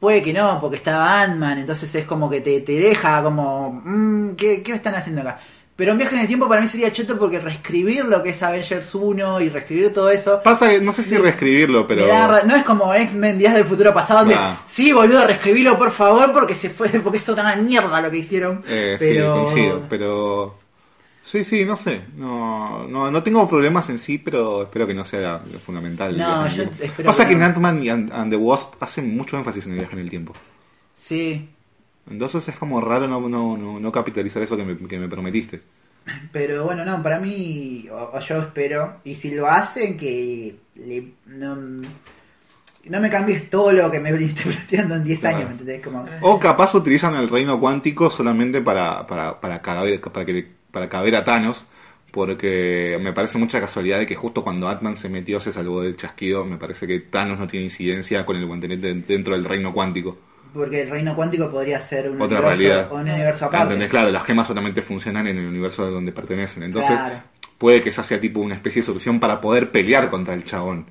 Puede 0.00 0.22
que 0.22 0.32
no, 0.32 0.58
porque 0.60 0.76
estaba 0.78 1.20
Ant-Man, 1.20 1.58
entonces 1.58 1.94
es 1.94 2.06
como 2.06 2.28
que 2.30 2.40
te, 2.40 2.60
te 2.62 2.72
deja 2.72 3.22
como, 3.22 3.82
mm, 3.84 4.30
¿qué, 4.34 4.62
¿qué 4.62 4.72
están 4.72 4.94
haciendo 4.94 5.20
acá? 5.20 5.38
Pero 5.76 5.92
un 5.92 5.98
viaje 5.98 6.14
en 6.14 6.22
el 6.22 6.26
tiempo 6.26 6.46
para 6.48 6.60
mí 6.60 6.68
sería 6.68 6.92
cheto 6.92 7.18
porque 7.18 7.38
reescribir 7.40 8.04
lo 8.04 8.22
que 8.22 8.30
es 8.30 8.42
Avengers 8.42 8.94
1 8.94 9.40
y 9.40 9.48
reescribir 9.48 9.92
todo 9.94 10.10
eso... 10.10 10.42
Pasa 10.42 10.68
que 10.68 10.80
no 10.80 10.92
sé 10.92 11.02
si 11.02 11.16
reescribirlo, 11.16 11.86
pero. 11.86 12.06
Da 12.06 12.42
no 12.42 12.54
es 12.54 12.64
como 12.64 12.92
X-Men 12.92 13.38
Días 13.38 13.54
del 13.54 13.64
Futuro 13.64 13.94
Pasado, 13.94 14.20
donde 14.20 14.34
Nah. 14.34 14.56
sí, 14.66 14.92
boludo, 14.92 15.26
reescribilo 15.26 15.78
por 15.78 15.90
favor 15.90 16.32
porque 16.34 16.54
se 16.54 16.68
fue, 16.68 16.88
porque 17.02 17.16
es 17.16 17.28
otra 17.30 17.56
mierda 17.56 18.00
lo 18.02 18.10
que 18.10 18.18
hicieron. 18.18 18.62
Eh, 18.68 18.96
pero... 18.98 19.48
Sí, 19.48 19.54
coincido, 19.54 19.82
pero. 19.88 20.54
Sí, 21.22 21.44
sí, 21.44 21.64
no 21.64 21.76
sé. 21.76 22.02
No, 22.16 22.86
no, 22.88 23.10
no 23.10 23.22
tengo 23.22 23.48
problemas 23.48 23.88
en 23.90 23.98
sí, 23.98 24.18
pero 24.18 24.62
espero 24.64 24.86
que 24.86 24.94
no 24.94 25.04
sea 25.04 25.42
lo 25.50 25.60
fundamental. 25.60 26.16
No, 26.16 26.48
yo 26.48 26.64
espero 26.80 27.06
Pasa 27.06 27.26
que 27.26 27.34
en 27.34 27.40
no. 27.40 27.44
Ant-Man 27.44 27.82
y 27.82 27.88
and, 27.90 28.12
and 28.12 28.30
the 28.32 28.36
Wasp 28.36 28.74
hacen 28.82 29.14
mucho 29.16 29.36
énfasis 29.36 29.66
en 29.66 29.72
el 29.72 29.78
viaje 29.80 29.94
en 29.94 30.00
el 30.00 30.10
tiempo. 30.10 30.34
Sí, 30.92 31.48
Entonces 32.06 32.46
es 32.48 32.56
como 32.58 32.80
raro 32.82 33.08
no, 33.08 33.26
no, 33.28 33.56
no, 33.56 33.80
no 33.80 33.92
capitalizar 33.92 34.42
eso 34.42 34.54
que 34.56 34.64
me, 34.64 34.76
que 34.86 34.98
me 34.98 35.08
prometiste. 35.08 35.62
pero 36.32 36.64
bueno, 36.64 36.84
no, 36.84 37.02
para 37.02 37.18
mí, 37.20 37.86
o, 37.90 38.10
o 38.16 38.20
yo 38.20 38.38
espero, 38.38 39.00
y 39.04 39.14
si 39.14 39.32
lo 39.34 39.46
hacen, 39.48 39.96
que 39.96 40.56
le- 40.74 41.14
no, 41.26 41.56
no 42.84 43.00
me 43.00 43.10
cambies 43.10 43.50
todo 43.50 43.72
lo 43.72 43.90
que 43.90 44.00
me 44.00 44.12
viniste 44.16 44.42
planteando 44.44 44.96
en 44.96 45.04
10 45.04 45.20
Claro. 45.20 45.36
años, 45.36 45.46
¿me 45.46 45.52
entendés? 45.52 45.82
Como, 45.82 46.04
O 46.20 46.38
capaz 46.40 46.74
utilizan 46.74 47.14
el 47.14 47.28
reino 47.28 47.60
cuántico 47.60 48.10
solamente 48.10 48.60
para, 48.62 49.06
para, 49.06 49.40
para, 49.40 49.60
caber, 49.62 50.00
para, 50.00 50.24
que, 50.26 50.48
para 50.70 50.88
caber 50.88 51.16
a 51.16 51.24
Thanos. 51.24 51.66
Porque 52.12 52.98
me 53.00 53.12
parece 53.12 53.38
mucha 53.38 53.60
casualidad 53.60 53.98
de 54.00 54.06
que 54.06 54.16
justo 54.16 54.42
cuando 54.42 54.68
Atman 54.68 54.96
se 54.96 55.08
metió 55.08 55.40
se 55.40 55.52
salvó 55.52 55.82
del 55.82 55.96
chasquido. 55.96 56.44
Me 56.44 56.56
parece 56.56 56.86
que 56.86 56.98
Thanos 57.00 57.38
no 57.38 57.46
tiene 57.46 57.64
incidencia 57.64 58.26
con 58.26 58.36
el 58.36 58.46
guantelete 58.46 58.94
dentro 58.94 59.34
del 59.34 59.44
reino 59.44 59.72
cuántico. 59.72 60.18
porque 60.52 60.82
el 60.82 60.90
reino 60.90 61.14
cuántico 61.14 61.48
podría 61.48 61.78
ser 61.78 62.10
un, 62.10 62.20
Otra 62.20 62.40
universo, 62.40 62.48
realidad. 62.64 62.92
un 62.92 63.00
universo 63.08 63.44
aparte. 63.44 63.88
Claro, 63.88 64.10
las 64.10 64.24
gemas 64.24 64.48
solamente 64.48 64.82
funcionan 64.82 65.28
en 65.28 65.38
el 65.38 65.46
universo 65.46 65.88
donde 65.88 66.10
pertenecen. 66.10 66.64
Entonces 66.64 66.90
Claro. 66.90 67.22
puede 67.56 67.80
que 67.80 67.90
esa 67.90 68.02
sea 68.02 68.20
tipo 68.20 68.40
una 68.40 68.56
especie 68.56 68.82
de 68.82 68.86
solución 68.86 69.20
para 69.20 69.40
poder 69.40 69.70
pelear 69.70 70.10
contra 70.10 70.34
el 70.34 70.42
chabón. 70.42 70.86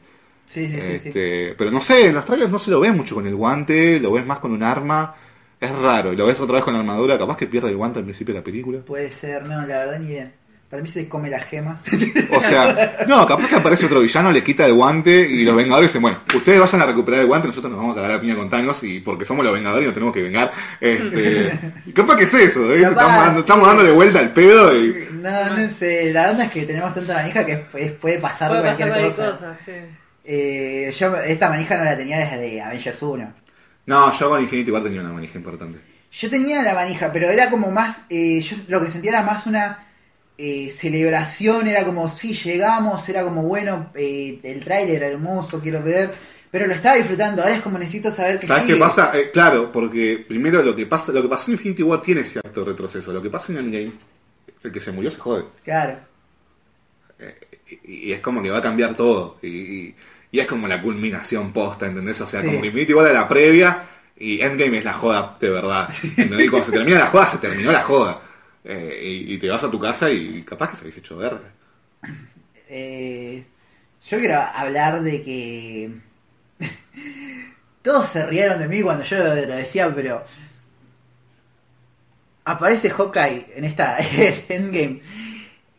Sí, 0.46 0.66
sí, 0.68 0.80
sí, 0.80 1.00
sí. 1.00 1.08
Este, 1.10 1.56
Pero 1.58 1.72
no 1.72 1.82
sé, 1.82 2.06
en 2.08 2.16
los 2.16 2.24
trailers 2.26 2.50
no 2.50 2.58
se 2.58 2.72
lo 2.72 2.80
ves 2.80 2.96
mucho 2.96 3.16
con 3.16 3.28
el 3.28 3.36
guante, 3.36 4.00
lo 4.00 4.14
ves 4.14 4.26
más 4.26 4.40
con 4.40 4.54
un 4.54 4.64
arma. 4.64 5.14
Es 5.62 5.72
raro, 5.72 6.14
y 6.14 6.16
lo 6.16 6.26
ves 6.26 6.39
otra 6.39 6.55
vez 6.55 6.64
con 6.64 6.74
la 6.74 6.80
armadura, 6.80 7.18
capaz 7.18 7.36
que 7.38 7.47
pierde 7.47 7.70
el 7.70 7.76
guante 7.76 7.99
al 7.99 8.05
principio 8.05 8.34
de 8.34 8.39
la 8.39 8.43
película. 8.43 8.80
Puede 8.80 9.10
ser, 9.10 9.43
no, 9.43 9.60
la 9.66 9.80
verdad 9.80 9.99
ni 9.99 10.07
idea. 10.14 10.32
Para 10.70 10.84
mí 10.84 10.88
se 10.88 11.10
come 11.10 11.30
las 11.32 11.45
gemas. 11.45 11.84
O 12.32 12.39
sea, 12.41 12.95
no, 13.07 13.26
capaz 13.26 13.49
que 13.49 13.55
aparece 13.55 13.88
otro 13.88 13.99
villano, 14.01 14.32
le 14.32 14.43
quita 14.43 14.68
el 14.68 14.74
guante 14.74 15.20
y 15.28 15.43
los 15.43 15.55
Vengadores 15.55 15.89
dicen, 15.89 16.01
bueno, 16.03 16.20
ustedes 16.34 16.60
vayan 16.60 16.82
a 16.84 16.86
recuperar 16.86 17.22
el 17.22 17.26
guante, 17.26 17.47
nosotros 17.47 17.72
nos 17.72 17.80
vamos 17.82 17.93
a 17.97 18.01
cagar 18.01 18.18
a 18.18 18.22
piña 18.22 18.36
con 18.36 18.49
Thanos 18.51 18.84
y 18.84 18.99
porque 18.99 19.26
somos 19.26 19.43
los 19.43 19.51
Vengadores 19.53 19.84
y 19.84 19.86
nos 19.88 19.93
tenemos 19.95 20.14
que 20.14 20.22
vengar. 20.22 20.51
Este, 20.80 21.60
capaz 21.93 22.18
que 22.18 22.24
es 22.26 22.34
eso, 22.36 22.72
¿eh? 22.72 22.82
Capaz, 22.84 22.91
estamos, 22.91 23.16
dando- 23.18 23.34
sí. 23.34 23.39
estamos 23.39 23.68
dándole 23.68 23.91
vuelta 23.91 24.20
al 24.20 24.32
pedo 24.32 24.78
y... 24.78 25.07
No, 25.14 25.57
no 25.57 25.70
sé, 25.70 26.14
la 26.14 26.30
onda 26.32 26.45
es 26.45 26.51
que 26.51 26.62
tenemos 26.68 26.93
tanta 26.93 27.16
manija 27.16 27.43
que 27.45 27.66
es- 27.74 27.91
puede 27.93 28.20
pasar 28.20 28.49
Puede 28.49 28.62
cualquier 28.62 28.89
pasar 28.89 29.03
cosa. 29.10 29.32
cosa, 29.32 29.57
sí. 29.66 29.72
Eh, 30.24 30.93
yo 30.95 31.16
esta 31.18 31.49
manija 31.49 31.78
no 31.80 31.84
la 31.86 31.97
tenía 31.97 32.20
desde 32.20 32.62
Avengers 32.62 33.01
1. 33.01 33.34
No, 33.90 34.12
yo 34.18 34.30
con 34.30 34.42
Infinity 34.42 34.72
War 34.72 34.84
tenía 34.84 35.02
una 35.02 35.12
manija 35.12 35.38
importante. 35.38 35.80
Yo 36.12 36.30
tenía 36.30 36.62
la 36.64 36.74
manija, 36.74 37.12
pero 37.12 37.30
era 37.30 37.50
como 37.50 37.72
más, 37.72 38.06
eh, 38.10 38.40
yo 38.42 38.56
lo 38.68 38.82
que 38.82 38.90
sentía 38.90 39.12
era 39.12 39.24
más 39.24 39.46
una 39.48 39.88
eh, 40.38 40.72
celebración, 40.72 41.68
era 41.68 41.84
como, 41.86 42.08
sí, 42.10 42.34
llegamos, 42.34 43.08
era 43.10 43.24
como, 43.24 43.44
bueno, 43.44 43.92
eh, 43.96 44.40
el 44.44 44.64
tráiler 44.64 44.98
era 44.98 45.08
hermoso, 45.08 45.60
quiero 45.60 45.82
ver, 45.84 46.12
pero 46.52 46.66
lo 46.68 46.74
estaba 46.74 46.96
disfrutando, 46.98 47.42
ahora 47.44 47.56
es 47.56 47.62
como 47.62 47.78
necesito 47.78 48.12
saber 48.12 48.40
que 48.40 48.48
¿Sabes 48.48 48.64
sigue. 48.64 48.76
qué 48.76 48.80
pasa? 48.80 49.12
Eh, 49.18 49.32
claro, 49.32 49.72
porque 49.72 50.24
primero 50.28 50.62
lo 50.64 50.76
que 50.76 50.86
pasa, 50.86 51.12
lo 51.12 51.22
que 51.22 51.30
pasó 51.30 51.48
en 51.52 51.54
Infinity 51.58 51.84
War 51.84 52.02
tiene 52.02 52.24
cierto 52.24 52.64
retroceso. 52.66 53.12
Lo 53.14 53.22
que 53.22 53.30
pasa 53.30 53.52
en 53.52 53.60
Endgame, 53.60 53.92
el 54.64 54.72
que 54.72 54.82
se 54.82 54.92
murió 54.92 55.12
se 55.12 55.18
jode. 55.20 55.46
Claro, 55.64 55.98
Y, 57.84 58.10
y 58.10 58.14
es 58.14 58.22
como 58.22 58.42
que 58.42 58.50
va 58.50 58.58
a 58.60 58.62
cambiar 58.62 58.96
todo. 58.96 59.38
Y, 59.42 59.48
y- 59.48 59.96
y 60.32 60.40
es 60.40 60.46
como 60.48 60.68
la 60.68 60.82
culminación 60.82 61.52
posta, 61.54 61.88
¿entendés? 61.88 62.20
O 62.22 62.28
sea, 62.28 62.42
Sí. 62.42 62.48
como 62.48 62.64
Infinity 62.66 62.94
War 62.94 63.06
era 63.08 63.22
la 63.22 63.28
previa 63.28 63.84
y 64.18 64.42
Endgame 64.42 64.78
es 64.80 64.86
la 64.86 64.94
joda 64.94 65.38
de 65.40 65.50
verdad. 65.50 65.90
¿entendés? 66.04 66.46
Y 66.46 66.50
cuando 66.50 66.66
se 66.68 66.72
termina 66.72 67.00
la 67.00 67.08
joda, 67.08 67.28
se 67.28 67.38
terminó 67.38 67.72
la 67.72 67.84
joda. 67.84 68.22
Eh, 68.64 69.00
y, 69.28 69.34
y 69.34 69.38
te 69.38 69.48
vas 69.50 69.64
a 69.64 69.72
tu 69.72 69.80
casa 69.80 70.12
y 70.12 70.44
capaz 70.44 70.70
que 70.70 70.76
se 70.76 70.82
habéis 70.84 70.98
hecho 70.98 71.18
verde. 71.18 71.48
Eh, 72.70 73.44
yo 74.08 74.18
quiero 74.20 74.36
hablar 74.54 75.02
de 75.02 75.22
que 75.24 75.90
todos 77.82 78.10
se 78.10 78.26
rieron 78.28 78.60
de 78.60 78.68
mí 78.68 78.82
cuando 78.82 79.04
yo 79.04 79.18
lo, 79.18 79.36
lo 79.36 79.56
decía, 79.56 79.92
pero 79.96 80.24
aparece 82.46 82.90
Hawkeye 82.90 83.48
en 83.56 83.64
esta 83.66 83.98
Endgame 84.50 85.02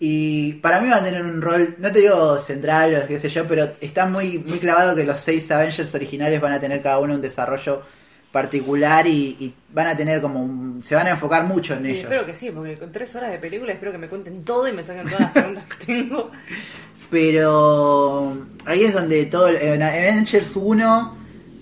y 0.03 0.55
para 0.55 0.81
mí 0.81 0.89
va 0.89 0.97
a 0.97 1.05
tener 1.05 1.23
un 1.23 1.43
rol, 1.43 1.75
no 1.79 1.93
te 1.93 2.01
digo 2.01 2.39
central 2.39 3.03
o 3.05 3.07
qué 3.07 3.21
sé 3.21 3.29
yo, 3.29 3.47
pero 3.47 3.69
está 3.81 4.07
muy 4.07 4.39
muy 4.39 4.59
clavado 4.59 4.97
que 4.97 5.05
los 5.05 5.21
seis 5.21 5.51
Avengers 5.51 5.95
originales 5.95 6.41
van 6.41 6.53
a 6.55 6.59
tener 6.61 6.83
cada 6.83 6.99
uno 6.99 7.15
un 7.15 7.21
desarrollo 7.21 7.83
particular 8.33 9.07
y, 9.07 9.37
y 9.41 9.55
van 9.75 9.89
a 9.89 9.97
tener 9.97 10.21
como 10.23 10.41
un- 10.43 10.83
se 10.83 10.95
van 10.95 11.07
a 11.09 11.11
enfocar 11.11 11.45
mucho 11.45 11.75
en 11.75 11.85
Y 11.85 11.89
ellos. 11.91 12.03
espero 12.05 12.25
que 12.25 12.35
sí, 12.37 12.51
porque 12.51 12.77
con 12.79 12.91
tres 12.93 13.15
horas 13.17 13.31
de 13.33 13.39
película 13.39 13.73
espero 13.73 13.93
que 13.93 13.99
me 13.99 14.09
cuenten 14.09 14.45
todo 14.45 14.67
y 14.69 14.73
me 14.73 14.83
saquen 14.85 15.05
todas 15.05 15.21
las 15.21 15.33
preguntas 15.33 15.65
que 15.65 15.85
tengo. 15.87 16.31
Pero 17.11 18.39
ahí 18.67 18.85
es 18.85 18.95
donde 18.95 19.27
todo 19.27 19.49
en 19.49 19.83
Avengers 19.83 20.55
1 20.55 21.17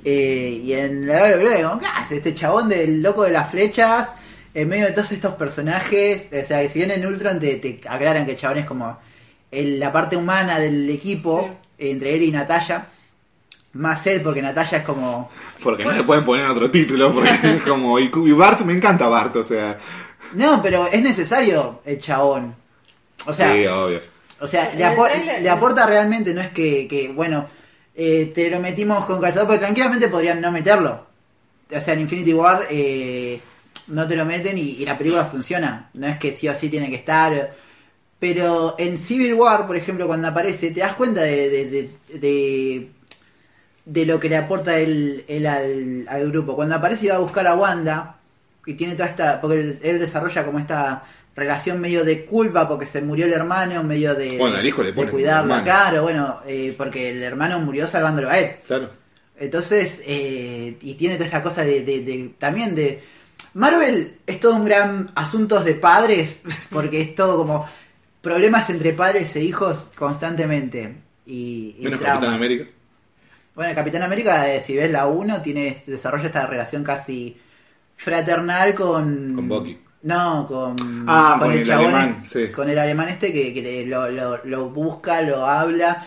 eh, 0.04 0.60
y 0.62 0.72
en 0.74 1.06
la 1.06 1.22
WWE, 1.22 1.62
como, 1.64 1.78
¿qué 1.80 1.86
hace 1.86 2.16
este 2.18 2.34
chabón 2.34 2.68
del 2.68 3.02
loco 3.02 3.24
de 3.24 3.30
las 3.30 3.50
flechas 3.50 4.12
en 4.54 4.68
medio 4.68 4.86
de 4.86 4.92
todos 4.92 5.12
estos 5.12 5.34
personajes? 5.34 6.28
O 6.32 6.44
sea, 6.46 6.60
que 6.62 6.68
si 6.68 6.78
bien 6.80 6.90
en 6.90 7.06
Ultron 7.06 7.38
te, 7.38 7.56
te 7.56 7.80
aclaran 7.88 8.24
que 8.26 8.32
el 8.32 8.36
chabón 8.38 8.58
es 8.58 8.66
como 8.66 8.98
el- 9.50 9.78
la 9.78 9.92
parte 9.92 10.16
humana 10.16 10.58
del 10.58 10.88
equipo 10.90 11.48
entre 11.78 12.14
él 12.14 12.22
y 12.22 12.30
Natalia. 12.32 12.86
Más 13.74 14.06
él, 14.06 14.22
porque 14.22 14.40
Natalia 14.42 14.78
es 14.78 14.84
como. 14.84 15.30
Porque 15.62 15.84
no 15.84 15.92
le 15.92 16.02
pueden 16.02 16.24
poner 16.24 16.46
otro 16.48 16.70
título, 16.70 17.12
porque 17.12 17.30
es 17.56 17.62
como. 17.62 17.98
Y, 17.98 18.10
y 18.12 18.32
Bart, 18.32 18.60
me 18.62 18.72
encanta 18.72 19.06
Bart, 19.08 19.36
o 19.36 19.44
sea. 19.44 19.78
No, 20.32 20.60
pero 20.62 20.86
es 20.88 21.02
necesario 21.02 21.80
el 21.84 21.98
chabón. 22.00 22.54
O 23.26 23.32
sea, 23.32 23.52
sí, 23.52 23.66
obvio. 23.66 24.00
O 24.40 24.46
sea, 24.46 24.72
le, 24.74 24.84
apo- 24.84 25.08
le 25.40 25.50
aporta 25.50 25.84
realmente, 25.86 26.32
no 26.32 26.40
es 26.40 26.48
que, 26.48 26.86
que, 26.88 27.08
bueno, 27.08 27.46
eh, 27.94 28.30
te 28.34 28.50
lo 28.50 28.58
metimos 28.60 29.04
con 29.04 29.20
calzador, 29.20 29.46
porque 29.48 29.60
tranquilamente 29.64 30.08
podrían 30.08 30.40
no 30.40 30.50
meterlo. 30.52 31.06
O 31.70 31.80
sea, 31.80 31.94
en 31.94 32.00
Infinity 32.00 32.32
War 32.32 32.62
eh, 32.70 33.40
no 33.88 34.06
te 34.06 34.16
lo 34.16 34.24
meten 34.24 34.56
y, 34.58 34.62
y 34.62 34.84
la 34.84 34.96
película 34.96 35.24
funciona. 35.26 35.90
No 35.94 36.06
es 36.06 36.18
que 36.18 36.32
sí 36.36 36.48
o 36.48 36.54
sí 36.54 36.68
tiene 36.68 36.88
que 36.90 36.96
estar. 36.96 37.52
Pero 38.20 38.74
en 38.78 38.98
Civil 38.98 39.34
War, 39.34 39.66
por 39.66 39.76
ejemplo, 39.76 40.06
cuando 40.06 40.28
aparece, 40.28 40.70
te 40.72 40.80
das 40.80 40.94
cuenta 40.94 41.22
de, 41.22 41.48
de, 41.48 41.64
de, 41.70 41.90
de- 42.18 42.88
de 43.84 44.04
lo 44.06 44.20
que 44.20 44.28
le 44.28 44.36
aporta 44.36 44.78
él, 44.78 45.24
él 45.28 45.46
al, 45.46 46.04
al 46.08 46.30
grupo. 46.30 46.54
Cuando 46.54 46.74
aparece 46.74 47.06
y 47.06 47.08
va 47.08 47.14
a 47.16 47.20
buscar 47.20 47.46
a 47.46 47.54
Wanda, 47.54 48.16
y 48.66 48.74
tiene 48.74 48.94
toda 48.94 49.08
esta. 49.08 49.40
Porque 49.40 49.60
él, 49.60 49.78
él 49.82 49.98
desarrolla 49.98 50.44
como 50.44 50.58
esta 50.58 51.04
relación 51.36 51.80
medio 51.80 52.04
de 52.04 52.24
culpa 52.24 52.66
porque 52.68 52.84
se 52.84 53.00
murió 53.00 53.24
el 53.26 53.32
hermano, 53.32 53.84
medio 53.84 54.14
de, 54.16 54.36
Bueno, 54.36 54.60
hijo 54.66 54.82
le 54.82 54.92
cuidarlo, 54.92 55.54
hermano. 55.54 55.62
claro, 55.64 56.02
bueno, 56.02 56.40
eh, 56.46 56.74
porque 56.76 57.10
el 57.10 57.22
hermano 57.22 57.60
murió 57.60 57.86
salvándolo 57.86 58.28
a 58.28 58.38
él. 58.38 58.56
Claro. 58.66 58.90
Entonces, 59.38 60.02
eh, 60.04 60.76
y 60.82 60.94
tiene 60.94 61.14
toda 61.14 61.26
esta 61.26 61.40
cosa 61.42 61.62
de, 61.62 61.82
de- 61.84 62.00
de- 62.00 62.30
también 62.40 62.74
de... 62.74 63.00
Marvel 63.54 64.18
es 64.26 64.40
todo 64.40 64.54
un 64.56 64.64
gran 64.64 65.10
asuntos 65.14 65.64
de 65.64 65.74
padres, 65.74 66.42
porque 66.70 67.00
es 67.00 67.14
todo 67.14 67.36
como 67.38 67.66
problemas 68.20 68.68
entre 68.70 68.92
padres 68.92 69.34
e 69.36 69.42
hijos 69.42 69.90
constantemente. 69.96 70.96
Y, 71.26 71.76
y 71.78 71.84
Menos. 71.84 72.00
Capitán 72.00 72.34
América. 72.34 72.64
Bueno, 73.54 73.74
Capitán 73.74 74.02
América, 74.02 74.52
eh, 74.54 74.62
si 74.64 74.76
ves 74.76 74.90
la 74.90 75.06
1, 75.08 75.42
tiene, 75.42 75.82
desarrolla 75.86 76.26
esta 76.26 76.46
relación 76.46 76.84
casi 76.84 77.36
fraternal 77.96 78.74
con... 78.74 79.34
Con 79.34 79.48
Bucky. 79.48 79.78
No, 80.02 80.46
con, 80.46 80.76
Ah, 81.08 81.36
con 81.40 81.50
el 81.50 81.68
alemán, 81.70 82.22
eh, 82.24 82.28
sí. 82.28 82.52
Con 82.52 82.68
el 82.70 82.78
alemán 82.78 83.08
este 83.08 83.32
que, 83.32 83.52
que 83.52 83.84
lo, 83.84 84.08
lo- 84.08 84.44
lo 84.44 84.70
busca, 84.70 85.20
lo 85.22 85.44
habla. 85.44 86.06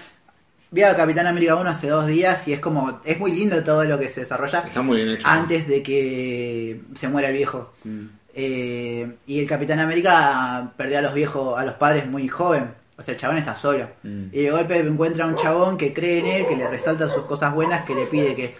Vi 0.73 0.83
a 0.83 0.95
Capitán 0.95 1.27
América 1.27 1.57
1 1.57 1.69
hace 1.69 1.89
dos 1.89 2.07
días 2.07 2.47
y 2.47 2.53
es 2.53 2.61
como... 2.61 3.01
Es 3.03 3.19
muy 3.19 3.33
lindo 3.33 3.61
todo 3.61 3.83
lo 3.83 3.99
que 3.99 4.07
se 4.07 4.21
desarrolla 4.21 4.59
Está 4.59 4.81
muy 4.81 5.03
bien 5.03 5.09
hecho. 5.09 5.27
antes 5.27 5.67
de 5.67 5.83
que 5.83 6.81
se 6.95 7.09
muera 7.09 7.27
el 7.27 7.33
viejo. 7.33 7.73
Mm. 7.83 8.05
Eh, 8.33 9.15
y 9.27 9.39
el 9.41 9.47
Capitán 9.47 9.79
América 9.79 10.71
perdió 10.77 10.99
a 10.99 11.01
los 11.01 11.13
viejos, 11.13 11.59
a 11.59 11.65
los 11.65 11.75
padres 11.75 12.07
muy 12.07 12.27
joven. 12.29 12.73
O 12.97 13.03
sea, 13.03 13.13
el 13.15 13.19
chabón 13.19 13.37
está 13.37 13.53
solo. 13.55 13.89
Mm. 14.03 14.27
Y 14.31 14.43
de 14.43 14.51
golpe 14.51 14.77
encuentra 14.77 15.25
a 15.25 15.27
un 15.27 15.35
chabón 15.35 15.77
que 15.77 15.91
cree 15.91 16.19
en 16.19 16.27
él, 16.27 16.47
que 16.47 16.55
le 16.55 16.67
resalta 16.69 17.09
sus 17.09 17.25
cosas 17.25 17.53
buenas, 17.53 17.83
que 17.83 17.93
le 17.93 18.05
pide 18.05 18.33
que 18.33 18.55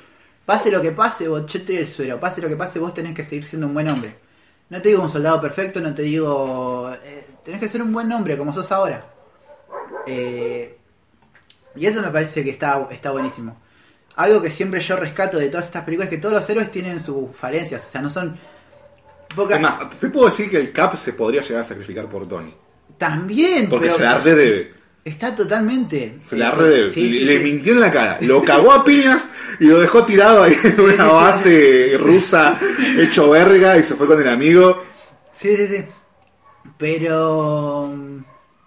pase 0.46 0.70
lo 0.70 0.82
que 0.82 0.92
pase, 0.92 1.30
vos, 1.30 1.46
yo 1.46 1.64
te 1.64 1.80
el 1.80 1.88
suero, 1.88 2.20
pase 2.20 2.42
lo 2.42 2.50
que 2.50 2.58
pase, 2.58 2.78
vos 2.80 2.94
tenés 2.94 3.16
que 3.16 3.24
seguir 3.24 3.46
siendo 3.46 3.68
un 3.68 3.74
buen 3.74 3.88
hombre. 3.88 4.16
No 4.70 4.82
te 4.82 4.90
digo 4.90 5.02
un 5.02 5.10
soldado 5.10 5.40
perfecto, 5.40 5.80
no 5.80 5.94
te 5.96 6.02
digo... 6.02 6.92
eh, 7.06 7.26
tenés 7.46 7.62
que 7.62 7.70
ser 7.70 7.82
un 7.82 7.94
buen 7.94 8.12
hombre 8.12 8.38
como 8.38 8.54
sos 8.54 8.70
ahora. 8.74 9.06
Eh, 10.06 10.78
y 11.76 11.86
eso 11.86 12.02
me 12.02 12.10
parece 12.10 12.44
que 12.44 12.50
está, 12.52 12.88
está 12.92 13.12
buenísimo. 13.12 13.62
Algo 14.16 14.42
que 14.42 14.50
siempre 14.50 14.82
yo 14.82 14.98
rescato 14.98 15.38
de 15.38 15.48
todas 15.50 15.66
estas 15.68 15.84
películas 15.86 16.12
es 16.12 16.18
que 16.18 16.22
todos 16.22 16.36
los 16.36 16.50
héroes 16.50 16.70
tienen 16.72 17.00
sus 17.00 17.36
falencias, 17.36 17.84
o 17.88 17.90
sea, 17.92 18.02
no 18.02 18.10
son... 18.10 18.38
Porque, 19.36 19.54
Es 19.54 19.62
más, 19.62 19.90
te 20.00 20.10
puedo 20.10 20.26
decir 20.26 20.50
que 20.50 20.58
el 20.58 20.74
Cap 20.74 20.98
se 20.98 21.14
podría 21.14 21.42
llegar 21.42 21.62
a 21.62 21.66
sacrificar 21.66 22.10
por 22.10 22.28
Tony. 22.28 22.54
también, 22.98 23.70
Porque 23.70 23.86
pero 23.88 23.98
se 23.98 24.04
la 24.04 24.18
redebe. 24.20 24.74
está 25.06 25.34
totalmente... 25.34 26.18
Se 26.24 26.36
la 26.36 26.52
redebe. 26.52 26.90
sí, 26.92 27.10
sí, 27.10 27.20
le 27.22 27.38
sí. 27.38 27.44
mintió 27.44 27.72
en 27.74 27.80
la 27.80 27.92
cara. 27.92 28.18
Lo 28.22 28.44
cagó 28.44 28.74
a 28.74 28.84
piñas 28.84 29.30
y 29.62 29.66
lo 29.68 29.80
dejó 29.80 30.04
tirado 30.06 30.44
ahí 30.44 30.56
en 30.64 30.82
una 30.82 31.06
base 31.06 31.96
rusa 31.98 32.60
hecho 32.98 33.30
verga 33.30 33.78
y 33.78 33.84
se 33.84 33.96
fue 33.96 34.06
con 34.08 34.22
el 34.22 34.28
amigo. 34.28 34.84
Sí, 35.32 35.56
sí, 35.56 35.68
sí. 35.68 35.86
Pero... 36.78 37.90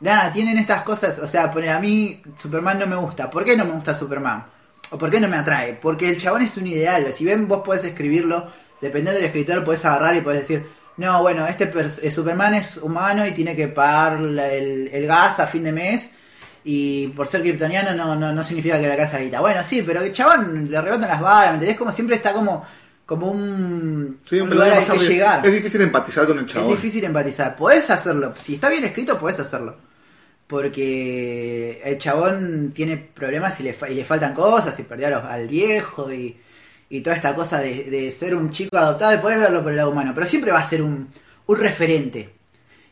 Nada, 0.04 0.30
tienen 0.30 0.58
estas 0.58 0.82
cosas, 0.82 1.18
o 1.18 1.26
sea, 1.26 1.50
poner 1.50 1.70
a 1.70 1.80
mí 1.80 2.20
Superman 2.36 2.78
no 2.78 2.86
me 2.86 2.94
gusta. 2.94 3.30
¿Por 3.30 3.42
qué 3.42 3.56
no 3.56 3.64
me 3.64 3.72
gusta 3.72 3.94
Superman? 3.94 4.44
¿O 4.90 4.98
por 4.98 5.10
qué 5.10 5.18
no 5.18 5.28
me 5.28 5.38
atrae? 5.38 5.78
Porque 5.80 6.10
el 6.10 6.18
chabón 6.18 6.42
es 6.42 6.54
un 6.58 6.66
ideal. 6.66 7.10
Si 7.10 7.24
ven, 7.24 7.48
vos 7.48 7.62
podés 7.64 7.86
escribirlo, 7.86 8.46
dependiendo 8.82 9.18
del 9.18 9.24
escritor, 9.24 9.64
podés 9.64 9.82
agarrar 9.86 10.14
y 10.14 10.20
podés 10.20 10.40
decir, 10.40 10.66
no, 10.98 11.22
bueno, 11.22 11.46
este 11.46 11.72
eh, 12.02 12.10
Superman 12.10 12.52
es 12.52 12.76
humano 12.76 13.26
y 13.26 13.32
tiene 13.32 13.56
que 13.56 13.68
pagar 13.68 14.18
el, 14.18 14.90
el 14.92 15.06
gas 15.06 15.40
a 15.40 15.46
fin 15.46 15.64
de 15.64 15.72
mes. 15.72 16.10
Y 16.64 17.08
por 17.08 17.26
ser 17.26 17.40
kryptoniano 17.40 17.94
no, 17.94 18.14
no, 18.14 18.30
no 18.30 18.44
significa 18.44 18.78
que 18.78 18.86
la 18.86 18.98
casa 18.98 19.16
guita. 19.16 19.40
Bueno, 19.40 19.62
sí, 19.64 19.82
pero 19.86 20.02
el 20.02 20.12
chabón 20.12 20.70
le 20.70 20.82
rebotan 20.82 21.08
las 21.08 21.20
balas, 21.22 21.48
¿me 21.48 21.54
entendés? 21.54 21.78
Como 21.78 21.92
siempre 21.92 22.16
está 22.16 22.34
como, 22.34 22.62
como 23.06 23.30
un, 23.30 24.20
Sí, 24.26 24.38
un 24.38 24.50
lugar 24.50 24.70
al 24.70 24.86
que 24.86 25.08
llegar. 25.08 25.46
Es 25.46 25.54
difícil 25.54 25.80
empatizar 25.80 26.26
con 26.26 26.40
el 26.40 26.44
chabón. 26.44 26.68
Es 26.68 26.76
difícil 26.76 27.04
empatizar. 27.04 27.56
Podés 27.56 27.88
hacerlo. 27.88 28.34
Si 28.38 28.56
está 28.56 28.68
bien 28.68 28.84
escrito, 28.84 29.18
podés 29.18 29.40
hacerlo. 29.40 29.93
Porque 30.46 31.80
el 31.84 31.98
chabón 31.98 32.72
tiene 32.74 32.96
problemas 32.96 33.58
y 33.60 33.64
le, 33.64 33.76
y 33.90 33.94
le 33.94 34.04
faltan 34.04 34.34
cosas. 34.34 34.78
Y 34.78 34.82
perdió 34.82 35.10
los- 35.10 35.24
al 35.24 35.48
viejo. 35.48 36.12
Y, 36.12 36.36
y 36.90 37.00
toda 37.00 37.16
esta 37.16 37.34
cosa 37.34 37.60
de, 37.60 37.84
de 37.84 38.10
ser 38.10 38.34
un 38.34 38.50
chico 38.50 38.76
adoptado. 38.76 39.14
Y 39.14 39.18
podés 39.18 39.40
verlo 39.40 39.62
por 39.62 39.72
el 39.72 39.78
lado 39.78 39.90
humano. 39.90 40.12
Pero 40.14 40.26
siempre 40.26 40.52
va 40.52 40.60
a 40.60 40.68
ser 40.68 40.82
un, 40.82 41.08
un 41.46 41.56
referente. 41.56 42.30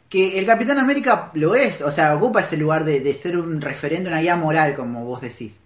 Que 0.08 0.38
el 0.38 0.46
Capitán 0.46 0.78
América 0.78 1.30
lo 1.34 1.54
es. 1.54 1.80
O 1.82 1.90
sea, 1.90 2.14
ocupa 2.14 2.40
ese 2.40 2.56
lugar 2.56 2.84
de, 2.84 3.00
de 3.00 3.14
ser 3.14 3.38
un 3.38 3.60
referente, 3.60 4.08
una 4.08 4.20
guía 4.20 4.36
moral, 4.36 4.74
como 4.74 5.04
vos 5.04 5.20
decís. 5.20 5.58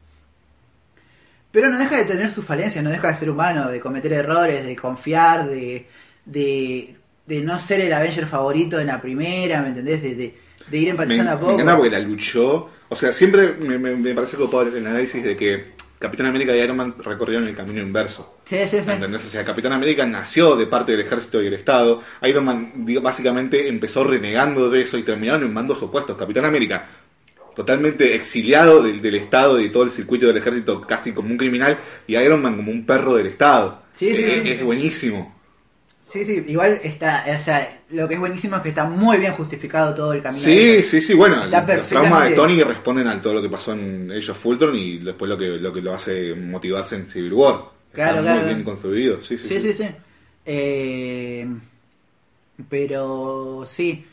Pero 1.50 1.68
no 1.70 1.78
deja 1.78 1.96
de 1.96 2.04
tener 2.04 2.30
sus 2.30 2.44
falencias, 2.44 2.84
no 2.84 2.90
deja 2.90 3.08
de 3.08 3.14
ser 3.14 3.30
humano, 3.30 3.70
de 3.70 3.80
cometer 3.80 4.12
errores, 4.12 4.64
de 4.66 4.76
confiar, 4.76 5.48
de, 5.48 5.86
de, 6.24 6.96
de 7.26 7.40
no 7.40 7.58
ser 7.58 7.80
el 7.80 7.92
Avenger 7.92 8.26
favorito 8.26 8.78
en 8.78 8.88
la 8.88 9.00
primera, 9.00 9.62
¿me 9.62 9.68
entendés? 9.68 10.02
De, 10.02 10.36
de, 10.70 10.78
ir 10.78 10.84
Me, 10.84 10.90
empatizando 10.90 11.30
a 11.30 11.34
me 11.34 11.40
poco. 11.40 11.52
encanta 11.52 11.76
porque 11.76 11.90
la 11.90 11.98
luchó. 12.00 12.70
O 12.88 12.96
sea, 12.96 13.12
siempre 13.12 13.54
me, 13.54 13.78
me, 13.78 13.96
me 13.96 14.14
parece 14.14 14.36
copado 14.36 14.62
el 14.62 14.86
análisis 14.86 15.22
de 15.22 15.36
que 15.36 15.76
Capitán 15.98 16.26
América 16.26 16.54
y 16.54 16.60
Iron 16.60 16.76
Man 16.76 16.94
recorrieron 17.02 17.48
el 17.48 17.54
camino 17.56 17.80
inverso. 17.80 18.36
Sí, 18.44 18.58
sí, 18.68 18.78
sí. 18.84 18.90
¿Entendés? 18.90 19.26
O 19.26 19.28
sea, 19.30 19.44
Capitán 19.44 19.72
América 19.72 20.04
nació 20.06 20.54
de 20.56 20.66
parte 20.66 20.92
del 20.92 21.00
ejército 21.00 21.42
y 21.42 21.46
el 21.46 21.54
Estado. 21.54 22.02
Iron 22.22 22.44
Man 22.44 22.72
digo, 22.84 23.00
básicamente 23.00 23.68
empezó 23.68 24.04
renegando 24.04 24.68
de 24.70 24.82
eso 24.82 24.98
y 24.98 25.02
terminaron 25.02 25.42
en 25.44 25.54
bandos 25.54 25.82
opuestos. 25.82 26.16
Capitán 26.16 26.44
América, 26.44 26.86
totalmente 27.54 28.14
exiliado 28.14 28.82
del, 28.82 29.00
del 29.00 29.14
Estado 29.14 29.58
y 29.58 29.64
de 29.64 29.70
todo 29.70 29.84
el 29.84 29.90
circuito 29.90 30.26
del 30.26 30.36
ejército, 30.36 30.82
casi 30.82 31.12
como 31.12 31.30
un 31.30 31.38
criminal, 31.38 31.78
y 32.06 32.16
Iron 32.16 32.42
Man 32.42 32.56
como 32.56 32.70
un 32.70 32.84
perro 32.84 33.14
del 33.14 33.26
Estado. 33.28 33.82
Sí, 33.94 34.14
sí. 34.14 34.22
es 34.50 34.62
buenísimo. 34.62 35.35
Sí, 36.16 36.24
sí, 36.24 36.44
igual 36.48 36.80
está, 36.82 37.24
o 37.38 37.42
sea, 37.42 37.80
lo 37.90 38.08
que 38.08 38.14
es 38.14 38.20
buenísimo 38.20 38.56
es 38.56 38.62
que 38.62 38.70
está 38.70 38.84
muy 38.84 39.18
bien 39.18 39.32
justificado 39.32 39.92
todo 39.92 40.12
el 40.14 40.22
camino. 40.22 40.42
Sí, 40.42 40.82
sí, 40.82 41.02
sí, 41.02 41.12
bueno, 41.12 41.44
Está 41.44 41.76
los 41.76 41.86
traumas 41.86 42.30
de 42.30 42.34
Tony 42.34 42.62
responden 42.62 43.06
a 43.06 43.20
todo 43.20 43.34
lo 43.34 43.42
que 43.42 43.50
pasó 43.50 43.72
en 43.74 44.10
Age 44.10 44.30
of 44.30 44.46
Ultron 44.46 44.74
y 44.74 44.98
después 44.98 45.28
lo 45.28 45.36
que 45.36 45.48
lo, 45.48 45.72
que 45.72 45.82
lo 45.82 45.94
hace 45.94 46.34
motivarse 46.34 46.96
en 46.96 47.06
Civil 47.06 47.34
War. 47.34 47.64
Claro, 47.92 48.18
Está 48.18 48.22
claro. 48.22 48.40
muy 48.40 48.54
bien 48.54 48.64
construido, 48.64 49.22
sí, 49.22 49.36
sí, 49.36 49.48
Sí, 49.48 49.60
sí, 49.60 49.72
sí. 49.74 49.88
Eh, 50.46 51.46
pero 52.68 53.64
sí. 53.66 54.06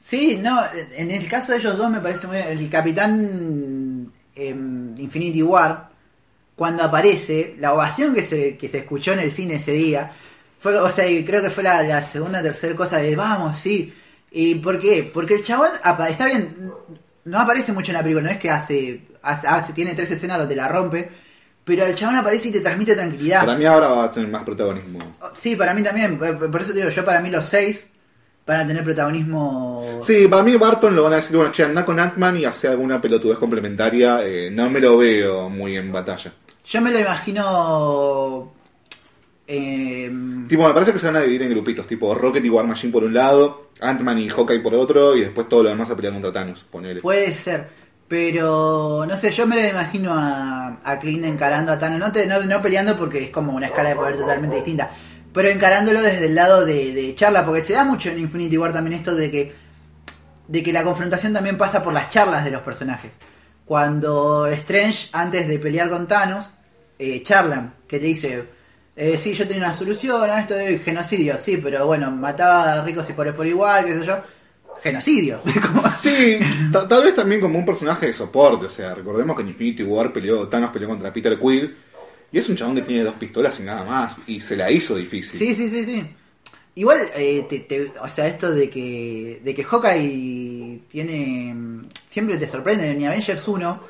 Sí, 0.00 0.38
no, 0.40 0.62
en 0.96 1.10
el 1.10 1.28
caso 1.28 1.52
de 1.52 1.58
ellos 1.58 1.76
dos 1.76 1.90
me 1.90 2.00
parece 2.00 2.26
muy... 2.26 2.36
El 2.36 2.70
capitán 2.70 4.10
em, 4.34 4.94
Infinity 4.96 5.42
War, 5.42 5.90
cuando 6.54 6.84
aparece, 6.84 7.56
la 7.58 7.74
ovación 7.74 8.14
que 8.14 8.22
se, 8.22 8.56
que 8.56 8.68
se 8.68 8.78
escuchó 8.78 9.12
en 9.12 9.18
el 9.18 9.32
cine 9.32 9.56
ese 9.56 9.72
día, 9.72 10.12
fue, 10.58 10.76
o 10.76 10.90
sea, 10.90 11.08
y 11.08 11.24
creo 11.24 11.40
que 11.42 11.50
fue 11.50 11.62
la, 11.62 11.82
la 11.82 12.02
segunda 12.02 12.42
tercera 12.42 12.74
cosa 12.74 12.98
de, 12.98 13.14
vamos, 13.16 13.56
sí. 13.58 13.92
¿Y 14.30 14.56
por 14.56 14.78
qué? 14.78 15.08
Porque 15.12 15.34
el 15.36 15.42
chabón, 15.44 15.70
está 16.10 16.26
bien, 16.26 16.70
no 17.24 17.38
aparece 17.40 17.72
mucho 17.72 17.90
en 17.92 17.96
la 17.96 18.02
película, 18.02 18.26
no 18.26 18.30
es 18.32 18.38
que 18.38 18.50
hace, 18.50 19.02
hace, 19.22 19.46
hace- 19.46 19.72
tiene 19.72 19.94
tres 19.94 20.10
escenas 20.10 20.38
donde 20.38 20.56
la 20.56 20.68
rompe, 20.68 21.08
pero 21.64 21.84
el 21.84 21.94
chabón 21.94 22.16
aparece 22.16 22.48
y 22.48 22.52
te 22.52 22.60
transmite 22.60 22.94
tranquilidad. 22.94 23.40
Para 23.40 23.56
mí 23.56 23.64
ahora 23.64 23.88
va 23.88 24.04
a 24.04 24.12
tener 24.12 24.28
más 24.28 24.42
protagonismo. 24.42 24.98
Sí, 25.34 25.54
para 25.56 25.74
mí 25.74 25.82
también. 25.82 26.18
Por 26.18 26.60
eso 26.60 26.72
te 26.72 26.78
digo, 26.80 26.90
yo 26.90 27.04
para 27.04 27.20
mí 27.20 27.30
los 27.30 27.44
seis 27.44 27.88
van 28.46 28.60
a 28.60 28.66
tener 28.66 28.82
protagonismo. 28.84 30.00
Sí, 30.02 30.26
para 30.28 30.42
mí 30.42 30.56
Barton 30.56 30.96
lo 30.96 31.04
van 31.04 31.12
a 31.12 31.16
decir, 31.16 31.36
bueno, 31.36 31.52
che, 31.52 31.64
anda 31.64 31.84
con 31.84 32.00
Ant-Man 32.00 32.38
y 32.38 32.44
hace 32.46 32.68
alguna 32.68 33.00
pelotudez 33.00 33.38
complementaria. 33.38 34.24
eh, 34.26 34.50
no 34.50 34.70
me 34.70 34.80
lo 34.80 34.96
veo 34.96 35.48
muy 35.50 35.76
en 35.76 35.92
batalla. 35.92 36.32
Yo 36.64 36.80
me 36.80 36.90
lo 36.90 36.98
imagino 37.00 38.52
Eh, 39.50 40.10
Tipo, 40.46 40.66
me 40.68 40.72
parece 40.74 40.92
que 40.92 40.98
se 40.98 41.06
van 41.06 41.16
a 41.16 41.20
dividir 41.22 41.42
en 41.42 41.50
grupitos, 41.50 41.86
tipo 41.86 42.14
Rocket 42.14 42.44
y 42.44 42.48
War 42.50 42.66
Machine 42.66 42.92
por 42.92 43.02
un 43.04 43.12
lado, 43.14 43.70
Ant-Man 43.80 44.18
y 44.18 44.28
Hawkeye 44.28 44.60
por 44.60 44.74
otro, 44.74 45.16
y 45.16 45.20
después 45.22 45.48
todo 45.48 45.62
lo 45.62 45.68
demás 45.70 45.90
a 45.90 45.96
pelear 45.96 46.12
contra 46.12 46.32
Thanos, 46.32 46.64
ponele. 46.70 47.00
Puede 47.00 47.34
ser. 47.34 47.68
Pero, 48.08 49.04
no 49.06 49.16
sé, 49.18 49.30
yo 49.32 49.46
me 49.46 49.56
lo 49.56 49.66
imagino 49.68 50.12
a, 50.14 50.78
a 50.82 50.98
Clint 50.98 51.24
encarando 51.26 51.72
a 51.72 51.78
Thanos. 51.78 51.98
No, 51.98 52.10
te- 52.12 52.26
no, 52.26 52.42
no 52.42 52.62
peleando 52.62 52.96
porque 52.96 53.24
es 53.24 53.30
como 53.30 53.52
una 53.52 53.66
escala 53.66 53.90
de 53.90 53.96
poder 53.96 54.16
totalmente 54.16 54.56
distinta. 54.56 54.90
Pero 55.32 55.48
encarándolo 55.50 56.00
desde 56.00 56.24
el 56.26 56.34
lado 56.34 56.64
de, 56.64 56.92
de 56.94 57.14
charla. 57.14 57.44
Porque 57.44 57.62
se 57.62 57.74
da 57.74 57.84
mucho 57.84 58.08
en 58.08 58.18
Infinity 58.18 58.56
War 58.56 58.72
también 58.72 58.94
esto 58.98 59.14
de 59.14 59.30
que, 59.30 59.54
de 60.48 60.62
que 60.62 60.72
la 60.72 60.82
confrontación 60.84 61.34
también 61.34 61.58
pasa 61.58 61.82
por 61.82 61.92
las 61.92 62.08
charlas 62.08 62.44
de 62.46 62.50
los 62.50 62.62
personajes. 62.62 63.12
Cuando 63.66 64.46
Strange, 64.46 65.08
antes 65.12 65.46
de 65.46 65.58
pelear 65.58 65.90
con 65.90 66.06
Thanos, 66.06 66.54
eh, 66.98 67.22
charlan. 67.22 67.74
Que 67.86 67.98
te 67.98 68.06
dice, 68.06 68.44
eh, 69.00 69.16
sí, 69.16 69.32
yo 69.32 69.46
tenía 69.46 69.64
una 69.68 69.74
solución 69.76 70.28
a 70.28 70.40
esto 70.40 70.54
de 70.54 70.78
genocidio. 70.80 71.38
Sí, 71.42 71.56
pero 71.56 71.86
bueno, 71.86 72.10
mataba 72.10 72.72
a 72.72 72.84
ricos 72.84 73.08
y 73.08 73.12
pobres 73.12 73.32
por 73.34 73.46
igual, 73.46 73.84
qué 73.84 73.98
sé 73.98 74.04
yo. 74.04 74.18
Genocidio. 74.82 75.40
Sí, 75.98 76.38
ta- 76.72 76.86
tal 76.86 77.04
vez 77.04 77.14
también 77.14 77.40
como 77.40 77.58
un 77.58 77.64
personaje 77.66 78.06
de 78.06 78.12
soporte, 78.12 78.66
o 78.66 78.70
sea, 78.70 78.94
recordemos 78.94 79.34
que 79.36 79.42
en 79.42 79.48
Infinity 79.48 79.82
War 79.84 80.12
peleó, 80.12 80.46
Thanos 80.48 80.70
peleó 80.72 80.88
contra 80.88 81.12
Peter 81.12 81.38
Quill, 81.38 81.74
y 82.30 82.38
es 82.38 82.48
un 82.48 82.56
chabón 82.56 82.74
que 82.76 82.82
tiene 82.82 83.04
dos 83.04 83.14
pistolas 83.14 83.58
y 83.58 83.62
nada 83.62 83.84
más, 83.84 84.16
y 84.26 84.38
se 84.40 84.54
la 84.56 84.70
hizo 84.70 84.94
difícil. 84.96 85.38
Sí, 85.38 85.54
sí, 85.54 85.68
sí, 85.70 85.84
sí. 85.84 86.04
Igual, 86.76 87.10
eh, 87.16 87.44
te- 87.48 87.60
te- 87.60 87.92
o 88.00 88.08
sea, 88.08 88.28
esto 88.28 88.52
de 88.52 88.68
que, 88.70 89.40
de 89.42 89.54
que 89.54 89.64
Hawkeye 89.64 90.82
tiene... 90.88 91.54
Siempre 92.08 92.36
te 92.36 92.46
sorprende, 92.46 92.88
en 92.90 93.04
Avengers 93.04 93.48
1 93.48 93.80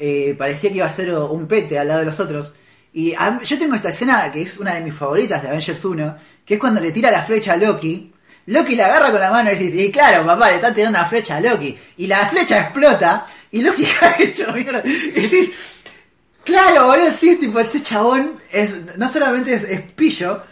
eh, 0.00 0.34
parecía 0.36 0.70
que 0.70 0.76
iba 0.78 0.86
a 0.86 0.90
ser 0.92 1.14
un 1.14 1.46
pete 1.46 1.78
al 1.78 1.86
lado 1.88 2.00
de 2.00 2.06
los 2.06 2.18
otros. 2.18 2.52
Y 2.94 3.14
a- 3.14 3.40
yo 3.42 3.58
tengo 3.58 3.74
esta 3.74 3.88
escena 3.90 4.30
que 4.30 4.42
es 4.42 4.58
una 4.58 4.74
de 4.74 4.80
mis 4.82 4.94
favoritas 4.94 5.42
de 5.42 5.48
Avengers 5.48 5.84
1, 5.84 6.16
que 6.44 6.54
es 6.54 6.60
cuando 6.60 6.80
le 6.80 6.92
tira 6.92 7.10
la 7.10 7.22
flecha 7.22 7.54
a 7.54 7.56
Loki. 7.56 8.12
Loki 8.46 8.74
la 8.76 8.86
agarra 8.86 9.10
con 9.10 9.20
la 9.20 9.30
mano 9.30 9.50
y 9.52 9.54
dice, 9.56 9.76
y 9.84 9.92
claro, 9.92 10.26
papá, 10.26 10.48
le 10.48 10.56
está 10.56 10.74
tirando 10.74 10.98
una 10.98 11.08
flecha 11.08 11.36
a 11.36 11.40
Loki. 11.40 11.78
Y 11.98 12.06
la 12.06 12.26
flecha 12.26 12.60
explota 12.60 13.26
y 13.50 13.62
Loki 13.62 13.84
cae 14.00 14.24
hecho 14.24 14.52
mierda. 14.52 14.82
Y 14.84 15.20
decís, 15.20 15.50
Claro, 16.44 16.86
boludo, 16.88 17.12
sí, 17.20 17.36
tipo, 17.36 17.60
este 17.60 17.80
chabón 17.82 18.36
es, 18.50 18.70
no 18.96 19.08
solamente 19.08 19.54
es, 19.54 19.62
es 19.62 19.80
pillo, 19.92 20.42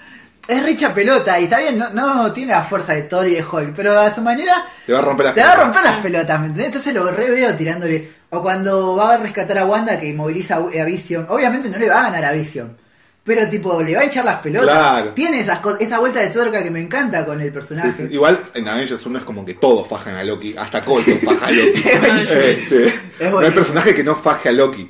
es 0.47 0.63
richa 0.63 0.95
pelota, 0.95 1.39
y 1.41 1.45
está 1.45 1.59
bien, 1.59 1.79
no, 1.79 1.91
no 1.91 2.33
tiene 2.33 2.53
la 2.53 2.63
fuerza 2.63 2.95
de 2.95 3.03
Thor 3.03 3.27
y 3.27 3.35
de 3.35 3.45
Hulk, 3.45 3.73
pero 3.75 3.99
a 3.99 4.09
su 4.09 4.21
manera 4.23 4.65
Te 4.87 4.93
va 4.93 5.01
a 5.01 5.03
romper 5.03 5.27
las 5.27 5.35
te 5.35 5.41
va 5.43 5.49
a 5.49 5.51
pelotas. 5.55 5.67
romper 5.75 5.91
las 5.93 6.01
pelotas, 6.03 6.41
¿me 6.41 6.47
entendés? 6.47 6.67
Entonces 6.67 6.95
lo 6.95 7.11
re 7.11 7.31
veo 7.31 7.55
tirándole, 7.57 8.09
o 8.31 8.43
cuando 8.43 8.97
va 8.97 9.15
a 9.15 9.17
rescatar 9.19 9.59
a 9.59 9.65
Wanda 9.67 9.99
que 10.01 10.07
inmoviliza 10.09 10.57
a 10.57 10.85
Vision, 10.85 11.27
obviamente 11.29 11.69
no 11.69 11.79
le 11.79 11.89
va 11.89 12.01
a 12.01 12.11
ganar 12.11 12.25
a 12.27 12.33
Vision, 12.33 12.77
pero 13.25 13.49
tipo, 13.49 13.81
le 13.83 13.95
va 13.95 14.01
a 14.03 14.05
echar 14.05 14.25
las 14.25 14.37
pelotas, 14.41 14.69
Claro. 14.75 15.13
tiene 15.15 15.41
esas 15.41 15.61
esa 15.81 15.99
vuelta 15.99 16.21
de 16.21 16.29
tuerca 16.29 16.63
que 16.63 16.71
me 16.71 16.81
encanta 16.81 17.25
con 17.27 17.41
el 17.41 17.53
personaje. 17.53 17.93
sí. 17.93 18.07
Igual 18.11 18.43
en 18.55 18.67
Avengers 18.69 19.05
1 19.05 19.19
es 19.19 19.25
como 19.25 19.45
que 19.45 19.55
todos 19.55 19.87
fajan 19.87 20.15
a 20.17 20.25
Loki, 20.25 20.55
hasta 20.57 20.81
Colton 20.83 21.19
faja 21.21 21.47
a 21.47 21.51
Loki. 21.51 21.83
Es. 22.21 22.31
Este, 22.31 22.95
no 23.31 23.39
hay 23.41 23.51
personaje 23.51 23.95
que 23.95 24.03
no 24.05 24.17
faje 24.17 24.49
a 24.49 24.53
Loki. 24.53 24.89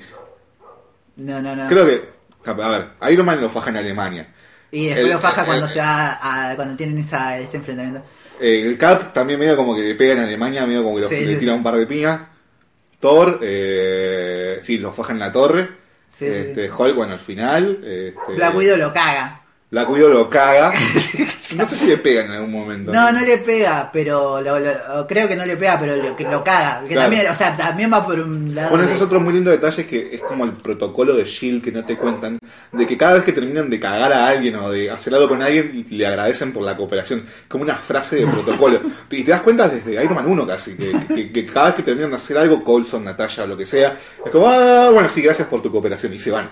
No, 1.16 1.40
no, 1.42 1.54
no. 1.56 1.68
Creo 1.68 1.86
que, 1.86 2.08
a 2.46 2.68
ver, 2.68 2.88
Iron 3.12 3.26
Man 3.26 3.40
lo 3.40 3.50
faja 3.50 3.70
en 3.70 3.76
Alemania. 3.76 4.28
y 4.70 4.86
después 4.86 5.04
el- 5.06 5.12
lo 5.12 5.18
faja 5.18 5.44
cuando 5.44 5.66
el- 5.66 5.72
se 5.72 5.78
va 5.80 6.18
a, 6.50 6.54
cuando 6.56 6.76
tienen 6.76 6.98
esa, 6.98 7.36
ese 7.38 7.56
enfrentamiento. 7.56 8.02
Eh, 8.40 8.62
el 8.64 8.78
Cap 8.78 9.12
también 9.12 9.38
medio 9.38 9.56
como 9.56 9.74
que 9.74 9.82
le 9.82 9.94
pega 9.96 10.12
en 10.14 10.20
Alemania, 10.20 10.64
medio 10.64 10.82
como 10.84 10.96
que 10.96 11.02
lo- 11.02 11.10
le 11.10 11.36
tira 11.36 11.52
un 11.54 11.62
par 11.62 11.74
de 11.76 11.86
piñas. 11.86 12.20
Thor, 13.00 13.40
eh, 13.42 14.58
sí, 14.60 14.78
lo 14.78 14.92
faja 14.92 15.12
en 15.12 15.18
la 15.18 15.32
torre. 15.32 15.68
Sí, 16.06 16.26
este, 16.26 16.70
Hulk, 16.70 16.94
bueno, 16.94 17.14
al 17.14 17.20
final. 17.20 17.80
Este, 17.82 18.34
Black 18.34 18.54
Widow 18.54 18.76
lo 18.76 18.92
caga. 18.92 19.39
Black 19.70 19.88
Widow 19.88 20.10
lo 20.10 20.28
caga. 20.28 20.72
no 21.54 21.64
sé 21.64 21.76
si 21.76 21.86
le 21.86 21.96
pega 21.96 22.24
en 22.24 22.30
algún 22.32 22.50
momento. 22.50 22.92
No, 22.92 23.12
no 23.12 23.20
le 23.20 23.38
pega, 23.38 23.88
pero 23.92 24.40
lo, 24.40 24.58
lo- 24.58 25.06
creo 25.06 25.28
que 25.28 25.36
no 25.36 25.46
le 25.46 25.56
pega, 25.56 25.78
pero 25.78 25.94
lo, 25.96 26.16
que 26.16 26.24
lo 26.24 26.42
caga. 26.42 26.80
Que 26.82 26.94
Claro. 26.94 27.02
también, 27.10 27.30
o 27.30 27.34
sea, 27.36 27.56
también 27.56 27.92
va 27.92 28.04
por 28.04 28.18
un 28.18 28.52
lado. 28.54 28.70
Bueno, 28.70 28.84
ese 28.84 28.94
es 28.94 29.02
otro 29.02 29.20
muy 29.20 29.32
lindo 29.32 29.50
detalle 29.50 29.86
que 29.86 30.14
es 30.14 30.20
como 30.22 30.44
el 30.44 30.52
protocolo 30.54 31.14
de 31.14 31.24
Shield 31.24 31.62
que 31.62 31.70
no 31.70 31.84
te 31.84 31.96
cuentan, 31.96 32.38
de 32.72 32.86
que 32.86 32.96
cada 32.98 33.14
vez 33.14 33.22
que 33.24 33.32
terminan 33.32 33.70
de 33.70 33.78
cagar 33.78 34.12
a 34.12 34.26
alguien 34.26 34.56
o 34.56 34.70
de 34.70 34.90
hacer 34.90 35.14
algo 35.14 35.28
con 35.28 35.40
alguien, 35.40 35.86
le 35.88 36.06
agradecen 36.06 36.52
por 36.52 36.64
la 36.64 36.76
cooperación, 36.76 37.24
como 37.46 37.62
una 37.62 37.76
frase 37.76 38.16
de 38.16 38.26
protocolo. 38.26 38.80
y 39.10 39.22
te 39.22 39.30
das 39.30 39.40
cuenta 39.42 39.68
desde 39.68 40.02
Iron 40.02 40.14
Man 40.16 40.26
1 40.26 40.46
casi, 40.48 40.76
que, 40.76 40.92
que- 41.14 41.30
que 41.30 41.46
cada 41.46 41.66
vez 41.66 41.74
que 41.76 41.82
terminan 41.84 42.10
de 42.10 42.16
hacer 42.16 42.36
algo, 42.38 42.64
Colson, 42.64 43.04
Natalia, 43.04 43.46
lo 43.46 43.56
que 43.56 43.66
sea, 43.66 43.96
es 44.24 44.32
como, 44.32 44.48
ah, 44.48 44.90
bueno, 44.92 45.08
sí, 45.08 45.22
gracias 45.22 45.46
por 45.46 45.62
tu 45.62 45.70
cooperación, 45.70 46.12
y 46.12 46.18
se 46.18 46.32
van. 46.32 46.48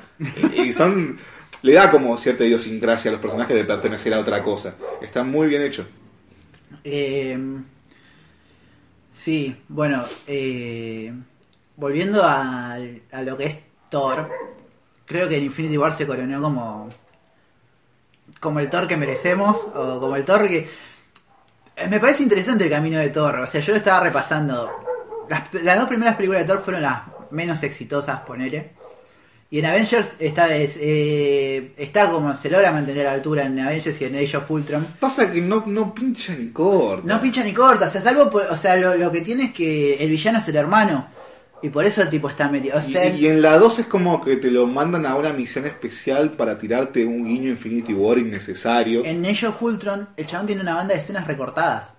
Y 0.54 0.72
son, 0.72 1.18
le 1.62 1.72
da 1.72 1.90
como 1.90 2.16
cierta 2.18 2.44
idiosincrasia 2.44 3.10
a 3.10 3.12
los 3.12 3.20
personajes 3.20 3.56
de 3.56 3.64
pertenecer 3.64 4.14
a 4.14 4.20
otra 4.20 4.42
cosa. 4.42 4.74
Está 5.00 5.24
muy 5.24 5.48
bien 5.48 5.62
hecho. 5.62 5.86
Eh, 6.84 7.38
sí, 9.12 9.56
bueno, 9.68 10.04
eh, 10.26 11.12
volviendo 11.76 12.22
a, 12.22 12.74
a 12.74 13.22
lo 13.22 13.36
que 13.36 13.46
es 13.46 13.60
Thor, 13.90 14.30
creo 15.04 15.28
que 15.28 15.36
en 15.36 15.44
Infinity 15.44 15.78
War 15.78 15.94
se 15.94 16.06
coronó 16.06 16.40
como 16.40 16.90
como 18.40 18.60
el 18.60 18.70
Thor 18.70 18.86
que 18.86 18.96
merecemos 18.96 19.56
o 19.74 19.98
como 19.98 20.14
el 20.14 20.24
Thor 20.24 20.46
que 20.46 20.68
eh, 21.76 21.88
me 21.88 21.98
parece 21.98 22.22
interesante 22.22 22.64
el 22.64 22.70
camino 22.70 22.98
de 22.98 23.08
Thor, 23.08 23.40
o 23.40 23.46
sea, 23.46 23.60
yo 23.60 23.72
lo 23.72 23.78
estaba 23.78 24.00
repasando. 24.00 24.70
Las, 25.28 25.52
las 25.54 25.78
dos 25.78 25.88
primeras 25.88 26.16
películas 26.16 26.42
de 26.42 26.48
Thor 26.48 26.62
fueron 26.62 26.82
las 26.82 27.02
menos 27.30 27.62
exitosas, 27.62 28.20
ponele. 28.20 28.77
Y 29.50 29.60
en 29.60 29.64
Avengers 29.66 30.14
está, 30.18 30.54
es, 30.54 30.76
eh, 30.78 31.72
está 31.78 32.10
como 32.10 32.36
se 32.36 32.50
logra 32.50 32.70
mantener 32.70 33.06
a 33.06 33.10
la 33.10 33.16
altura 33.16 33.44
en 33.46 33.58
Avengers 33.58 33.98
y 34.00 34.04
en 34.04 34.16
Age 34.16 34.36
of 34.36 34.50
Ultron. 34.50 34.86
Pasa 35.00 35.32
que 35.32 35.40
no, 35.40 35.64
no 35.66 35.94
pincha 35.94 36.34
ni 36.36 36.48
corta. 36.50 37.06
No 37.06 37.18
pincha 37.20 37.42
ni 37.42 37.54
corta, 37.54 37.86
o 37.86 37.88
sea, 37.88 38.00
salvo, 38.02 38.28
por- 38.28 38.42
o 38.50 38.56
sea, 38.58 38.76
lo, 38.76 38.94
lo 38.96 39.10
que 39.10 39.22
tiene 39.22 39.44
es 39.44 39.52
que 39.54 39.94
el 39.96 40.10
villano 40.10 40.38
es 40.38 40.48
el 40.48 40.56
hermano. 40.56 41.06
Y 41.60 41.70
por 41.70 41.84
eso 41.84 42.02
el 42.02 42.10
tipo 42.10 42.28
está 42.28 42.48
metido. 42.48 42.76
O 42.76 42.80
Y, 42.80 42.92
sea, 42.92 43.06
y 43.08 43.26
en 43.26 43.42
la 43.42 43.58
2 43.58 43.80
es 43.80 43.86
como 43.86 44.22
que 44.22 44.36
te 44.36 44.48
lo 44.50 44.66
mandan 44.66 45.06
a 45.06 45.16
una 45.16 45.32
misión 45.32 45.64
especial 45.66 46.32
para 46.34 46.56
tirarte 46.56 47.04
un 47.04 47.24
guiño 47.24 47.48
Infinity 47.48 47.94
War 47.94 48.18
innecesario. 48.18 49.04
en 49.04 49.24
Age 49.26 49.46
of 49.48 49.60
Ultron, 49.62 50.08
el 50.16 50.26
chabón 50.26 50.46
tiene 50.46 50.62
una 50.62 50.74
banda 50.74 50.94
de 50.94 51.00
escenas 51.00 51.26
recortadas. 51.26 51.94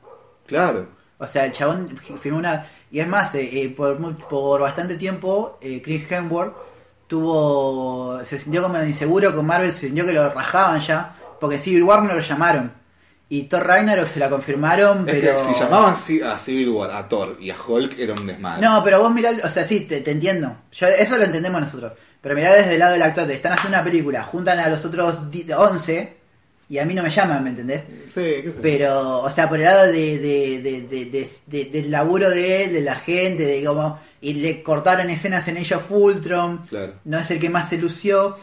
Claro. 0.45 0.87
O 1.17 1.27
sea, 1.27 1.45
el 1.45 1.51
chabón 1.51 1.93
firmó 2.21 2.37
una. 2.37 2.67
Y 2.91 2.99
es 2.99 3.07
más, 3.07 3.35
eh, 3.35 3.49
eh, 3.51 3.69
por, 3.75 3.97
por 4.29 4.61
bastante 4.61 4.95
tiempo, 4.95 5.57
eh, 5.61 5.81
Chris 5.83 6.09
Hemsworth 6.09 6.68
tuvo. 7.09 8.23
Se 8.23 8.39
sintió 8.39 8.61
como 8.63 8.81
inseguro 8.83 9.35
con 9.35 9.45
Marvel, 9.45 9.73
se 9.73 9.81
sintió 9.87 10.05
que 10.05 10.13
lo 10.13 10.29
rajaban 10.29 10.79
ya. 10.79 11.15
Porque 11.39 11.57
Civil 11.57 11.83
War 11.83 12.03
no 12.03 12.13
lo 12.13 12.19
llamaron. 12.21 12.71
Y 13.31 13.43
Thor 13.43 13.65
Ragnarok 13.67 14.07
se 14.07 14.19
la 14.19 14.29
confirmaron, 14.29 15.07
Es 15.07 15.15
pero. 15.15 15.33
que 15.37 15.53
si 15.53 15.59
llamaban 15.59 15.93
a 15.93 16.39
Civil 16.39 16.69
War, 16.69 16.89
a 16.91 17.07
Thor 17.07 17.37
y 17.39 17.51
a 17.51 17.55
Hulk 17.67 17.97
era 17.99 18.13
un 18.13 18.25
desmadre. 18.25 18.65
No, 18.65 18.83
pero 18.83 18.99
vos 18.99 19.13
mirá, 19.13 19.31
o 19.43 19.49
sea, 19.49 19.67
sí, 19.67 19.81
te, 19.81 20.01
te 20.01 20.11
entiendo. 20.11 20.55
Yo, 20.71 20.87
eso 20.87 21.15
lo 21.17 21.23
entendemos 21.25 21.61
nosotros. 21.61 21.93
Pero 22.21 22.35
mirá 22.35 22.53
desde 22.55 22.73
el 22.73 22.79
lado 22.79 22.93
del 22.93 23.03
actor, 23.03 23.27
te 23.27 23.35
están 23.35 23.53
haciendo 23.53 23.77
una 23.77 23.83
película, 23.83 24.23
juntan 24.23 24.59
a 24.59 24.67
los 24.67 24.83
otros 24.83 25.29
di- 25.29 25.45
11 25.55 26.17
y 26.69 26.79
a 26.79 26.85
mí 26.85 26.93
no 26.95 27.03
me 27.03 27.09
llaman, 27.11 27.43
¿me 27.43 27.51
entendés? 27.51 27.83
Sí, 28.13 28.15
qué 28.15 28.51
sé. 28.53 28.59
Pero, 28.61 29.19
o 29.21 29.29
sea, 29.29 29.47
por 29.47 29.57
el 29.59 29.65
lado 29.65 29.85
de, 29.85 30.17
de, 30.19 30.61
de, 30.61 30.81
de- 30.81 31.05
de- 31.05 31.29
de- 31.45 31.65
del 31.65 31.91
laburo 31.91 32.29
de 32.31 32.63
él, 32.65 32.73
de 32.73 32.81
la 32.81 32.95
gente, 32.95 33.43
de 33.45 33.63
cómo. 33.63 33.99
Y 34.21 34.33
le 34.33 34.61
cortaron 34.63 35.09
escenas 35.09 35.47
en 35.47 35.57
Age 35.57 35.75
of 35.75 35.89
Ultron, 35.91 36.65
Claro. 36.67 36.93
no 37.05 37.17
es 37.19 37.31
el 37.31 37.39
que 37.39 37.49
más 37.49 37.69
se 37.69 37.77
lució. 37.77 38.37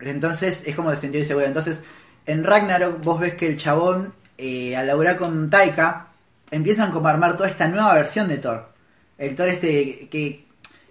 Entonces 0.00 0.62
es 0.66 0.74
como 0.74 0.90
de 0.92 1.18
inseguro. 1.18 1.46
Entonces, 1.46 1.80
en 2.26 2.44
Ragnarok 2.44 3.02
vos 3.02 3.20
ves 3.20 3.34
que 3.34 3.46
el 3.46 3.56
chabón, 3.56 4.12
eh, 4.38 4.76
al 4.76 4.86
laburar 4.86 5.16
con 5.16 5.48
Taika, 5.50 6.08
empiezan 6.50 6.90
como 6.90 7.08
a 7.08 7.10
armar 7.10 7.36
toda 7.36 7.48
esta 7.48 7.66
nueva 7.68 7.94
versión 7.94 8.28
de 8.28 8.38
Thor. 8.38 8.68
El 9.18 9.34
Thor 9.34 9.48
este 9.48 10.08
que, 10.10 10.44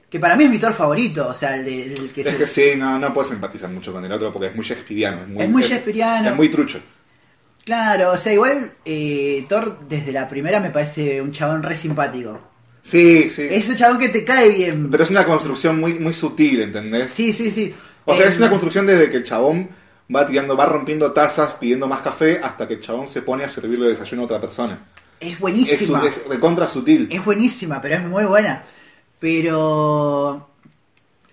que 0.10 0.20
para 0.20 0.36
mí 0.36 0.46
es 0.46 0.50
mi 0.50 0.60
Thor 0.60 0.74
favorito, 0.74 1.28
o 1.28 1.34
sea, 1.34 1.56
el, 1.56 1.66
de- 1.66 1.94
el 1.94 2.10
que 2.12 2.22
Es 2.22 2.28
se- 2.28 2.38
que 2.38 2.48
sí, 2.48 2.72
no, 2.78 2.98
no 3.00 3.14
puedes 3.14 3.32
empatizar 3.32 3.70
mucho 3.70 3.92
con 3.94 4.04
el 4.04 4.12
otro 4.12 4.32
porque 4.32 4.48
es 4.48 4.56
muy 4.56 4.66
Shakespeareano. 4.66 5.22
Es 5.24 5.28
muy, 5.30 5.44
Es 5.44 5.50
muy 5.50 5.64
Shakespeareano. 5.64 6.30
Es 6.30 6.36
muy 6.36 6.50
trucho. 6.50 6.80
Claro, 7.66 8.12
o 8.12 8.18
sea, 8.18 8.34
igual 8.34 8.74
eh, 8.84 9.46
Thor 9.48 9.80
desde 9.88 10.12
la 10.12 10.28
primera 10.28 10.60
me 10.60 10.70
parece 10.70 11.22
un 11.22 11.32
chabón 11.32 11.64
re 11.64 11.78
simpático. 11.78 12.40
Sí, 12.84 13.30
sí. 13.30 13.48
Es 13.50 13.68
un 13.70 13.76
chabón 13.78 13.98
que 13.98 14.10
te 14.10 14.24
cae 14.26 14.50
bien. 14.50 14.90
Pero 14.92 15.04
es 15.06 15.10
una 15.10 15.26
construcción 15.26 15.80
muy, 15.80 15.94
muy 16.00 16.14
sutil, 16.14 16.62
¿entendés? 16.62 17.10
Sí, 17.10 17.32
sí, 17.34 17.50
sí. 17.50 17.74
O 18.06 18.14
sea, 18.14 18.26
Eh, 18.26 18.30
es 18.30 18.38
una 18.38 18.50
construcción 18.50 18.86
desde 18.86 19.10
que 19.10 19.18
el 19.18 19.24
chabón 19.24 19.70
va 20.14 20.28
tirando, 20.28 20.58
va 20.58 20.66
rompiendo 20.66 21.12
tazas, 21.14 21.54
pidiendo 21.54 21.88
más 21.88 22.02
café, 22.02 22.40
hasta 22.44 22.68
que 22.68 22.74
el 22.76 22.82
chabón 22.82 23.08
se 23.08 23.22
pone 23.22 23.46
a 23.46 23.50
servirle 23.50 23.88
desayuno 23.88 24.24
a 24.24 24.26
otra 24.26 24.42
persona. 24.42 24.86
Es 25.20 25.34
Es, 25.34 25.40
buenísima. 25.40 26.02
su- 26.02 26.08
es 26.08 26.28
recontra 26.28 26.68
sutil. 26.68 27.08
Es 27.10 27.24
buenísima, 27.24 27.82
pero 27.82 27.96
es 27.96 28.02
muy 28.04 28.26
buena. 28.26 28.62
Pero 29.20 30.50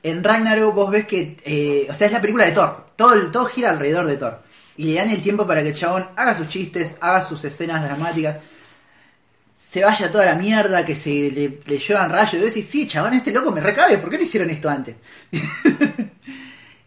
en 0.02 0.22
Ragnarok 0.24 0.74
vos 0.74 0.90
ves 0.90 1.06
que, 1.06 1.36
eh, 1.44 1.86
o 1.90 1.94
sea, 1.94 2.06
es 2.06 2.12
la 2.12 2.20
película 2.20 2.46
de 2.46 2.52
Thor. 2.52 2.86
Todo, 2.96 3.14
el- 3.14 3.30
todo 3.30 3.46
gira 3.46 3.70
alrededor 3.70 4.06
de 4.06 4.16
Thor. 4.16 4.38
Y 4.76 4.84
le 4.84 4.94
dan 4.94 5.10
el 5.10 5.20
tiempo 5.20 5.46
para 5.46 5.62
que 5.62 5.68
el 5.70 5.74
chabón 5.74 6.06
haga 6.16 6.36
sus 6.36 6.48
chistes, 6.48 6.96
haga 7.00 7.28
sus 7.28 7.44
escenas 7.44 7.82
dramáticas. 7.82 8.36
Se 9.68 9.82
vaya 9.84 10.10
toda 10.10 10.26
la 10.26 10.34
mierda, 10.34 10.84
que 10.84 10.96
se 10.96 11.30
le, 11.30 11.60
le 11.64 11.78
llevan 11.78 12.10
rayos. 12.10 12.34
Y 12.34 12.38
vos 12.38 12.46
decís, 12.46 12.66
sí, 12.66 12.88
chabón, 12.88 13.12
este 13.14 13.30
loco 13.30 13.52
me 13.52 13.60
recabe. 13.60 13.98
¿Por 13.98 14.10
qué 14.10 14.16
no 14.16 14.22
hicieron 14.24 14.50
esto 14.50 14.68
antes? 14.68 14.96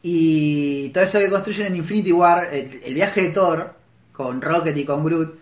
Y 0.05 0.89
todo 0.89 1.03
eso 1.05 1.17
que 1.19 1.29
construyen 1.29 1.67
en 1.67 1.77
Infinity 1.77 2.11
War, 2.11 2.49
el, 2.51 2.81
el 2.83 2.93
viaje 2.93 3.21
de 3.21 3.29
Thor 3.29 3.73
con 4.11 4.41
Rocket 4.41 4.75
y 4.75 4.83
con 4.83 5.03
Groot, 5.05 5.39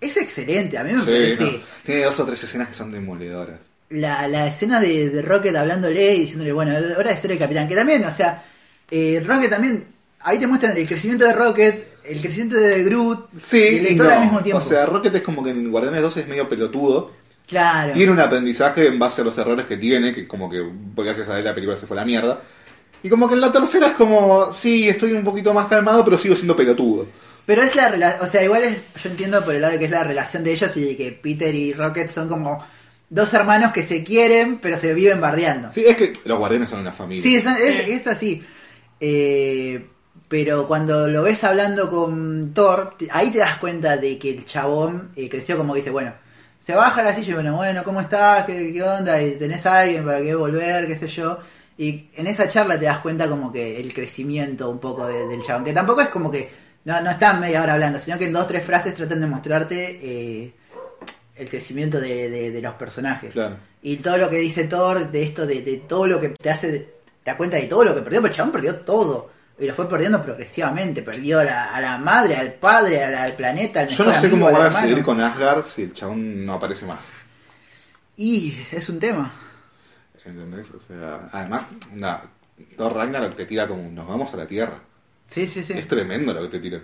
es 0.00 0.16
excelente. 0.16 0.78
A 0.78 0.84
mí 0.84 0.92
me 0.92 1.00
Sí, 1.04 1.04
parece 1.04 1.44
no. 1.44 1.60
Tiene 1.84 2.04
dos 2.04 2.18
o 2.20 2.24
tres 2.24 2.42
escenas 2.44 2.68
que 2.68 2.74
son 2.74 2.90
demoledoras. 2.90 3.60
la, 3.90 4.26
la 4.26 4.46
escena 4.46 4.80
de, 4.80 5.10
de 5.10 5.22
Rocket 5.22 5.54
hablándole 5.54 6.14
y 6.14 6.20
diciéndole, 6.20 6.52
bueno, 6.52 6.72
hora 6.96 7.10
de 7.10 7.16
ser 7.20 7.32
el 7.32 7.38
capitán. 7.38 7.68
Que 7.68 7.74
también, 7.74 8.02
o 8.06 8.10
sea, 8.10 8.42
eh, 8.90 9.22
Rocket 9.24 9.50
también, 9.50 9.84
ahí 10.20 10.38
te 10.38 10.46
muestran 10.46 10.74
el 10.76 10.88
crecimiento 10.88 11.26
de 11.26 11.32
Rocket, 11.34 11.88
el 12.06 12.20
crecimiento 12.20 12.56
de 12.56 12.82
Groot 12.84 13.28
Sí, 13.40 13.58
y 13.58 13.76
el 13.86 13.92
y 13.92 13.96
Thor 13.96 14.06
no. 14.06 14.12
al 14.12 14.20
mismo 14.22 14.42
tiempo. 14.42 14.58
O 14.58 14.62
sea, 14.62 14.86
Rocket 14.86 15.14
es 15.14 15.22
como 15.22 15.42
que 15.42 15.50
en 15.50 15.70
Guardianes 15.70 16.02
2 16.02 16.16
es 16.18 16.28
medio 16.28 16.48
pelotudo. 16.48 17.12
claro. 17.48 17.92
Tiene 17.92 18.12
un 18.12 18.20
aprendizaje 18.20 18.86
en 18.88 18.98
base 18.98 19.20
a 19.22 19.24
los 19.24 19.36
errores 19.38 19.66
que 19.66 19.76
tiene, 19.76 20.14
que 20.14 20.26
como 20.26 20.48
que 20.50 20.62
porque 20.94 21.10
gracias 21.10 21.28
a 21.30 21.38
él 21.38 21.44
la 21.44 21.54
película 21.54 21.76
se 21.78 21.86
fue 21.86 21.96
a 21.96 22.00
la 22.00 22.06
mierda. 22.06 22.40
Y 23.02 23.08
como 23.10 23.28
que 23.28 23.34
en 23.34 23.40
la 23.42 23.52
tercera 23.52 23.88
es 23.88 23.92
como, 23.94 24.52
sí, 24.52 24.88
estoy 24.88 25.12
un 25.12 25.24
poquito 25.24 25.52
más 25.52 25.66
calmado, 25.68 26.04
pero 26.04 26.16
sigo 26.18 26.34
siendo 26.34 26.56
pelotudo. 26.56 27.06
Pero 27.46 27.60
es 27.62 27.74
la 27.76 27.90
relación, 27.90 28.26
o 28.26 28.30
sea, 28.30 28.42
igual 28.42 28.64
es, 28.64 28.78
yo 29.02 29.10
entiendo 29.10 29.44
por 29.44 29.54
el 29.54 29.60
lado 29.60 29.74
de 29.74 29.78
que 29.78 29.84
es 29.84 29.90
la 29.90 30.02
relación 30.04 30.42
de 30.42 30.52
ellos 30.52 30.74
y 30.78 30.80
de 30.84 30.96
que 30.96 31.12
Peter 31.12 31.54
y 31.54 31.74
Rocket 31.74 32.08
son 32.08 32.28
como 32.30 32.64
dos 33.10 33.34
hermanos 33.34 33.72
que 33.72 33.82
se 33.82 34.02
quieren, 34.02 34.58
pero 34.62 34.78
se 34.78 34.94
viven 34.94 35.20
bardeando. 35.20 35.68
Sí, 35.70 35.84
es 35.86 35.96
que 35.98 36.14
los 36.24 36.38
guardianes 36.38 36.70
son 36.70 36.80
una 36.80 36.92
familia. 36.92 37.22
Sí, 37.22 37.36
es, 37.36 37.44
es- 37.44 37.88
es 37.88 38.06
así. 38.06 38.42
Eh, 39.00 39.86
pero 40.28 40.66
cuando 40.66 41.06
lo 41.06 41.22
ves 41.22 41.44
hablando 41.44 41.88
con 41.88 42.52
Thor, 42.54 42.94
ahí 43.10 43.30
te 43.30 43.38
das 43.38 43.58
cuenta 43.58 43.96
de 43.96 44.18
que 44.18 44.30
el 44.30 44.44
chabón 44.44 45.10
eh, 45.16 45.28
creció 45.28 45.56
como 45.56 45.72
que 45.74 45.80
dice, 45.80 45.90
bueno, 45.90 46.12
se 46.60 46.74
baja 46.74 47.02
la 47.02 47.14
silla 47.14 47.30
y 47.32 47.34
bueno, 47.34 47.56
bueno, 47.56 47.84
¿cómo 47.84 48.00
estás? 48.00 48.44
¿Qué, 48.46 48.72
qué 48.72 48.82
onda? 48.82 49.20
¿Y 49.22 49.32
tenés 49.32 49.64
a 49.66 49.80
alguien 49.80 50.04
para 50.04 50.20
que 50.22 50.34
volver? 50.34 50.86
¿Qué 50.86 50.96
sé 50.96 51.08
yo? 51.08 51.38
Y 51.76 52.08
en 52.16 52.26
esa 52.26 52.48
charla 52.48 52.78
te 52.78 52.86
das 52.86 52.98
cuenta 53.00 53.28
como 53.28 53.52
que 53.52 53.80
el 53.80 53.92
crecimiento 53.92 54.70
un 54.70 54.78
poco 54.78 55.06
de- 55.06 55.26
del 55.26 55.42
chabón, 55.42 55.64
que 55.64 55.72
tampoco 55.72 56.00
es 56.00 56.08
como 56.08 56.30
que 56.30 56.50
no, 56.84 57.00
no 57.00 57.10
están 57.10 57.40
media 57.40 57.62
hora 57.62 57.74
hablando, 57.74 57.98
sino 57.98 58.16
que 58.18 58.26
en 58.26 58.32
dos 58.32 58.46
tres 58.46 58.64
frases 58.64 58.94
tratan 58.94 59.20
de 59.20 59.26
mostrarte 59.26 59.98
eh, 60.02 60.52
el 61.36 61.48
crecimiento 61.50 62.00
de, 62.00 62.30
de- 62.30 62.50
de 62.50 62.60
los 62.62 62.74
personajes. 62.74 63.32
Claro. 63.32 63.56
Y 63.82 63.96
todo 63.96 64.16
lo 64.16 64.30
que 64.30 64.36
dice 64.36 64.64
Thor, 64.64 65.10
de 65.10 65.22
esto, 65.22 65.46
de, 65.46 65.60
de 65.62 65.76
todo 65.78 66.06
lo 66.06 66.20
que 66.20 66.30
te 66.30 66.48
hace, 66.50 66.70
te 66.78 66.86
das 67.24 67.36
cuenta 67.36 67.56
de 67.58 67.64
todo 67.66 67.84
lo 67.84 67.94
que 67.94 68.00
perdió, 68.02 68.22
pero 68.22 68.30
el 68.32 68.36
chabón 68.36 68.52
perdió 68.52 68.76
todo. 68.76 69.33
Y 69.58 69.66
lo 69.66 69.74
fue 69.74 69.88
perdiendo 69.88 70.22
progresivamente. 70.22 71.02
Perdió 71.02 71.40
a 71.40 71.44
la, 71.44 71.74
a 71.74 71.80
la 71.80 71.96
madre, 71.98 72.36
al 72.36 72.54
padre, 72.54 73.02
al, 73.04 73.14
al 73.14 73.32
planeta, 73.34 73.80
al 73.80 73.88
Yo 73.88 74.04
mejor 74.04 74.06
no 74.06 74.12
sé 74.12 74.18
amigo, 74.26 74.46
cómo 74.46 74.58
van 74.58 74.66
a 74.66 74.72
seguir 74.80 75.02
con 75.04 75.20
Asgard 75.20 75.64
si 75.64 75.82
el 75.82 75.92
chabón 75.94 76.44
no 76.44 76.54
aparece 76.54 76.86
más. 76.86 77.06
Y 78.16 78.56
es 78.72 78.88
un 78.88 78.98
tema. 78.98 79.32
¿Entendés? 80.24 80.70
O 80.70 80.80
sea, 80.80 81.28
además, 81.32 81.66
una, 81.92 82.22
Thor 82.76 82.94
Ragnarok 82.94 83.36
te 83.36 83.46
tira 83.46 83.68
como, 83.68 83.88
nos 83.90 84.06
vamos 84.08 84.32
a 84.34 84.36
la 84.38 84.46
Tierra. 84.46 84.78
Sí, 85.26 85.46
sí, 85.46 85.62
sí. 85.62 85.74
Es 85.74 85.86
tremendo 85.88 86.32
lo 86.34 86.42
que 86.42 86.48
te 86.48 86.60
tira. 86.60 86.80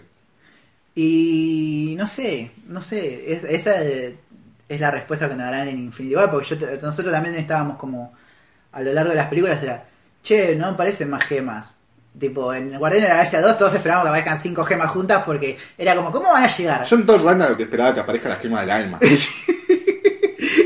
Y 0.95 1.95
no 1.99 2.07
sé, 2.09 2.51
no 2.69 2.81
sé, 2.83 3.33
es- 3.33 3.45
esa 3.45 3.81
es 3.83 4.81
la 4.81 4.91
respuesta 4.91 5.29
que 5.29 5.35
nos 5.37 5.45
darán 5.47 5.69
en 5.69 5.79
Infinity 5.79 6.17
War, 6.17 6.31
porque 6.31 6.49
yo 6.57 6.57
nosotros 6.83 7.13
también 7.13 7.35
estábamos 7.37 7.79
como 7.79 8.13
a 8.73 8.81
lo 8.83 8.93
largo 8.93 9.11
de 9.11 9.17
las 9.17 9.29
películas 9.29 9.63
era, 9.63 9.87
che, 10.23 10.55
no 10.57 10.67
aparecen 10.69 11.11
más 11.11 11.25
gemas. 11.25 11.75
Tipo, 12.19 12.53
en 12.53 12.77
Guardián 12.79 13.03
de 13.05 13.09
la 13.09 13.15
Galaxia 13.17 13.41
2 13.41 13.57
todos 13.59 13.75
esperábamos 13.75 14.07
que 14.07 14.09
aparezcan 14.11 14.41
cinco 14.43 14.65
gemas 14.65 14.91
juntas 14.91 15.23
porque 15.25 15.57
era 15.79 15.95
como, 15.95 16.11
¿cómo 16.11 16.33
van 16.33 16.43
a 16.45 16.49
llegar? 16.49 16.85
Yo 16.85 16.97
en 16.97 17.07
Thor 17.07 17.23
Ragnarok 17.25 17.61
esperaba 17.61 17.95
que 17.95 18.01
aparezca 18.01 18.29
la 18.29 18.37
gema 18.37 18.61
del 18.61 18.71
alma. 18.71 18.99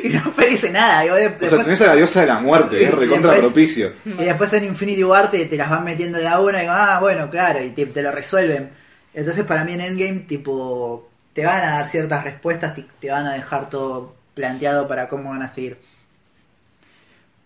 y 0.03 0.09
no 0.09 0.21
aparece 0.27 0.71
nada. 0.71 1.05
y 1.05 1.09
vos 1.11 1.19
de- 1.19 1.27
O 1.27 1.29
sea, 1.31 1.39
después, 1.41 1.65
tenés 1.65 1.81
a 1.83 1.87
la 1.87 1.95
diosa 1.97 2.21
de 2.23 2.27
la 2.27 2.39
muerte, 2.41 2.83
es 2.85 2.91
recontra 2.95 3.33
Después- 3.33 3.53
propicio. 3.53 3.93
y 4.05 4.25
después 4.25 4.53
en 4.55 4.65
Infinity 4.65 5.05
War 5.05 5.31
te, 5.31 5.45
te 5.45 5.57
las 5.57 5.69
van 5.71 5.85
metiendo 5.85 6.19
de 6.19 6.29
a 6.29 6.41
una 6.41 6.59
y 6.59 6.61
digo, 6.63 6.73
ah, 6.75 6.99
bueno, 7.01 7.29
claro, 7.31 7.63
y 7.63 7.71
te, 7.71 7.87
te 7.87 8.03
lo 8.03 8.11
resuelven. 8.11 8.71
Entonces 9.13 9.45
para 9.45 9.65
mí 9.65 9.73
en 9.75 9.81
Endgame, 9.83 10.21
tipo, 10.21 11.09
te 11.33 11.45
van 11.45 11.63
a 11.63 11.71
dar 11.79 11.89
ciertas 11.89 12.25
respuestas 12.25 12.77
y 12.79 12.87
te 13.01 13.11
van 13.11 13.27
a 13.27 13.35
dejar 13.35 13.69
todo 13.69 14.15
planteado 14.35 14.89
para 14.89 15.09
cómo 15.09 15.31
van 15.31 15.43
a 15.43 15.49
seguir. 15.49 15.79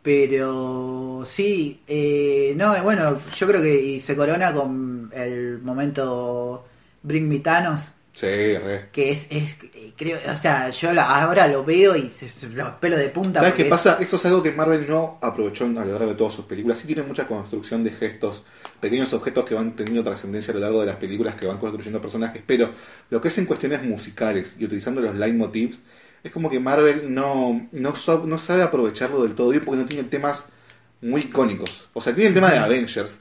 Pero 0.03 1.25
sí, 1.27 1.83
eh, 1.87 2.55
no, 2.57 2.75
eh, 2.75 2.81
bueno, 2.81 3.19
yo 3.37 3.47
creo 3.47 3.61
que 3.63 3.75
y 3.83 4.01
se 4.01 4.17
corona 4.17 4.53
con 4.53 5.11
el 5.15 5.59
momento 5.61 6.65
Bring 7.03 7.29
Me 7.29 7.41
Thanos, 7.41 7.95
Sí, 8.15 8.27
re. 8.27 8.89
que 8.93 9.11
es, 9.11 9.27
es 9.31 9.57
creo, 9.97 10.19
o 10.33 10.37
sea, 10.37 10.71
yo 10.71 10.93
la- 10.93 11.23
ahora 11.23 11.47
lo 11.49 11.65
veo 11.65 11.95
y 11.97 12.09
se, 12.09 12.29
se- 12.29 12.49
los 12.51 12.71
pelos 12.81 12.99
de 12.99 13.09
punta. 13.11 13.41
¿Sabes 13.41 13.55
qué 13.55 13.63
es- 13.63 13.69
pasa? 13.69 13.99
Esto 14.01 14.17
es 14.17 14.27
algo 14.27 14.43
que 14.43 14.53
Marvel 14.53 14.87
no 14.89 15.19
aprovechó 15.21 15.65
a 15.67 15.69
lo 15.69 15.85
largo 15.85 16.07
de 16.09 16.15
todas 16.15 16.35
sus 16.35 16.45
películas. 16.47 16.79
Sí 16.79 16.87
tiene 16.87 17.03
mucha 17.03 17.27
construcción 17.27 17.85
de 17.85 17.91
gestos, 17.91 18.45
pequeños 18.81 19.13
objetos 19.13 19.45
que 19.45 19.55
van 19.55 19.77
teniendo 19.77 20.03
trascendencia 20.05 20.53
a 20.53 20.55
lo 20.55 20.61
largo 20.61 20.81
de 20.81 20.87
las 20.87 20.97
películas, 20.97 21.35
que 21.37 21.47
van 21.47 21.59
construyendo 21.59 22.01
personajes, 22.01 22.43
pero 22.47 22.71
lo 23.11 23.21
que 23.21 23.29
es 23.29 23.39
en 23.39 23.47
cuestiones 23.47 23.83
musicales 23.83 24.57
y 24.59 24.65
utilizando 24.65 25.01
los 25.01 25.15
leitmotivs, 25.15 25.79
es 26.29 26.33
como 26.33 26.49
que 26.51 26.61
Marvel 26.61 27.13
no, 27.13 27.69
no, 27.73 27.97
sabe 27.97 28.63
aprovecharlo 28.63 29.23
del 29.23 29.35
todo 29.35 29.51
bien 29.51 29.65
porque 29.65 29.83
no 29.83 29.89
tiene 29.89 30.05
temas 30.09 30.47
muy 31.01 31.23
icónicos. 31.23 31.89
O 31.93 32.01
sea, 32.01 32.15
tiene 32.15 32.29
el 32.29 32.35
tema 32.35 32.51
de 32.51 32.59
Avengers 32.59 33.21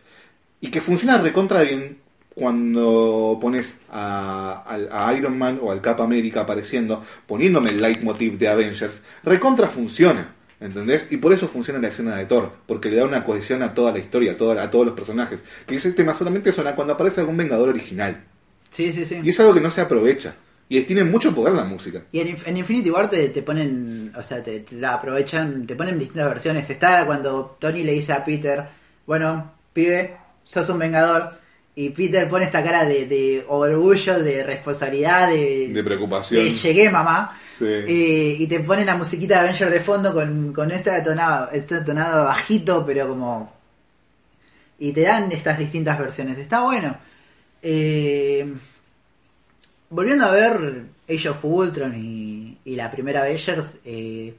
y 0.61 0.69
que 0.71 0.81
funciona 0.81 1.17
recontra 1.17 1.61
bien 1.61 1.97
cuando 2.35 3.37
pones 3.41 3.77
a 3.89 5.13
Iron 5.17 5.37
Man 5.37 5.59
o 5.61 5.71
al 5.71 5.81
Cap 5.81 6.01
América 6.01 6.41
apareciendo, 6.41 7.03
poniéndome 7.25 7.71
el 7.71 7.77
leitmotiv 7.81 8.37
de 8.37 8.47
Avengers, 8.47 9.01
recontra 9.23 9.67
funciona. 9.67 10.33
¿Entendés? 10.59 11.05
Y 11.11 11.17
por 11.17 11.31
eso 11.33 11.47
funciona 11.47 11.79
la 11.79 11.89
escena 11.89 12.15
de 12.15 12.25
Thor, 12.25 12.51
porque 12.65 12.89
le 12.89 12.97
da 12.97 13.05
una 13.05 13.23
cohesión 13.23 13.61
a 13.61 13.75
toda 13.75 13.91
la 13.91 13.99
historia, 13.99 14.31
a, 14.31 14.37
toda- 14.37 14.63
a 14.63 14.71
todos 14.71 14.87
los 14.87 14.95
personajes. 14.95 15.43
Que 15.67 15.75
ese 15.75 15.91
tema 15.93 16.17
solamente 16.17 16.51
suena 16.51 16.73
cuando 16.75 16.93
aparece 16.95 17.19
algún 17.21 17.37
Vengador 17.37 17.69
original. 17.69 18.23
Sí, 18.71 18.91
sí, 18.91 19.05
sí. 19.05 19.19
Y 19.23 19.29
es 19.29 19.39
algo 19.39 19.53
que 19.53 19.61
no 19.61 19.69
se 19.69 19.81
aprovecha. 19.81 20.33
Y 20.69 20.81
tiene 20.81 21.03
mucho 21.05 21.33
poder 21.33 21.53
la 21.53 21.63
música. 21.63 22.03
Y 22.11 22.19
en, 22.19 22.35
Inf- 22.35 22.43
en 22.45 22.57
Infinity 22.57 22.89
War 22.89 23.09
te, 23.09 23.29
te 23.29 23.41
ponen, 23.41 24.11
o 24.15 24.21
sea, 24.21 24.43
te, 24.43 24.59
te 24.61 24.75
la 24.75 24.95
aprovechan, 24.95 25.65
te 25.65 25.75
ponen 25.75 25.97
distintas 25.97 26.27
versiones. 26.27 26.69
Está 26.69 27.05
cuando 27.05 27.55
Tony 27.59 27.83
le 27.83 27.93
dice 27.93 28.11
a 28.11 28.23
Peter, 28.25 28.65
bueno, 29.05 29.53
pibe, 29.71 30.17
sos 30.43 30.67
un 30.69 30.79
vengador. 30.79 31.37
Y 31.73 31.91
Peter 31.91 32.27
pone 32.27 32.43
esta 32.45 32.63
cara 32.63 32.85
de, 32.85 33.05
de 33.05 33.45
orgullo, 33.47 34.19
de 34.21 34.43
responsabilidad, 34.43 35.29
de, 35.29 35.69
De 35.69 35.83
preocupación. 35.83 36.43
de 36.43 36.49
llegué 36.49 36.89
mamá. 36.89 37.39
Sí. 37.57 37.65
Eh, 37.65 38.35
y 38.39 38.47
te 38.47 38.59
ponen 38.59 38.85
la 38.87 38.97
musiquita 38.97 39.35
de 39.35 39.39
Avenger 39.47 39.69
de 39.69 39.79
fondo 39.79 40.13
con, 40.13 40.51
con 40.53 40.69
este 40.71 40.99
tonado, 41.01 41.49
este 41.51 41.81
tonado 41.81 42.25
bajito, 42.25 42.83
pero 42.85 43.07
como... 43.07 43.53
Y 44.79 44.91
te 44.91 45.01
dan 45.01 45.31
estas 45.31 45.57
distintas 45.57 45.97
versiones. 45.97 46.37
Está 46.37 46.61
bueno. 46.63 46.97
Eh, 47.61 48.53
volviendo 49.89 50.25
a 50.25 50.31
ver 50.31 50.85
Age 51.09 51.29
of 51.29 51.43
Ultron 51.43 51.95
y, 51.95 52.57
y 52.65 52.75
la 52.75 52.91
primera 52.91 53.21
Avengers, 53.21 53.77
eh, 53.85 54.35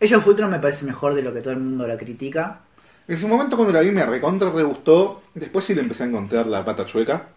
Age 0.00 0.16
of 0.16 0.26
Ultron 0.26 0.50
me 0.50 0.58
parece 0.58 0.84
mejor 0.84 1.14
de 1.14 1.22
lo 1.22 1.32
que 1.32 1.40
todo 1.40 1.52
el 1.52 1.60
mundo 1.60 1.86
la 1.86 1.96
critica. 1.96 2.60
En 3.06 3.18
su 3.18 3.28
momento 3.28 3.56
cuando 3.56 3.72
la 3.72 3.80
vi 3.80 3.90
me 3.90 4.04
recontra 4.04 4.50
re 4.50 4.62
gustó. 4.62 5.22
Después 5.34 5.64
sí 5.64 5.74
le 5.74 5.82
empecé 5.82 6.04
a 6.04 6.06
encontrar 6.06 6.46
la 6.46 6.64
pata 6.64 6.86
chueca. 6.86 7.28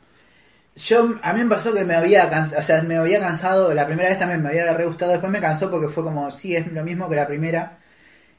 Yo, 0.76 1.16
a 1.22 1.34
mí 1.34 1.44
me 1.44 1.50
pasó 1.50 1.74
que 1.74 1.86
me 1.86 1.96
había 1.96 2.30
cansado, 2.30 2.62
o 2.62 2.64
sea, 2.64 2.82
me 2.82 2.98
había 2.98 3.22
cansado, 3.22 3.74
la 3.74 3.86
primera 3.86 4.10
vez 4.10 4.20
también 4.20 4.44
me 4.44 4.50
había 4.50 4.74
re 4.74 4.86
gustado, 4.86 5.12
después 5.12 5.32
me 5.32 5.40
cansó 5.40 5.72
porque 5.72 5.88
fue 5.88 6.04
como, 6.04 6.30
sí, 6.32 6.54
es 6.54 6.70
lo 6.74 6.84
mismo 6.84 7.08
que 7.10 7.16
la 7.16 7.28
primera. 7.28 7.78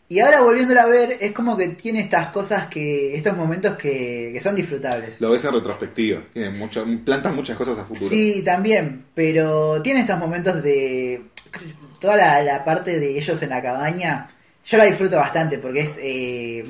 Y 0.09 0.21
ahora 0.21 0.41
volviéndola 0.41 0.83
a 0.83 0.87
ver, 0.87 1.19
es 1.21 1.33
como 1.33 1.57
que 1.57 1.69
tiene 1.71 2.01
estas 2.01 2.29
cosas 2.29 2.67
que, 2.67 3.15
estos 3.17 3.37
momentos 3.37 3.77
que, 3.77 4.31
que 4.33 4.41
son 4.41 4.55
disfrutables. 4.55 5.21
Lo 5.21 5.31
ves 5.31 5.45
en 5.45 5.53
retrospectiva. 5.53 6.23
Tiene 6.33 6.51
mucho, 6.51 6.87
plantan 7.05 7.35
muchas 7.35 7.57
cosas 7.57 7.77
a 7.79 7.85
futuro. 7.85 8.09
Sí, 8.09 8.43
también, 8.45 9.07
pero 9.15 9.83
tiene 9.83 10.01
estos 10.01 10.19
momentos 10.19 10.63
de... 10.63 11.23
Toda 11.99 12.17
la, 12.17 12.43
la 12.43 12.65
parte 12.65 13.01
de 13.01 13.19
ellos 13.19 13.43
en 13.43 13.49
la 13.49 13.63
cabaña, 13.63 14.31
yo 14.65 14.79
la 14.79 14.85
disfruto 14.85 15.17
bastante 15.17 15.59
porque 15.59 15.81
es... 15.81 15.99
eh, 15.99 16.65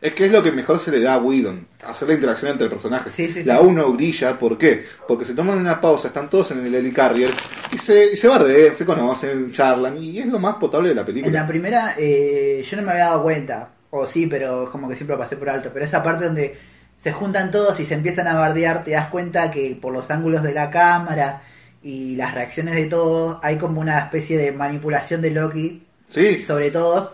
Es 0.00 0.14
que 0.14 0.26
es 0.26 0.32
lo 0.32 0.42
que 0.42 0.52
mejor 0.52 0.78
se 0.78 0.90
le 0.92 1.00
da 1.00 1.14
a 1.14 1.18
Whedon, 1.18 1.66
hacer 1.86 2.08
la 2.08 2.14
interacción 2.14 2.52
entre 2.52 2.68
personajes. 2.68 3.12
Sí, 3.12 3.28
sí, 3.32 3.42
la 3.44 3.58
sí. 3.58 3.64
uno 3.64 3.90
brilla, 3.92 4.38
¿por 4.38 4.56
qué? 4.56 4.84
Porque 5.08 5.24
se 5.24 5.34
toman 5.34 5.58
una 5.58 5.80
pausa, 5.80 6.08
están 6.08 6.30
todos 6.30 6.52
en 6.52 6.64
el 6.64 6.74
helicarrier 6.74 7.30
y 7.72 7.78
se, 7.78 8.12
y 8.12 8.16
se 8.16 8.28
bardean, 8.28 8.76
se 8.76 8.84
conocen, 8.86 9.52
charlan 9.52 9.98
y 9.98 10.20
es 10.20 10.26
lo 10.26 10.38
más 10.38 10.56
potable 10.56 10.90
de 10.90 10.94
la 10.94 11.00
En 11.00 11.06
película. 11.06 11.40
la 11.40 11.46
primera 11.48 11.94
eh, 11.98 12.64
yo 12.68 12.76
no 12.76 12.82
me 12.84 12.92
había 12.92 13.06
dado 13.06 13.22
cuenta, 13.24 13.70
o 13.90 14.06
sí, 14.06 14.26
pero 14.26 14.68
como 14.70 14.88
que 14.88 14.94
siempre 14.94 15.16
lo 15.16 15.20
pasé 15.22 15.36
por 15.36 15.50
alto, 15.50 15.70
pero 15.72 15.84
esa 15.84 16.02
parte 16.02 16.26
donde 16.26 16.56
se 16.96 17.12
juntan 17.12 17.50
todos 17.50 17.78
y 17.80 17.84
se 17.86 17.94
empiezan 17.94 18.28
a 18.28 18.34
bardear, 18.34 18.84
te 18.84 18.92
das 18.92 19.08
cuenta 19.08 19.50
que 19.50 19.76
por 19.80 19.92
los 19.92 20.10
ángulos 20.10 20.42
de 20.44 20.52
la 20.52 20.70
cámara 20.70 21.42
y 21.82 22.14
las 22.16 22.34
reacciones 22.34 22.74
de 22.76 22.86
todos, 22.86 23.38
hay 23.42 23.56
como 23.56 23.80
una 23.80 23.98
especie 23.98 24.36
de 24.38 24.52
manipulación 24.52 25.22
de 25.22 25.30
Loki 25.30 25.84
Sí, 26.10 26.40
sobre 26.42 26.70
todos, 26.70 27.10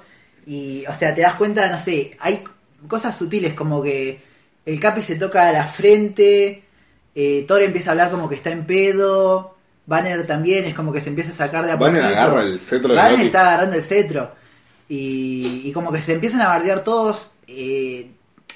y 0.47 0.85
o 0.87 0.95
sea, 0.95 1.15
te 1.15 1.23
das 1.23 1.35
cuenta, 1.35 1.69
no 1.71 1.79
sé, 1.79 2.17
hay 2.21 2.45
cosas 2.89 3.17
sutiles 3.17 3.55
como 3.55 3.83
que 3.83 4.21
el 4.65 4.81
Capi 4.81 5.03
se 5.03 5.17
toca 5.17 5.53
la 5.53 5.67
frente, 5.67 6.65
eh, 7.15 7.45
Thor 7.47 7.63
empieza 7.63 7.91
a 7.91 7.93
hablar 7.93 8.11
como 8.11 8.29
que 8.29 8.37
está 8.37 8.51
en 8.51 8.67
pedo, 8.67 9.57
Banner 9.87 10.27
también 10.27 10.65
es 10.65 10.75
como 10.75 10.93
que 10.93 11.01
se 11.01 11.11
empieza 11.11 11.31
a 11.31 11.35
sacar 11.35 11.67
de 11.67 11.73
a 11.73 11.77
Banner 11.77 12.03
agarra 12.03 12.43
el 12.43 12.61
cetro 12.61 12.91
de 12.91 12.97
Banner 12.97 13.13
Loki. 13.13 13.27
está 13.27 13.49
agarrando 13.49 13.77
el 13.77 13.83
cetro. 13.83 14.33
Y, 14.89 15.63
y 15.65 15.73
como 15.73 15.91
que 15.93 16.01
se 16.01 16.13
empiezan 16.13 16.43
a 16.43 16.49
bardear 16.49 16.85
todos. 16.85 17.31
eh, 17.47 18.11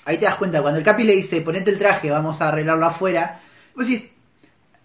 ahí 0.05 0.17
te 0.17 0.25
das 0.25 0.37
cuenta, 0.37 0.63
cuando 0.63 0.79
el 0.79 0.85
Capi 0.85 1.05
le 1.05 1.15
dice, 1.15 1.43
ponete 1.43 1.71
el 1.71 1.79
traje, 1.79 2.11
vamos 2.11 2.41
a 2.41 2.49
arreglarlo 2.49 2.87
afuera, 2.87 3.41
vos 3.75 3.87
decís, 3.87 4.09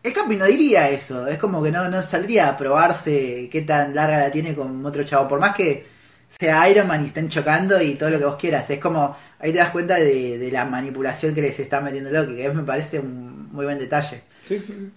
el 0.03 0.11
Capi 0.11 0.35
no 0.35 0.45
diría 0.45 0.89
eso, 0.89 1.27
es 1.27 1.37
como 1.37 1.63
que 1.63 1.71
no, 1.71 1.89
no 1.89 2.03
saldría 2.03 2.49
a 2.49 2.57
probarse 2.57 3.47
qué 3.49 3.61
tan 3.61 3.95
larga 3.95 4.19
la 4.19 4.31
tiene 4.31 4.53
con 4.53 4.85
otro 4.85 5.03
chavo, 5.03 5.29
por 5.29 5.39
más 5.39 5.55
que 5.55 5.87
sea 6.39 6.69
Iron 6.69 6.87
Man 6.87 7.03
y 7.03 7.07
estén 7.07 7.29
chocando 7.29 7.81
y 7.81 7.95
todo 7.95 8.09
lo 8.09 8.19
que 8.19 8.25
vos 8.25 8.35
quieras, 8.35 8.69
es 8.69 8.79
como, 8.79 9.15
ahí 9.39 9.51
te 9.51 9.59
das 9.59 9.69
cuenta 9.71 9.95
de, 9.95 10.37
de 10.37 10.51
la 10.51 10.65
manipulación 10.65 11.33
que 11.33 11.41
les 11.41 11.59
está 11.59 11.81
metiendo 11.81 12.09
Loki, 12.09 12.35
que 12.35 12.49
me 12.49 12.63
parece 12.63 12.99
un 12.99 13.51
muy 13.51 13.65
buen 13.65 13.79
detalle. 13.79 14.23
Sí, 14.47 14.59
sí, 14.59 14.65
sí. 14.67 14.91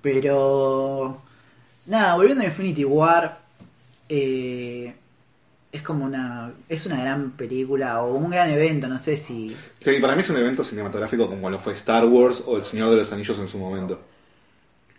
Pero. 0.00 1.20
Nada, 1.86 2.14
volviendo 2.14 2.42
a 2.42 2.46
Infinity 2.46 2.84
War. 2.84 3.38
eh, 4.08 4.94
es 5.72 5.82
como 5.82 6.04
una. 6.04 6.52
Es 6.68 6.86
una 6.86 7.00
gran 7.00 7.32
película 7.32 8.02
o 8.02 8.14
un 8.14 8.30
gran 8.30 8.50
evento, 8.50 8.88
no 8.88 8.98
sé 8.98 9.16
si. 9.16 9.56
Sí, 9.78 9.98
para 10.00 10.14
mí 10.14 10.20
es 10.20 10.30
un 10.30 10.36
evento 10.36 10.64
cinematográfico 10.64 11.28
como 11.28 11.50
lo 11.50 11.58
fue 11.58 11.74
Star 11.74 12.04
Wars 12.06 12.42
o 12.46 12.56
El 12.56 12.64
Señor 12.64 12.90
de 12.90 12.96
los 12.98 13.12
Anillos 13.12 13.38
en 13.38 13.48
su 13.48 13.58
momento. 13.58 14.00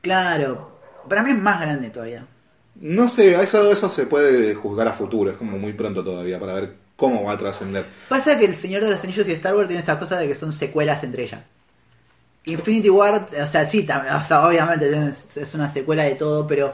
Claro, 0.01 0.79
para 1.07 1.23
mí 1.23 1.31
es 1.31 1.37
más 1.37 1.61
grande 1.61 1.89
todavía. 1.89 2.25
No 2.75 3.07
sé, 3.07 3.35
eso, 3.41 3.71
eso 3.71 3.89
se 3.89 4.05
puede 4.07 4.55
juzgar 4.55 4.87
a 4.87 4.93
futuro, 4.93 5.31
es 5.31 5.37
como 5.37 5.57
muy 5.57 5.73
pronto 5.73 6.03
todavía 6.03 6.39
para 6.39 6.53
ver 6.55 6.75
cómo 6.95 7.23
va 7.23 7.33
a 7.33 7.37
trascender. 7.37 7.85
Pasa 8.07 8.37
que 8.37 8.45
El 8.45 8.55
Señor 8.55 8.83
de 8.83 8.91
los 8.91 9.03
Anillos 9.03 9.27
y 9.27 9.31
Star 9.33 9.55
Wars 9.55 9.67
tienen 9.67 9.79
esta 9.81 9.99
cosa 9.99 10.17
de 10.19 10.27
que 10.27 10.35
son 10.35 10.53
secuelas 10.53 11.03
entre 11.03 11.23
ellas. 11.23 11.45
Infinity 12.45 12.89
War, 12.89 13.27
o 13.41 13.47
sea, 13.47 13.69
sí, 13.69 13.87
obviamente 14.29 14.91
es 15.35 15.53
una 15.55 15.69
secuela 15.69 16.03
de 16.03 16.15
todo, 16.15 16.45
pero. 16.47 16.73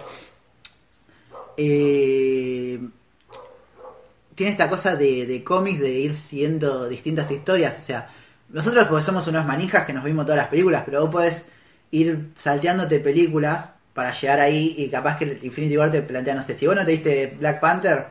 eh, 1.57 2.80
tiene 4.35 4.51
esta 4.51 4.69
cosa 4.69 4.95
de, 4.95 5.26
de 5.26 5.43
cómics 5.43 5.80
de 5.81 5.89
ir 5.91 6.13
siguiendo 6.13 6.88
distintas 6.88 7.30
historias. 7.31 7.77
O 7.80 7.81
sea, 7.85 8.09
nosotros 8.49 8.88
pues 8.88 9.05
somos 9.05 9.27
unos 9.27 9.45
manijas 9.45 9.85
que 9.85 9.93
nos 9.93 10.03
vimos 10.03 10.26
todas 10.26 10.38
las 10.39 10.47
películas, 10.47 10.84
pero 10.85 11.01
vos 11.01 11.09
podés 11.11 11.45
ir 11.91 12.30
salteándote 12.35 12.99
películas 12.99 13.73
para 13.99 14.13
llegar 14.13 14.39
ahí 14.39 14.76
y 14.77 14.88
capaz 14.88 15.17
que 15.17 15.38
Infinity 15.43 15.77
War 15.77 15.91
te 15.91 16.01
plantea, 16.01 16.34
no 16.34 16.41
sé, 16.41 16.55
si 16.55 16.65
vos 16.65 16.73
no 16.73 16.85
te 16.85 16.91
diste 16.91 17.35
Black 17.38 17.59
Panther, 17.59 18.05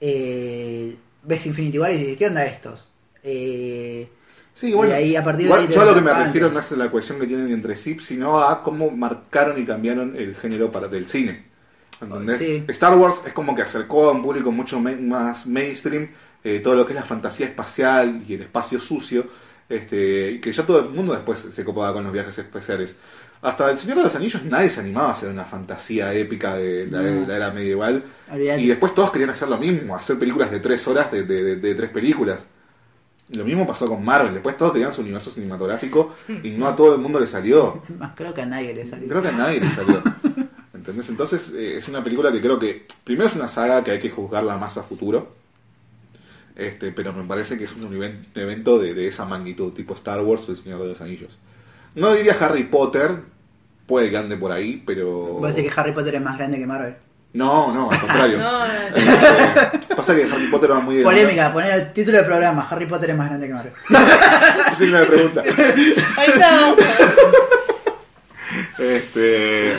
eh, 0.00 0.96
ves 1.24 1.44
Infinity 1.44 1.78
War 1.78 1.92
y 1.92 1.98
dices, 1.98 2.16
¿qué 2.16 2.26
onda 2.28 2.46
estos? 2.46 2.88
Eh, 3.22 4.08
Sí, 4.54 4.72
bueno, 4.72 4.92
Y 4.92 4.96
ahí, 4.96 5.16
a 5.16 5.22
partir 5.22 5.40
de 5.40 5.44
igual 5.44 5.60
ahí 5.60 5.66
te 5.68 5.74
yo 5.74 5.82
a 5.82 5.84
lo 5.84 5.94
que 5.94 6.00
me 6.00 6.14
refiero 6.14 6.50
no 6.50 6.58
es 6.58 6.72
a 6.72 6.76
la 6.76 6.90
cohesión 6.90 7.20
que 7.20 7.26
tienen 7.26 7.52
entre 7.52 7.76
sí, 7.76 7.98
sino 8.00 8.40
a 8.40 8.62
cómo 8.62 8.90
marcaron 8.90 9.60
y 9.60 9.66
cambiaron 9.66 10.16
el 10.16 10.34
género 10.36 10.72
para 10.72 10.88
del 10.88 11.06
cine. 11.06 11.44
¿Entendés? 12.00 12.38
Sí. 12.38 12.64
Star 12.68 12.96
Wars 12.96 13.20
es 13.26 13.34
como 13.34 13.54
que 13.54 13.60
acercó 13.60 14.08
a 14.08 14.12
un 14.12 14.22
público 14.22 14.50
mucho 14.50 14.80
más 14.80 15.46
mainstream 15.46 16.08
eh, 16.42 16.60
todo 16.60 16.76
lo 16.76 16.86
que 16.86 16.94
es 16.94 16.98
la 16.98 17.04
fantasía 17.04 17.46
espacial 17.46 18.24
y 18.26 18.34
el 18.34 18.42
espacio 18.42 18.80
sucio, 18.80 19.26
este, 19.68 20.40
que 20.40 20.50
ya 20.50 20.64
todo 20.64 20.80
el 20.80 20.88
mundo 20.88 21.12
después 21.12 21.46
se 21.54 21.64
copaba 21.64 21.92
con 21.92 22.04
los 22.04 22.12
viajes 22.12 22.38
espaciales. 22.38 22.96
Hasta 23.42 23.70
El 23.70 23.78
Señor 23.78 23.96
de 23.98 24.02
los 24.04 24.14
Anillos 24.14 24.44
nadie 24.44 24.68
se 24.68 24.80
animaba 24.80 25.08
a 25.08 25.12
hacer 25.12 25.30
una 25.30 25.44
fantasía 25.46 26.12
épica 26.12 26.56
de 26.56 26.86
la, 26.86 27.00
No. 27.02 27.20
de 27.22 27.26
la 27.26 27.36
era 27.36 27.50
medieval. 27.50 28.04
Olvidate. 28.30 28.60
Y 28.60 28.66
después 28.66 28.94
todos 28.94 29.10
querían 29.10 29.30
hacer 29.30 29.48
lo 29.48 29.56
mismo, 29.56 29.96
hacer 29.96 30.18
películas 30.18 30.50
de 30.50 30.60
tres 30.60 30.86
horas 30.86 31.10
de, 31.10 31.22
de- 31.24 31.42
de- 31.44 31.56
de 31.56 31.74
tres 31.74 31.88
películas. 31.90 32.46
Lo 33.30 33.44
mismo 33.44 33.66
pasó 33.66 33.86
con 33.86 34.04
Marvel, 34.04 34.34
después 34.34 34.56
todos 34.58 34.72
querían 34.72 34.92
su 34.92 35.00
universo 35.02 35.30
cinematográfico 35.30 36.14
y 36.42 36.50
no 36.50 36.66
a 36.66 36.74
todo 36.76 36.94
el 36.94 37.00
mundo 37.00 37.18
le 37.20 37.26
salió. 37.26 37.82
Creo 38.16 38.34
que 38.34 38.42
a 38.42 38.46
nadie 38.46 38.74
le 38.74 38.84
salió. 38.84 39.08
Creo 39.08 39.22
que 39.22 39.28
a 39.28 39.32
nadie 39.32 39.60
le 39.60 39.68
salió. 39.68 40.02
¿Entendés? 40.74 41.08
Entonces 41.08 41.54
eh, 41.54 41.76
es 41.76 41.88
una 41.88 42.02
película 42.04 42.32
que 42.32 42.40
creo 42.40 42.58
que 42.58 42.86
primero 43.04 43.28
es 43.28 43.36
una 43.36 43.48
saga 43.48 43.84
que 43.84 43.90
hay 43.92 44.00
que 44.00 44.10
juzgarla 44.10 44.56
más 44.56 44.76
a 44.78 44.82
futuro. 44.82 45.34
Este, 46.56 46.90
pero 46.92 47.12
me 47.12 47.24
parece 47.24 47.56
que 47.56 47.64
es 47.64 47.72
un 47.76 47.94
even- 47.94 48.26
evento 48.34 48.78
de, 48.78 48.92
de 48.94 49.06
esa 49.08 49.24
magnitud, 49.24 49.72
tipo 49.72 49.94
Star 49.94 50.20
Wars 50.20 50.48
o 50.48 50.52
El 50.52 50.58
Señor 50.58 50.80
de 50.82 50.88
los 50.88 51.00
Anillos. 51.00 51.38
No 51.94 52.12
diría 52.14 52.36
Harry 52.40 52.64
Potter, 52.64 53.10
puede 53.86 54.10
que 54.10 54.16
ande 54.16 54.36
por 54.36 54.52
ahí, 54.52 54.82
pero... 54.86 55.10
Vos 55.10 55.54
decís 55.54 55.72
que 55.72 55.80
Harry 55.80 55.92
Potter 55.92 56.14
es 56.14 56.22
más 56.22 56.38
grande 56.38 56.58
que 56.58 56.66
Marvel. 56.66 56.94
No, 57.32 57.72
no, 57.72 57.90
al 57.90 58.00
contrario. 58.00 58.38
No, 58.40 58.66
no, 58.66 58.74
Este, 58.96 59.94
pasa 59.94 60.14
que 60.14 60.24
Harry 60.24 60.46
Potter 60.48 60.70
va 60.72 60.80
muy 60.80 60.96
de 60.96 61.02
Polémica, 61.04 61.52
poner 61.52 61.72
el 61.72 61.92
título 61.92 62.16
del 62.18 62.26
programa, 62.26 62.66
Harry 62.70 62.86
Potter 62.86 63.10
es 63.10 63.16
más 63.16 63.28
grande 63.28 63.46
que 63.48 63.54
Marvel. 63.54 63.72
Sí, 64.76 64.84
me 64.86 65.04
pregunta. 65.04 65.42
Ahí 66.16 66.28
está. 66.28 66.74
Este, 68.78 69.72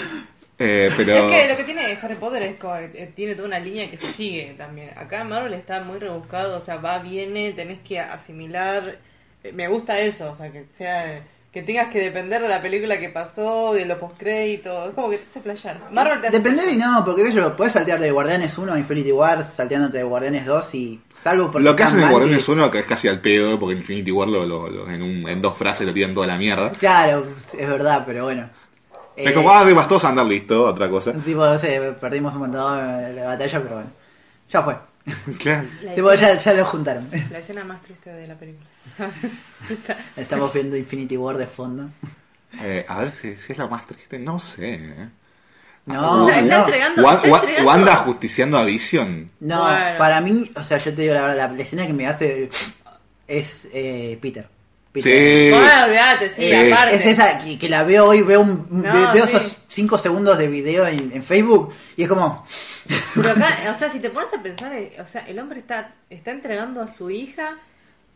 eh, 0.60 0.92
pero... 0.96 1.14
Es 1.14 1.32
que 1.32 1.48
lo 1.50 1.58
que 1.58 1.64
tiene 1.64 1.98
Harry 2.02 2.16
Potter 2.16 2.44
es 2.44 2.60
como 2.60 2.76
que 2.76 2.92
eh, 3.04 3.12
tiene 3.16 3.36
toda 3.36 3.48
una 3.48 3.60
línea 3.60 3.90
que 3.90 3.98
se 3.98 4.12
sigue 4.14 4.54
también. 4.58 4.92
Acá 4.98 5.22
en 5.22 5.30
Marvel 5.30 5.54
está 5.54 5.82
muy 5.82 5.98
rebuscado, 6.00 6.58
o 6.58 6.62
sea, 6.62 6.76
va, 6.78 7.00
viene, 7.00 7.52
tenés 7.54 7.80
que 7.80 8.00
asimilar. 8.00 8.98
Eh, 9.44 9.52
Me 9.54 9.68
gusta 9.68 10.00
eso, 10.00 10.32
o 10.32 10.36
sea, 10.36 10.52
que 10.52 10.66
sea 10.78 11.22
que 11.52 11.62
tengas 11.64 11.90
que 11.90 12.00
depender 12.00 12.42
de 12.42 12.48
la 12.48 12.62
película 12.62 12.98
que 12.98 13.10
pasó, 13.10 13.74
de 13.74 13.84
los 13.86 13.98
postcréditos, 13.98 14.88
es 14.90 14.94
como 14.96 15.10
que 15.10 15.18
te 15.18 15.24
hace 15.26 15.42
flashear. 15.42 15.80
Marvel 15.92 16.22
te 16.22 16.28
hace 16.28 16.38
Depender 16.40 16.70
y 16.70 16.78
no, 16.78 17.04
porque 17.04 17.24
qué 17.24 17.32
yo, 17.34 17.56
puedes 17.58 17.74
saltear 17.74 18.00
de 18.00 18.10
Guardianes 18.10 18.58
1 18.58 18.72
a 18.74 18.80
Infinity 18.80 19.12
War, 19.12 19.44
salteándote 19.44 19.98
de 19.98 20.04
Guardianes 20.04 20.46
2 20.46 20.76
y 20.76 21.02
salvo 21.22 21.52
por 21.52 21.62
Lo 21.62 21.76
que 21.76 21.84
hacen 21.84 22.00
en 22.00 22.10
Guardianes 22.10 22.48
1 22.48 22.72
que 22.72 22.80
es 22.80 22.86
casi 22.86 23.10
al 23.10 23.20
pedo, 23.20 23.60
porque 23.60 23.76
Infinity 23.76 24.12
War 24.12 24.30
lo, 24.30 24.46
lo- 24.46 24.70
lo- 24.70 24.90
en, 24.90 25.02
un- 25.02 25.28
en 25.28 25.42
dos 25.42 25.58
frases 25.58 25.86
lo 25.86 25.92
tiran 25.94 26.14
toda 26.14 26.28
la 26.28 26.38
mierda. 26.38 26.70
Claro, 26.72 27.28
es 27.58 27.70
verdad, 27.70 28.04
pero 28.06 28.24
bueno. 28.24 28.50
Es 29.18 29.32
Eh, 29.32 29.34
como, 29.34 29.52
ah, 29.52 29.66
de 29.66 29.74
bastos 29.74 30.06
andar 30.06 30.26
listo, 30.26 30.64
otra 30.66 30.90
cosa. 30.90 31.12
tipo, 31.14 31.46
no 31.46 31.58
sé, 31.58 31.94
perdimos 32.00 32.34
un 32.34 32.40
montón 32.42 32.78
de 33.04 33.14
la 33.14 33.26
batalla, 33.26 33.62
pero 33.62 33.76
bueno. 33.76 33.90
Ya 34.50 34.62
fue. 34.62 34.76
Claro. 35.40 35.68
La 35.84 35.94
Tipo, 35.94 36.12
escena- 36.12 36.34
ya, 36.36 36.40
ya 36.42 36.54
lo 36.54 36.66
juntaron. 36.66 37.10
La 37.32 37.40
escena 37.40 37.64
más 37.64 37.82
triste 37.82 38.12
de 38.12 38.28
la 38.28 38.36
película. 38.36 38.68
Estamos 40.18 40.54
viendo 40.54 40.76
Infinity 40.78 41.18
War 41.18 41.38
de 41.38 41.48
fondo. 41.48 41.90
Eh, 42.62 42.86
a 42.88 43.00
ver 43.00 43.12
si, 43.12 43.36
si 43.38 43.54
es 43.54 43.58
la 43.58 43.68
más 43.68 43.86
triste, 43.88 44.20
no 44.20 44.40
sé. 44.40 44.74
¿eh? 44.76 45.10
No, 45.86 46.24
O 46.26 46.28
sea, 46.28 46.40
está 46.40 46.58
no. 46.58 46.64
entregando- 46.66 47.04
Wa- 47.04 47.14
está 47.16 47.30
Wa- 47.30 47.40
entregando- 47.40 47.68
Wanda 47.68 47.96
justiciando 47.98 48.58
a 48.58 48.66
Vision. 48.66 49.32
No, 49.40 49.64
Bueno. 49.64 49.98
para 49.98 50.22
mí, 50.22 50.52
o 50.56 50.64
sea, 50.64 50.78
yo 50.78 50.94
te 50.94 51.02
digo 51.02 51.14
la 51.14 51.22
verdad, 51.22 51.38
la, 51.38 51.48
la 51.58 51.64
escena 51.64 51.88
que 51.88 51.94
me 51.94 52.08
hace 52.08 52.50
es 53.28 53.68
eh, 53.74 54.18
Peter. 54.22 54.48
Peter. 54.92 55.12
Sí. 55.12 55.50
Bueno, 55.58 55.86
olvídate, 55.86 56.30
sí, 56.30 56.44
Sí. 56.44 56.72
aparte. 56.72 56.96
Es 56.98 57.06
esa 57.06 57.38
que, 57.40 57.58
que 57.58 57.70
la 57.70 57.84
veo 57.84 58.06
hoy, 58.08 58.22
veo, 58.24 58.42
un, 58.42 58.68
No, 58.70 59.14
veo 59.14 59.26
sí. 59.26 59.38
esos 59.38 59.56
5 59.72 59.98
segundos 59.98 60.38
de 60.38 60.48
video 60.48 60.86
en, 60.86 61.12
en 61.14 61.24
Facebook 61.24 61.74
y 61.96 62.04
es 62.04 62.10
como, 62.10 62.46
Pero 63.16 63.32
acá, 63.32 63.58
o 63.76 63.80
sea, 63.80 63.90
si 63.90 64.00
te 64.02 64.10
pones 64.10 64.34
a 64.34 64.44
pensar, 64.44 64.74
eh, 64.74 64.98
o 65.00 65.08
sea, 65.08 65.22
el 65.28 65.40
hombre 65.40 65.60
está, 65.60 65.94
está 66.10 66.32
entregando 66.32 66.82
a 66.82 66.88
su 66.88 67.10
hija 67.10 67.58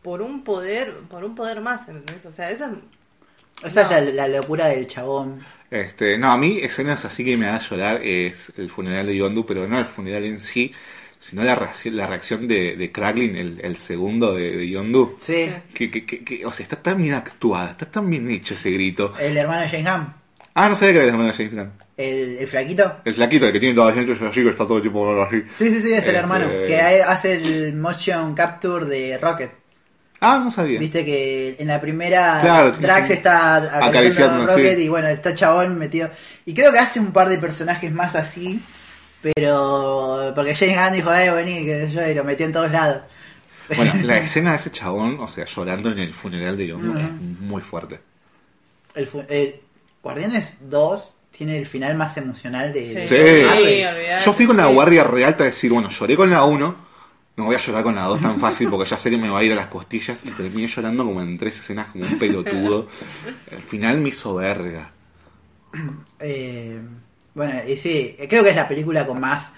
por 0.02 0.20
un 0.20 0.44
poder, 0.44 0.98
por 1.08 1.24
un 1.24 1.34
poder 1.34 1.62
más, 1.62 1.88
¿entendés? 1.88 2.26
O 2.26 2.32
sea, 2.32 2.50
eso 2.50 2.66
es- 2.66 3.66
esa 3.72 3.84
No. 3.84 3.96
es 3.96 4.14
la, 4.14 4.26
la 4.26 4.28
locura 4.38 4.66
del 4.68 4.86
chabón. 4.86 5.40
Este, 5.70 6.18
no, 6.18 6.30
a 6.30 6.36
mí 6.36 6.58
escenas 6.60 7.06
así 7.06 7.24
que 7.24 7.38
me 7.38 7.46
da 7.46 7.56
a 7.56 7.60
llorar 7.60 8.02
es 8.04 8.52
el 8.58 8.68
funeral 8.68 9.06
de 9.06 9.16
Yondu, 9.16 9.46
pero 9.46 9.66
no 9.66 9.78
el 9.78 9.86
funeral 9.86 10.24
en 10.24 10.40
sí, 10.42 10.72
sino 11.18 11.42
la 11.42 11.54
reacción, 11.54 11.96
la 11.96 12.06
reacción 12.06 12.46
de, 12.46 12.76
de 12.76 12.92
Kraglin, 12.92 13.34
el, 13.34 13.60
el 13.64 13.78
segundo 13.78 14.34
de, 14.34 14.52
de 14.58 14.68
Yondu. 14.68 15.16
Sí, 15.18 15.50
Que, 15.72 15.90
que, 15.90 16.04
que, 16.04 16.22
que- 16.22 16.44
o 16.44 16.52
sea, 16.52 16.64
está 16.64 16.76
tan 16.82 17.00
bien 17.00 17.14
actuada, 17.14 17.70
está 17.70 17.86
tan 17.90 18.10
bien 18.10 18.30
hecho 18.30 18.52
ese 18.54 18.70
grito. 18.72 19.14
el 19.18 19.36
hermano 19.38 19.62
de 19.62 19.68
Jane 19.70 19.88
Hamm, 19.88 20.12
Ah, 20.58 20.68
no 20.70 20.74
sabía 20.74 20.92
que 20.94 20.98
era 20.98 21.04
el 21.04 21.10
hermano 21.10 21.28
de 21.28 21.34
James 21.36 21.54
Gunn. 21.54 21.72
el, 21.98 22.38
el 22.38 22.46
flaquito. 22.46 22.96
El 23.04 23.14
flaquito, 23.14 23.46
el 23.46 23.52
que 23.52 23.60
tiene 23.60 23.74
todas 23.74 23.94
las 23.94 24.06
lentes 24.06 24.26
así, 24.28 24.42
que 24.42 24.48
está 24.50 24.64
todo 24.64 24.76
el 24.76 24.82
tiempo 24.82 25.22
así. 25.22 25.42
Sí, 25.52 25.66
sí, 25.70 25.82
sí, 25.82 25.92
es 25.92 26.02
el 26.02 26.08
Este- 26.08 26.16
hermano 26.16 26.48
que 26.48 26.80
hace 26.80 27.34
el 27.34 27.74
motion 27.74 28.34
capture 28.34 28.86
de 28.86 29.18
Rocket. 29.18 29.50
Ah, 30.20 30.40
no 30.42 30.50
sabía. 30.50 30.80
Viste 30.80 31.04
que 31.04 31.56
en 31.58 31.68
la 31.68 31.78
primera 31.78 32.38
Claro, 32.40 32.72
Drax 32.72 33.10
está 33.10 33.56
acariciando 33.56 33.86
Acariciando, 33.86 34.42
a 34.44 34.46
Rocket 34.56 34.76
sí. 34.78 34.82
y 34.84 34.88
bueno, 34.88 35.08
está 35.08 35.34
chabón 35.34 35.78
metido. 35.78 36.10
Y 36.46 36.54
creo 36.54 36.72
que 36.72 36.78
hace 36.78 37.00
un 37.00 37.12
par 37.12 37.28
de 37.28 37.36
personajes 37.36 37.92
más 37.92 38.14
así, 38.16 38.62
pero 39.34 40.32
porque 40.34 40.54
James 40.54 40.76
Gunn 40.78 40.92
dijo, 40.94 41.12
eh, 41.12 41.30
vení, 41.30 41.64
que 41.66 41.90
yo 41.92 42.06
y 42.08 42.14
lo 42.14 42.24
metió 42.24 42.46
en 42.46 42.52
todos 42.52 42.70
lados. 42.70 43.02
Bueno, 43.76 43.92
la 44.04 44.16
escena 44.20 44.50
de 44.52 44.56
ese 44.56 44.70
chabón, 44.70 45.18
o 45.20 45.28
sea, 45.28 45.44
llorando 45.44 45.90
en 45.92 45.98
el 45.98 46.14
funeral 46.14 46.56
de 46.56 46.68
Yondu, 46.68 46.90
Ujú. 46.92 46.98
es 46.98 47.10
muy 47.40 47.60
fuerte. 47.62 47.98
El, 48.94 49.06
fu- 49.06 49.24
eh, 49.28 49.60
Guardianes 50.06 50.54
2 50.60 51.14
tiene 51.36 51.58
el 51.58 51.66
final 51.66 51.96
más 51.96 52.16
emocional 52.16 52.72
de, 52.72 52.88
de 52.94 53.06
Sí. 53.06 53.14
Olvidate, 53.14 54.24
Yo 54.24 54.32
fui 54.32 54.46
con 54.46 54.56
la 54.56 54.68
sí. 54.68 54.72
guardia 54.74 55.04
real 55.04 55.36
a 55.38 55.42
decir, 55.42 55.70
bueno, 55.72 55.88
lloré 55.90 56.16
con 56.16 56.30
la 56.30 56.44
1, 56.44 56.76
no 57.36 57.44
voy 57.44 57.54
a 57.54 57.58
llorar 57.58 57.82
con 57.82 57.94
la 57.94 58.02
2 58.04 58.20
tan 58.20 58.40
fácil 58.40 58.68
porque 58.70 58.88
ya 58.88 58.96
sé 58.96 59.10
que 59.10 59.18
me 59.18 59.28
va 59.28 59.40
a 59.40 59.42
ir 59.44 59.52
a 59.52 59.56
las 59.56 59.66
costillas 59.66 60.18
y 60.24 60.30
terminé 60.30 60.66
llorando 60.68 61.04
como 61.04 61.20
en 61.20 61.36
tres 61.36 61.58
escenas 61.60 61.88
como 61.88 62.04
un 62.06 62.18
pelotudo. 62.18 62.88
Al 63.52 63.60
final 63.62 63.98
me 63.98 64.08
hizo 64.10 64.34
verga. 64.36 64.90
Eh, 66.20 66.80
bueno, 67.34 67.54
y 67.68 67.76
sí, 67.76 68.16
creo 68.28 68.42
que 68.42 68.50
es 68.50 68.56
la 68.56 68.66
película 68.68 69.06
con 69.06 69.20
más 69.20 69.52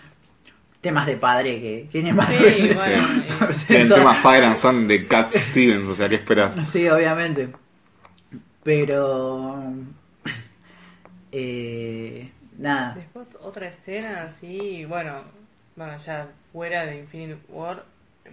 temas 0.81 1.07
de 1.07 1.16
padre 1.16 1.61
que 1.61 1.89
tiene 1.93 2.11
Sí, 2.11 2.16
Marvel. 2.16 2.75
bueno, 2.75 3.09
eh, 3.69 3.83
El 3.83 3.89
tema 3.89 4.15
Fire 4.15 4.45
and 4.45 4.57
Sun 4.57 4.89
de 4.89 5.07
Cat 5.07 5.33
Stevens, 5.35 5.89
o 5.89 5.95
sea, 5.95 6.09
¿qué 6.09 6.16
esperas? 6.16 6.55
Sí, 6.69 6.89
obviamente. 6.89 7.51
Pero. 8.65 9.62
Eh, 11.33 12.31
nada. 12.59 12.95
Después 12.95 13.27
otra 13.43 13.69
escena 13.69 14.23
así, 14.25 14.85
bueno, 14.85 15.23
bueno, 15.77 15.97
ya 15.99 16.29
fuera 16.53 16.87
de 16.87 16.99
Infinity 17.01 17.39
War, 17.49 17.85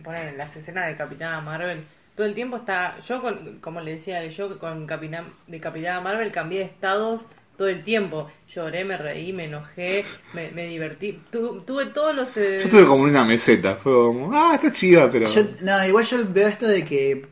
ponen 0.04 0.38
las 0.38 0.56
escenas 0.56 0.88
de 0.88 0.96
Capitana 0.96 1.42
Marvel, 1.42 1.84
todo 2.16 2.26
el 2.28 2.34
tiempo 2.34 2.58
está. 2.58 2.98
Yo, 3.00 3.22
con, 3.22 3.60
como 3.60 3.82
le 3.82 3.92
decía, 3.92 4.26
yo 4.28 4.58
con 4.58 4.86
Capitán, 4.88 5.34
de 5.48 5.60
Capitana 5.60 6.02
Marvel 6.02 6.32
cambié 6.32 6.60
de 6.60 6.66
estados 6.66 7.26
todo 7.58 7.68
el 7.68 7.84
tiempo. 7.84 8.30
Lloré, 8.50 8.84
me 8.86 8.98
reí, 8.98 9.32
me 9.34 9.46
enojé, 9.46 10.04
me, 10.34 10.52
me 10.52 10.68
divertí. 10.68 11.22
Tu- 11.32 11.62
tuve 11.62 11.88
todos 11.88 12.16
los. 12.16 12.36
eh, 12.38 12.60
Yo 12.64 12.70
tuve 12.70 12.86
como 12.86 13.04
una 13.04 13.24
meseta, 13.26 13.76
fue 13.76 13.94
como, 13.94 14.32
ah, 14.34 14.54
está 14.56 14.72
chida, 14.72 15.10
pero... 15.12 15.28
Yo, 15.30 15.42
no, 15.62 15.86
igual 15.86 16.06
yo 16.06 16.18
veo 16.30 16.48
esto 16.48 16.68
de 16.68 16.84
que, 16.86 17.28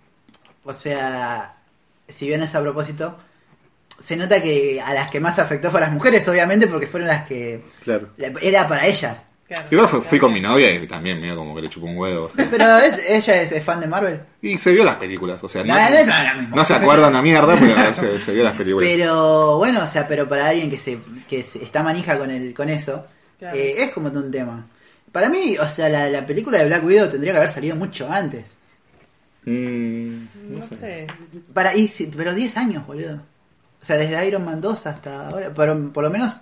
o 0.65 0.73
sea, 0.73 1.55
si 2.07 2.27
bien 2.27 2.41
es 2.43 2.53
a 2.55 2.61
propósito, 2.61 3.17
se 4.03 4.15
nota 4.17 4.41
que 4.41 4.81
a 4.81 4.93
las 4.93 5.09
que 5.09 5.19
más 5.19 5.39
afectó 5.39 5.69
fue 5.71 5.79
a 5.79 5.83
las 5.83 5.91
mujeres, 5.93 6.27
obviamente, 6.27 6.67
porque 6.67 6.87
fueron 6.87 7.07
las 7.07 7.25
que 7.25 7.63
Claro. 7.83 8.09
era 8.41 8.67
para 8.67 8.85
ellas. 8.85 9.25
claro, 9.47 9.63
Igual 9.71 9.87
fui 9.87 10.01
claro. 10.01 10.19
con 10.19 10.33
mi 10.33 10.41
novia 10.41 10.73
y 10.73 10.87
también 10.87 11.21
medio 11.21 11.35
como 11.35 11.55
que 11.55 11.61
le 11.61 11.69
chupó 11.69 11.85
un 11.87 11.97
huevo. 11.97 12.29
Pero 12.35 12.77
es- 12.79 13.09
ella 13.09 13.41
es, 13.43 13.51
es 13.51 13.63
fan 13.63 13.79
de 13.79 13.87
Marvel. 13.87 14.19
Y 14.41 14.57
se 14.57 14.71
vio 14.71 14.83
las 14.83 14.95
películas, 14.97 15.43
o 15.43 15.47
sea, 15.47 15.63
no, 15.63 15.73
No, 15.73 15.79
no 15.89 15.95
es 15.97 16.07
lo 16.07 16.41
mismo. 16.41 16.55
no 16.55 16.65
se 16.65 16.73
acuerda 16.73 17.07
una 17.07 17.21
mierda, 17.21 17.55
pero 17.59 17.93
se, 17.95 18.19
se 18.19 18.33
vio 18.33 18.43
las 18.43 18.53
películas. 18.55 18.89
Pero 18.91 19.57
bueno, 19.57 19.83
o 19.83 19.87
sea, 19.87 20.07
pero 20.07 20.27
para 20.27 20.47
alguien 20.49 20.69
que 20.69 20.77
se 20.79 20.97
que 21.29 21.43
se- 21.43 21.63
está 21.63 21.81
manija 21.83 22.17
con 22.17 22.29
el 22.31 22.53
con 22.53 22.69
eso, 22.69 23.05
Claro. 23.39 23.55
eh, 23.55 23.75
es 23.83 23.91
como 23.91 24.09
un 24.09 24.31
tema. 24.31 24.65
Para 25.11 25.29
mí, 25.29 25.55
o 25.59 25.67
sea, 25.67 25.87
la, 25.89 26.09
la 26.09 26.25
película 26.25 26.57
de 26.57 26.65
Black 26.65 26.83
Widow 26.83 27.07
tendría 27.09 27.33
que 27.33 27.37
haber 27.37 27.51
salido 27.51 27.75
mucho 27.75 28.11
antes. 28.11 28.57
Mm, 29.45 30.25
No 30.49 30.61
sé. 30.61 31.07
Para, 31.53 31.75
y, 31.75 31.87
pero 32.15 32.33
10 32.33 32.57
años, 32.57 32.85
boludo. 32.87 33.21
O 33.83 33.85
sea, 33.85 33.97
desde 33.97 34.25
Iron 34.25 34.45
Man 34.45 34.61
2 34.61 34.87
hasta 34.87 35.27
ahora. 35.27 35.51
Pero 35.53 35.91
por 35.91 36.05
lo 36.05 36.09
menos 36.09 36.41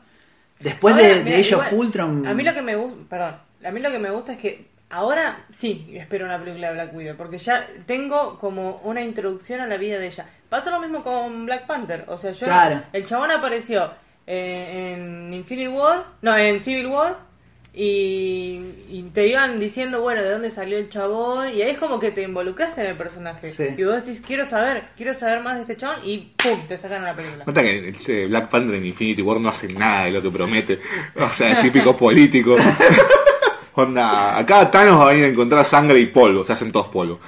después 0.59 0.93
Ahora, 0.93 1.07
de, 1.07 1.39
ellos 1.39 1.51
igual, 1.51 1.73
Ultron. 1.73 2.27
A 2.27 2.35
mí 2.35 2.43
lo 2.43 2.53
que 2.53 2.61
me 2.61 2.76
gusta, 2.76 2.97
perdón, 3.09 3.35
a 3.65 3.72
mí 3.72 3.80
lo 3.80 3.89
que 3.89 3.97
me 3.97 4.11
gusta 4.11 4.34
es 4.34 4.38
que 4.38 4.68
ahora 4.91 5.45
sí 5.51 5.91
espero 5.95 6.26
una 6.26 6.38
película 6.38 6.68
de 6.68 6.73
Black 6.76 6.93
Widow, 6.93 7.18
porque 7.18 7.39
ya 7.39 7.68
tengo 7.88 8.38
como 8.38 8.80
una 8.84 9.01
introducción 9.01 9.59
a 9.59 9.65
la 9.65 9.77
vida 9.77 9.97
de 9.97 10.05
ella. 10.05 10.27
Pasa 10.49 10.69
lo 10.69 10.80
mismo 10.80 11.03
con 11.03 11.47
Black 11.47 11.65
Panther, 11.65 12.05
o 12.07 12.15
sea, 12.15 12.31
yo 12.31 12.45
Claro. 12.45 12.84
el 12.93 13.03
chabón 13.07 13.31
apareció 13.31 13.89
eh, 14.27 14.93
en 14.93 15.34
Infinity 15.34 15.68
War, 15.68 16.05
no, 16.22 16.38
en 16.38 16.59
Civil 16.59 16.85
War. 16.85 17.30
Y, 17.73 18.60
y 18.89 19.10
te 19.14 19.27
iban 19.30 19.57
diciendo, 19.57 20.02
bueno, 20.02 20.22
de 20.22 20.30
dónde 20.30 20.49
salió 20.49 20.77
el 20.77 20.89
chabón, 20.89 21.52
y 21.53 21.61
ahí 21.61 21.72
es 21.72 21.77
como 21.77 21.99
que 21.99 22.11
te 22.11 22.22
involucraste 22.22 22.81
en 22.81 22.88
el 22.88 22.98
personaje. 22.98 23.53
Sí. 23.53 23.64
Y 23.77 23.84
vos 23.84 24.06
decís, 24.06 24.22
quiero 24.26 24.43
saber, 24.45 24.89
quiero 24.98 25.14
saber 25.14 25.41
más 25.41 25.56
de 25.56 25.61
este 25.61 25.77
chabón, 25.77 25.99
y 26.03 26.34
¡pum! 26.35 26.60
te 26.68 26.77
sacan 26.77 27.03
la 27.06 27.15
película. 27.15 27.45
Nota 27.45 27.61
que 27.61 27.89
este 27.89 28.26
Black 28.27 28.49
Panther 28.49 28.76
en 28.76 28.85
Infinity 28.85 29.22
War 29.22 29.39
no 29.39 29.48
hace 29.48 29.69
nada 29.69 30.06
de 30.06 30.11
lo 30.11 30.22
que 30.22 30.30
promete. 30.30 30.80
O 31.15 31.30
sea, 31.30 31.53
es 31.53 31.61
típico 31.61 31.95
político. 31.95 32.57
Onda, 33.73 34.38
acá 34.38 34.69
Thanos 34.69 34.99
va 34.99 35.03
a 35.06 35.10
venir 35.11 35.23
a 35.23 35.27
encontrar 35.30 35.64
sangre 35.64 35.98
y 35.98 36.07
polvo, 36.07 36.43
se 36.43 36.52
hacen 36.52 36.73
todos 36.73 36.88
polvo. 36.88 37.22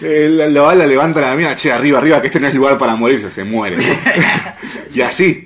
Eh, 0.00 0.26
La, 0.30 0.46
la 0.46 0.62
bala 0.62 0.86
levanta 0.86 1.20
la 1.20 1.36
mía, 1.36 1.54
che, 1.54 1.70
arriba, 1.70 1.98
arriba, 1.98 2.20
que 2.22 2.28
este 2.28 2.40
no 2.40 2.46
es 2.48 2.54
lugar 2.54 2.78
para 2.78 2.96
morirse, 2.96 3.30
se 3.30 3.44
muere. 3.44 3.76
y 4.94 5.00
así. 5.02 5.44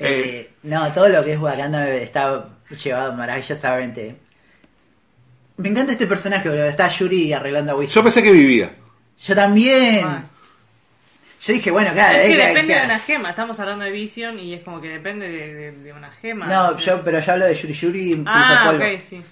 Eh, 0.00 0.49
no, 0.62 0.92
todo 0.92 1.08
lo 1.08 1.24
que 1.24 1.32
es 1.34 1.38
Wakanda 1.38 1.88
está 1.94 2.48
llevado 2.82 3.12
maravillosamente. 3.14 4.16
Me 5.56 5.68
encanta 5.68 5.92
este 5.92 6.06
personaje, 6.06 6.48
boludo. 6.48 6.64
Está 6.66 6.88
Yuri 6.88 7.32
arreglando 7.32 7.72
a 7.72 7.76
Wish. 7.76 7.90
Yo 7.90 8.02
pensé 8.02 8.22
que 8.22 8.32
vivía. 8.32 8.72
Yo 9.18 9.34
también. 9.34 10.04
Ah. 10.06 10.24
Yo 11.42 11.52
dije, 11.54 11.70
bueno, 11.70 11.90
claro. 11.92 12.18
Es 12.18 12.24
que 12.26 12.32
eh, 12.32 12.36
claro, 12.36 12.48
depende 12.54 12.74
de 12.74 12.84
una 12.84 12.98
gema, 12.98 13.30
estamos 13.30 13.60
hablando 13.60 13.84
de 13.84 13.90
Vision 13.90 14.38
y 14.38 14.54
es 14.54 14.62
como 14.62 14.80
que 14.80 14.88
depende 14.88 15.26
de, 15.28 15.54
de- 15.54 15.72
de 15.72 15.92
una 15.92 16.10
gema. 16.10 16.46
No, 16.46 16.76
yo, 16.76 17.02
pero 17.02 17.20
yo 17.20 17.32
hablo 17.32 17.46
de 17.46 17.54
Yuri 17.54 17.72
Yuri. 17.74 18.22
Ah, 18.26 18.72
ok, 18.74 19.00
sí. 19.08 19.22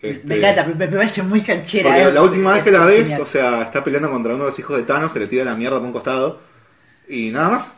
Este, 0.00 0.26
Me 0.26 0.36
encanta, 0.36 0.64
me, 0.64 0.74
me 0.74 0.88
parece 0.88 1.22
muy 1.22 1.40
canchera. 1.42 1.90
Porque 1.90 2.02
eh. 2.02 2.12
la 2.12 2.22
última 2.22 2.52
vez 2.54 2.62
que 2.64 2.70
la 2.72 2.84
ves, 2.84 3.08
Genial. 3.08 3.20
o 3.20 3.26
sea, 3.26 3.62
está 3.62 3.82
peleando 3.84 4.10
contra 4.10 4.34
uno 4.34 4.44
de 4.44 4.50
los 4.50 4.58
hijos 4.58 4.76
de 4.76 4.82
Thanos 4.84 5.12
que 5.12 5.20
le 5.20 5.26
tira 5.28 5.44
la 5.44 5.54
mierda 5.54 5.78
por 5.78 5.86
un 5.86 5.92
costado. 5.92 6.40
Y 7.08 7.30
nada 7.30 7.48
más. 7.50 7.74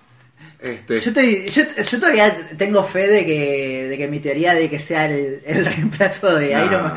Este, 0.64 0.98
Yo, 1.00 1.08
estoy, 1.10 1.46
yo, 1.46 1.62
yo 1.90 2.00
todavía 2.00 2.34
tengo 2.56 2.82
fe 2.84 3.06
de 3.06 3.26
que, 3.26 3.86
de 3.90 3.98
que 3.98 4.08
mi 4.08 4.18
teoría 4.20 4.54
de 4.54 4.70
que 4.70 4.78
sea 4.78 5.04
el, 5.10 5.40
el 5.44 5.64
reemplazo 5.66 6.34
de. 6.36 6.50
Iron 6.52 6.82
Man 6.84 6.94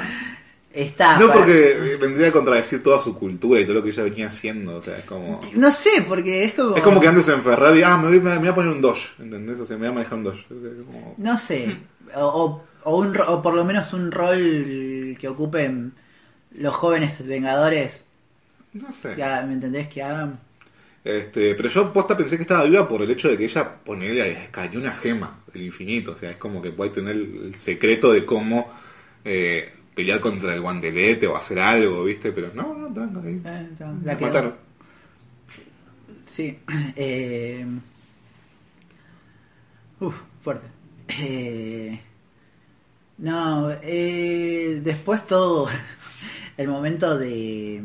está. 0.74 1.18
no 1.20 1.28
para- 1.28 1.40
porque 1.40 1.72
eh, 1.72 1.98
vendría 1.98 2.28
a 2.28 2.32
contradecir 2.32 2.82
toda 2.84 3.00
su 3.00 3.18
cultura 3.18 3.60
y 3.60 3.66
todo 3.66 3.74
lo 3.76 3.84
que 3.84 3.90
ella 3.90 4.04
venía 4.04 4.28
haciendo. 4.28 4.76
O 4.78 4.82
sea, 4.82 4.98
es 4.98 5.04
como. 5.06 5.42
No 5.56 5.70
sé, 5.72 6.06
porque 6.08 6.46
es 6.46 6.54
como. 6.54 6.76
Es 6.78 6.82
como 6.82 7.00
que 7.02 7.08
andes 7.08 7.28
en 7.28 7.42
Ferrari, 7.42 7.82
ah, 7.84 7.98
me 7.98 8.08
voy, 8.10 8.20
me 8.22 8.38
voy 8.38 8.48
a 8.48 8.56
poner 8.56 8.72
un 8.72 8.82
Dodge, 8.82 9.10
¿entendés? 9.20 9.60
O 9.60 9.66
sea, 9.66 9.76
me 9.76 9.82
voy 9.82 9.90
a 9.90 9.94
manejar 9.96 10.18
un 10.20 10.24
Dodge. 10.24 10.46
O 10.50 10.62
sea, 10.62 10.70
como- 10.86 11.16
No 11.18 11.38
sé. 11.38 11.78
O, 12.16 12.62
o, 12.84 12.98
un, 12.98 13.20
o 13.20 13.42
por 13.42 13.54
lo 13.54 13.66
menos 13.66 13.92
un 13.92 14.12
rol 14.12 15.18
que 15.20 15.28
ocupen 15.28 15.92
los 16.52 16.74
jóvenes 16.74 17.26
Vengadores. 17.28 18.06
No 18.74 18.94
sé. 18.94 19.14
Hagan- 19.22 19.48
¿Me 19.48 19.54
entendés? 19.56 19.88
Que 19.88 20.04
hagan. 20.04 20.40
Este, 21.04 21.56
pero 21.56 21.70
yo 21.70 21.94
posta 21.94 22.18
pensé 22.18 22.36
que 22.36 22.42
estaba 22.42 22.64
viva 22.64 22.88
por 22.88 23.02
el 23.02 23.10
hecho 23.10 23.30
de 23.30 23.38
que 23.38 23.46
ella 23.46 23.78
ponele 23.84 24.50
cayó 24.52 24.80
una 24.80 24.94
gema 24.94 25.40
del 25.54 25.64
infinito. 25.64 26.12
O 26.12 26.16
sea, 26.18 26.32
es 26.32 26.38
como 26.38 26.62
que 26.62 26.72
puede 26.72 26.92
tener 26.92 27.16
el 27.16 27.56
secreto 27.56 28.12
de 28.12 28.26
cómo 28.26 28.72
eh, 29.24 29.72
pelear 29.96 30.20
contra 30.20 30.54
el 30.54 30.62
guantelete 30.62 31.28
o 31.28 31.36
hacer 31.38 31.60
algo, 31.60 32.04
¿viste? 32.04 32.32
Pero 32.32 32.52
no, 32.54 32.74
no, 32.74 32.94
tranca 32.94 33.22
ahí. 33.22 33.42
eh, 33.44 33.70
la 34.04 34.18
mataron. 34.18 34.56
Sí. 36.24 36.60
Eh... 36.96 37.66
Uf, 40.00 40.16
fuerte. 40.42 40.68
Eh... 41.08 42.00
No, 43.18 43.72
eh... 43.82 44.80
después 44.84 45.26
todo 45.26 45.68
el 46.58 46.68
momento 46.68 47.18
de 47.18 47.82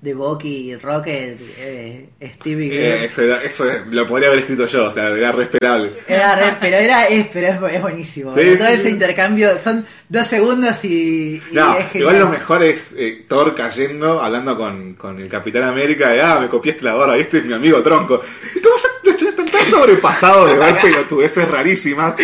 de 0.00 0.14
Bucky, 0.14 0.76
Rocket, 0.76 1.38
eh, 1.58 2.08
Stevie. 2.34 2.70
Eh, 2.72 3.04
eso, 3.06 3.22
era- 3.22 3.42
eso 3.42 3.68
es- 3.68 3.84
lo 3.88 4.06
podría 4.06 4.28
haber 4.28 4.40
escrito 4.40 4.64
yo, 4.66 4.86
o 4.86 4.90
sea, 4.92 5.08
era 5.08 5.32
re 5.32 5.42
esperable. 5.44 5.90
Era 6.06 6.36
re- 6.36 6.56
pero 6.60 6.76
era 6.76 7.06
es, 7.08 7.26
pero 7.32 7.48
es, 7.48 7.74
es 7.74 7.82
buenísimo. 7.82 8.32
Sí, 8.32 8.40
Todo 8.56 8.66
sí, 8.68 8.72
ese 8.74 8.82
sí. 8.84 8.88
intercambio 8.90 9.58
son 9.60 9.84
dos 10.08 10.24
segundos 10.28 10.84
y, 10.84 11.42
y 11.50 11.54
No, 11.54 11.76
es 11.76 11.92
igual 11.96 12.18
lo 12.20 12.28
mejor 12.28 12.62
es 12.62 12.94
eh, 12.96 13.24
Thor 13.28 13.56
cayendo, 13.56 14.22
hablando 14.22 14.56
con, 14.56 14.94
con 14.94 15.18
el 15.20 15.28
Capitán 15.28 15.64
América, 15.64 16.10
de, 16.10 16.22
ah, 16.22 16.38
me 16.40 16.48
copiaste 16.48 16.84
la 16.84 16.94
barba, 16.94 17.16
este 17.16 17.38
es 17.38 17.44
mi 17.44 17.54
amigo 17.54 17.82
Tronco. 17.82 18.20
Y 18.54 18.60
ya- 18.60 19.16
ya 19.16 19.28
están 19.30 19.46
tan 19.46 19.64
sobrepasados 19.64 20.48
de 20.52 20.58
ver 20.58 20.76
pelotudeces 20.80 21.48
rarísimas. 21.48 22.14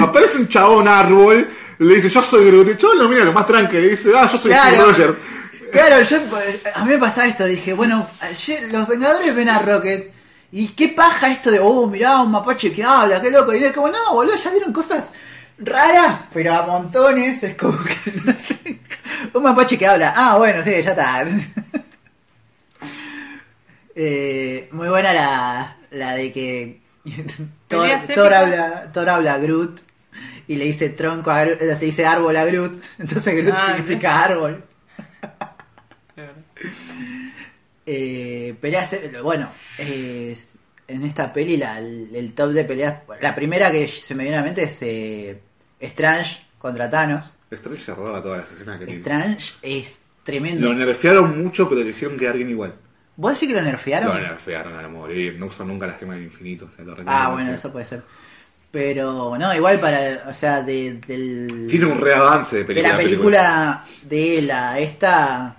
Aparece 0.00 0.38
un 0.38 0.48
chabón 0.48 0.88
árbol, 0.88 1.46
le 1.78 1.94
dice, 1.94 2.08
yo 2.08 2.22
soy 2.22 2.46
Groot, 2.46 2.70
y 2.70 2.76
chabón 2.78 2.98
lo 3.00 3.08
mira 3.10 3.22
lo 3.24 3.32
más 3.34 3.46
tranquilo, 3.46 3.82
le 3.82 3.90
dice, 3.90 4.12
ah, 4.16 4.26
yo 4.32 4.38
soy 4.38 4.50
Claro. 4.50 4.86
Rogers. 4.86 5.14
Claro, 5.70 6.02
yo, 6.02 6.18
a 6.74 6.84
mí 6.84 6.90
me 6.92 6.98
pasaba 6.98 7.26
esto, 7.26 7.44
dije, 7.44 7.72
bueno, 7.72 8.06
ayer 8.20 8.72
los 8.72 8.86
Vengadores 8.88 9.34
ven 9.34 9.48
a 9.48 9.58
Rocket, 9.58 10.12
y 10.50 10.68
qué 10.68 10.88
paja 10.88 11.30
esto 11.30 11.50
de, 11.50 11.60
oh, 11.60 11.86
mirá, 11.86 12.20
un 12.20 12.30
mapache 12.30 12.72
que 12.72 12.82
habla, 12.82 13.20
qué 13.20 13.30
loco, 13.30 13.54
y 13.54 13.64
es 13.64 13.72
como, 13.72 13.88
no, 13.88 14.14
boludo, 14.14 14.36
ya 14.36 14.50
vieron 14.50 14.72
cosas 14.72 15.04
raras, 15.58 16.20
pero 16.32 16.54
a 16.54 16.66
montones, 16.66 17.42
es 17.42 17.54
como 17.54 17.78
que, 17.84 18.12
no 18.24 18.32
sé, 18.32 18.80
un 19.34 19.42
mapache 19.42 19.76
que 19.76 19.86
habla, 19.86 20.12
ah, 20.16 20.36
bueno, 20.38 20.62
sí, 20.62 20.70
ya 20.70 20.90
está. 20.90 21.24
Eh, 24.00 24.68
muy 24.70 24.88
buena 24.88 25.12
la, 25.12 25.76
la 25.90 26.14
de 26.14 26.30
que 26.30 26.80
Thor, 27.66 27.88
Thor 28.14 28.32
habla, 28.32 28.92
Thor 28.92 29.08
habla 29.08 29.34
a 29.34 29.38
Groot 29.38 29.80
y 30.46 30.54
le 30.54 30.66
dice 30.66 30.90
tronco 30.90 31.32
a 31.32 31.42
Groot, 31.42 31.60
le 31.60 31.74
dice 31.74 32.06
árbol 32.06 32.36
a 32.36 32.44
Groot, 32.44 32.80
entonces 33.00 33.36
Groot 33.36 33.56
Ah, 33.58 33.66
significa 33.66 34.22
árbol. 34.22 34.62
Eh, 37.86 38.54
peleas, 38.60 38.94
bueno, 39.22 39.50
eh, 39.78 40.36
en 40.86 41.02
esta 41.04 41.32
peli 41.32 41.56
la- 41.56 41.78
el, 41.78 42.10
el 42.14 42.32
top 42.34 42.50
de 42.50 42.64
peleas, 42.64 42.96
la 43.20 43.34
primera 43.34 43.70
que 43.70 43.88
se 43.88 44.14
me 44.14 44.24
viene 44.24 44.36
a 44.36 44.40
la 44.40 44.46
mente 44.46 44.64
es 44.64 44.76
eh, 44.82 45.40
Strange 45.80 46.46
contra 46.58 46.90
Thanos. 46.90 47.32
Strange 47.50 47.80
se 47.80 47.94
roba 47.94 48.22
todas 48.22 48.40
las 48.40 48.52
escenas 48.52 48.78
que 48.78 48.86
tiene. 48.86 49.00
Strange 49.00 49.54
es 49.62 49.96
tremendo. 50.22 50.68
Lo 50.68 50.74
nerfearon 50.74 51.42
mucho, 51.42 51.68
pero 51.68 51.82
le 51.82 51.90
hicieron 51.90 52.18
quedar 52.18 52.36
bien 52.36 52.50
igual. 52.50 52.74
¿Vos 53.16 53.32
decís 53.32 53.48
que 53.48 53.54
lo 53.54 53.62
nerfearon? 53.62 54.14
Lo 54.14 54.20
nerfearon 54.20 54.78
a 54.78 54.88
morir, 54.88 55.36
no 55.38 55.46
usan 55.46 55.68
nunca 55.68 55.86
la 55.86 55.94
gema 55.94 56.14
del 56.14 56.24
infinito. 56.24 56.66
O 56.66 56.70
sea, 56.70 56.84
lo 56.84 56.94
ah, 57.06 57.30
bueno, 57.30 57.46
mucho. 57.46 57.58
eso 57.58 57.72
puede 57.72 57.86
ser. 57.86 58.02
Pero, 58.70 59.38
no, 59.38 59.54
igual 59.54 59.80
para, 59.80 60.24
o 60.28 60.32
sea, 60.34 60.60
de, 60.62 61.00
del... 61.06 61.66
Tiene 61.70 61.86
un 61.86 61.98
reavance 61.98 62.56
de 62.56 62.62
de 62.64 62.66
película. 62.66 62.92
la 62.92 62.98
película 62.98 63.84
de 64.02 64.42
la 64.42 64.78
esta 64.78 65.57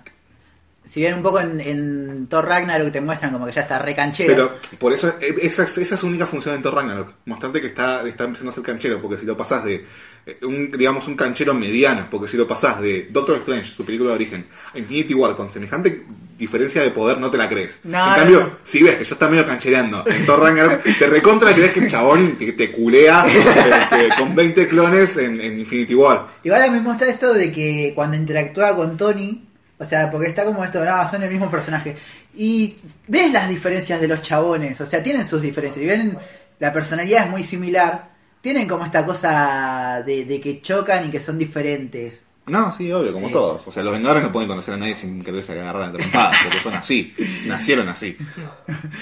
si 0.90 1.00
bien 1.00 1.14
un 1.14 1.22
poco 1.22 1.38
en, 1.40 1.60
en 1.60 2.26
Thor 2.26 2.44
Ragnarok 2.48 2.90
te 2.90 3.00
muestran 3.00 3.30
como 3.32 3.46
que 3.46 3.52
ya 3.52 3.60
está 3.60 3.78
re 3.78 3.94
canchero 3.94 4.34
Pero 4.34 4.78
por 4.78 4.92
eso, 4.92 5.14
eh, 5.20 5.36
esa, 5.42 5.62
es- 5.62 5.78
esa 5.78 5.94
es 5.94 6.00
su 6.00 6.06
única 6.08 6.26
función 6.26 6.56
en 6.56 6.62
Thor 6.62 6.74
Ragnarok. 6.74 7.12
Mostrarte 7.26 7.60
que 7.60 7.68
está, 7.68 8.02
está 8.08 8.24
empezando 8.24 8.50
a 8.50 8.54
ser 8.54 8.64
canchero. 8.64 9.00
Porque 9.00 9.16
si 9.16 9.24
lo 9.24 9.36
pasás 9.36 9.64
de, 9.64 9.86
eh, 10.26 10.38
un, 10.42 10.70
digamos, 10.72 11.06
un 11.06 11.14
canchero 11.14 11.54
mediano, 11.54 12.08
porque 12.10 12.26
si 12.26 12.36
lo 12.36 12.48
pasás 12.48 12.80
de 12.80 13.08
Doctor 13.10 13.36
Strange, 13.38 13.70
su 13.70 13.84
película 13.84 14.10
de 14.10 14.16
origen, 14.16 14.46
a 14.74 14.78
Infinity 14.78 15.14
War 15.14 15.36
con 15.36 15.48
semejante 15.48 16.02
diferencia 16.36 16.82
de 16.82 16.90
poder, 16.90 17.18
no 17.18 17.30
te 17.30 17.36
la 17.38 17.48
crees. 17.48 17.80
No, 17.84 17.98
en 18.08 18.14
cambio, 18.14 18.40
no. 18.40 18.50
si 18.64 18.82
ves 18.82 18.96
que 18.96 19.04
ya 19.04 19.14
está 19.14 19.28
medio 19.28 19.46
canchereando 19.46 20.02
en 20.06 20.26
Thor 20.26 20.40
Ragnarok, 20.40 20.82
te 20.98 21.06
recontra 21.06 21.52
crees 21.54 21.70
que 21.72 21.80
el 21.80 21.88
chabón 21.90 22.36
te, 22.38 22.52
te 22.52 22.72
culea 22.72 23.26
este, 23.28 24.08
con 24.18 24.34
20 24.34 24.66
clones 24.66 25.16
en, 25.18 25.40
en 25.40 25.60
Infinity 25.60 25.94
War. 25.94 26.26
igual 26.42 26.70
me 26.72 26.80
muestra 26.80 27.08
esto 27.08 27.32
de 27.34 27.52
que 27.52 27.92
cuando 27.94 28.16
interactúa 28.16 28.74
con 28.74 28.96
Tony 28.96 29.46
O 29.80 29.84
sea, 29.84 30.08
porque 30.10 30.28
está 30.28 30.44
como 30.44 30.62
esto, 30.62 30.84
no, 30.84 31.10
son 31.10 31.22
el 31.24 31.30
mismo 31.30 31.50
personaje. 31.50 31.96
Y 32.36 32.76
ves 33.08 33.32
las 33.32 33.48
diferencias 33.48 34.00
de 34.00 34.06
los 34.06 34.22
chabones, 34.22 34.80
o 34.80 34.86
sea, 34.86 35.02
tienen 35.02 35.26
sus 35.26 35.40
diferencias. 35.42 35.82
Y 35.82 35.88
ven, 35.88 36.16
la 36.60 36.72
personalidad 36.72 37.24
es 37.24 37.30
muy 37.30 37.42
similar. 37.42 38.10
Tienen 38.42 38.68
como 38.68 38.84
esta 38.84 39.04
cosa 39.04 40.02
de, 40.06 40.24
de 40.26 40.40
que 40.40 40.60
chocan 40.62 41.08
y 41.08 41.10
que 41.10 41.18
son 41.20 41.38
diferentes. 41.38 42.20
No, 42.46 42.70
sí, 42.72 42.90
obvio, 42.92 43.12
como 43.12 43.26
Sí. 43.28 43.32
todos. 43.32 43.66
O 43.66 43.70
sea, 43.70 43.82
los 43.82 43.92
Vengadores 43.92 44.22
no 44.22 44.32
pueden 44.32 44.48
conocer 44.48 44.74
a 44.74 44.76
nadie 44.76 44.94
sin 44.94 45.22
quererse 45.24 45.52
agarrar 45.52 45.82
a 45.84 45.92
trompadas, 45.92 46.36
porque 46.44 46.60
son 46.60 46.74
así. 46.74 47.14
Nacieron 47.46 47.88
así. 47.88 48.16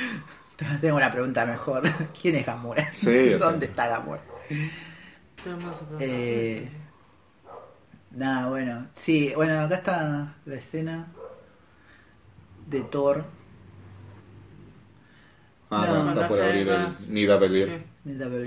Tengo 0.81 0.97
una 0.97 1.11
pregunta 1.11 1.45
mejor. 1.47 1.83
¿Quién 2.21 2.37
es 2.37 2.47
Gamora? 2.47 2.91
Sí. 2.95 3.31
¿Dónde 3.39 3.67
está 3.67 3.87
Gamora? 3.89 4.21
Eh, 6.01 6.69
Nada, 8.10 8.48
bueno. 8.48 8.89
Sí, 8.94 9.32
bueno, 9.36 9.60
acá 9.60 9.76
está 9.76 10.35
la 10.44 10.55
escena 10.55 11.06
de 12.66 12.80
Thor. 12.82 13.24
Ah, 15.70 15.86
No, 15.86 16.05
no, 16.05 16.10
está 16.12 16.26
por 16.28 16.40
abrir 16.40 16.68
el 16.68 17.12
Need 17.12 17.30
a. 17.30 17.39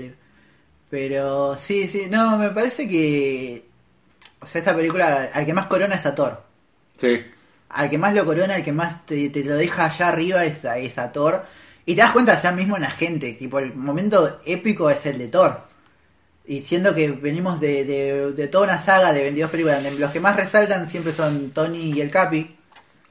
Sí. 0.00 0.14
Pero 0.90 1.56
sí, 1.56 1.88
sí, 1.88 2.08
no, 2.10 2.36
me 2.36 2.50
parece 2.50 2.88
que. 2.88 3.68
O 4.40 4.46
sea, 4.46 4.58
esta 4.58 4.74
película, 4.74 5.30
al 5.32 5.46
que 5.46 5.54
más 5.54 5.66
corona 5.66 5.94
es 5.94 6.04
a 6.06 6.14
Thor. 6.14 6.42
Sí. 6.96 7.24
Al 7.70 7.88
que 7.88 7.98
más 7.98 8.12
lo 8.14 8.24
corona, 8.24 8.56
al 8.56 8.64
que 8.64 8.72
más 8.72 9.06
te, 9.06 9.30
te 9.30 9.44
lo 9.44 9.54
deja 9.54 9.86
allá 9.86 10.08
arriba 10.08 10.44
es 10.44 10.64
a, 10.64 10.78
es 10.78 10.98
a 10.98 11.10
Thor. 11.12 11.44
Y 11.86 11.94
te 11.94 12.02
das 12.02 12.12
cuenta 12.12 12.40
ya 12.40 12.52
mismo 12.52 12.76
en 12.76 12.82
la 12.82 12.90
gente, 12.90 13.32
tipo, 13.32 13.58
el 13.58 13.74
momento 13.74 14.40
épico 14.44 14.90
es 14.90 15.06
el 15.06 15.18
de 15.18 15.28
Thor. 15.28 15.71
Y 16.46 16.62
siendo 16.62 16.94
que 16.94 17.10
venimos 17.12 17.60
de, 17.60 17.84
de, 17.84 18.32
de 18.32 18.48
toda 18.48 18.64
una 18.64 18.78
saga 18.78 19.12
de 19.12 19.22
22 19.22 19.50
películas, 19.50 19.82
donde 19.82 19.98
los 19.98 20.10
que 20.10 20.20
más 20.20 20.36
resaltan 20.36 20.90
siempre 20.90 21.12
son 21.12 21.50
Tony 21.50 21.92
y 21.92 22.00
el 22.00 22.10
Capi. 22.10 22.56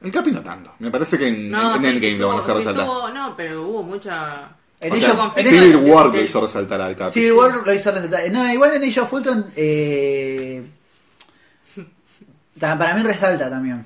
El 0.02 0.12
Capi 0.12 0.32
no 0.32 0.42
tanto. 0.42 0.74
Me 0.80 0.90
parece 0.90 1.16
que 1.18 1.28
en, 1.28 1.48
No, 1.50 1.76
en 1.76 1.82
sí, 1.82 1.88
Endgame 1.88 2.12
sí 2.12 2.18
lo 2.18 2.28
van 2.28 2.38
a 2.38 2.40
hacer 2.40 2.56
resaltar. 2.56 2.86
tuvo- 2.86 3.10
no, 3.10 3.34
pero 3.36 3.62
hubo 3.62 3.82
mucha. 3.82 4.48
En 4.80 4.92
O 4.92 4.96
ellos, 4.96 5.12
sea, 5.34 5.44
Civil 5.44 5.76
War 5.76 6.06
lo 6.06 6.20
hizo 6.20 6.40
resaltar 6.40 6.80
al 6.80 6.96
Capi. 6.96 7.12
Civil 7.12 7.32
War 7.32 7.66
lo 7.66 7.72
hizo 7.72 7.90
resaltar. 7.92 8.30
No, 8.30 8.52
igual 8.52 8.74
en 8.74 8.82
Age 8.84 9.00
of 9.00 9.12
Ultron, 9.12 9.46
eh, 9.56 10.62
para 12.60 12.94
mí 12.94 13.02
resalta 13.02 13.48
también. 13.48 13.84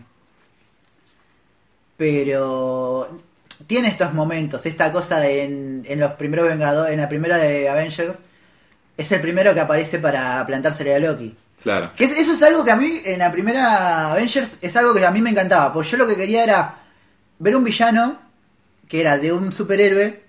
Pero 1.97 3.21
tiene 3.67 3.89
estos 3.89 4.13
momentos, 4.13 4.65
esta 4.67 4.93
cosa 4.93 5.19
de 5.21 5.45
en, 5.45 5.85
en 5.89 6.01
los 6.01 6.13
primeros 6.13 6.47
Vengadores, 6.49 6.93
en 6.93 7.01
la 7.01 7.09
primera 7.09 7.39
de 7.39 7.69
Avengers, 7.69 8.17
es 8.97 9.13
el 9.13 9.21
primero 9.21 9.53
que 9.55 9.61
aparece 9.61 9.99
para 9.99 10.45
plantársele 10.47 10.95
a 10.95 10.99
Loki. 10.99 11.35
Claro. 11.63 11.93
Que 11.97 12.05
es- 12.05 12.13
eso 12.13 12.33
es 12.35 12.43
algo 12.43 12.65
que 12.65 12.71
a 12.71 12.77
mí, 12.77 13.01
en 13.05 13.19
la 13.19 13.31
primera 13.33 14.13
Avengers, 14.13 14.57
es 14.61 14.77
algo 14.77 14.95
que 14.95 15.05
a 15.05 15.11
mí 15.11 15.21
me 15.21 15.31
encantaba. 15.31 15.73
Porque 15.73 15.89
yo 15.91 15.97
lo 15.97 16.07
que 16.07 16.17
quería 16.17 16.45
era 16.45 16.77
ver 17.39 17.57
un 17.57 17.65
villano 17.65 18.19
que 18.89 19.01
era 19.01 19.19
de 19.19 19.33
un 19.33 19.51
superhéroe, 19.53 20.23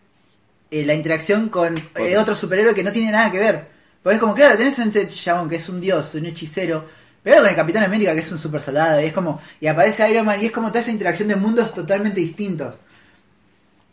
eh, 0.71 0.85
la 0.85 0.93
interacción 0.95 1.49
con 1.49 1.75
eh, 1.95 2.17
otro 2.17 2.35
superhéroe 2.35 2.73
que 2.73 2.83
no 2.83 2.91
tiene 2.91 3.11
nada 3.11 3.31
que 3.31 3.39
ver. 3.39 3.67
Porque 4.01 4.15
es 4.15 4.19
como, 4.21 4.33
claro, 4.33 4.57
tenés 4.57 4.77
un 4.79 4.87
este 4.87 5.07
chabón 5.09 5.47
que 5.49 5.57
es 5.57 5.69
un 5.69 5.79
dios, 5.79 6.13
un 6.15 6.25
hechicero, 6.25 6.85
pero 7.21 7.37
con 7.41 7.49
el 7.49 7.55
Capitán 7.55 7.83
América 7.83 8.13
que 8.13 8.21
es 8.21 8.31
un 8.31 8.39
super 8.39 8.61
soldado, 8.61 9.01
y 9.01 9.05
es 9.05 9.13
como, 9.13 9.41
y 9.59 9.67
aparece 9.67 10.09
Iron 10.09 10.25
Man, 10.25 10.41
y 10.41 10.45
es 10.47 10.51
como 10.51 10.69
toda 10.69 10.79
esa 10.79 10.91
interacción 10.91 11.27
de 11.27 11.35
mundos 11.35 11.73
totalmente 11.73 12.19
distintos. 12.19 12.75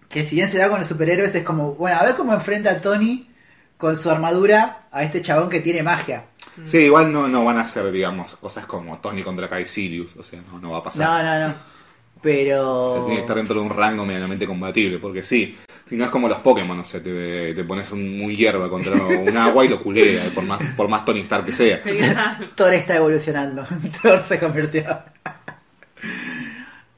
Que 0.08 0.22
si 0.22 0.36
bien 0.36 0.48
se 0.48 0.58
da 0.58 0.68
con 0.68 0.78
los 0.78 0.88
superhéroes, 0.88 1.34
es 1.34 1.42
como, 1.42 1.74
bueno, 1.74 1.98
a 1.98 2.04
ver 2.04 2.14
cómo 2.14 2.32
enfrenta 2.32 2.70
a 2.70 2.80
Tony 2.80 3.28
con 3.76 3.96
su 3.96 4.10
armadura 4.10 4.86
a 4.90 5.02
este 5.02 5.22
chabón 5.22 5.48
que 5.48 5.60
tiene 5.60 5.82
magia. 5.82 6.24
Sí, 6.64 6.78
igual 6.78 7.12
no, 7.12 7.26
no 7.26 7.44
van 7.44 7.58
a 7.58 7.66
ser, 7.66 7.90
digamos, 7.90 8.36
cosas 8.36 8.66
como 8.66 8.98
Tony 8.98 9.22
contra 9.22 9.48
Caecilius. 9.48 10.14
O 10.16 10.22
sea, 10.22 10.40
no, 10.50 10.60
no 10.60 10.70
va 10.70 10.78
a 10.78 10.82
pasar. 10.84 11.06
No, 11.06 11.22
no, 11.22 11.48
no. 11.48 11.54
O 11.54 12.20
Pero. 12.22 12.92
sea, 12.94 13.00
tiene 13.02 13.14
que 13.16 13.20
estar 13.22 13.36
dentro 13.36 13.56
de 13.56 13.60
un 13.60 13.70
rango 13.70 14.06
medianamente 14.06 14.46
combatible, 14.46 14.98
porque 14.98 15.22
sí, 15.22 15.58
si 15.88 15.96
no 15.96 16.04
es 16.04 16.10
como 16.10 16.28
los 16.28 16.38
Pokémon, 16.38 16.78
o 16.78 16.84
sea, 16.84 17.02
te, 17.02 17.52
te 17.54 17.64
pones 17.64 17.90
un, 17.90 18.20
un 18.22 18.34
hierba 18.34 18.70
contra 18.70 18.94
un 18.94 19.36
agua 19.36 19.64
y 19.64 19.68
lo 19.68 19.82
culea, 19.82 20.22
por 20.34 20.44
más, 20.44 20.60
por 20.76 20.88
más 20.88 21.04
Tony 21.04 21.20
Stark 21.20 21.44
que 21.44 21.52
sea. 21.52 21.82
Thor 22.54 22.72
está 22.72 22.96
evolucionando. 22.96 23.66
Thor 24.02 24.22
se 24.22 24.38
convirtió. 24.38 24.84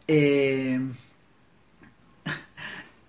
Eh, 0.07 0.79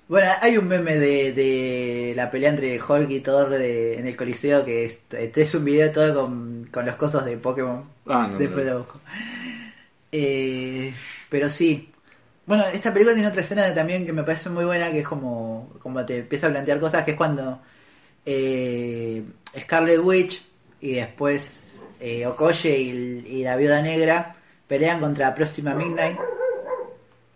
Bueno, 0.08 0.32
hay 0.42 0.58
un 0.58 0.68
meme 0.70 0.98
de, 0.98 1.34
de 1.34 2.14
la 2.16 2.30
pelea 2.32 2.50
entre 2.52 2.82
Hulk 2.82 3.10
y 3.10 3.20
Thor 3.20 3.50
de- 3.50 3.96
en 4.00 4.08
el 4.08 4.16
Coliseo 4.16 4.64
que 4.64 4.86
es, 4.86 5.00
este 5.12 5.42
es 5.42 5.54
un 5.54 5.66
video 5.66 5.92
todo 5.92 6.14
con, 6.26 6.70
con 6.72 6.86
los 6.86 6.96
cosos 6.96 7.26
de 7.26 7.36
Pokémon. 7.38 7.84
Ah, 8.06 8.28
no, 8.32 8.38
Después 8.38 8.66
no. 8.66 8.72
lo 8.72 8.78
busco. 8.80 9.02
Eh, 10.12 10.94
pero 11.30 11.50
sí. 11.50 11.92
Bueno, 12.46 12.64
esta 12.74 12.94
película 12.94 13.14
tiene 13.14 13.28
otra 13.28 13.42
escena 13.42 13.74
también 13.74 14.06
que 14.06 14.14
me 14.14 14.24
parece 14.24 14.50
muy 14.50 14.64
buena, 14.64 14.90
que 14.92 15.00
es 15.02 15.08
como, 15.08 15.74
como 15.82 16.06
te 16.06 16.20
empieza 16.20 16.48
a 16.48 16.52
plantear 16.52 16.80
cosas, 16.80 17.04
que 17.04 17.12
es 17.12 17.18
cuando 17.18 17.60
eh, 18.26 19.22
Scarlet 19.60 20.00
Witch 20.02 20.42
y 20.80 20.94
después 20.94 21.86
eh, 22.00 22.26
Okoye 22.26 22.78
y, 22.80 22.90
y 23.28 23.44
la 23.44 23.58
Viuda 23.58 23.82
Negra 23.82 24.38
pelean 24.68 25.02
contra 25.02 25.36
Próxima 25.36 25.74
Midnight. 25.76 26.18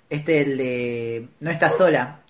Este 0.09 0.41
el 0.41 0.57
de 0.57 1.27
No 1.41 1.51
está 1.51 1.69
sola. 1.69 2.20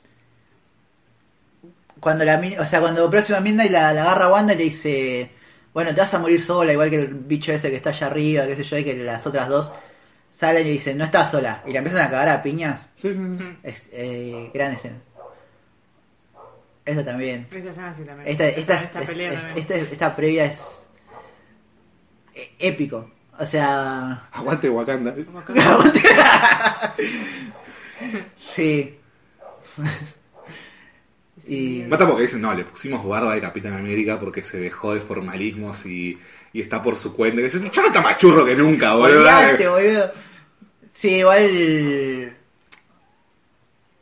Cuando 2.02 2.26
la 2.26 2.42
o 2.60 2.66
sea, 2.66 2.82
cuando 2.82 3.10
Próxima 3.10 3.40
Midnight 3.40 3.72
la, 3.72 3.94
la 3.94 4.02
agarra 4.02 4.26
a 4.26 4.32
Wanda 4.34 4.54
y 4.54 4.58
le 4.58 4.64
dice, 4.66 5.32
bueno, 5.74 5.94
te 5.96 6.02
vas 6.02 6.14
a 6.14 6.20
morir 6.20 6.44
sola, 6.44 6.74
igual 6.74 6.90
que 6.90 6.98
el 6.98 7.08
bicho 7.14 7.54
ese 7.54 7.70
que 7.70 7.78
está 7.78 7.92
allá 7.92 8.08
arriba, 8.08 8.46
qué 8.48 8.56
sé 8.58 8.64
yo, 8.64 8.78
y 8.78 8.84
que 8.84 8.96
las 8.96 9.26
otras 9.26 9.48
dos 9.48 9.72
salen 10.34 10.68
y 10.68 10.72
dicen, 10.72 10.98
no 10.98 11.06
estás 11.06 11.32
sola, 11.32 11.62
y 11.66 11.72
la 11.72 11.78
empiezan 11.80 12.02
a 12.08 12.10
cagar 12.10 12.28
a 12.30 12.42
piñas. 12.44 12.88
Sí, 12.98 13.14
sí, 13.14 13.20
sí. 13.38 13.58
Es 13.64 13.90
eh, 13.94 14.50
gran 14.54 14.74
escena. 14.74 14.98
Esta 16.84 17.04
también. 17.04 17.48
Esta 17.52 17.70
escena 17.70 17.94
sí 17.96 18.04
también. 18.04 18.28
Esta, 18.30 18.48
esta, 18.48 18.82
esta 18.82 19.02
pelea 19.02 19.30
esta, 19.34 19.42
también. 19.48 19.60
esta- 19.60 19.76
esta 19.94 20.16
previa 20.16 20.46
es 20.46 20.88
eh, 22.34 22.52
épico. 22.60 23.12
O 23.38 23.46
sea, 23.46 24.28
Aguante 24.32 24.70
Wakanda. 24.70 25.14
Acá- 25.38 26.96
sí. 28.36 28.98
y 31.48 31.86
Mata 31.90 32.08
porque 32.08 32.24
dicen, 32.24 32.42
no, 32.42 32.54
le 32.54 32.64
pusimos 32.64 33.06
barba 33.08 33.34
de 33.36 33.42
Capitán 33.42 33.74
América 33.74 34.20
porque 34.20 34.44
se 34.44 34.60
dejó 34.60 34.94
de 34.94 35.02
formalismos 35.02 35.86
y, 35.86 36.18
y 36.54 36.62
está 36.62 36.82
por 36.84 36.96
su 36.96 37.14
cuenta. 37.16 37.42
Yo, 37.42 37.58
"El 37.60 37.72
chavo 37.72 37.88
está 37.88 38.02
más 38.02 38.18
churro 38.18 38.46
que 38.46 38.56
nunca, 38.56 38.94
boludo. 38.96 39.20
Olvídate, 39.20 39.68
boludo. 39.68 40.12
Sí, 40.94 41.10
igual. 41.18 42.34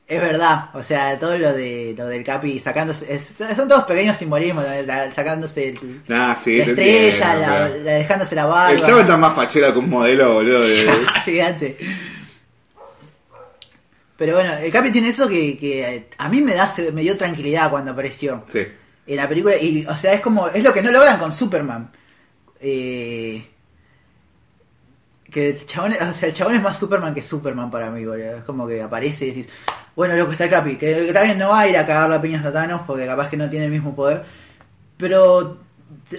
Es 0.07 0.20
verdad, 0.20 0.70
o 0.74 0.82
sea, 0.82 1.20
todo 1.20 1.38
lo 1.38 1.53
de 1.53 1.94
lo 1.95 2.07
del 2.07 2.24
Capi 2.24 2.60
sacándose. 2.60 3.14
es- 3.14 3.34
son 3.56 3.68
todos 3.68 3.84
pequeños 3.84 4.18
simbolismos, 4.18 4.66
la- 4.86 5.11
sacándose 5.11 5.70
el- 5.70 6.02
Nah, 6.07 6.36
sí, 6.36 6.57
la 6.57 6.64
estrella, 6.66 7.34
entiendo, 7.34 7.48
la, 7.48 7.70
dejándose 7.70 8.34
la 8.36 8.45
barba. 8.45 8.72
El 8.74 8.82
chavo 8.82 8.99
está 9.02 9.18
más 9.18 9.36
fachera 9.36 9.72
que 9.72 9.78
un 9.78 9.88
modelo, 9.90 10.34
boludo. 10.34 10.61
de- 10.61 10.88
Olvídate. 11.28 11.78
Pero 14.19 14.33
bueno, 14.35 14.53
el 14.53 14.69
Capi 14.71 14.91
tiene 14.91 15.09
eso 15.09 15.27
que, 15.29 15.57
que 15.57 16.09
a 16.17 16.27
mí 16.29 16.41
me 16.41 16.53
da 16.53 16.71
me 16.93 17.01
dio 17.01 17.15
tranquilidad 17.17 17.71
cuando 17.71 17.91
apareció 17.91 18.43
Sí. 18.49 18.67
en 19.07 19.15
la 19.15 19.27
película 19.29 19.55
y 19.55 19.85
o 19.87 19.95
sea 19.95 20.13
es 20.13 20.19
como 20.19 20.47
es 20.49 20.61
lo 20.63 20.71
que 20.73 20.81
no 20.83 20.91
logran 20.91 21.17
con 21.17 21.31
Superman 21.31 21.89
Eh, 22.59 23.41
que 25.31 25.49
el 25.51 25.65
chabón, 25.65 25.93
o 25.93 26.13
sea, 26.13 26.27
el 26.29 26.35
chabón 26.35 26.55
es 26.55 26.61
más 26.61 26.77
Superman 26.77 27.13
que 27.13 27.21
Superman 27.21 27.71
para 27.71 27.89
mí 27.91 28.03
boludo. 28.05 28.37
es 28.37 28.43
como 28.43 28.67
que 28.67 28.81
aparece 28.81 29.25
y 29.25 29.29
decís 29.29 29.47
bueno 29.95 30.15
loco 30.15 30.33
está 30.33 30.43
el 30.45 30.49
Capi 30.49 30.75
que, 30.75 31.05
que 31.07 31.13
también 31.13 31.37
no 31.39 31.49
va 31.49 31.61
a 31.61 31.67
ir 31.69 31.77
a 31.77 31.85
cagar 31.85 32.09
la 32.09 32.21
piña 32.21 32.41
a 32.45 32.51
Thanos 32.51 32.81
porque 32.85 33.05
capaz 33.05 33.29
que 33.29 33.37
no 33.37 33.49
tiene 33.49 33.65
el 33.65 33.71
mismo 33.71 33.95
poder 33.95 34.23
pero 34.97 35.57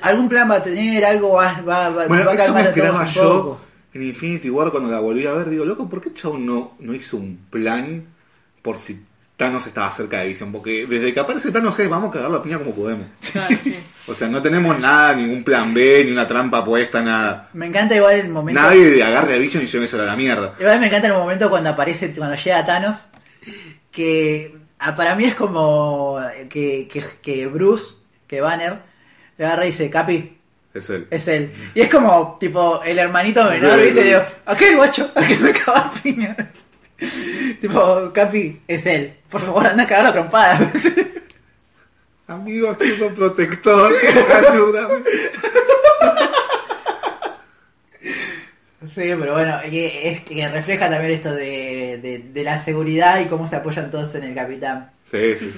algún 0.02 0.28
plan 0.28 0.51
va 0.51 0.56
a 0.56 0.62
tener 0.62 1.05
algo 1.05 1.32
va, 1.32 1.60
va, 1.68 1.90
va, 1.90 2.06
Bueno, 2.06 2.24
va 2.24 2.32
a 2.32 2.36
calmar 2.36 2.66
a 2.68 2.72
todos 2.74 3.01
un 3.01 3.06
yo 3.06 3.22
poco. 3.43 3.60
En 3.93 4.03
Infinity 4.03 4.51
War 4.51 4.71
cuando 4.71 4.91
la 4.91 5.01
volví 5.01 5.27
a 5.27 5.33
ver. 5.33 5.51
Digo, 5.51 5.65
loco, 5.65 5.89
¿por 5.89 6.01
qué 6.01 6.12
Chavo 6.15 6.39
no, 6.39 6.77
no 6.79 6.95
hizo 6.95 7.17
un 7.17 7.47
plan 7.51 8.05
por 8.62 8.79
si 8.79 9.05
Thanos 9.37 9.67
estaba 9.67 9.91
cerca 9.91 10.21
de 10.21 10.29
Visión? 10.29 10.53
Porque 10.53 10.87
desde 10.87 11.12
que 11.12 11.21
aparece 11.21 11.51
Thanos, 11.51 11.79
eh, 11.79 11.89
vamos 11.89 12.11
a 12.11 12.12
cagar 12.12 12.31
la 12.31 12.43
piña 12.43 12.59
como 12.59 12.75
podemos. 12.75 13.07
Claro, 13.33 13.57
sí. 13.62 13.77
O 14.07 14.15
sea, 14.15 14.27
no 14.27 14.43
tenemos 14.43 14.77
nada, 14.81 15.15
ningún 15.15 15.45
plan 15.45 15.73
B, 15.73 16.03
ni 16.05 16.11
una 16.11 16.27
trampa 16.27 16.65
puesta, 16.65 17.01
nada. 17.01 17.49
me 17.53 17.67
encanta 17.67 17.95
igual 17.95 18.17
el 18.17 18.29
momento 18.29 18.61
Nadie 18.61 19.01
agarre 19.05 19.37
a 19.37 19.39
Vision 19.39 19.62
y 19.62 19.67
lleve 19.67 19.85
eso 19.85 20.03
a 20.03 20.05
la 20.05 20.17
mierda. 20.17 20.55
Igual 20.59 20.81
me 20.81 20.87
encanta 20.87 21.07
el 21.07 21.12
momento 21.12 21.49
cuando 21.49 21.71
aparece, 21.71 22.12
cuando 22.12 22.35
llega 22.35 22.67
Thanos, 22.67 23.09
que 23.93 24.57
ah, 24.81 24.97
para 24.97 25.15
mí 25.15 25.27
es 25.27 25.37
como 25.37 26.19
que, 26.49 26.89
que, 26.89 27.05
que 27.23 27.47
Bruce, 27.47 27.95
que 28.27 28.41
Banner, 28.41 28.79
le 29.39 29.45
agarra 29.47 29.65
y 29.65 29.69
dice, 29.69 29.89
Capi, 29.89 30.40
Es 30.73 30.89
él. 30.91 31.07
es 31.11 31.27
él. 31.29 31.51
Y 31.75 31.81
es 31.81 31.89
como, 31.91 32.37
tipo, 32.39 32.83
el 32.83 32.99
hermanito 32.99 33.45
menor, 33.45 33.79
Sí, 33.79 33.85
¿viste? 33.87 34.03
sí. 34.03 34.07
Digo, 34.09 34.23
aquel 34.47 34.77
guacho, 34.77 35.11
a 35.15 35.23
que 35.27 35.37
me 35.39 35.53
caga 35.53 35.91
piña. 36.03 36.37
tipo, 37.61 38.13
Capi, 38.13 38.61
es 38.69 38.87
él. 38.87 39.15
Por 39.29 39.41
favor, 39.41 39.67
anda 39.67 39.83
a 39.83 39.87
cagar 39.87 40.05
la 40.05 40.13
trompada. 40.13 40.73
Amigo, 42.29 42.77
tengo 42.77 43.09
protector, 43.15 43.93
ayúdame. 43.93 45.03
Sí, 48.87 48.95
pero 49.19 49.33
bueno, 49.35 49.59
es 49.63 50.21
que 50.23 50.49
refleja 50.49 50.89
también 50.89 51.13
esto 51.13 51.35
de, 51.35 51.99
de, 52.03 52.25
de 52.33 52.45
la 52.45 52.59
seguridad 52.59 53.21
y 53.21 53.27
cómo 53.27 53.47
se 53.47 53.57
apoyan 53.57 53.91
todos 53.91 54.15
en 54.15 54.25
el 54.25 54.35
capitán. 54.35 54.91
Sí, 55.05 55.37
sí. 55.37 55.53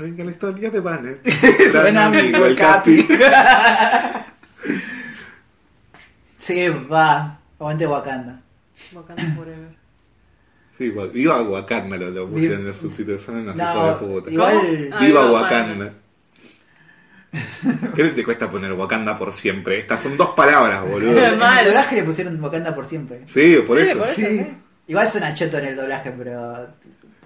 Venga, 0.00 0.24
la 0.24 0.30
historia 0.30 0.70
de 0.70 0.80
Banner. 0.80 1.20
Buen 1.72 1.98
amigo 1.98 2.46
el 2.46 2.56
Capi. 2.56 3.06
Sí, 6.38 6.68
va. 6.90 7.38
Aguante 7.58 7.86
Wakanda. 7.86 8.40
Wakanda 8.94 9.22
Forever. 9.36 9.68
Sí, 10.76 10.90
viva 11.12 11.42
Wakanda 11.42 11.96
lo, 11.98 12.10
lo 12.10 12.28
pusieron 12.28 12.66
en. 12.66 13.18
Son 13.18 13.36
unos 13.40 13.56
No, 13.56 13.62
hijos 13.62 14.00
de 14.00 14.06
puta. 14.06 14.30
igual-. 14.30 14.90
Ah, 14.92 14.98
Viva 15.00 15.00
viva 15.00 15.32
Wakanda. 15.32 15.92
¿Qué 17.94 18.04
te 18.04 18.24
cuesta 18.24 18.50
poner 18.50 18.72
Wakanda 18.72 19.18
por 19.18 19.32
siempre? 19.34 19.78
Estas 19.80 20.00
son 20.00 20.16
dos 20.16 20.30
palabras, 20.30 20.82
boludo. 20.88 21.10
El 21.26 21.38
doblaje 21.66 21.96
le 21.96 22.02
pusieron 22.04 22.42
Wakanda 22.42 22.74
por 22.74 22.86
siempre. 22.86 23.20
Sí, 23.26 23.62
por 23.66 23.78
Sí, 23.78 23.84
eso. 23.84 23.98
por 23.98 24.08
eso. 24.08 24.16
Sí. 24.16 24.24
sí. 24.38 24.56
Igual 24.88 25.08
suena 25.08 25.34
cheto 25.34 25.58
en 25.58 25.66
el 25.66 25.76
doblaje, 25.76 26.10
pero 26.16 26.68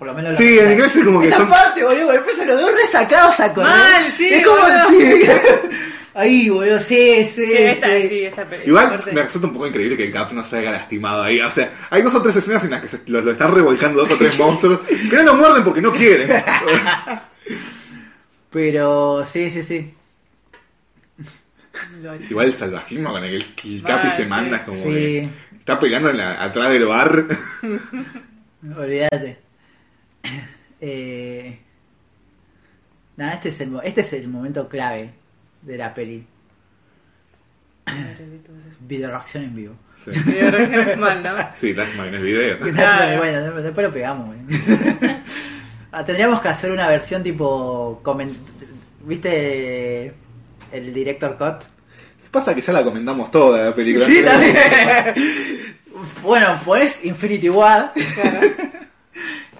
por 0.04 0.12
lo 0.12 0.14
menos... 0.14 0.32
lo- 0.32 0.36
Sí, 0.36 0.58
en 0.58 0.72
inglés 0.72 0.94
es 0.96 1.04
como 1.04 1.20
que 1.20 1.26
Esta 1.28 1.38
son. 1.38 1.48
parte, 1.48 1.82
boludo, 1.82 2.12
después 2.12 2.36
se 2.36 2.44
los 2.44 2.60
dos 2.60 2.70
resacados 2.74 3.40
a 3.40 3.54
correr. 3.54 3.70
Mal, 3.70 4.14
sí, 4.18 4.28
Es 4.30 4.46
como 4.46 4.58
boludo. 4.60 4.88
sí. 4.90 5.22
Ahí, 6.16 6.48
boludo, 6.50 6.78
sí, 6.78 7.24
sí, 7.24 7.44
Sí, 7.46 7.52
esta, 7.56 7.88
sí. 7.88 8.08
sí, 8.08 8.24
esta 8.24 8.44
pe- 8.44 8.62
Igual 8.66 8.88
parte- 8.90 9.12
me 9.12 9.22
resulta 9.22 9.46
un 9.48 9.52
poco 9.54 9.66
increíble 9.66 9.96
que 9.96 10.04
el 10.04 10.12
Cap 10.12 10.30
no 10.32 10.44
se 10.44 10.58
haya 10.58 10.70
lastimado 10.72 11.22
ahí. 11.22 11.40
O 11.40 11.50
sea, 11.50 11.72
hay 11.90 12.02
dos 12.02 12.14
o 12.14 12.22
tres 12.22 12.36
escenas 12.36 12.62
en 12.64 12.70
las 12.70 12.82
que 12.82 12.88
se, 12.88 13.00
lo, 13.06 13.20
lo 13.22 13.32
están 13.32 13.52
revolcando 13.52 14.00
dos 14.00 14.10
o 14.12 14.16
tres 14.16 14.38
monstruos 14.38 14.80
que 14.86 15.16
no 15.16 15.22
lo 15.24 15.34
muerden 15.34 15.64
porque 15.64 15.80
no 15.80 15.90
quieren. 15.90 16.30
Pero 18.50 19.24
sí, 19.24 19.50
sí, 19.50 19.62
sí. 19.62 19.92
Igual 22.30 22.46
el 22.48 22.54
salvajismo 22.54 23.10
con 23.10 23.24
el 23.24 23.54
que 23.54 23.68
el 23.76 23.82
Capi 23.82 24.06
Mal, 24.06 24.12
se 24.16 24.26
manda 24.26 24.64
como 24.64 24.78
Sí. 24.82 24.88
que 24.90 25.28
está 25.58 25.78
peleando 25.80 26.10
en 26.10 26.18
la- 26.18 26.42
atrás 26.44 26.70
del 26.70 26.84
bar. 26.86 27.24
Olvídate. 28.78 29.38
Eh... 30.80 31.58
Nada, 33.16 33.34
este 33.34 33.48
es, 33.50 33.60
el, 33.60 33.78
este 33.84 34.00
es 34.02 34.12
el 34.14 34.28
momento 34.28 34.68
clave 34.68 35.12
de 35.62 35.76
la 35.78 35.94
peli. 35.94 36.26
Video 38.80 39.08
reacción 39.10 39.44
en 39.44 39.54
vivo. 39.54 39.74
Sí, 39.98 40.12
Sí, 40.24 40.32
re- 40.40 40.96
mal, 40.96 41.22
¿no? 41.22 41.34
sí 41.54 41.72
Last 41.72 41.96
Man 41.96 42.12
es 42.14 42.22
video. 42.22 42.58
Claro. 42.58 43.18
bueno, 43.18 43.62
después 43.62 43.86
lo 43.86 43.92
pegamos. 43.92 44.26
güey. 44.36 44.58
Ah, 45.92 46.04
Tendríamos 46.04 46.40
que 46.40 46.48
hacer 46.48 46.72
una 46.72 46.88
versión 46.88 47.22
tipo... 47.22 48.02
¿Viste 49.06 50.12
el 50.72 50.92
director 50.92 51.36
cut? 51.36 51.62
Pasa 52.32 52.52
que 52.52 52.60
ya 52.62 52.72
la 52.72 52.82
comentamos 52.82 53.30
toda 53.30 53.66
la 53.66 53.72
película. 53.74 54.04
Sí, 54.06 54.20
también. 54.24 54.56
bueno, 56.24 56.60
pues 56.64 57.04
Infinity 57.04 57.48
War. 57.48 57.92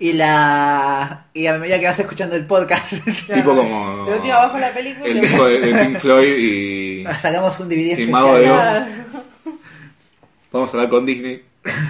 Y 0.00 0.12
la. 0.12 1.26
Y 1.34 1.46
a 1.46 1.58
medida 1.58 1.78
que 1.80 1.86
vas 1.86 1.98
escuchando 1.98 2.36
el 2.36 2.46
podcast, 2.46 2.92
Tipo 3.34 3.54
como 3.54 4.04
De 4.06 4.12
última 4.14 4.34
abajo 4.36 4.58
la 4.58 4.70
película. 4.72 5.06
el 5.06 5.20
disco 5.20 5.46
de, 5.46 5.60
de 5.60 5.84
Pink 5.84 5.98
Floyd 5.98 6.36
y 6.38 7.04
sacamos 7.20 7.58
un 7.60 7.68
DVD 7.68 7.78
Y 7.78 7.90
especial. 7.90 8.10
Mago 8.10 8.34
de. 8.36 8.44
Claro. 8.44 8.86
vamos 10.52 10.70
a 10.70 10.76
hablar 10.76 10.90
con 10.90 11.06
Disney. 11.06 11.42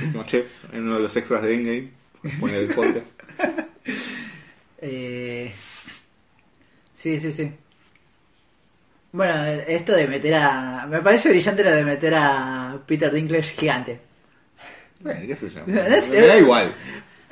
Decimos, 0.02 0.26
che, 0.26 0.46
en 0.72 0.82
uno 0.84 0.94
de 0.96 1.00
los 1.00 1.16
extras 1.16 1.42
de 1.42 1.54
Endgame, 1.54 1.90
poner 2.40 2.56
el 2.62 2.68
podcast. 2.74 3.06
Eh, 4.86 5.50
Sí, 6.92 7.18
sí, 7.20 7.32
sí. 7.32 7.50
Bueno, 9.12 9.34
esto 9.66 9.92
de 9.94 10.06
meter 10.08 10.34
a. 10.34 10.86
Me 10.88 11.00
parece 11.00 11.28
brillante 11.30 11.62
lo 11.64 11.70
de 11.70 11.84
meter 11.84 12.14
a 12.14 12.78
Peter 12.86 13.12
Dinklage 13.12 13.54
gigante. 13.54 14.00
Bueno, 15.00 15.20
qué 15.26 15.36
sé 15.36 15.50
yo. 15.50 15.60
Me 15.66 15.82
da 15.82 16.36
igual. 16.38 16.74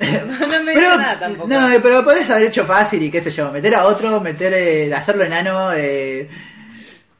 No, 0.25 0.63
me 0.63 0.73
Pero, 0.73 0.97
nada 0.97 1.19
tampoco. 1.19 1.47
no, 1.47 1.67
pero 1.81 1.95
lo 1.95 2.03
podés 2.03 2.29
haber 2.29 2.45
hecho 2.45 2.65
fácil 2.65 3.01
y 3.03 3.11
qué 3.11 3.21
sé 3.21 3.31
yo, 3.31 3.51
meter 3.51 3.75
a 3.75 3.85
otro, 3.85 4.19
meter, 4.19 4.53
eh, 4.53 4.93
hacerlo 4.93 5.23
enano, 5.23 5.73
eh, 5.73 6.27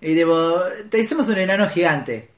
y 0.02 0.16
tipo, 0.16 0.60
te 0.90 1.00
hicimos 1.00 1.28
un 1.30 1.38
enano 1.38 1.68
gigante, 1.70 2.30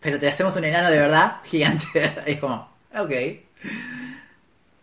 pero 0.00 0.18
te 0.18 0.28
hacemos 0.28 0.56
un 0.56 0.64
enano 0.64 0.90
de 0.90 0.98
verdad 0.98 1.36
gigante. 1.44 1.86
es 2.26 2.38
como, 2.38 2.68
ok. 2.98 3.10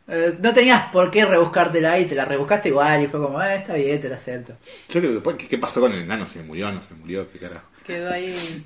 Eh, 0.10 0.38
no 0.39 0.53
tenías 0.53 0.89
por 0.91 1.11
qué 1.11 1.26
rebuscártela 1.26 1.99
y 1.99 2.06
te 2.06 2.15
la 2.15 2.23
rebuscaste 2.26 2.69
igual 2.69 3.03
y 3.03 3.07
fue 3.07 3.19
como, 3.19 3.41
eh, 3.41 3.56
está 3.57 3.73
bien, 3.73 3.99
te 3.99 4.07
la 4.07 4.15
acepto. 4.15 4.53
Yo 4.88 4.99
creo 4.99 5.02
que 5.02 5.14
después, 5.15 5.35
¿qué, 5.38 5.48
qué 5.48 5.57
pasó 5.57 5.81
con 5.81 5.91
el 5.94 6.03
enano? 6.03 6.27
¿Se 6.27 6.41
murió? 6.44 6.72
¿No 6.72 6.81
se 6.81 6.94
murió? 6.94 7.30
¿Qué 7.31 7.39
carajo? 7.39 7.68
Quedó 7.85 8.11
ahí. 8.11 8.65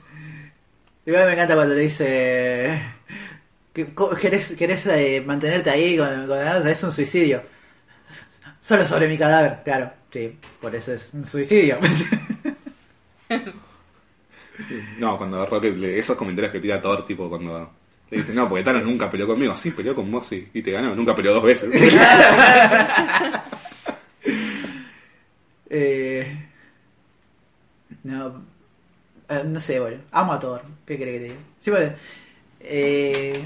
Igual 1.05 1.25
me 1.25 1.33
encanta 1.33 1.55
cuando 1.55 1.73
le 1.73 1.81
dice, 1.81 2.79
¿querés, 3.73 4.51
querés 4.57 4.85
eh, 4.87 5.23
mantenerte 5.25 5.69
ahí 5.69 5.97
con, 5.97 6.07
con 6.27 6.37
la- 6.39 6.69
es 6.71 6.83
un 6.83 6.91
suicidio? 6.91 7.41
Solo 8.59 8.85
sobre 8.85 9.07
mi 9.07 9.17
cadáver, 9.17 9.59
claro, 9.63 9.91
sí, 10.11 10.37
por 10.59 10.75
eso 10.75 10.93
es 10.93 11.13
un 11.13 11.25
suicidio. 11.25 11.79
No, 14.99 15.17
cuando 15.17 15.43
Rocket, 15.45 15.75
le- 15.75 15.97
esos 15.97 16.15
comentarios 16.17 16.51
que 16.51 16.59
tira 16.59 16.81
Thor, 16.81 17.05
tipo 17.05 17.27
cuando 17.29 17.71
le 18.11 18.17
dice, 18.17 18.33
no, 18.33 18.47
porque 18.47 18.63
Thanos 18.63 18.83
nunca 18.83 19.09
peleó 19.09 19.25
conmigo. 19.25 19.55
Sí, 19.55 19.71
peleó 19.71 19.95
con 19.95 20.11
vos 20.11 20.31
y, 20.33 20.49
y 20.53 20.61
te 20.61 20.71
ganó. 20.71 20.93
Nunca 20.95 21.15
peleó 21.15 21.33
dos 21.33 21.43
veces. 21.43 21.71
Eh, 25.73 26.27
no, 28.03 28.43
eh, 29.29 29.43
no 29.45 29.59
sé, 29.61 29.79
bueno, 29.79 30.01
amo 30.11 30.33
a 30.33 30.39
Thor, 30.39 30.63
¿qué 30.85 30.97
crees 30.97 31.13
que 31.13 31.17
te 31.19 31.23
diga? 31.33 31.35
Sí, 31.59 31.71
bueno, 31.71 31.93
eh, 32.59 33.41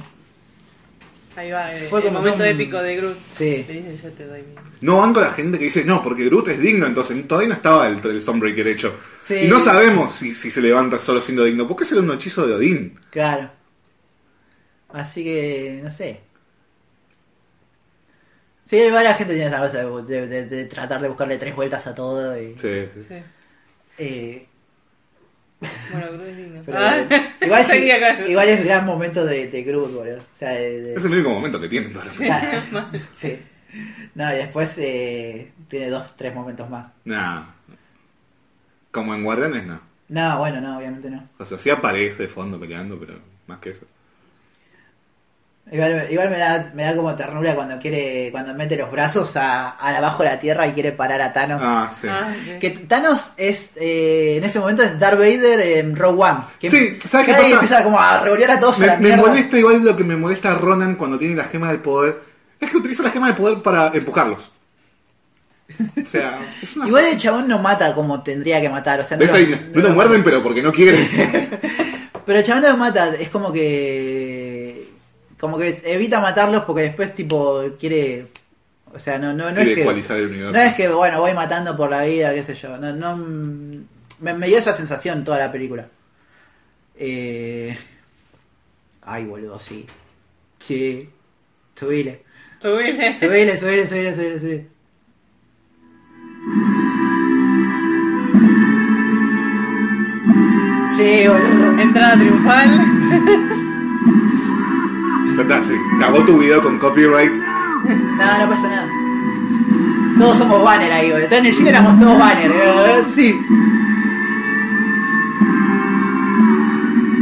Ahí 1.36 1.52
va, 1.52 1.76
eh, 1.76 1.88
Fue 1.90 2.00
el 2.00 2.06
como 2.06 2.20
momento 2.20 2.44
un- 2.44 2.50
épico 2.50 2.78
de 2.82 2.96
Groot. 2.96 3.18
Sí. 3.30 3.66
Le 3.68 3.74
dice, 3.74 3.98
yo 4.04 4.12
te 4.14 4.26
doy 4.26 4.42
mi... 4.44 4.56
No 4.82 4.98
banco 5.00 5.20
la 5.20 5.32
gente 5.32 5.58
que 5.60 5.66
dice, 5.66 5.84
no, 5.84 6.02
porque 6.02 6.26
Groot 6.26 6.48
es 6.48 6.60
digno, 6.60 6.86
entonces 6.86 7.28
todavía 7.28 7.50
no 7.50 7.56
estaba 7.56 7.88
el, 7.88 8.00
el 8.06 8.22
Stormbreaker 8.22 8.68
hecho. 8.70 8.96
Sí. 9.26 9.34
Y 9.44 9.48
no 9.48 9.60
sabemos 9.60 10.14
si, 10.14 10.34
si 10.34 10.50
se 10.50 10.62
levanta 10.62 10.98
solo 10.98 11.22
siendo 11.22 11.44
digno. 11.44 11.68
¿Por 11.68 11.76
qué 11.78 11.86
será 11.86 12.02
un 12.02 12.12
hechizo 12.12 12.48
de 12.48 12.54
Odín? 12.54 13.00
claro. 13.12 13.50
Así 14.90 15.26
que, 15.26 15.82
no 15.84 15.90
sé. 15.90 16.22
Sí, 18.64 18.90
varias 18.92 19.18
gente 19.18 19.34
tiene 19.34 19.48
esa 19.50 19.60
cosa 19.60 19.84
de, 20.04 20.28
de- 20.28 20.46
de 20.46 20.66
tratar 20.66 21.02
de 21.02 21.08
buscarle 21.10 21.38
tres 21.38 21.56
vueltas 21.56 21.86
a 21.86 21.94
todo 21.94 22.40
y... 22.42 22.56
Sí, 22.58 22.86
sí. 22.96 23.02
Sí. 23.08 23.16
eh, 23.98 24.48
Bueno, 25.92 26.08
Groot 26.14 26.22
es 26.28 26.38
digno. 26.38 26.62
pero- 26.66 26.78
Ah, 26.80 27.06
igual, 27.42 27.66
sí- 27.66 27.90
eso. 27.90 28.28
igual 28.32 28.50
es 28.50 28.66
gran 28.66 28.86
momento 28.86 29.26
de, 29.26 29.48
de 29.48 29.64
Groot, 29.64 29.94
boludo. 29.94 30.18
O 30.18 30.22
sea, 30.34 30.50
de- 30.52 30.82
de- 30.82 30.96
Es 30.96 31.06
el 31.06 31.14
único 31.14 31.30
momento 31.30 31.60
que 31.60 31.70
tiene. 31.70 31.92
Claro, 32.18 32.62
sí. 33.16 33.40
No, 34.14 34.32
y 34.34 34.36
después 34.38 34.78
eh, 34.78 35.52
tiene 35.68 35.90
dos, 35.90 36.16
tres 36.16 36.34
momentos 36.34 36.70
más. 36.70 36.88
Nah. 37.04 37.44
Como 38.92 39.14
en 39.14 39.24
Guardianes, 39.24 39.66
no. 39.66 39.82
No, 40.08 40.38
bueno, 40.38 40.62
no, 40.62 40.78
obviamente 40.78 41.10
no. 41.10 41.28
O 41.40 41.46
sea, 41.46 41.58
sí 41.58 41.70
aparece 41.70 42.24
de 42.24 42.30
fondo 42.30 42.60
peleando, 42.60 42.98
pero 43.00 43.20
más 43.48 43.60
que 43.60 43.72
eso. 43.72 43.86
Igual, 45.72 46.08
igual 46.12 46.30
me, 46.30 46.38
da, 46.38 46.72
me 46.76 46.84
da 46.84 46.96
como 46.96 47.16
ternura 47.16 47.56
cuando 47.56 47.80
quiere, 47.80 48.30
cuando 48.32 48.54
mete 48.54 48.78
los 48.78 48.92
brazos 48.92 49.36
a, 49.36 49.72
a 49.72 49.98
abajo 49.98 50.22
de 50.22 50.30
la 50.30 50.38
tierra 50.40 50.68
y 50.68 50.74
quiere 50.74 50.92
parar 50.92 51.20
a 51.22 51.34
Thanos. 51.34 51.60
Ah, 51.64 51.92
sí. 51.92 52.08
Ah. 52.08 52.32
Que 52.60 52.70
Thanos 52.70 53.34
es, 53.36 53.72
eh, 53.76 54.36
en 54.38 54.44
ese 54.44 54.60
momento 54.60 54.84
es 54.84 55.00
Darth 55.00 55.18
Vader 55.18 55.60
en 55.80 55.96
Rogue 55.96 56.22
One. 56.24 56.40
Que 56.60 56.70
Sí, 56.70 57.00
¿sabes 57.10 57.26
qué 57.26 57.34
pasa? 57.34 57.50
empieza 57.50 57.84
como 57.84 58.00
a 58.00 58.20
revolear 58.22 58.52
a 58.52 58.60
todos 58.60 58.78
a 58.78 58.80
Me, 58.82 58.88
la 58.88 58.98
me 58.98 59.18
molesta 59.18 59.58
igual 59.58 59.84
lo 59.84 59.96
que 59.96 60.04
me 60.04 60.16
molesta 60.16 60.52
a 60.52 60.56
Ronan 60.56 60.96
cuando 60.96 61.18
tiene 61.18 61.36
la 61.36 61.46
gema 61.46 61.70
del 61.70 61.80
poder. 61.80 62.20
Es 62.60 62.70
que 62.70 62.78
utiliza 62.78 63.02
la 63.02 63.10
gema 63.10 63.28
del 63.28 63.36
poder 63.36 63.58
para 63.64 63.88
empujarlos. 63.88 64.52
O 65.80 66.06
sea, 66.08 66.40
una... 66.76 66.88
Igual 66.88 67.06
el 67.06 67.18
chabón 67.18 67.48
no 67.48 67.58
mata 67.58 67.92
como 67.96 68.22
tendría 68.22 68.62
que 68.62 68.70
matar. 68.70 69.00
O 69.00 69.04
sea, 69.04 69.18
¿Ves 69.18 69.30
lo- 69.32 69.36
ahí? 69.36 69.70
No, 69.74 69.82
lo 69.82 69.90
lo 69.90 69.96
muerden, 69.96 70.24
pero 70.24 70.44
porque 70.44 70.62
no 70.62 70.72
quieren. 70.72 71.10
Pero 72.26 72.40
el 72.40 72.44
chabón 72.46 72.64
no 72.64 72.70
lo 72.70 72.78
mata, 72.78 73.14
es 73.20 73.30
como 73.30 73.52
que. 73.54 74.45
Como 75.40 75.58
que 75.58 75.82
evita 75.86 76.20
matarlos 76.22 76.64
porque 76.64 76.84
después, 76.84 77.14
tipo, 77.14 77.64
quiere. 77.80 78.28
O 78.94 79.00
sea, 79.00 79.20
no, 79.20 79.34
no, 79.34 79.50
no 79.50 79.56
Quiere 79.56 79.72
es 79.72 80.08
que. 80.08 80.14
el 80.14 80.28
universo. 80.28 80.52
No 80.54 80.60
es 80.60 80.74
que, 80.74 80.88
bueno, 80.88 81.20
voy 81.20 81.34
matando 81.34 81.76
por 81.76 81.90
la 81.90 82.04
vida, 82.04 82.34
qué 82.34 82.44
sé 82.44 82.56
yo. 82.56 82.78
No, 82.78 82.94
no. 82.94 83.16
Me, 84.20 84.34
me 84.34 84.48
dio 84.48 84.58
esa 84.58 84.74
sensación 84.74 85.24
toda 85.24 85.38
la 85.40 85.52
película. 85.52 85.88
Eh. 86.96 87.78
Ay, 89.02 89.26
boludo, 89.26 89.60
sí. 89.60 89.86
Sí. 90.60 91.10
Subile. 91.76 92.24
Subile. 92.60 93.14
Subile, 93.20 93.58
subile, 93.58 93.88
subile, 93.88 94.14
subile, 94.16 94.40
subile. 94.40 94.68
Sí, 100.96 101.28
boludo. 101.28 101.82
Entrada 101.82 102.16
triunfal. 102.16 103.62
Ya 105.36 105.42
está, 105.42 105.62
se 105.62 105.76
acabó 105.98 106.24
tu 106.26 106.38
video 106.40 106.62
con 106.62 106.78
copyright. 106.80 107.32
No, 107.86 108.40
no 108.40 108.50
pasa 108.50 108.68
nada. 108.68 108.88
Todos 110.18 110.38
somos 110.38 110.64
banner 110.64 110.92
ahí, 110.92 111.12
boludo. 111.12 111.28
En 111.36 111.46
el 111.46 111.52
cine 111.54 111.70
éramos 111.70 112.00
todos 112.00 112.18
banner, 112.18 112.50
eh, 112.52 113.04
sí. 113.14 113.36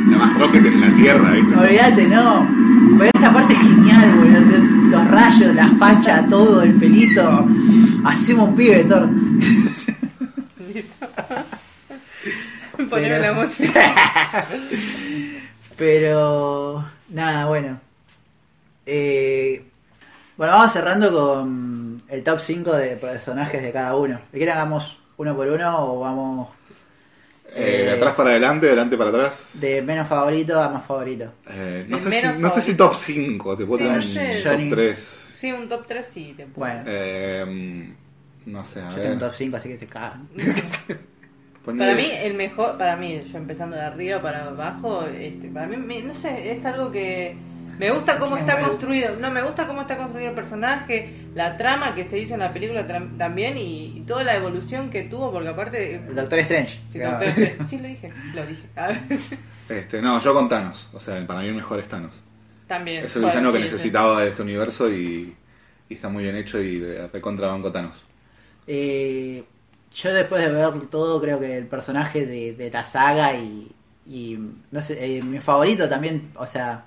La 0.09 0.17
más 0.19 0.39
Rocket 0.39 0.65
en 0.65 0.79
la 0.81 0.95
Tierra, 0.95 1.31
¿viste? 1.31 1.55
Olvídate, 1.57 2.07
no. 2.07 2.47
Pero 2.97 3.11
esta 3.13 3.33
parte 3.33 3.53
es 3.53 3.59
genial, 3.59 4.09
boludo. 4.15 4.63
Los 4.91 5.07
rayos, 5.09 5.55
la 5.55 5.67
facha, 5.71 6.25
todo, 6.29 6.61
el 6.61 6.75
pelito. 6.75 7.45
Hacemos 8.05 8.49
un 8.49 8.55
pibe, 8.55 8.83
Thor. 8.85 9.09
Pero- 12.89 13.17
la 13.19 13.33
música. 13.33 13.95
Pero 15.77 16.85
nada, 17.09 17.45
bueno. 17.47 17.79
Eh, 18.85 19.63
bueno, 20.37 20.53
vamos 20.53 20.73
cerrando 20.73 21.11
con 21.11 22.01
el 22.07 22.23
top 22.23 22.39
5 22.39 22.73
de 22.73 22.97
personajes 22.97 23.61
de 23.61 23.71
cada 23.71 23.95
uno. 23.95 24.19
¿Quieren 24.31 24.55
hagamos 24.55 24.99
uno 25.17 25.35
por 25.35 25.47
uno 25.47 25.79
o 25.93 25.99
vamos 25.99 26.49
Eh, 27.55 27.83
de 27.85 27.89
Eh, 27.89 27.91
atrás 27.91 28.15
para 28.15 28.31
adelante, 28.31 28.65
de 28.65 28.71
adelante 28.71 28.97
para 28.97 29.09
atrás. 29.11 29.45
de 29.53 29.81
menos 29.81 30.07
favorito 30.07 30.59
a 30.61 30.69
más 30.69 30.85
favorito? 30.85 31.31
Eh, 31.49 31.85
no, 31.87 31.99
sé 31.99 32.11
si, 32.11 32.27
no 32.39 32.49
sé 32.49 32.61
si 32.61 32.75
top 32.75 32.95
5, 32.95 33.57
te 33.57 33.65
puedo 33.65 33.77
Sí, 33.79 33.83
no 33.89 33.95
un 33.95 34.01
sé. 34.01 34.41
Johnny. 34.43 34.69
top 34.69 34.77
3. 34.77 34.99
Sí, 35.37 35.51
un 35.51 35.69
top 35.69 35.85
3 35.87 36.07
sí 36.11 36.33
te 36.35 36.45
puedo. 36.47 36.73
Bueno. 36.73 36.83
Eh, 36.87 37.93
no 38.45 38.65
sé, 38.65 38.81
a 38.81 38.89
Yo 38.89 38.95
ver. 38.95 39.01
tengo 39.01 39.13
un 39.13 39.19
top 39.19 39.33
5, 39.35 39.57
así 39.57 39.69
que 39.69 39.77
se 39.77 39.87
cagan. 39.87 40.27
Ponle- 41.65 41.77
Para 41.79 41.95
mí, 41.95 42.09
el 42.11 42.33
mejor, 42.33 42.77
para 42.77 42.95
mí, 42.97 43.21
yo 43.31 43.37
empezando 43.37 43.75
de 43.77 43.83
arriba 43.83 44.21
para 44.21 44.47
abajo, 44.47 45.05
este, 45.05 45.47
para 45.49 45.67
mí, 45.67 45.77
me- 45.77 46.01
no 46.01 46.13
sé, 46.13 46.51
es 46.51 46.65
algo 46.65 46.91
que 46.91 47.35
me 47.79 47.91
gusta 47.91 48.17
cómo 48.19 48.37
está 48.37 48.59
construido, 48.59 49.15
no, 49.19 49.31
me 49.31 49.41
gusta 49.41 49.65
cómo 49.67 49.81
está 49.81 49.97
construido 49.97 50.29
el 50.29 50.35
personaje, 50.35 51.25
la 51.35 51.57
trama 51.57 51.95
que 51.95 52.03
se 52.05 52.19
hizo 52.19 52.33
en 52.35 52.41
la 52.41 52.53
película 52.53 52.85
también 53.17 53.57
y, 53.57 53.97
y 53.97 53.99
toda 54.01 54.23
la 54.23 54.35
evolución 54.35 54.89
que 54.89 55.03
tuvo, 55.03 55.31
porque 55.31 55.49
aparte... 55.49 55.95
El 55.95 56.15
Doctor 56.15 56.39
Strange. 56.39 56.79
Sí, 56.91 56.99
que- 56.99 57.05
doctor- 57.05 57.65
sí, 57.67 57.77
lo 57.79 57.87
dije, 57.87 58.11
lo 58.35 58.45
dije. 58.45 58.63
A 58.75 58.87
ver, 58.87 59.01
Este, 59.69 60.01
no, 60.01 60.19
yo 60.21 60.33
con 60.33 60.47
Thanos. 60.49 60.89
O 60.93 60.99
sea, 60.99 61.25
para 61.25 61.41
mí 61.41 61.47
el 61.47 61.55
mejor 61.55 61.79
es 61.79 61.87
Thanos. 61.87 62.21
también. 62.67 63.05
Es 63.05 63.15
el 63.15 63.25
villano 63.25 63.51
que 63.51 63.57
sí. 63.59 63.63
necesitaba 63.63 64.21
de 64.21 64.29
este 64.29 64.41
universo 64.41 64.91
y, 64.91 65.35
y 65.89 65.93
está 65.95 66.09
muy 66.09 66.23
bien 66.23 66.35
hecho 66.35 66.61
y 66.61 66.79
de 66.79 67.07
recontra 67.07 67.47
banco 67.47 67.71
Thanos. 67.71 67.95
Eh, 68.67 69.43
yo 69.93 70.13
después 70.13 70.43
de 70.43 70.51
ver 70.51 70.87
todo, 70.87 71.21
creo 71.21 71.39
que 71.39 71.57
el 71.57 71.67
personaje 71.67 72.25
de, 72.25 72.53
de 72.53 72.71
la 72.71 72.83
saga 72.83 73.33
y, 73.35 73.71
y 74.07 74.37
no 74.71 74.81
sé, 74.81 75.17
eh, 75.17 75.21
mi 75.21 75.39
favorito 75.39 75.87
también, 75.87 76.31
o 76.35 76.47
sea, 76.47 76.85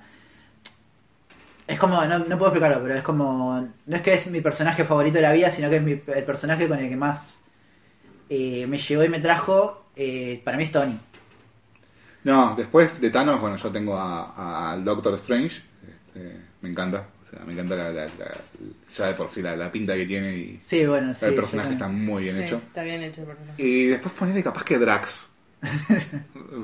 es 1.67 1.79
como, 1.79 2.05
no, 2.05 2.19
no 2.21 2.39
puedo 2.39 2.53
explicarlo, 2.53 2.83
pero 2.83 2.95
es 2.97 3.03
como, 3.03 3.69
no 3.87 3.97
es 3.97 4.03
que 4.03 4.15
es 4.15 4.27
mi 4.29 4.41
personaje 4.41 4.85
favorito 4.85 5.17
de 5.17 5.23
la 5.23 5.33
vida, 5.33 5.51
sino 5.51 5.69
que 5.71 5.77
es 5.77 5.83
mi- 5.83 6.01
el 6.07 6.25
personaje 6.25 6.69
con 6.69 6.79
el 6.79 6.89
que 6.89 6.97
más 6.97 7.41
eh, 8.29 8.67
me 8.67 8.79
llevó 8.79 9.05
y 9.05 9.09
me 9.09 9.21
trajo, 9.21 9.87
eh, 9.97 10.41
para 10.45 10.57
mí 10.57 10.65
es 10.65 10.73
Tony. 10.73 10.99
No, 12.25 12.55
después 12.57 13.01
de 13.01 13.11
Thanos, 13.11 13.41
bueno, 13.41 13.57
yo 13.57 13.71
tengo 13.71 13.97
al 13.99 14.85
Doctor 14.85 15.15
Strange. 15.15 15.63
Este, 15.89 16.37
me 16.61 16.71
encanta. 16.71 17.07
O 17.23 17.29
sea, 17.29 17.41
me 17.45 17.53
encanta 17.53 17.77
la, 17.77 17.93
la- 17.93 18.05
la- 18.07 18.37
ya 18.97 19.07
de 19.07 19.15
por 19.15 19.29
sí 19.29 19.43
la, 19.43 19.55
la 19.57 19.71
pinta 19.71 19.95
que 19.95 20.07
tiene 20.07 20.37
y 20.37 20.59
Sí, 20.61 20.85
bueno, 20.87 21.13
sí. 21.15 21.25
el 21.27 21.35
personaje 21.35 21.73
está 21.73 21.89
muy 21.89 22.25
bien 22.25 22.37
Sí, 22.39 22.43
hecho. 22.45 22.57
Está 22.67 22.83
bien 22.83 23.03
hecho 23.03 23.21
el 23.21 23.27
personaje. 23.29 23.63
Y 23.63 23.87
después 23.87 24.15
ponerle 24.15 24.43
capaz 24.43 24.65
que 24.65 24.79
Drax. 24.79 25.31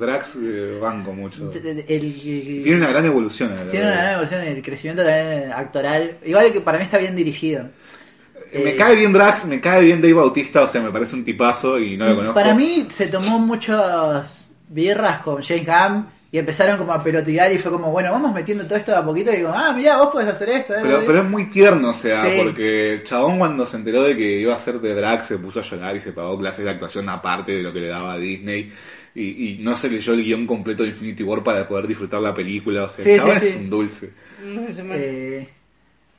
Drax 0.00 0.36
eh, 0.42 0.78
banco 0.80 1.12
mucho. 1.12 1.50
El- 1.52 1.84
el- 1.88 2.62
Tiene 2.62 2.76
una 2.76 2.88
gran 2.88 3.04
evolución. 3.06 3.54
la 3.54 3.68
tiene 3.70 3.86
una 3.86 3.96
gran 3.96 4.12
evolución 4.14 4.40
en 4.42 4.56
el 4.56 4.62
crecimiento 4.62 5.04
también 5.04 5.52
actoral. 5.52 6.16
Igual 6.24 6.52
que 6.52 6.60
para 6.60 6.78
mí 6.78 6.84
está 6.84 6.98
bien 6.98 7.14
dirigido. 7.16 7.68
Me 8.52 8.70
Eh, 8.70 8.76
cae 8.76 8.96
bien 8.96 9.12
Drax, 9.12 9.46
me 9.46 9.60
cae 9.60 9.82
bien 9.82 10.00
Dave 10.02 10.12
Bautista, 10.14 10.62
o 10.62 10.68
sea, 10.68 10.80
me 10.82 10.90
parece 10.90 11.14
un 11.16 11.24
tipazo 11.24 11.78
y 11.78 11.96
no 11.96 12.06
lo 12.06 12.16
conozco. 12.16 12.34
Para 12.34 12.54
mí 12.54 12.86
se 12.90 13.06
tomó 13.08 13.38
muchas 13.38 14.52
birras 14.68 15.20
con 15.20 15.42
James 15.42 15.66
Gunn 15.66 16.06
y 16.32 16.38
empezaron 16.38 16.78
como 16.78 16.92
a 16.94 17.04
pelotudear 17.04 17.52
y 17.52 17.58
fue 17.58 17.70
como, 17.70 17.90
bueno, 17.92 18.10
vamos 18.10 18.32
metiendo 18.34 18.66
todo 18.66 18.76
esto 18.78 18.90
de 18.90 18.96
a 18.96 19.04
poquito 19.04 19.30
y 19.32 19.36
digo, 19.36 19.52
ah, 19.54 19.72
mira, 19.76 19.98
vos 19.98 20.08
podés 20.08 20.28
hacer 20.30 20.48
esto. 20.48 20.74
eh". 20.74 20.78
Pero, 20.82 21.02
pero 21.06 21.18
es 21.18 21.24
muy 21.24 21.44
tierno, 21.50 21.90
o 21.90 21.94
sea, 21.94 22.24
Sí. 22.24 22.40
porque 22.42 22.94
el 22.94 23.04
chabón 23.04 23.38
cuando 23.38 23.66
se 23.66 23.76
enteró 23.76 24.02
de 24.02 24.16
que 24.16 24.40
iba 24.40 24.54
a 24.54 24.58
ser 24.58 24.80
de 24.80 24.94
Drax 24.94 25.26
se 25.26 25.36
puso 25.38 25.60
a 25.60 25.62
llorar 25.62 25.94
y 25.94 26.00
se 26.00 26.12
pagó 26.12 26.38
clases 26.38 26.64
de 26.64 26.70
actuación 26.70 27.08
aparte 27.10 27.52
de 27.52 27.62
lo 27.62 27.72
que 27.72 27.80
le 27.80 27.88
daba 27.88 28.14
a 28.14 28.18
Disney. 28.18 28.72
Y, 29.14 29.50
y 29.50 29.58
no 29.60 29.76
se 29.76 29.90
leyó 29.90 30.14
el 30.14 30.24
guion 30.24 30.46
completo 30.46 30.84
de 30.84 30.88
Infinity 30.88 31.22
War 31.22 31.44
para 31.44 31.68
poder 31.68 31.86
disfrutar 31.86 32.22
la 32.22 32.32
película. 32.32 32.84
O 32.84 32.88
sea, 32.88 33.04
Sí, 33.04 33.10
el 33.10 33.18
chabón 33.18 33.40
sí, 33.40 33.46
es 33.46 33.52
sí. 33.52 33.58
un 33.58 33.68
dulce. 33.70 34.10
Eh, 34.94 35.48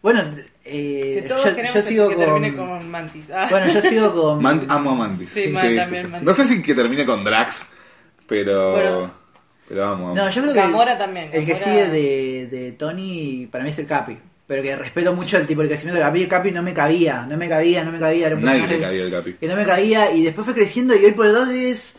bueno, 0.02 0.22
eh, 0.64 1.26
yo, 1.28 1.44
queremos 1.56 1.74
yo 1.74 1.82
que- 1.82 1.84
sigo 1.88 2.10
que 2.10 2.16
con... 2.16 2.24
termine 2.26 2.56
con 2.56 2.92
Mantis. 2.92 3.32
Ah. 3.32 3.48
Bueno, 3.50 3.74
yo 3.74 3.82
sigo 3.82 4.14
con... 4.14 4.44
Man- 4.44 4.66
amo 4.70 4.92
a 4.92 4.96
Mantis. 4.96 5.32
Sí, 5.32 5.48
Man- 5.48 5.76
también 5.76 6.10
Mantis. 6.12 6.22
No 6.28 6.34
sé 6.36 6.46
si 6.46 6.62
que 6.62 6.76
termine 6.76 7.04
con 7.06 7.24
Drax, 7.24 7.72
pero. 8.28 8.72
Bueno. 8.74 9.23
Pero 9.68 9.82
vamos. 9.82 10.12
amo. 10.12 10.16
No, 10.16 10.30
yo 10.30 10.42
creo 10.42 10.54
que 10.54 10.60
Gamora 10.60 10.98
también, 10.98 11.30
el 11.34 11.46
que 11.46 11.54
Gamora- 11.54 11.64
sigue 11.64 11.90
de, 11.90 12.48
de 12.48 12.72
Tony 12.74 13.48
para 13.52 13.64
mí 13.64 13.70
es 13.70 13.80
el 13.80 13.86
Capi. 13.86 14.18
Pero 14.46 14.62
que 14.62 14.76
respeto 14.76 15.14
mucho 15.14 15.38
el 15.38 15.48
tipo 15.48 15.62
de 15.62 15.70
crecimiento 15.70 16.00
de 16.00 16.06
Capi. 16.06 16.22
El 16.24 16.28
Capi 16.28 16.52
no 16.52 16.62
me 16.62 16.74
cabía, 16.74 17.26
no 17.28 17.38
me 17.38 17.48
cabía, 17.48 17.84
no 17.84 17.92
me 17.92 18.00
cabía. 18.00 18.28
Era 18.28 18.36
un 18.36 18.44
Nadie 18.44 18.68
le 18.68 18.80
cabía 18.80 19.04
el 19.04 19.12
Capi. 19.12 19.34
que 19.34 19.48
no 19.48 19.56
me 19.56 19.66
cabía 19.66 20.12
y 20.12 20.24
después 20.24 20.46
fue 20.46 20.54
creciendo 20.54 20.94
y 20.96 21.06
hoy 21.06 21.12
por 21.14 21.26
hoy 21.28 21.66
es 21.68 21.96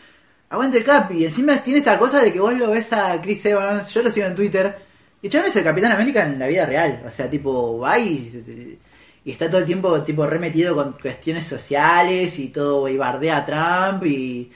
aguante 0.49 0.77
el 0.77 0.83
Capi 0.83 1.15
y 1.17 1.25
encima 1.25 1.57
tiene 1.63 1.79
esta 1.79 1.97
cosa 1.97 2.21
de 2.21 2.31
que 2.31 2.39
vos 2.39 2.53
lo 2.53 2.69
ves 2.69 2.93
a 2.93 3.19
Chris 3.19 3.43
Evans 3.47 3.91
yo 3.91 4.03
lo 4.03 4.11
sigo 4.11 4.27
en 4.27 4.35
Twitter 4.35 4.75
y 5.21 5.25
el 5.27 5.31
chabón 5.33 5.49
es 5.49 5.55
el 5.55 5.63
Capitán 5.63 5.91
América 5.91 6.23
en 6.23 6.37
la 6.37 6.45
vida 6.47 6.65
real 6.67 7.01
o 7.05 7.09
sea 7.09 7.27
tipo 7.27 7.79
va 7.79 7.97
y, 7.97 8.77
y 9.25 9.31
está 9.31 9.49
todo 9.49 9.57
el 9.61 9.65
tiempo 9.65 10.01
tipo 10.03 10.25
remetido 10.27 10.75
con 10.75 10.93
cuestiones 10.93 11.45
sociales 11.45 12.37
y 12.37 12.49
todo 12.49 12.87
y 12.87 12.95
bardea 12.95 13.37
a 13.37 13.43
Trump 13.43 14.05
y 14.05 14.51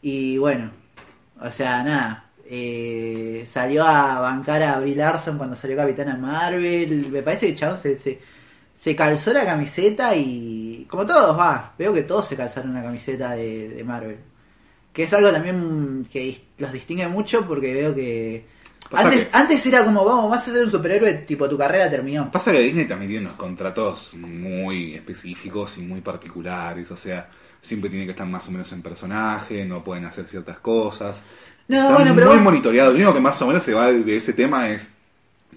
y 0.00 0.38
bueno 0.38 0.70
o 1.40 1.50
sea 1.50 1.82
nada 1.84 2.27
eh, 2.50 3.44
salió 3.46 3.84
a 3.84 4.20
bancar 4.20 4.62
a 4.62 4.80
Brie 4.80 4.96
Larson 4.96 5.36
cuando 5.36 5.54
salió 5.56 5.76
Capitana 5.76 6.16
Marvel. 6.16 7.10
Me 7.10 7.22
parece 7.22 7.48
que 7.48 7.54
chabón 7.54 7.76
se, 7.78 7.98
se, 7.98 8.18
se 8.74 8.96
calzó 8.96 9.32
la 9.32 9.44
camiseta 9.44 10.14
y 10.16 10.86
como 10.88 11.04
todos 11.04 11.38
va 11.38 11.74
veo 11.78 11.92
que 11.92 12.02
todos 12.02 12.26
se 12.26 12.36
calzaron 12.36 12.70
una 12.70 12.82
camiseta 12.82 13.32
de, 13.32 13.68
de 13.68 13.84
Marvel. 13.84 14.16
Que 14.92 15.04
es 15.04 15.12
algo 15.12 15.30
también 15.30 16.06
que 16.10 16.40
los 16.58 16.72
distingue 16.72 17.06
mucho 17.08 17.46
porque 17.46 17.72
veo 17.74 17.94
que 17.94 18.46
antes, 18.90 19.24
que- 19.24 19.36
antes 19.36 19.66
era 19.66 19.84
como 19.84 20.04
vamos 20.04 20.30
vas 20.30 20.48
a 20.48 20.50
ser 20.52 20.64
un 20.64 20.70
superhéroe 20.70 21.12
tipo 21.14 21.48
tu 21.48 21.58
carrera 21.58 21.90
terminó. 21.90 22.30
Pasa 22.30 22.52
que 22.52 22.60
Disney 22.60 22.86
también 22.86 23.10
tiene 23.10 23.26
unos 23.26 23.36
contratos 23.38 24.14
muy 24.14 24.94
específicos 24.94 25.76
y 25.78 25.82
muy 25.82 26.00
particulares, 26.00 26.90
o 26.90 26.96
sea, 26.96 27.28
siempre 27.60 27.90
tiene 27.90 28.06
que 28.06 28.12
estar 28.12 28.26
más 28.26 28.48
o 28.48 28.50
menos 28.50 28.72
en 28.72 28.80
personaje, 28.82 29.64
no 29.66 29.84
pueden 29.84 30.06
hacer 30.06 30.26
ciertas 30.26 30.58
cosas. 30.60 31.22
No, 31.68 31.82
Está 31.82 31.94
bueno, 31.94 32.14
muy 32.14 32.40
monitoreado. 32.40 32.90
Lo 32.90 32.96
único 32.96 33.14
que 33.14 33.20
más 33.20 33.40
o 33.42 33.46
menos 33.46 33.62
se 33.62 33.74
va 33.74 33.92
de, 33.92 34.16
ese 34.16 34.32
tema 34.32 34.70
es 34.70 34.90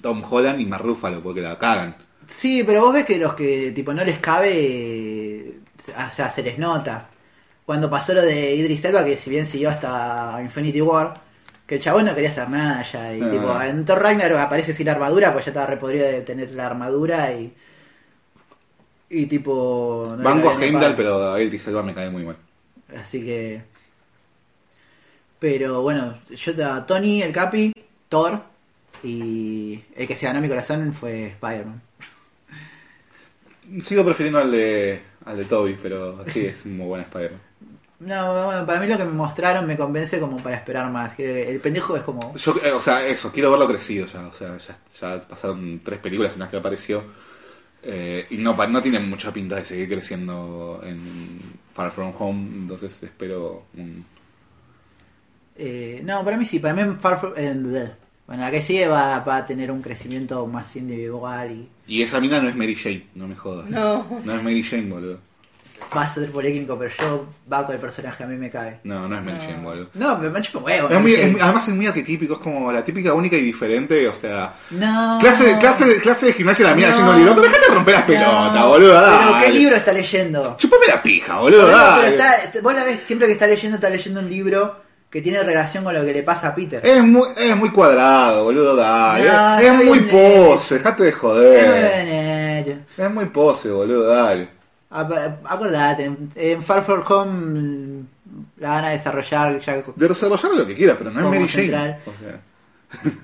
Tom 0.02 0.22
Holland 0.30 0.60
y 0.60 0.66
Mark 0.66 0.84
Ruffalo, 0.84 1.22
porque 1.22 1.42
la 1.42 1.58
cagan. 1.58 1.96
Sí, 2.28 2.64
pero 2.66 2.82
vos 2.82 2.94
ves 2.94 3.06
que 3.06 3.18
los 3.18 3.34
que 3.34 3.72
tipo 3.72 3.94
no 3.94 4.04
les 4.04 4.20
cabe, 4.20 5.56
o 5.88 6.12
sea, 6.12 6.30
se 6.30 6.44
les 6.44 6.58
nota. 6.60 7.10
Cuando 7.66 7.90
pasó 7.90 8.14
lo 8.14 8.22
de 8.22 8.56
Idris 8.56 8.84
Elba, 8.86 9.06
que 9.06 9.18
si 9.18 9.30
bien 9.30 9.46
siguió 9.46 9.70
hasta 9.70 10.40
Infinity 10.42 10.82
War, 10.82 11.14
que 11.66 11.76
el 11.76 11.82
chabón 11.82 12.06
no 12.06 12.14
quería 12.14 12.30
hacer 12.30 12.50
nada 12.50 12.84
ya. 12.84 13.14
Y 13.16 13.22
No, 13.22 13.30
tipo, 13.32 13.48
no. 13.48 13.62
en 13.64 13.86
Thor 13.86 14.02
Ragnarok 14.02 14.40
aparece 14.40 14.74
sin 14.74 14.86
la 14.88 14.94
armadura, 14.94 15.32
pues 15.32 15.46
ya 15.46 15.52
estaba 15.52 15.68
repodrido 15.68 16.06
de 16.08 16.22
tener 16.22 16.52
la 16.52 16.66
armadura 16.68 17.32
y. 17.34 17.54
Y 19.10 19.26
tipo. 19.28 20.16
no 20.18 20.24
Banco 20.24 20.52
Heimdall, 20.60 20.96
pero 20.96 21.34
a 21.34 21.42
Idris 21.42 21.68
Elba 21.68 21.84
me 21.84 21.94
cae 21.94 22.10
muy 22.10 22.24
mal. 22.26 22.38
Así 22.98 23.22
que. 23.22 23.62
Pero 25.42 25.82
bueno, 25.82 26.20
yo 26.30 26.54
te 26.56 26.64
a 26.64 26.86
Tony, 26.86 27.24
el 27.24 27.34
Capi, 27.34 27.74
Thor. 28.08 28.40
Y 29.04 29.82
el 29.96 30.08
que 30.08 30.16
se 30.16 30.28
ganó 30.28 30.40
mi 30.40 30.48
corazón 30.48 30.94
fue 30.94 31.30
Spider-Man. 31.30 31.82
Sigo 33.84 34.06
prefiriendo 34.06 34.38
al 34.38 34.52
de, 34.52 35.02
al 35.26 35.38
de 35.38 35.46
Toby, 35.46 35.80
pero 35.82 36.24
sí, 36.28 36.46
es 36.46 36.64
un 36.66 36.78
muy 36.78 36.86
buen 36.86 37.02
Spider-Man. 37.02 37.42
No, 38.02 38.46
bueno, 38.46 38.66
para 38.68 38.80
mí 38.80 38.86
lo 38.86 38.98
que 38.98 39.04
me 39.06 39.14
mostraron 39.14 39.66
me 39.66 39.76
convence 39.76 40.20
como 40.20 40.38
para 40.38 40.58
esperar 40.58 40.92
más. 40.92 41.18
El 41.18 41.60
pendejo 41.60 41.98
es 41.98 42.04
como. 42.04 42.36
Yo, 42.38 42.56
eh, 42.64 42.72
o 42.72 42.80
sea, 42.80 43.04
eso, 43.08 43.32
quiero 43.32 43.50
verlo 43.50 43.68
crecido 43.68 44.06
ya. 44.06 44.28
O 44.28 44.34
sea, 44.34 44.56
ya, 44.60 44.78
ya 45.00 45.22
pasaron 45.28 45.82
tres 45.84 45.98
películas 46.00 46.34
en 46.34 46.40
las 46.40 46.50
que 46.50 46.58
apareció. 46.58 47.04
eh, 47.82 48.28
y 48.30 48.38
no, 48.38 48.56
no 48.68 48.82
tiene 48.84 49.00
mucha 49.00 49.34
pinta 49.34 49.56
de 49.56 49.66
seguir 49.66 49.90
creciendo 49.90 50.82
en 50.84 51.40
Far 51.74 51.90
From 51.92 52.14
Home. 52.20 52.42
Entonces 52.58 53.02
espero 53.02 53.66
un. 53.76 54.06
Eh, 55.64 56.02
no, 56.04 56.24
para 56.26 56.38
mí 56.38 56.46
sí, 56.46 56.60
para 56.60 56.74
mí 56.74 56.96
Far 57.00 57.20
From- 57.20 57.34
eh. 57.38 57.92
Bueno, 58.28 58.44
la 58.46 58.52
que 58.52 58.62
sigue 58.62 58.88
va, 58.88 59.20
va 59.20 59.38
a 59.38 59.46
tener 59.46 59.70
un 59.72 59.82
crecimiento 59.82 60.48
más 60.48 60.74
individual 60.78 61.52
y 61.52 61.70
Y 61.88 62.02
esa 62.04 62.20
mina 62.22 62.40
no 62.42 62.48
es 62.50 62.56
Mary 62.56 62.76
Jane, 62.76 63.08
no 63.16 63.28
me 63.28 63.36
jodas. 63.36 63.68
No. 63.70 64.06
No 64.24 64.36
es 64.38 64.44
Mary 64.44 64.64
Jane, 64.64 64.90
boludo. 64.90 65.20
va 65.98 66.04
a 66.04 66.08
ser 66.08 66.32
polémico, 66.32 66.78
pero 66.80 66.92
yo 66.98 67.28
va 67.52 67.66
con 67.66 67.76
el 67.76 67.82
personaje, 67.82 68.24
a 68.24 68.28
mí 68.28 68.38
me 68.38 68.50
cae. 68.50 68.80
No, 68.86 69.10
no 69.10 69.18
es 69.18 69.24
Mary 69.24 69.38
No. 69.38 69.44
Jane, 69.44 69.64
boludo. 69.64 69.90
No, 69.96 70.18
me 70.20 70.30
mancho 70.30 70.52
como 70.54 70.68
huevo. 70.68 70.88
Es 70.90 71.02
muy- 71.02 71.14
es 71.14 71.42
además 71.42 71.68
es 71.68 71.76
muy 71.76 71.88
arquetípico, 71.88 72.36
es 72.36 72.40
como 72.40 72.72
la 72.72 72.86
típica 72.86 73.14
única 73.14 73.36
y 73.36 73.42
diferente, 73.42 74.08
o 74.08 74.14
sea... 74.14 74.54
No. 74.70 75.18
Clase, 75.20 75.58
clase, 75.60 76.00
clase 76.00 76.28
de 76.28 76.34
gimnasia 76.34 76.68
la 76.68 76.76
mía 76.76 76.86
No. 76.88 76.92
haciendo 76.94 77.12
un 77.12 77.18
libro, 77.18 77.36
pero 77.36 77.48
déjate 77.48 77.68
de 77.70 77.76
romper 77.76 77.94
las 77.96 78.04
pelotas, 78.04 78.54
No, 78.56 78.68
boludo. 78.70 78.94
Pero 78.94 79.02
dale. 79.02 79.46
qué 79.46 79.52
libro 79.52 79.76
está 79.76 79.92
leyendo. 79.92 80.56
Chupame 80.58 80.88
la 80.88 81.04
pija, 81.04 81.38
boludo. 81.40 81.68
Dale. 81.68 82.02
pero 82.02 82.24
está, 82.24 82.62
vos 82.62 82.74
la 82.74 82.84
ves 82.86 83.00
siempre 83.06 83.28
que 83.28 83.34
está 83.34 83.48
leyendo, 83.48 83.76
está 83.76 83.90
leyendo 83.90 84.20
un 84.22 84.30
libro 84.30 84.91
que 85.12 85.22
tiene 85.22 85.44
relación 85.44 85.84
con 85.84 85.94
lo 85.94 86.04
que 86.06 86.14
le 86.14 86.24
pasa 86.24 86.48
a 86.48 86.56
Peter. 86.56 86.82
Es 86.84 87.04
muy, 87.04 87.28
es 87.38 87.56
muy 87.56 87.70
cuadrado, 87.72 88.46
boludo, 88.46 88.76
dale. 88.76 89.28
No, 89.30 89.60
es, 89.60 89.86
muy 89.86 90.00
pose, 90.02 90.76
dejate 90.76 91.04
de 91.04 91.10
Es 91.10 91.16
muy 91.16 91.22
joder. 91.22 92.06
bien 92.06 92.18
hecho. 92.88 93.04
Es 93.04 93.12
muy 93.12 93.26
pose, 93.26 93.70
boludo, 93.70 94.08
dale. 94.08 94.48
Acordate, 94.90 96.06
en- 96.06 96.30
en 96.36 96.64
Far 96.64 96.84
From 96.84 97.04
Home 97.08 98.04
la 98.58 98.70
van 98.70 98.86
a 98.86 98.90
desarrollar 98.90 99.60
ya 99.60 99.82
De 99.96 100.08
desarrollar 100.08 100.52
lo 100.54 100.66
que 100.68 100.76
quieras, 100.76 100.96
pero 100.98 101.12
no 101.12 101.20
es 101.22 101.26
Mary 101.40 101.48
Jane. 101.48 101.98
O 102.06 102.14
sea, 102.20 102.40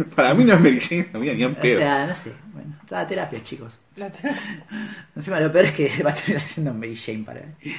para 0.16 0.34
mí 0.34 0.44
no 0.46 0.54
es 0.54 0.60
Mary 0.60 0.80
Jane, 0.80 1.10
no, 1.14 1.20
ni 1.20 1.30
en 1.30 1.52
O 1.52 1.56
pedo. 1.56 1.80
sea, 1.80 2.06
no 2.08 2.16
sé. 2.16 2.32
Bueno, 2.54 2.74
toda 2.88 3.06
terapia, 3.08 3.44
chicos. 3.44 3.80
La- 3.96 4.10
Encima 5.16 5.40
lo 5.40 5.52
peor 5.52 5.66
es 5.66 5.74
que 5.74 6.04
va 6.06 6.12
a 6.12 6.14
terminar 6.14 6.42
siendo 6.42 6.74
Mary 6.74 6.96
Jane 6.96 7.24
para 7.26 7.42
mí. 7.42 7.72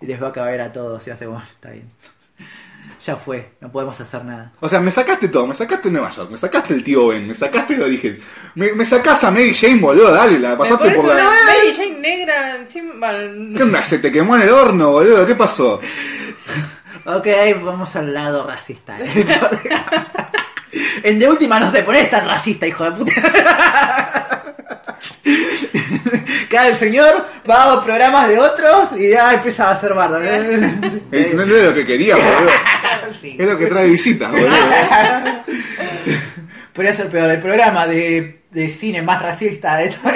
Y 0.00 0.06
les 0.06 0.22
va 0.22 0.28
a 0.28 0.32
caber 0.32 0.60
a 0.60 0.72
todos 0.72 1.06
y 1.06 1.10
hace 1.10 1.26
bueno, 1.26 1.44
está 1.54 1.70
bien. 1.70 1.88
Ya 3.04 3.16
fue, 3.16 3.52
no 3.60 3.70
podemos 3.70 4.00
hacer 4.00 4.24
nada. 4.24 4.52
O 4.60 4.68
sea, 4.68 4.80
me 4.80 4.90
sacaste 4.90 5.28
todo, 5.28 5.46
me 5.46 5.54
sacaste 5.54 5.90
Nueva 5.90 6.10
York, 6.10 6.30
me 6.30 6.36
sacaste 6.36 6.74
el 6.74 6.84
tío 6.84 7.08
Ben, 7.08 7.26
me 7.26 7.34
sacaste 7.34 7.74
el 7.74 7.82
origen. 7.82 8.20
Me, 8.54 8.72
me 8.72 8.86
sacás 8.86 9.24
a 9.24 9.30
Mary 9.30 9.54
Jane, 9.54 9.80
boludo, 9.80 10.12
dale, 10.12 10.38
la 10.38 10.56
pasaste 10.56 10.90
por 10.90 11.04
la... 11.06 11.14
Mary 11.14 11.74
Jane 11.76 11.98
negra 11.98 12.56
encima. 12.56 13.10
¿Qué 13.56 13.62
onda? 13.62 13.82
¿Se 13.82 13.98
te 13.98 14.10
quemó 14.10 14.36
en 14.36 14.42
el 14.42 14.50
horno, 14.50 14.90
boludo? 14.90 15.26
¿Qué 15.26 15.34
pasó? 15.34 15.80
Ok, 17.06 17.26
vamos 17.62 17.94
al 17.96 18.14
lado 18.14 18.46
racista. 18.46 18.98
¿eh? 18.98 19.26
en 21.02 21.18
de 21.18 21.28
última 21.28 21.60
no 21.60 21.70
se 21.70 21.82
pone 21.82 22.04
tan 22.06 22.26
racista, 22.26 22.66
hijo 22.66 22.84
de 22.84 22.92
puta. 22.92 24.33
Cada 26.50 26.68
el 26.68 26.76
señor 26.76 27.26
va 27.48 27.72
a 27.72 27.84
programas 27.84 28.28
de 28.28 28.38
otros 28.38 28.90
y 28.96 29.10
ya 29.10 29.34
empieza 29.34 29.68
a 29.68 29.72
hacer 29.72 29.94
bardo. 29.94 30.20
Eh, 30.22 31.32
no, 31.34 31.46
no 31.46 31.56
es 31.56 31.64
lo 31.64 31.74
que 31.74 31.86
quería, 31.86 32.16
boludo. 32.16 32.50
Sí. 33.20 33.36
Es 33.38 33.46
lo 33.46 33.58
que 33.58 33.66
trae 33.66 33.86
visitas, 33.88 34.30
boludo. 34.30 34.48
Podría 36.72 36.92
ser 36.92 37.08
peor, 37.08 37.30
el 37.30 37.38
programa 37.38 37.86
de, 37.86 38.40
de 38.50 38.68
cine 38.68 39.02
más 39.02 39.22
racista 39.22 39.76
de 39.76 39.90
todo. 39.90 40.12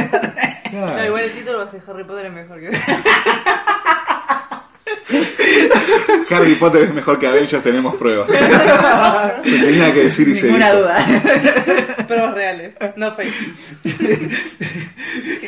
No, 0.73 1.05
igual 1.05 1.25
el 1.25 1.31
título 1.33 1.59
va 1.59 1.65
a 1.65 1.71
ser 1.71 1.81
Harry 1.89 2.05
Potter 2.05 2.27
es 2.27 2.33
mejor 2.33 2.61
que. 2.61 2.71
Harry 6.31 6.55
Potter 6.57 6.83
es 6.83 6.93
mejor 6.95 7.19
que 7.19 7.27
Avengers, 7.27 7.63
tenemos 7.63 7.97
pruebas. 7.97 8.29
Se 9.45 9.59
tenía 9.59 9.93
que 9.93 10.05
decir 10.05 10.29
y 10.29 10.35
se 10.35 10.47
Ninguna 10.47 10.71
dijo. 10.73 10.83
duda. 10.83 11.07
Pruebas 12.09 12.35
reales, 12.35 12.73
no 12.97 13.13
fake. 13.15 13.33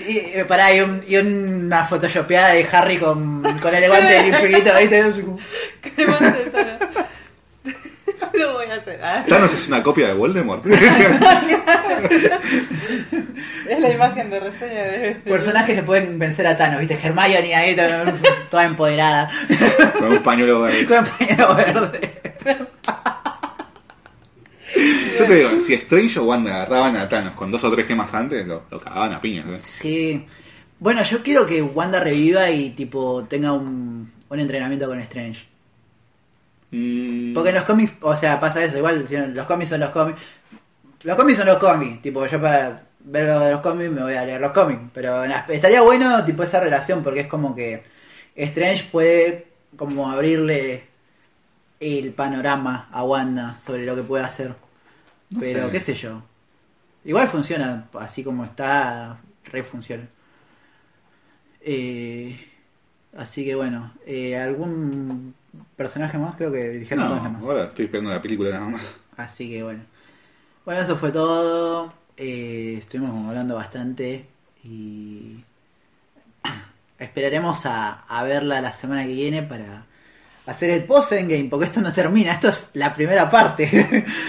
y, 0.08 0.16
eh, 0.38 0.44
pará, 0.46 0.74
y, 0.74 0.80
un- 0.80 1.02
y 1.06 1.16
una 1.16 1.84
photoshopeada 1.84 2.50
de 2.50 2.66
Harry 2.72 2.98
con, 2.98 3.42
con 3.60 3.74
el 3.74 3.88
guante 3.88 4.12
del 4.12 4.26
infinito. 4.28 4.70
¿viste? 4.78 5.00
Así 5.00 5.20
como- 5.22 5.38
¿Qué 5.96 6.06
más 6.06 6.18
te 6.18 6.50
sale? 6.50 6.78
Lo 8.38 8.52
voy 8.54 8.66
a 8.66 8.74
hacer. 8.74 9.00
Ah, 9.02 9.24
Thanos 9.26 9.52
es 9.54 9.68
una 9.68 9.82
copia 9.82 10.08
de 10.08 10.14
Voldemort. 10.14 10.64
es 13.68 13.80
la 13.80 13.90
imagen 13.90 14.30
de 14.30 14.40
reseña 14.40 14.82
de. 14.84 15.14
Personajes 15.24 15.76
que 15.76 15.82
pueden 15.82 16.18
vencer 16.18 16.46
a 16.46 16.56
Thanos, 16.56 16.80
¿viste? 16.80 16.94
Hermione 16.94 17.54
ahí, 17.54 17.76
toda, 17.76 18.14
toda 18.50 18.64
empoderada. 18.64 19.30
Con 19.98 20.12
un 20.12 20.22
pañuelo 20.22 20.60
verde. 20.62 20.86
Con 20.88 20.98
el 20.98 21.04
pañuelo 21.04 21.56
verde. 21.56 22.20
Yo 25.18 25.24
te 25.26 25.34
digo, 25.34 25.50
si 25.60 25.74
Strange 25.74 26.18
o 26.20 26.24
Wanda 26.24 26.54
agarraban 26.54 26.96
a 26.96 27.08
Thanos 27.08 27.34
con 27.34 27.50
dos 27.50 27.62
o 27.64 27.70
tres 27.72 27.86
gemas 27.86 28.14
antes, 28.14 28.46
lo, 28.46 28.62
lo 28.70 28.80
cagaban 28.80 29.12
a 29.12 29.20
piñas. 29.20 29.46
¿eh? 29.48 29.60
Sí. 29.60 30.26
Bueno, 30.78 31.02
yo 31.02 31.22
quiero 31.22 31.44
que 31.46 31.60
Wanda 31.60 32.00
reviva 32.00 32.50
y 32.50 32.70
tipo 32.70 33.26
tenga 33.28 33.52
un, 33.52 34.10
un 34.28 34.40
entrenamiento 34.40 34.86
con 34.86 34.98
Strange. 35.00 35.49
Mm, 36.70 37.34
Porque 37.34 37.50
en 37.50 37.54
los 37.56 37.64
cómics, 37.64 37.92
o 38.00 38.16
sea, 38.16 38.38
pasa 38.40 38.64
eso, 38.64 38.78
igual 38.78 39.06
los 39.34 39.46
cómics 39.46 39.70
son 39.70 39.80
los 39.80 39.90
cómics. 39.90 40.20
Los 41.02 41.16
cómics 41.16 41.38
son 41.38 41.46
los 41.48 41.58
cómics, 41.58 42.02
tipo, 42.02 42.26
yo 42.26 42.40
para 42.40 42.82
ver 43.00 43.26
lo 43.26 43.40
de 43.40 43.50
los 43.52 43.60
cómics 43.60 43.90
me 43.90 44.02
voy 44.02 44.14
a 44.14 44.24
leer 44.24 44.40
los 44.40 44.52
cómics. 44.52 44.80
Pero 44.92 45.24
estaría 45.24 45.80
bueno, 45.82 46.24
tipo, 46.24 46.42
esa 46.42 46.60
relación, 46.60 47.02
porque 47.02 47.20
es 47.20 47.26
como 47.26 47.54
que 47.54 47.82
Strange 48.36 48.84
puede 48.90 49.48
como 49.76 50.10
abrirle 50.10 50.84
el 51.80 52.12
panorama 52.12 52.88
a 52.92 53.02
Wanda 53.04 53.58
sobre 53.58 53.86
lo 53.86 53.96
que 53.96 54.02
puede 54.02 54.24
hacer. 54.24 54.54
No 55.30 55.40
pero 55.40 55.66
sé. 55.66 55.72
qué 55.72 55.80
sé 55.80 55.94
yo. 55.94 56.22
Igual 57.04 57.28
funciona, 57.28 57.88
así 57.98 58.22
como 58.24 58.44
está, 58.44 59.18
re 59.44 59.62
funciona. 59.62 60.06
Eh, 61.60 62.38
así 63.16 63.44
que 63.44 63.54
bueno, 63.54 63.92
eh, 64.06 64.36
¿algún 64.38 65.34
personaje 65.76 66.18
más? 66.18 66.36
Creo 66.36 66.52
que 66.52 66.68
dijeron 66.70 67.08
No, 67.08 67.30
más. 67.30 67.42
ahora 67.42 67.64
estoy 67.64 67.86
esperando 67.86 68.10
la 68.10 68.22
película 68.22 68.50
nada 68.50 68.68
más. 68.68 69.00
Así 69.16 69.48
que 69.50 69.62
bueno. 69.62 69.82
Bueno, 70.64 70.80
eso 70.82 70.96
fue 70.96 71.10
todo. 71.10 71.92
Eh, 72.16 72.74
estuvimos 72.78 73.28
hablando 73.28 73.54
bastante 73.54 74.26
y 74.62 75.42
esperaremos 76.98 77.64
a, 77.66 78.02
a 78.06 78.22
verla 78.24 78.60
la 78.60 78.72
semana 78.72 79.04
que 79.04 79.12
viene 79.14 79.42
para 79.42 79.86
hacer 80.50 80.70
el 80.70 80.84
post 80.84 81.12
endgame, 81.12 81.48
porque 81.48 81.66
esto 81.66 81.80
no 81.80 81.92
termina, 81.92 82.32
esto 82.32 82.48
es 82.48 82.70
la 82.74 82.92
primera 82.94 83.28
parte. 83.28 83.64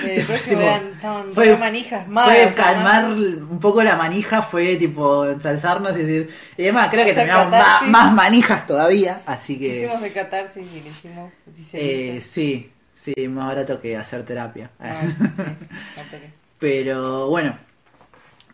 El 0.06 0.23
próximo 0.26 0.60
Tipo, 0.60 0.61
eran- 0.61 0.88
estaban 0.93 1.34
fue- 1.34 1.57
manijas 1.57 2.06
fue 2.06 2.53
calmar 2.56 3.06
un 3.06 3.60
poco 3.60 3.84
la 3.84 3.95
manija, 3.95 4.41
fue 4.41 4.76
tipo 4.77 5.26
ensalzarnos 5.26 5.95
y 5.98 5.99
decir. 6.03 6.30
Y 6.57 6.64
además, 6.64 6.89
creo 6.91 7.06
que 7.06 7.14
terminamos 7.14 7.52
más, 7.88 8.14
manijas 8.14 8.65
todavía, 8.68 9.22
así 9.26 9.57
que. 9.60 9.80
Hicimos 9.81 10.02
de 10.02 10.11
catarsis 10.11 10.64
y 10.72 10.81
le 10.81 10.89
hicimos. 10.89 11.31
Eh, 11.73 12.22
sí, 12.27 12.72
sí, 12.93 13.14
más 13.27 13.48
barato 13.48 13.80
que 13.81 13.98
hacer 13.98 14.23
terapia. 14.23 14.69
Ah, 14.80 14.95
sí, 15.02 15.15
Pero 16.60 17.27
bueno, 17.27 17.57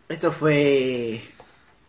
esto 0.08 0.32
fue. 0.32 1.20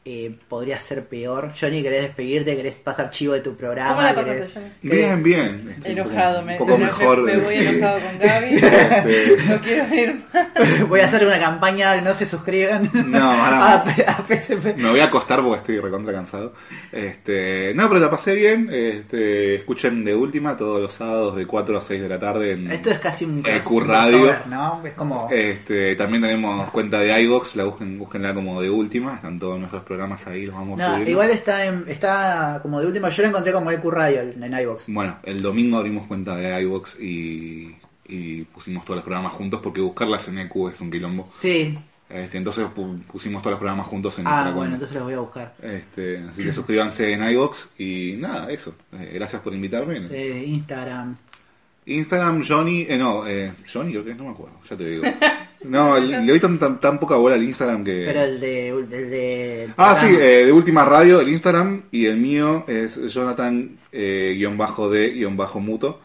Eh, 0.06 0.36
podría 0.48 0.80
ser 0.80 1.06
peor. 1.08 1.52
Johnny, 1.60 1.84
¿querés 1.84 2.04
despedirte? 2.04 2.56
¿Querés 2.56 2.76
pasar 2.76 3.10
chivo 3.12 3.34
de 3.34 3.42
tu 3.42 3.56
programa? 3.56 4.14
¿Cómo 4.16 4.28
la. 4.28 4.46
Bien, 4.82 5.22
bien. 5.22 5.68
Un 5.68 5.76
poco- 5.76 5.88
Enojado, 5.90 6.40
un 6.40 6.46
me, 6.46 6.56
poco 6.58 6.78
me- 6.78 6.86
mejor. 6.86 7.22
me 7.24 7.38
voy 7.38 7.56
enojado 7.56 8.00
con 8.00 8.20
Gaby. 8.28 8.56
Este, 8.56 9.38
No 9.48 9.62
quiero 9.62 9.96
ir 9.96 10.24
más. 10.34 10.90
Voy 10.90 11.00
a 11.02 11.06
hacer 11.06 11.26
una 11.28 11.40
campaña, 11.40 12.02
no 12.02 12.14
se 12.14 12.26
suscriban 12.26 12.90
No, 12.94 13.20
ahora- 13.32 13.74
a, 13.74 14.12
a 14.14 14.26
PSP. 14.26 14.78
Me 14.78 14.90
voy 14.90 15.00
a 15.02 15.06
acostar 15.06 15.42
porque 15.44 15.58
estoy 15.58 15.80
recontra 15.80 16.14
cansado. 16.14 16.54
Este, 16.92 17.74
no, 17.76 17.88
pero 17.88 18.00
la 18.00 18.10
pasé 18.10 18.34
bien. 18.36 18.70
Este, 18.72 19.56
escuchen 19.56 20.04
de 20.06 20.16
última 20.16 20.58
todos 20.58 20.82
los 20.82 20.94
sábados 20.94 21.36
de 21.36 21.46
4 21.46 21.78
a 21.78 21.82
6 21.82 22.02
de 22.02 22.10
la 22.10 22.20
tarde 22.20 22.54
en 22.54 22.72
Esto 22.72 22.90
es 22.90 23.00
casi 23.00 23.26
un. 23.26 23.44
Es 24.84 24.94
como. 24.94 25.28
Este, 25.32 25.96
también 25.96 26.24
tenemos 26.24 26.70
cuenta 26.72 27.00
de 27.00 27.22
iVox, 27.22 27.56
la 27.56 27.66
busquen, 27.66 28.00
búsquenla 28.00 28.34
como 28.34 28.62
de 28.62 28.70
última, 28.70 29.16
están 29.16 29.38
todos 29.38 29.60
nuestros 29.60 29.84
programas 29.90 30.26
ahí, 30.28 30.46
los 30.46 30.56
vamos 30.56 30.78
No, 30.80 30.86
subiendo. 30.86 31.10
igual 31.12 31.30
está 31.32 31.66
en- 31.66 31.84
está 31.90 32.60
como 32.62 32.80
de 32.80 32.88
última. 32.88 33.10
Yo 33.10 33.24
lo 33.24 33.30
encontré 33.30 33.52
como 33.52 33.70
el 33.72 33.82
Radio 33.82 34.22
en 34.22 34.54
iVox. 34.62 34.84
Bueno, 34.88 35.18
el 35.24 35.42
domingo 35.42 35.78
abrimos 35.78 36.08
cuenta 36.08 36.36
de 36.38 36.62
iVox 36.62 36.98
y, 37.00 37.76
y 38.08 38.44
pusimos 38.44 38.86
todos 38.86 38.96
los 38.98 39.04
programas 39.04 39.34
juntos 39.34 39.60
porque 39.62 39.82
buscarlas 39.82 40.28
en 40.30 40.38
EQ 40.40 40.70
es 40.72 40.80
un 40.80 40.90
quilombo. 40.92 41.26
Sí. 41.28 41.78
Este, 42.10 42.38
entonces 42.38 42.66
pu- 42.76 43.04
pusimos 43.04 43.42
todos 43.44 43.52
los 43.52 43.60
programas 43.60 43.86
juntos 43.86 44.18
en 44.18 44.26
Ah, 44.28 44.44
bueno, 44.46 44.56
cuenta. 44.56 44.74
entonces 44.76 44.96
los 44.96 45.04
voy 45.04 45.14
a 45.14 45.20
buscar. 45.20 45.54
Este, 45.62 46.18
así 46.32 46.44
que 46.44 46.52
suscríbanse 46.54 47.12
en 47.14 47.24
iVox 47.32 47.70
y 47.78 48.16
nada, 48.18 48.50
eso. 48.50 48.74
Eh, 48.94 49.12
gracias 49.14 49.42
por 49.44 49.54
invitarme. 49.54 50.02
Eh, 50.10 50.44
Instagram. 50.48 51.16
Instagram, 51.90 52.44
Johnny, 52.48 52.86
eh, 52.90 52.98
no, 52.98 53.28
eh, 53.28 53.54
Johnny 53.72 53.92
creo 53.92 54.06
que 54.06 54.16
no 54.16 54.26
me 54.26 54.32
acuerdo, 54.32 54.58
ya 54.70 54.76
te 54.78 54.90
digo. 54.90 55.04
No, 55.66 56.00
le, 56.00 56.26
doy 56.26 56.40
tan, 56.40 56.58
tan, 56.58 56.80
tan 56.80 56.98
poca 57.02 57.18
bola 57.18 57.36
al 57.36 57.44
Instagram 57.44 57.84
que... 57.84 58.04
Pero 58.06 58.22
el 58.22 58.40
de. 58.40 58.70
El 58.70 58.90
de 58.90 59.70
Ah, 59.76 59.94
sí, 59.94 60.06
eh, 60.08 60.46
de 60.46 60.52
Última 60.54 60.86
Radio, 60.86 61.20
el 61.20 61.28
Instagram, 61.28 61.84
y 61.92 62.06
el 62.06 62.16
mío 62.16 62.64
es 62.66 62.96
Jonathan 63.14 63.76
eh, 63.92 64.36
guion 64.38 64.58
bajo 64.58 64.90
de 64.90 65.10
guion 65.12 65.36
bajo 65.36 65.60
muto, 65.60 66.00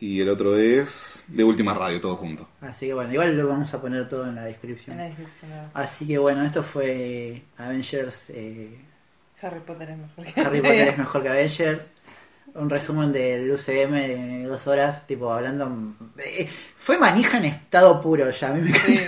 y 0.00 0.20
el 0.20 0.28
otro 0.28 0.56
es 0.56 1.22
de 1.28 1.44
Última 1.44 1.72
Radio, 1.72 2.00
todo 2.00 2.16
junto. 2.16 2.48
Así 2.62 2.88
que 2.88 2.94
bueno, 2.94 3.12
igual 3.12 3.36
lo 3.38 3.46
vamos 3.46 3.72
a 3.72 3.80
poner 3.80 4.08
todo 4.08 4.26
en 4.28 4.34
la 4.34 4.42
En 4.42 4.48
descripción. 4.48 4.96
la 4.96 5.04
descripción. 5.04 5.50
Así 5.72 6.04
que 6.08 6.18
bueno, 6.18 6.42
esto 6.44 6.64
fue 6.64 7.42
Avengers. 7.58 8.24
eh, 8.30 8.76
Harry 9.40 9.60
Potter 9.60 9.90
es 9.90 9.98
mejor 9.98 10.24
que 10.34 10.40
Harry 10.40 10.60
Potter 10.60 10.88
es 10.88 10.98
mejor 10.98 11.22
que 11.22 11.28
Avengers. 11.28 11.86
Un 12.54 12.68
resumen 12.68 13.12
del 13.12 13.50
UCM 13.50 13.92
de 13.92 14.42
dos 14.44 14.66
horas, 14.66 15.06
tipo 15.06 15.32
hablando. 15.32 15.70
eh, 16.18 16.48
fue 16.78 16.98
manija 16.98 17.38
en 17.38 17.44
estado 17.46 18.00
puro 18.00 18.30
ya, 18.30 18.48
a 18.48 18.52
mí 18.52 18.60
me 18.62 18.72
Sí. 18.74 19.00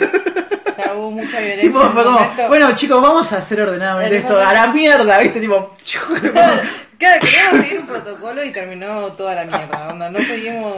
Ya 0.78 0.94
hubo 0.94 1.10
mucha 1.10 1.38
violencia. 1.40 1.60
Tipo, 1.60 1.80
fue 1.90 2.04
como, 2.04 2.18
bueno 2.48 2.74
chicos, 2.74 3.02
vamos 3.02 3.32
a 3.32 3.38
hacer 3.38 3.60
ordenadamente 3.60 4.16
esto, 4.16 4.38
a 4.40 4.52
la 4.52 4.68
mierda, 4.68 5.18
¿viste? 5.20 5.40
Tipo, 5.40 5.74
Claro, 6.32 6.62
claro, 6.98 7.18
queríamos 7.20 7.60
seguir 7.60 7.80
un 7.80 7.86
protocolo 7.86 8.44
y 8.44 8.50
terminó 8.52 9.12
toda 9.12 9.34
la 9.34 9.44
mierda. 9.44 9.88
Onda, 9.88 10.08
no 10.08 10.18
seguimos. 10.20 10.76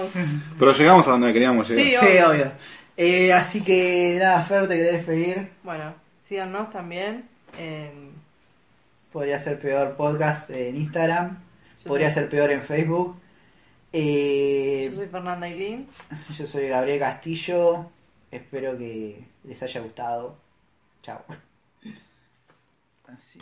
Pero 0.59 0.73
llegamos 0.73 1.07
a 1.07 1.11
donde 1.11 1.33
queríamos 1.33 1.69
llegar. 1.69 1.85
Sí, 1.85 1.91
sí, 1.91 2.19
obvio. 2.19 2.31
obvio. 2.31 2.53
Eh, 2.97 3.33
así 3.33 3.61
que 3.63 4.17
nada, 4.21 4.43
Fer, 4.43 4.67
te 4.67 4.77
querés 4.77 4.93
despedir. 4.95 5.51
Bueno, 5.63 5.95
síganos 6.27 6.71
también 6.71 7.29
en. 7.59 8.13
Podría 9.13 9.39
ser 9.39 9.59
peor 9.61 9.95
podcast 9.97 10.51
en 10.51 10.77
Instagram. 10.77 11.39
Yo 11.85 11.89
Podría 11.89 12.11
ser 12.11 12.29
peor 12.29 12.51
en 12.51 12.63
Facebook. 12.63 13.17
Eh, 13.93 14.89
Yo 14.91 14.97
soy 14.97 15.07
Fernanda 15.07 15.47
Ailín. 15.47 15.87
yo 16.39 16.47
soy 16.47 16.69
Gabriel 16.69 16.99
Castillo. 16.99 17.91
Espero 18.31 18.77
que 18.77 19.25
les 19.45 19.63
haya 19.63 19.81
gustado. 19.81 20.37
Chao. 21.03 21.23
Así. 23.07 23.39